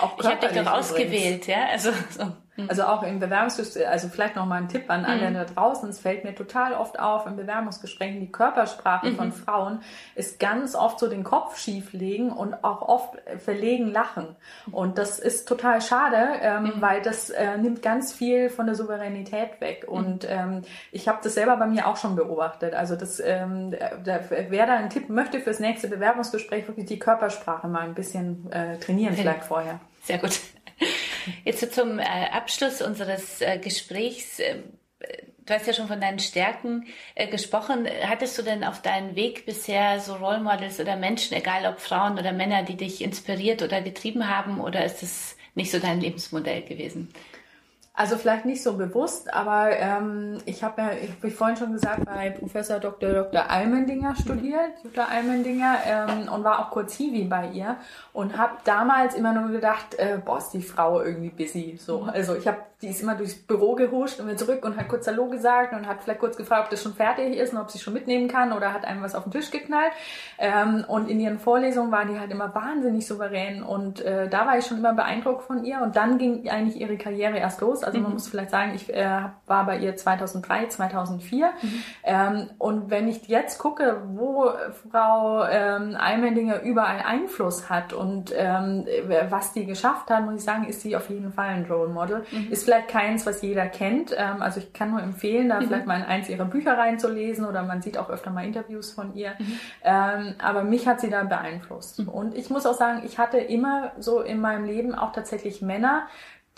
Auch 0.00 0.18
ich 0.18 0.26
habe 0.26 0.48
dich 0.48 0.62
doch 0.62 0.72
ausgewählt, 0.72 1.46
ja. 1.46 1.66
Also 1.68 1.92
so. 2.10 2.32
Mhm. 2.56 2.68
Also 2.68 2.84
auch 2.84 3.02
im 3.02 3.20
Bewerbungsgespräch, 3.20 3.88
also 3.88 4.08
vielleicht 4.08 4.36
noch 4.36 4.46
mal 4.46 4.56
ein 4.56 4.68
Tipp 4.68 4.84
an 4.88 5.04
alle 5.04 5.30
mhm. 5.30 5.34
da 5.34 5.44
draußen. 5.44 5.88
Es 5.88 6.00
fällt 6.00 6.24
mir 6.24 6.34
total 6.34 6.74
oft 6.74 6.98
auf 6.98 7.26
im 7.26 7.36
Bewerbungsgesprächen, 7.36 8.20
die 8.20 8.32
Körpersprache 8.32 9.10
mhm. 9.10 9.16
von 9.16 9.32
Frauen 9.32 9.80
ist 10.14 10.40
ganz 10.40 10.74
oft 10.74 10.98
so 10.98 11.08
den 11.08 11.24
Kopf 11.24 11.56
schief 11.58 11.92
legen 11.92 12.30
und 12.30 12.64
auch 12.64 12.82
oft 12.82 13.18
verlegen 13.38 13.90
lachen. 13.90 14.36
Und 14.70 14.98
das 14.98 15.18
ist 15.18 15.48
total 15.48 15.80
schade, 15.80 16.16
ähm, 16.40 16.64
mhm. 16.64 16.72
weil 16.80 17.02
das 17.02 17.30
äh, 17.30 17.56
nimmt 17.56 17.82
ganz 17.82 18.12
viel 18.12 18.50
von 18.50 18.66
der 18.66 18.74
Souveränität 18.74 19.60
weg. 19.60 19.86
Mhm. 19.88 19.94
Und 19.94 20.26
ähm, 20.28 20.62
ich 20.92 21.08
habe 21.08 21.18
das 21.22 21.34
selber 21.34 21.56
bei 21.56 21.66
mir 21.66 21.86
auch 21.86 21.96
schon 21.96 22.16
beobachtet. 22.16 22.74
Also 22.74 22.96
das, 22.96 23.20
ähm, 23.20 23.74
da, 24.04 24.20
wer 24.28 24.66
da 24.66 24.74
einen 24.74 24.90
Tipp 24.90 25.08
möchte 25.08 25.40
fürs 25.40 25.60
nächste 25.60 25.88
Bewerbungsgespräch, 25.88 26.66
wirklich 26.68 26.86
die 26.86 26.98
Körpersprache 26.98 27.68
mal 27.68 27.82
ein 27.82 27.94
bisschen 27.94 28.50
äh, 28.52 28.78
trainieren 28.78 29.14
vielleicht 29.14 29.44
vorher. 29.44 29.80
Sehr 30.02 30.18
gut. 30.18 30.40
Jetzt 31.44 31.60
so 31.60 31.66
zum 31.66 31.98
äh, 31.98 32.04
Abschluss 32.32 32.82
unseres 32.82 33.40
äh, 33.40 33.58
Gesprächs. 33.58 34.38
Äh, 34.38 34.56
du 35.38 35.54
hast 35.54 35.66
ja 35.66 35.72
schon 35.72 35.88
von 35.88 36.00
deinen 36.00 36.18
Stärken 36.18 36.86
gesprochen. 37.30 37.88
Hattest 38.04 38.38
du 38.38 38.42
denn 38.42 38.62
auf 38.62 38.82
deinem 38.82 39.16
Weg 39.16 39.46
bisher 39.46 39.98
so 39.98 40.14
Role 40.14 40.40
Models 40.40 40.78
oder 40.78 40.96
Menschen, 40.96 41.36
egal 41.36 41.66
ob 41.66 41.80
Frauen 41.80 42.18
oder 42.18 42.32
Männer, 42.32 42.62
die 42.62 42.76
dich 42.76 43.02
inspiriert 43.02 43.62
oder 43.62 43.80
getrieben 43.80 44.28
haben, 44.28 44.60
oder 44.60 44.84
ist 44.84 45.02
es 45.02 45.36
nicht 45.54 45.70
so 45.70 45.78
dein 45.78 46.00
Lebensmodell 46.00 46.62
gewesen? 46.62 47.08
Also 48.00 48.16
vielleicht 48.16 48.46
nicht 48.46 48.62
so 48.62 48.78
bewusst, 48.78 49.30
aber 49.34 49.72
ähm, 49.76 50.38
ich 50.46 50.64
habe 50.64 50.80
ja, 50.80 50.90
ich 50.92 51.10
habe 51.10 51.30
vorhin 51.30 51.58
schon 51.58 51.74
gesagt, 51.74 52.06
bei 52.06 52.30
Professor 52.30 52.78
Dr. 52.78 53.10
Dr. 53.12 53.50
Almendinger 53.50 54.16
studiert, 54.16 54.70
Jutta 54.82 55.04
Almendinger, 55.04 55.76
ähm, 55.84 56.32
und 56.32 56.42
war 56.42 56.60
auch 56.60 56.70
kurz 56.70 56.94
Hiwi 56.94 57.24
bei 57.24 57.48
ihr 57.48 57.76
und 58.14 58.38
habe 58.38 58.54
damals 58.64 59.14
immer 59.14 59.34
nur 59.34 59.50
gedacht, 59.50 59.96
äh, 59.98 60.18
boah, 60.24 60.38
ist 60.38 60.48
die 60.52 60.62
Frau 60.62 61.02
irgendwie 61.02 61.28
busy. 61.28 61.76
So, 61.78 62.00
mhm. 62.00 62.08
also 62.08 62.34
ich 62.36 62.48
habe, 62.48 62.56
die 62.80 62.88
ist 62.88 63.02
immer 63.02 63.16
durchs 63.16 63.34
Büro 63.34 63.74
gehuscht 63.74 64.18
und 64.18 64.28
wieder 64.28 64.38
zurück 64.38 64.64
und 64.64 64.78
hat 64.78 64.88
kurz 64.88 65.06
Hallo 65.06 65.28
gesagt 65.28 65.74
und 65.74 65.86
hat 65.86 66.02
vielleicht 66.02 66.20
kurz 66.20 66.38
gefragt, 66.38 66.64
ob 66.64 66.70
das 66.70 66.82
schon 66.82 66.94
fertig 66.94 67.36
ist 67.36 67.52
und 67.52 67.58
ob 67.58 67.70
sie 67.70 67.78
schon 67.78 67.92
mitnehmen 67.92 68.28
kann 68.28 68.54
oder 68.54 68.72
hat 68.72 68.86
einem 68.86 69.02
was 69.02 69.14
auf 69.14 69.24
den 69.24 69.32
Tisch 69.32 69.50
geknallt. 69.50 69.92
Ähm, 70.38 70.86
und 70.88 71.10
in 71.10 71.20
ihren 71.20 71.38
Vorlesungen 71.38 71.92
waren 71.92 72.08
die 72.08 72.18
halt 72.18 72.30
immer 72.30 72.54
wahnsinnig 72.54 73.06
souverän 73.06 73.62
und 73.62 74.00
äh, 74.00 74.26
da 74.30 74.46
war 74.46 74.56
ich 74.56 74.64
schon 74.64 74.78
immer 74.78 74.94
beeindruckt 74.94 75.42
von 75.42 75.66
ihr 75.66 75.82
und 75.82 75.96
dann 75.96 76.16
ging 76.16 76.48
eigentlich 76.48 76.80
ihre 76.80 76.96
Karriere 76.96 77.36
erst 77.36 77.60
los. 77.60 77.84
Also 77.90 78.00
man 78.00 78.10
mhm. 78.10 78.14
muss 78.14 78.28
vielleicht 78.28 78.50
sagen, 78.50 78.72
ich 78.74 78.92
äh, 78.92 79.22
war 79.46 79.66
bei 79.66 79.78
ihr 79.78 79.96
2003, 79.96 80.68
2004. 80.68 81.46
Mhm. 81.46 81.82
Ähm, 82.04 82.50
und 82.58 82.90
wenn 82.90 83.08
ich 83.08 83.26
jetzt 83.28 83.58
gucke, 83.58 84.02
wo 84.06 84.50
Frau 84.90 85.44
ähm, 85.44 85.96
Almendinger 85.98 86.62
überall 86.62 87.00
Einfluss 87.04 87.68
hat 87.68 87.92
und 87.92 88.32
ähm, 88.36 88.86
was 89.28 89.52
die 89.52 89.66
geschafft 89.66 90.10
hat, 90.10 90.24
muss 90.24 90.36
ich 90.36 90.44
sagen, 90.44 90.66
ist 90.66 90.82
sie 90.82 90.96
auf 90.96 91.10
jeden 91.10 91.32
Fall 91.32 91.48
ein 91.48 91.66
Role 91.66 91.88
Model. 91.88 92.24
Mhm. 92.30 92.50
Ist 92.50 92.64
vielleicht 92.64 92.88
keins, 92.88 93.26
was 93.26 93.42
jeder 93.42 93.66
kennt. 93.66 94.14
Ähm, 94.16 94.40
also 94.40 94.60
ich 94.60 94.72
kann 94.72 94.90
nur 94.90 95.02
empfehlen, 95.02 95.48
da 95.48 95.60
mhm. 95.60 95.66
vielleicht 95.66 95.86
mal 95.86 95.96
in 95.98 96.06
eins 96.06 96.28
ihrer 96.28 96.44
Bücher 96.44 96.78
reinzulesen 96.78 97.44
oder 97.44 97.62
man 97.62 97.82
sieht 97.82 97.98
auch 97.98 98.10
öfter 98.10 98.30
mal 98.30 98.44
Interviews 98.44 98.92
von 98.92 99.14
ihr. 99.14 99.34
Mhm. 99.38 99.60
Ähm, 99.82 100.34
aber 100.38 100.62
mich 100.62 100.86
hat 100.86 101.00
sie 101.00 101.10
da 101.10 101.24
beeinflusst. 101.24 102.00
Mhm. 102.00 102.08
Und 102.08 102.34
ich 102.36 102.50
muss 102.50 102.66
auch 102.66 102.74
sagen, 102.74 103.02
ich 103.04 103.18
hatte 103.18 103.38
immer 103.38 103.92
so 103.98 104.20
in 104.20 104.40
meinem 104.40 104.64
Leben 104.64 104.94
auch 104.94 105.12
tatsächlich 105.12 105.62
Männer, 105.62 106.06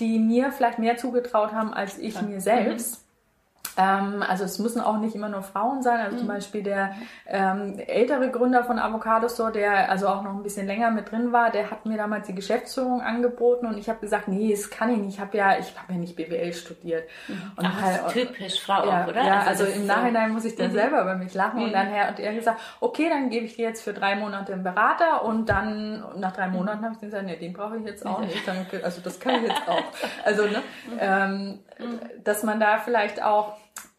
die 0.01 0.19
mir 0.19 0.53
vielleicht 0.53 0.79
mehr 0.79 0.97
zugetraut 0.97 1.53
haben 1.53 1.73
als 1.73 1.99
ich 1.99 2.15
ja. 2.15 2.23
mir 2.23 2.41
selbst. 2.41 3.02
Ähm, 3.77 4.23
also 4.23 4.45
es 4.45 4.59
müssen 4.59 4.81
auch 4.81 4.99
nicht 4.99 5.15
immer 5.15 5.29
nur 5.29 5.43
Frauen 5.43 5.83
sein. 5.83 6.01
Also 6.01 6.17
mhm. 6.17 6.19
zum 6.21 6.29
Beispiel 6.29 6.63
der 6.63 6.95
ähm, 7.27 7.79
ältere 7.79 8.31
Gründer 8.31 8.65
von 8.65 8.79
Avocado 8.79 9.29
Store, 9.29 9.51
der 9.51 9.91
also 9.91 10.09
auch 10.09 10.23
noch 10.23 10.33
ein 10.33 10.43
bisschen 10.43 10.67
länger 10.67 10.91
mit 10.91 11.11
drin 11.11 11.33
war, 11.33 11.51
der 11.51 11.71
hat 11.71 11.87
mir 11.87 11.97
damals 11.97 12.27
die 12.27 12.35
Geschäftsführung 12.35 13.01
angeboten 13.01 13.67
und 13.67 13.79
ich 13.79 13.89
habe 13.89 14.01
gesagt, 14.01 14.29
nee, 14.29 14.51
das 14.51 14.69
kann 14.69 14.91
ich 14.91 14.99
nicht. 14.99 15.15
Ich 15.15 15.21
habe 15.21 15.37
ja, 15.37 15.59
ich 15.59 15.75
habe 15.79 15.93
ja 15.93 15.99
nicht 15.99 16.17
BWL 16.17 16.53
studiert. 16.53 17.09
Mhm. 17.29 17.53
Und 17.57 17.67
Ach, 17.67 17.83
halt, 17.83 18.09
typisch 18.09 18.61
Frau 18.61 18.85
ja, 18.87 19.05
auch, 19.05 19.09
oder? 19.09 19.25
Ja, 19.25 19.41
also, 19.41 19.65
also 19.65 19.81
im 19.81 19.87
Nachhinein 19.87 20.29
so 20.29 20.35
muss 20.35 20.45
ich 20.45 20.57
dann 20.57 20.69
mhm. 20.69 20.75
selber 20.75 21.03
über 21.03 21.15
mich 21.15 21.33
lachen 21.33 21.65
und 21.65 21.73
dann 21.73 21.91
mhm. 21.91 21.97
hat 21.97 22.21
er 22.21 22.35
gesagt, 22.35 22.61
okay, 22.81 23.09
dann 23.09 23.31
gebe 23.31 23.47
ich 23.47 23.57
dir 23.57 23.69
jetzt 23.69 23.83
für 23.83 23.95
drei 23.95 24.17
Monate 24.17 24.53
einen 24.53 24.65
Berater 24.65 25.25
und 25.25 25.49
dann 25.49 26.05
nach 26.17 26.33
drei 26.33 26.49
mhm. 26.49 26.57
Monaten 26.57 26.85
habe 26.85 26.95
ich 26.95 27.01
gesagt, 27.01 27.25
nee, 27.25 27.37
den 27.37 27.55
brauche 27.55 27.79
ich 27.79 27.87
jetzt 27.87 28.05
auch 28.05 28.21
nicht. 28.21 28.47
Dann, 28.47 28.67
also 28.83 29.01
das 29.01 29.19
kann 29.19 29.37
ich 29.37 29.43
jetzt 29.49 29.67
auch. 29.67 29.83
Also 30.25 30.43
ne, 30.45 30.63
ähm, 31.01 31.61
dass 32.23 32.43
man 32.43 32.61
da 32.61 32.79
vielleicht 32.79 33.23
auch 33.23 33.52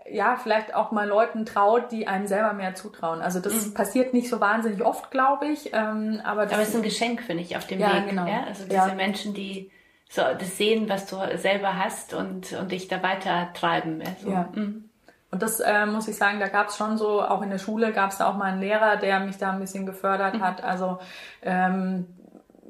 ja, 0.10 0.36
vielleicht 0.36 0.76
auch 0.76 0.92
mal 0.92 1.08
Leuten 1.08 1.46
traut, 1.46 1.92
die 1.92 2.08
einem 2.08 2.28
selber 2.28 2.54
mehr 2.54 2.76
zutrauen. 2.76 3.22
Also 3.22 3.40
das 3.40 3.68
mhm. 3.68 3.74
passiert 3.74 4.14
nicht 4.14 4.30
so 4.30 4.40
wahnsinnig 4.40 4.84
oft, 4.84 5.12
glaube 5.12 5.48
ich. 5.48 5.74
Ähm, 5.74 6.22
aber, 6.24 6.44
das 6.44 6.54
aber 6.54 6.62
es 6.64 6.70
ist 6.70 6.76
ein 6.76 6.84
Geschenk, 6.84 7.22
finde 7.22 7.44
ich, 7.44 7.56
auf 7.56 7.68
dem 7.68 7.80
ja, 7.80 7.94
Weg. 7.94 8.10
Genau. 8.10 8.28
Ja? 8.28 8.44
Also 8.46 8.64
diese 8.66 8.76
ja. 8.76 8.94
Menschen, 8.94 9.34
die 9.34 9.72
so 10.10 10.22
das 10.22 10.58
sehen, 10.58 10.90
was 10.90 11.06
du 11.08 11.18
selber 11.38 11.78
hast 11.78 12.14
und, 12.14 12.54
und 12.54 12.72
dich 12.72 12.88
da 12.88 13.02
weiter 13.02 13.50
treiben. 13.54 14.02
Also, 14.06 14.30
ja. 14.30 14.50
Mhm. 14.54 14.90
Und 15.32 15.42
das 15.42 15.60
äh, 15.60 15.88
muss 15.88 16.08
ich 16.08 16.16
sagen, 16.16 16.40
da 16.40 16.48
gab 16.48 16.68
es 16.68 16.78
schon 16.78 16.98
so, 16.98 17.24
auch 17.24 17.42
in 17.42 17.50
der 17.50 17.58
Schule 17.58 17.92
gab 17.92 18.12
es 18.12 18.20
da 18.20 18.30
auch 18.30 18.36
mal 18.36 18.52
einen 18.52 18.62
Lehrer, 18.62 18.98
der 18.98 19.20
mich 19.20 19.38
da 19.38 19.52
ein 19.52 19.60
bisschen 19.60 19.88
gefördert 19.88 20.36
mhm. 20.36 20.42
hat. 20.42 20.64
Also 20.64 21.00
ähm, 21.42 22.06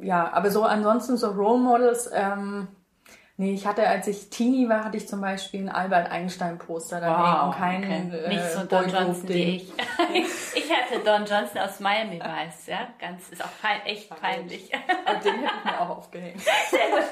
ja, 0.02 0.32
aber 0.32 0.50
so 0.50 0.64
ansonsten 0.64 1.18
so 1.18 1.32
Role 1.32 1.60
Models, 1.60 2.10
ähm, 2.14 2.70
Nee, 3.36 3.56
ich 3.56 3.66
hatte, 3.66 3.88
als 3.88 4.08
ich 4.08 4.30
Teenie 4.30 4.70
war, 4.70 4.84
hatte 4.84 4.98
ich 4.98 5.08
zum 5.08 5.20
Beispiel 5.20 5.62
ein 5.62 5.70
Albert 5.70 6.12
Einstein 6.12 6.60
Poster 6.60 7.02
da 7.02 7.18
wow, 7.18 7.48
und 7.48 7.60
keinen 7.60 8.10
okay. 8.10 8.26
äh, 8.26 8.30
Nicht 8.30 8.52
so 8.52 8.64
Don 8.64 8.88
Johnson 8.88 9.28
wie 9.28 9.56
ich. 9.56 9.74
ich 10.56 10.72
hatte 10.72 11.04
Don 11.04 11.26
Johnson 11.26 11.58
aus 11.58 11.80
Miami 11.80 12.20
Vice, 12.20 12.68
ja, 12.68 12.88
ganz, 13.00 13.30
ist 13.30 13.44
auch 13.44 13.50
pein, 13.60 13.82
echt 13.86 14.10
peinlich. 14.10 14.72
Und 15.12 15.26
den 15.26 15.34
hätte 15.34 15.54
ich 15.58 15.66
mir 15.66 15.82
auch 15.82 15.98
aufgehängt. 15.98 16.42
Sehr 16.42 16.90
gut. 16.92 17.10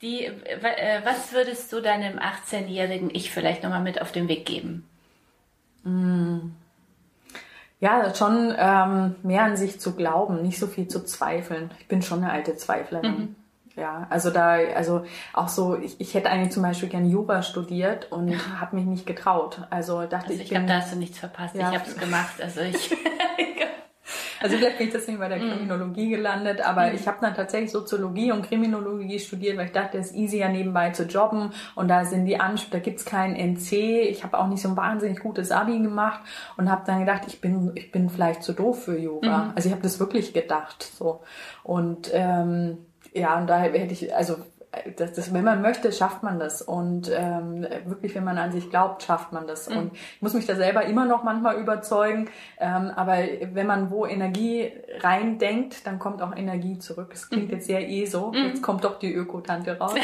Die, 0.00 0.26
äh, 0.26 1.00
was 1.02 1.32
würdest 1.32 1.72
du 1.72 1.80
deinem 1.80 2.18
18-jährigen 2.18 3.10
Ich 3.12 3.32
vielleicht 3.32 3.64
nochmal 3.64 3.82
mit 3.82 4.00
auf 4.00 4.12
den 4.12 4.28
Weg 4.28 4.46
geben? 4.46 4.88
Mm. 5.82 6.50
Ja, 7.80 8.14
schon 8.14 8.54
ähm, 8.56 9.16
mehr 9.22 9.42
an 9.42 9.56
sich 9.56 9.80
zu 9.80 9.96
glauben, 9.96 10.42
nicht 10.42 10.58
so 10.58 10.68
viel 10.68 10.86
zu 10.86 11.04
zweifeln. 11.04 11.70
Ich 11.80 11.88
bin 11.88 12.00
schon 12.00 12.22
eine 12.22 12.32
alte 12.32 12.56
Zweiflerin. 12.56 13.10
Mhm. 13.10 13.36
Ja, 13.76 14.06
also 14.08 14.30
da, 14.30 14.52
also 14.52 15.04
auch 15.32 15.48
so, 15.48 15.76
ich, 15.76 16.00
ich 16.00 16.14
hätte 16.14 16.30
eigentlich 16.30 16.52
zum 16.52 16.62
Beispiel 16.62 16.88
gern 16.88 17.10
Jura 17.10 17.42
studiert 17.42 18.12
und 18.12 18.28
ja. 18.28 18.38
habe 18.60 18.76
mich 18.76 18.84
nicht 18.84 19.06
getraut. 19.06 19.62
Also 19.70 20.02
dachte 20.02 20.28
also 20.28 20.34
ich. 20.34 20.42
Ich 20.42 20.48
glaube, 20.50 20.66
da 20.66 20.76
hast 20.76 20.92
du 20.92 20.96
nichts 20.96 21.18
verpasst. 21.18 21.56
Ja. 21.56 21.72
Ich 21.72 21.78
habe 21.78 21.90
es 21.90 21.96
gemacht. 21.96 22.40
Also 22.40 22.60
ich. 22.60 22.96
also 24.40 24.56
vielleicht 24.56 24.78
bin 24.78 24.86
ich 24.86 24.92
deswegen 24.92 25.18
bei 25.18 25.28
der 25.28 25.38
mhm. 25.38 25.50
Kriminologie 25.50 26.08
gelandet, 26.08 26.60
aber 26.60 26.92
mm. 26.92 26.94
ich 26.94 27.08
habe 27.08 27.18
dann 27.20 27.34
tatsächlich 27.34 27.72
Soziologie 27.72 28.30
und 28.30 28.46
Kriminologie 28.46 29.18
studiert, 29.18 29.56
weil 29.56 29.66
ich 29.66 29.72
dachte, 29.72 29.98
es 29.98 30.10
ist 30.10 30.16
easier 30.16 30.48
nebenbei 30.50 30.90
zu 30.90 31.04
jobben 31.04 31.50
und 31.74 31.88
da 31.88 32.04
sind 32.04 32.26
die 32.26 32.38
Ansprüche, 32.38 32.72
da 32.72 32.78
gibt's 32.78 33.04
keinen 33.04 33.34
NC. 33.34 33.72
Ich 34.08 34.22
habe 34.22 34.38
auch 34.38 34.46
nicht 34.46 34.62
so 34.62 34.68
ein 34.68 34.76
wahnsinnig 34.76 35.18
gutes 35.18 35.50
Abi 35.50 35.78
gemacht 35.80 36.20
und 36.56 36.70
habe 36.70 36.82
dann 36.86 37.00
gedacht, 37.00 37.22
ich 37.26 37.40
bin 37.40 37.72
ich 37.74 37.90
bin 37.90 38.08
vielleicht 38.08 38.44
zu 38.44 38.52
doof 38.52 38.84
für 38.84 38.96
Jura. 38.96 39.46
Mm. 39.46 39.52
Also 39.56 39.68
ich 39.68 39.72
habe 39.72 39.82
das 39.82 39.98
wirklich 39.98 40.32
gedacht 40.32 40.82
so 40.96 41.22
und 41.64 42.10
ähm, 42.12 42.78
ja, 43.14 43.38
und 43.38 43.46
daher 43.46 43.72
hätte 43.72 43.92
ich, 43.92 44.14
also 44.14 44.36
das, 44.96 45.12
das, 45.12 45.32
wenn 45.32 45.44
man 45.44 45.62
möchte, 45.62 45.92
schafft 45.92 46.22
man 46.22 46.38
das. 46.38 46.62
Und 46.62 47.10
ähm, 47.14 47.66
wirklich, 47.86 48.14
wenn 48.14 48.24
man 48.24 48.38
an 48.38 48.52
sich 48.52 48.70
glaubt, 48.70 49.02
schafft 49.02 49.32
man 49.32 49.46
das. 49.46 49.68
Mhm. 49.68 49.76
Und 49.76 49.92
ich 49.94 50.22
muss 50.22 50.34
mich 50.34 50.46
da 50.46 50.56
selber 50.56 50.84
immer 50.84 51.04
noch 51.04 51.22
manchmal 51.22 51.56
überzeugen. 51.56 52.28
Ähm, 52.58 52.90
aber 52.94 53.18
wenn 53.52 53.66
man 53.66 53.90
wo 53.90 54.06
Energie 54.06 54.72
reindenkt, 55.00 55.86
dann 55.86 55.98
kommt 55.98 56.22
auch 56.22 56.34
Energie 56.34 56.78
zurück. 56.78 57.10
Es 57.12 57.28
klingt 57.28 57.48
mhm. 57.48 57.54
jetzt 57.54 57.66
sehr 57.66 57.88
eh 57.88 58.06
so. 58.06 58.32
Mhm. 58.32 58.48
Jetzt 58.48 58.62
kommt 58.62 58.84
doch 58.84 58.98
die 58.98 59.12
Ökotante 59.12 59.78
raus 59.78 59.94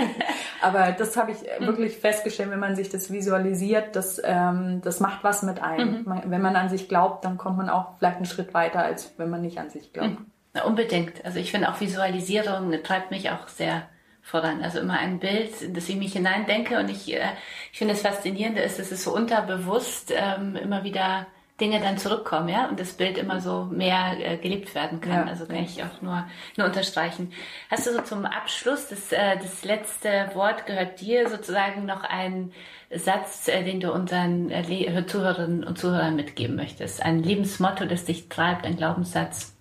aber 0.62 0.92
das 0.92 1.16
habe 1.16 1.32
ich 1.32 1.38
mhm. 1.42 1.66
wirklich 1.66 1.96
festgestellt, 1.98 2.50
wenn 2.50 2.60
man 2.60 2.76
sich 2.76 2.88
das 2.88 3.12
visualisiert, 3.12 3.96
das, 3.96 4.20
ähm, 4.24 4.80
das 4.82 5.00
macht 5.00 5.24
was 5.24 5.42
mit 5.42 5.62
einem. 5.62 5.98
Mhm. 5.98 6.04
Man, 6.04 6.30
wenn 6.30 6.42
man 6.42 6.56
an 6.56 6.68
sich 6.68 6.88
glaubt, 6.88 7.24
dann 7.24 7.36
kommt 7.36 7.58
man 7.58 7.68
auch 7.68 7.96
vielleicht 7.98 8.16
einen 8.16 8.26
Schritt 8.26 8.54
weiter, 8.54 8.80
als 8.80 9.12
wenn 9.18 9.30
man 9.30 9.42
nicht 9.42 9.58
an 9.58 9.70
sich 9.70 9.92
glaubt. 9.92 10.18
Na, 10.56 10.64
unbedingt. 10.64 11.24
Also 11.24 11.38
ich 11.38 11.50
finde 11.50 11.70
auch 11.70 11.80
Visualisierung 11.80 12.72
treibt 12.82 13.10
mich 13.10 13.30
auch 13.30 13.46
sehr 13.48 13.88
voran. 14.22 14.62
Also 14.62 14.80
immer 14.80 14.98
ein 14.98 15.18
Bild, 15.18 15.60
in 15.60 15.74
das 15.74 15.88
ich 15.88 15.96
mich 15.96 16.14
hineindenke 16.14 16.78
und 16.78 16.88
ich, 16.88 17.12
äh, 17.12 17.28
ich 17.72 17.78
finde 17.78 17.92
das 17.92 18.02
Faszinierende 18.02 18.62
ist, 18.62 18.78
dass 18.78 18.90
es 18.90 19.04
so 19.04 19.14
unterbewusst 19.14 20.12
ähm, 20.16 20.56
immer 20.56 20.82
wieder 20.82 21.26
Dinge 21.60 21.80
dann 21.80 21.96
zurückkommen, 21.96 22.50
ja, 22.50 22.68
und 22.68 22.78
das 22.78 22.94
Bild 22.94 23.16
immer 23.16 23.40
so 23.40 23.64
mehr 23.64 24.14
äh, 24.18 24.36
gelebt 24.36 24.74
werden 24.74 25.00
kann. 25.00 25.26
Ja, 25.26 25.32
also 25.32 25.46
kann 25.46 25.64
ich 25.64 25.82
auch 25.82 26.02
nur, 26.02 26.26
nur 26.56 26.66
unterstreichen. 26.66 27.32
Hast 27.70 27.86
du 27.86 27.92
so 27.92 28.02
zum 28.02 28.26
Abschluss, 28.26 28.88
das, 28.88 29.12
äh, 29.12 29.36
das 29.38 29.64
letzte 29.64 30.30
Wort 30.34 30.66
gehört 30.66 31.00
dir 31.00 31.28
sozusagen 31.28 31.86
noch 31.86 32.02
ein 32.02 32.52
Satz, 32.90 33.48
äh, 33.48 33.62
den 33.62 33.80
du 33.80 33.92
unseren 33.92 34.50
äh, 34.50 35.06
Zuhörerinnen 35.06 35.64
und 35.64 35.78
Zuhörern 35.78 36.16
mitgeben 36.16 36.56
möchtest? 36.56 37.02
Ein 37.02 37.22
Lebensmotto, 37.22 37.86
das 37.86 38.04
dich 38.04 38.28
treibt, 38.28 38.66
ein 38.66 38.76
Glaubenssatz? 38.76 39.55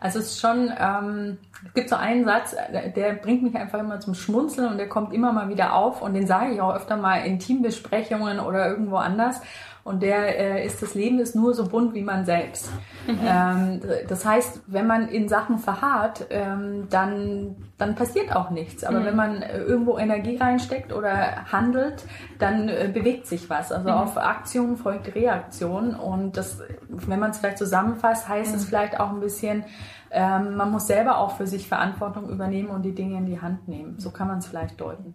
Also 0.00 0.18
es 0.18 0.32
ist 0.32 0.40
schon, 0.40 0.72
ähm, 0.80 1.38
es 1.66 1.74
gibt 1.74 1.90
so 1.90 1.96
einen 1.96 2.24
Satz, 2.24 2.56
der 2.96 3.12
bringt 3.12 3.42
mich 3.42 3.54
einfach 3.54 3.78
immer 3.78 4.00
zum 4.00 4.14
Schmunzeln 4.14 4.72
und 4.72 4.78
der 4.78 4.88
kommt 4.88 5.12
immer 5.12 5.32
mal 5.32 5.50
wieder 5.50 5.74
auf 5.74 6.00
und 6.00 6.14
den 6.14 6.26
sage 6.26 6.54
ich 6.54 6.60
auch 6.60 6.74
öfter 6.74 6.96
mal 6.96 7.18
in 7.18 7.38
Teambesprechungen 7.38 8.40
oder 8.40 8.66
irgendwo 8.66 8.96
anders. 8.96 9.42
Und 9.82 10.02
der 10.02 10.38
äh, 10.38 10.66
ist, 10.66 10.82
das 10.82 10.94
Leben 10.94 11.18
ist 11.18 11.34
nur 11.34 11.54
so 11.54 11.66
bunt 11.66 11.94
wie 11.94 12.02
man 12.02 12.24
selbst. 12.24 12.70
Mhm. 13.06 13.18
Ähm, 13.24 13.80
das 14.08 14.24
heißt, 14.24 14.62
wenn 14.66 14.86
man 14.86 15.08
in 15.08 15.28
Sachen 15.28 15.58
verharrt, 15.58 16.26
ähm, 16.30 16.88
dann, 16.90 17.56
dann 17.78 17.94
passiert 17.94 18.34
auch 18.36 18.50
nichts. 18.50 18.84
Aber 18.84 19.00
mhm. 19.00 19.04
wenn 19.04 19.16
man 19.16 19.42
äh, 19.42 19.58
irgendwo 19.58 19.98
Energie 19.98 20.36
reinsteckt 20.36 20.92
oder 20.92 21.46
handelt, 21.50 22.04
dann 22.38 22.68
äh, 22.68 22.90
bewegt 22.92 23.26
sich 23.26 23.48
was. 23.48 23.72
Also 23.72 23.88
mhm. 23.88 23.94
auf 23.94 24.16
Aktion 24.18 24.76
folgt 24.76 25.14
Reaktion 25.14 25.94
und 25.94 26.36
das, 26.36 26.60
wenn 26.88 27.18
man 27.18 27.30
es 27.30 27.38
vielleicht 27.38 27.58
zusammenfasst, 27.58 28.28
heißt 28.28 28.54
es 28.54 28.64
mhm. 28.64 28.68
vielleicht 28.68 29.00
auch 29.00 29.10
ein 29.10 29.20
bisschen, 29.20 29.64
ähm, 30.10 30.56
man 30.56 30.70
muss 30.70 30.86
selber 30.86 31.18
auch 31.18 31.36
für 31.36 31.46
sich 31.46 31.68
Verantwortung 31.68 32.28
übernehmen 32.28 32.68
und 32.68 32.82
die 32.82 32.94
Dinge 32.94 33.16
in 33.16 33.26
die 33.26 33.40
Hand 33.40 33.68
nehmen. 33.68 33.98
So 33.98 34.10
kann 34.10 34.28
man 34.28 34.38
es 34.38 34.46
vielleicht 34.46 34.80
deuten. 34.80 35.14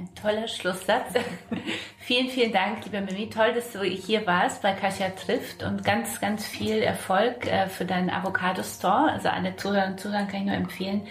Ein 0.00 0.08
toller 0.14 0.48
Schlusssatz. 0.48 1.12
vielen, 1.98 2.30
vielen 2.30 2.52
Dank, 2.52 2.86
liebe 2.86 3.02
Mimi. 3.02 3.28
Toll, 3.28 3.52
dass 3.52 3.72
du 3.72 3.82
hier 3.82 4.26
warst 4.26 4.62
bei 4.62 4.72
Kasia 4.72 5.10
trifft 5.10 5.62
und 5.62 5.84
ganz, 5.84 6.22
ganz 6.22 6.46
viel 6.46 6.78
Erfolg 6.78 7.46
äh, 7.46 7.66
für 7.66 7.84
deinen 7.84 8.08
Avocado 8.08 8.62
Store. 8.62 9.12
Also 9.12 9.28
alle 9.28 9.56
Zuhörer 9.56 9.88
und 9.88 10.00
Zuhörer 10.00 10.24
kann 10.24 10.40
ich 10.40 10.46
nur 10.46 10.54
empfehlen, 10.54 11.02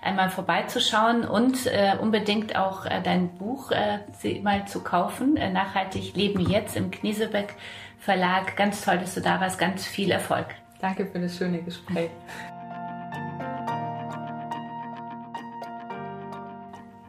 einmal 0.00 0.30
vorbeizuschauen 0.30 1.28
und 1.28 1.66
äh, 1.66 1.96
unbedingt 2.00 2.56
auch 2.56 2.86
äh, 2.86 3.02
dein 3.02 3.36
Buch 3.36 3.70
äh, 3.70 4.40
mal 4.40 4.66
zu 4.66 4.82
kaufen. 4.82 5.36
Äh, 5.36 5.50
Nachhaltig 5.50 6.16
Leben 6.16 6.48
jetzt 6.48 6.74
im 6.74 6.90
Kniesebeck 6.90 7.54
Verlag. 7.98 8.56
Ganz 8.56 8.82
toll, 8.82 8.96
dass 8.96 9.14
du 9.14 9.20
da 9.20 9.42
warst. 9.42 9.58
Ganz 9.58 9.86
viel 9.86 10.10
Erfolg. 10.10 10.46
Danke 10.80 11.04
für 11.04 11.18
das 11.18 11.36
schöne 11.36 11.58
Gespräch. 11.58 12.08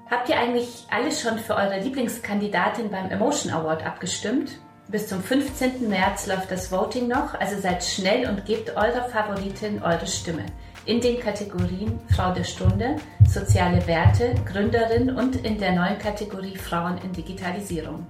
Habt 0.10 0.28
ihr 0.28 0.39
eigentlich 0.39 0.88
alle 0.89 1.12
schon 1.12 1.38
für 1.38 1.55
eure 1.55 1.80
Lieblingskandidatin 1.80 2.89
beim 2.89 3.12
Emotion 3.12 3.53
Award 3.53 3.86
abgestimmt? 3.86 4.53
Bis 4.88 5.07
zum 5.07 5.22
15. 5.22 5.88
März 5.88 6.26
läuft 6.26 6.49
das 6.49 6.72
Voting 6.72 7.07
noch, 7.07 7.36
also 7.36 7.60
seid 7.62 7.84
schnell 7.84 8.28
und 8.28 8.43
gebt 8.45 8.76
eurer 8.76 9.03
Favoritin 9.10 9.84
eure 9.84 10.07
Stimme. 10.07 10.47
In 10.86 10.99
den 10.99 11.20
Kategorien 11.20 11.99
Frau 12.16 12.34
der 12.34 12.43
Stunde, 12.43 12.95
Soziale 13.28 13.86
Werte, 13.86 14.34
Gründerin 14.51 15.16
und 15.16 15.36
in 15.45 15.60
der 15.60 15.74
neuen 15.74 15.99
Kategorie 15.99 16.57
Frauen 16.57 16.97
in 17.03 17.14
Digitalisierung. 17.14 18.07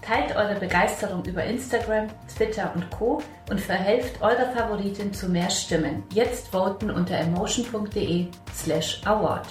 Teilt 0.00 0.36
eure 0.36 0.60
Begeisterung 0.60 1.24
über 1.24 1.42
Instagram, 1.42 2.06
Twitter 2.32 2.72
und 2.76 2.88
Co. 2.90 3.20
und 3.50 3.60
verhelft 3.60 4.22
eurer 4.22 4.52
Favoritin 4.52 5.12
zu 5.12 5.28
mehr 5.28 5.50
Stimmen. 5.50 6.04
Jetzt 6.14 6.48
voten 6.48 6.88
unter 6.88 7.18
emotion.de 7.18 8.28
slash 8.54 9.00
award. 9.04 9.48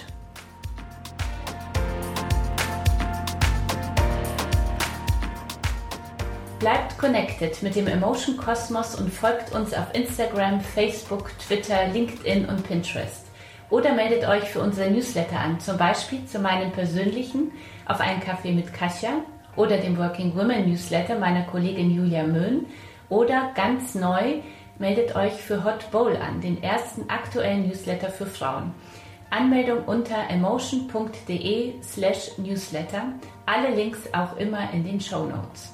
Bleibt 6.62 6.96
connected 6.96 7.60
mit 7.64 7.74
dem 7.74 7.88
Emotion 7.88 8.36
Kosmos 8.36 8.94
und 8.94 9.12
folgt 9.12 9.52
uns 9.52 9.74
auf 9.74 9.92
Instagram, 9.94 10.60
Facebook, 10.60 11.36
Twitter, 11.40 11.88
LinkedIn 11.88 12.44
und 12.44 12.62
Pinterest. 12.62 13.26
Oder 13.68 13.92
meldet 13.94 14.28
euch 14.28 14.44
für 14.44 14.60
unsere 14.60 14.88
Newsletter 14.88 15.40
an, 15.40 15.58
zum 15.58 15.76
Beispiel 15.76 16.24
zu 16.24 16.38
meinem 16.38 16.70
persönlichen 16.70 17.50
auf 17.86 17.98
einen 17.98 18.20
Kaffee 18.20 18.52
mit 18.52 18.72
Kasia 18.72 19.10
oder 19.56 19.76
dem 19.78 19.98
Working 19.98 20.36
Women 20.36 20.70
Newsletter 20.70 21.18
meiner 21.18 21.42
Kollegin 21.46 21.90
Julia 21.90 22.22
Möhn 22.22 22.66
oder 23.08 23.50
ganz 23.56 23.96
neu 23.96 24.34
meldet 24.78 25.16
euch 25.16 25.32
für 25.32 25.64
Hot 25.64 25.90
Bowl 25.90 26.16
an, 26.16 26.40
den 26.40 26.62
ersten 26.62 27.10
aktuellen 27.10 27.66
Newsletter 27.66 28.08
für 28.08 28.26
Frauen. 28.26 28.72
Anmeldung 29.30 29.82
unter 29.86 30.30
emotion.de 30.30 31.82
slash 31.82 32.38
newsletter. 32.38 33.14
Alle 33.46 33.74
Links 33.74 34.02
auch 34.12 34.36
immer 34.36 34.72
in 34.72 34.84
den 34.84 35.00
Show 35.00 35.26
Notes. 35.26 35.72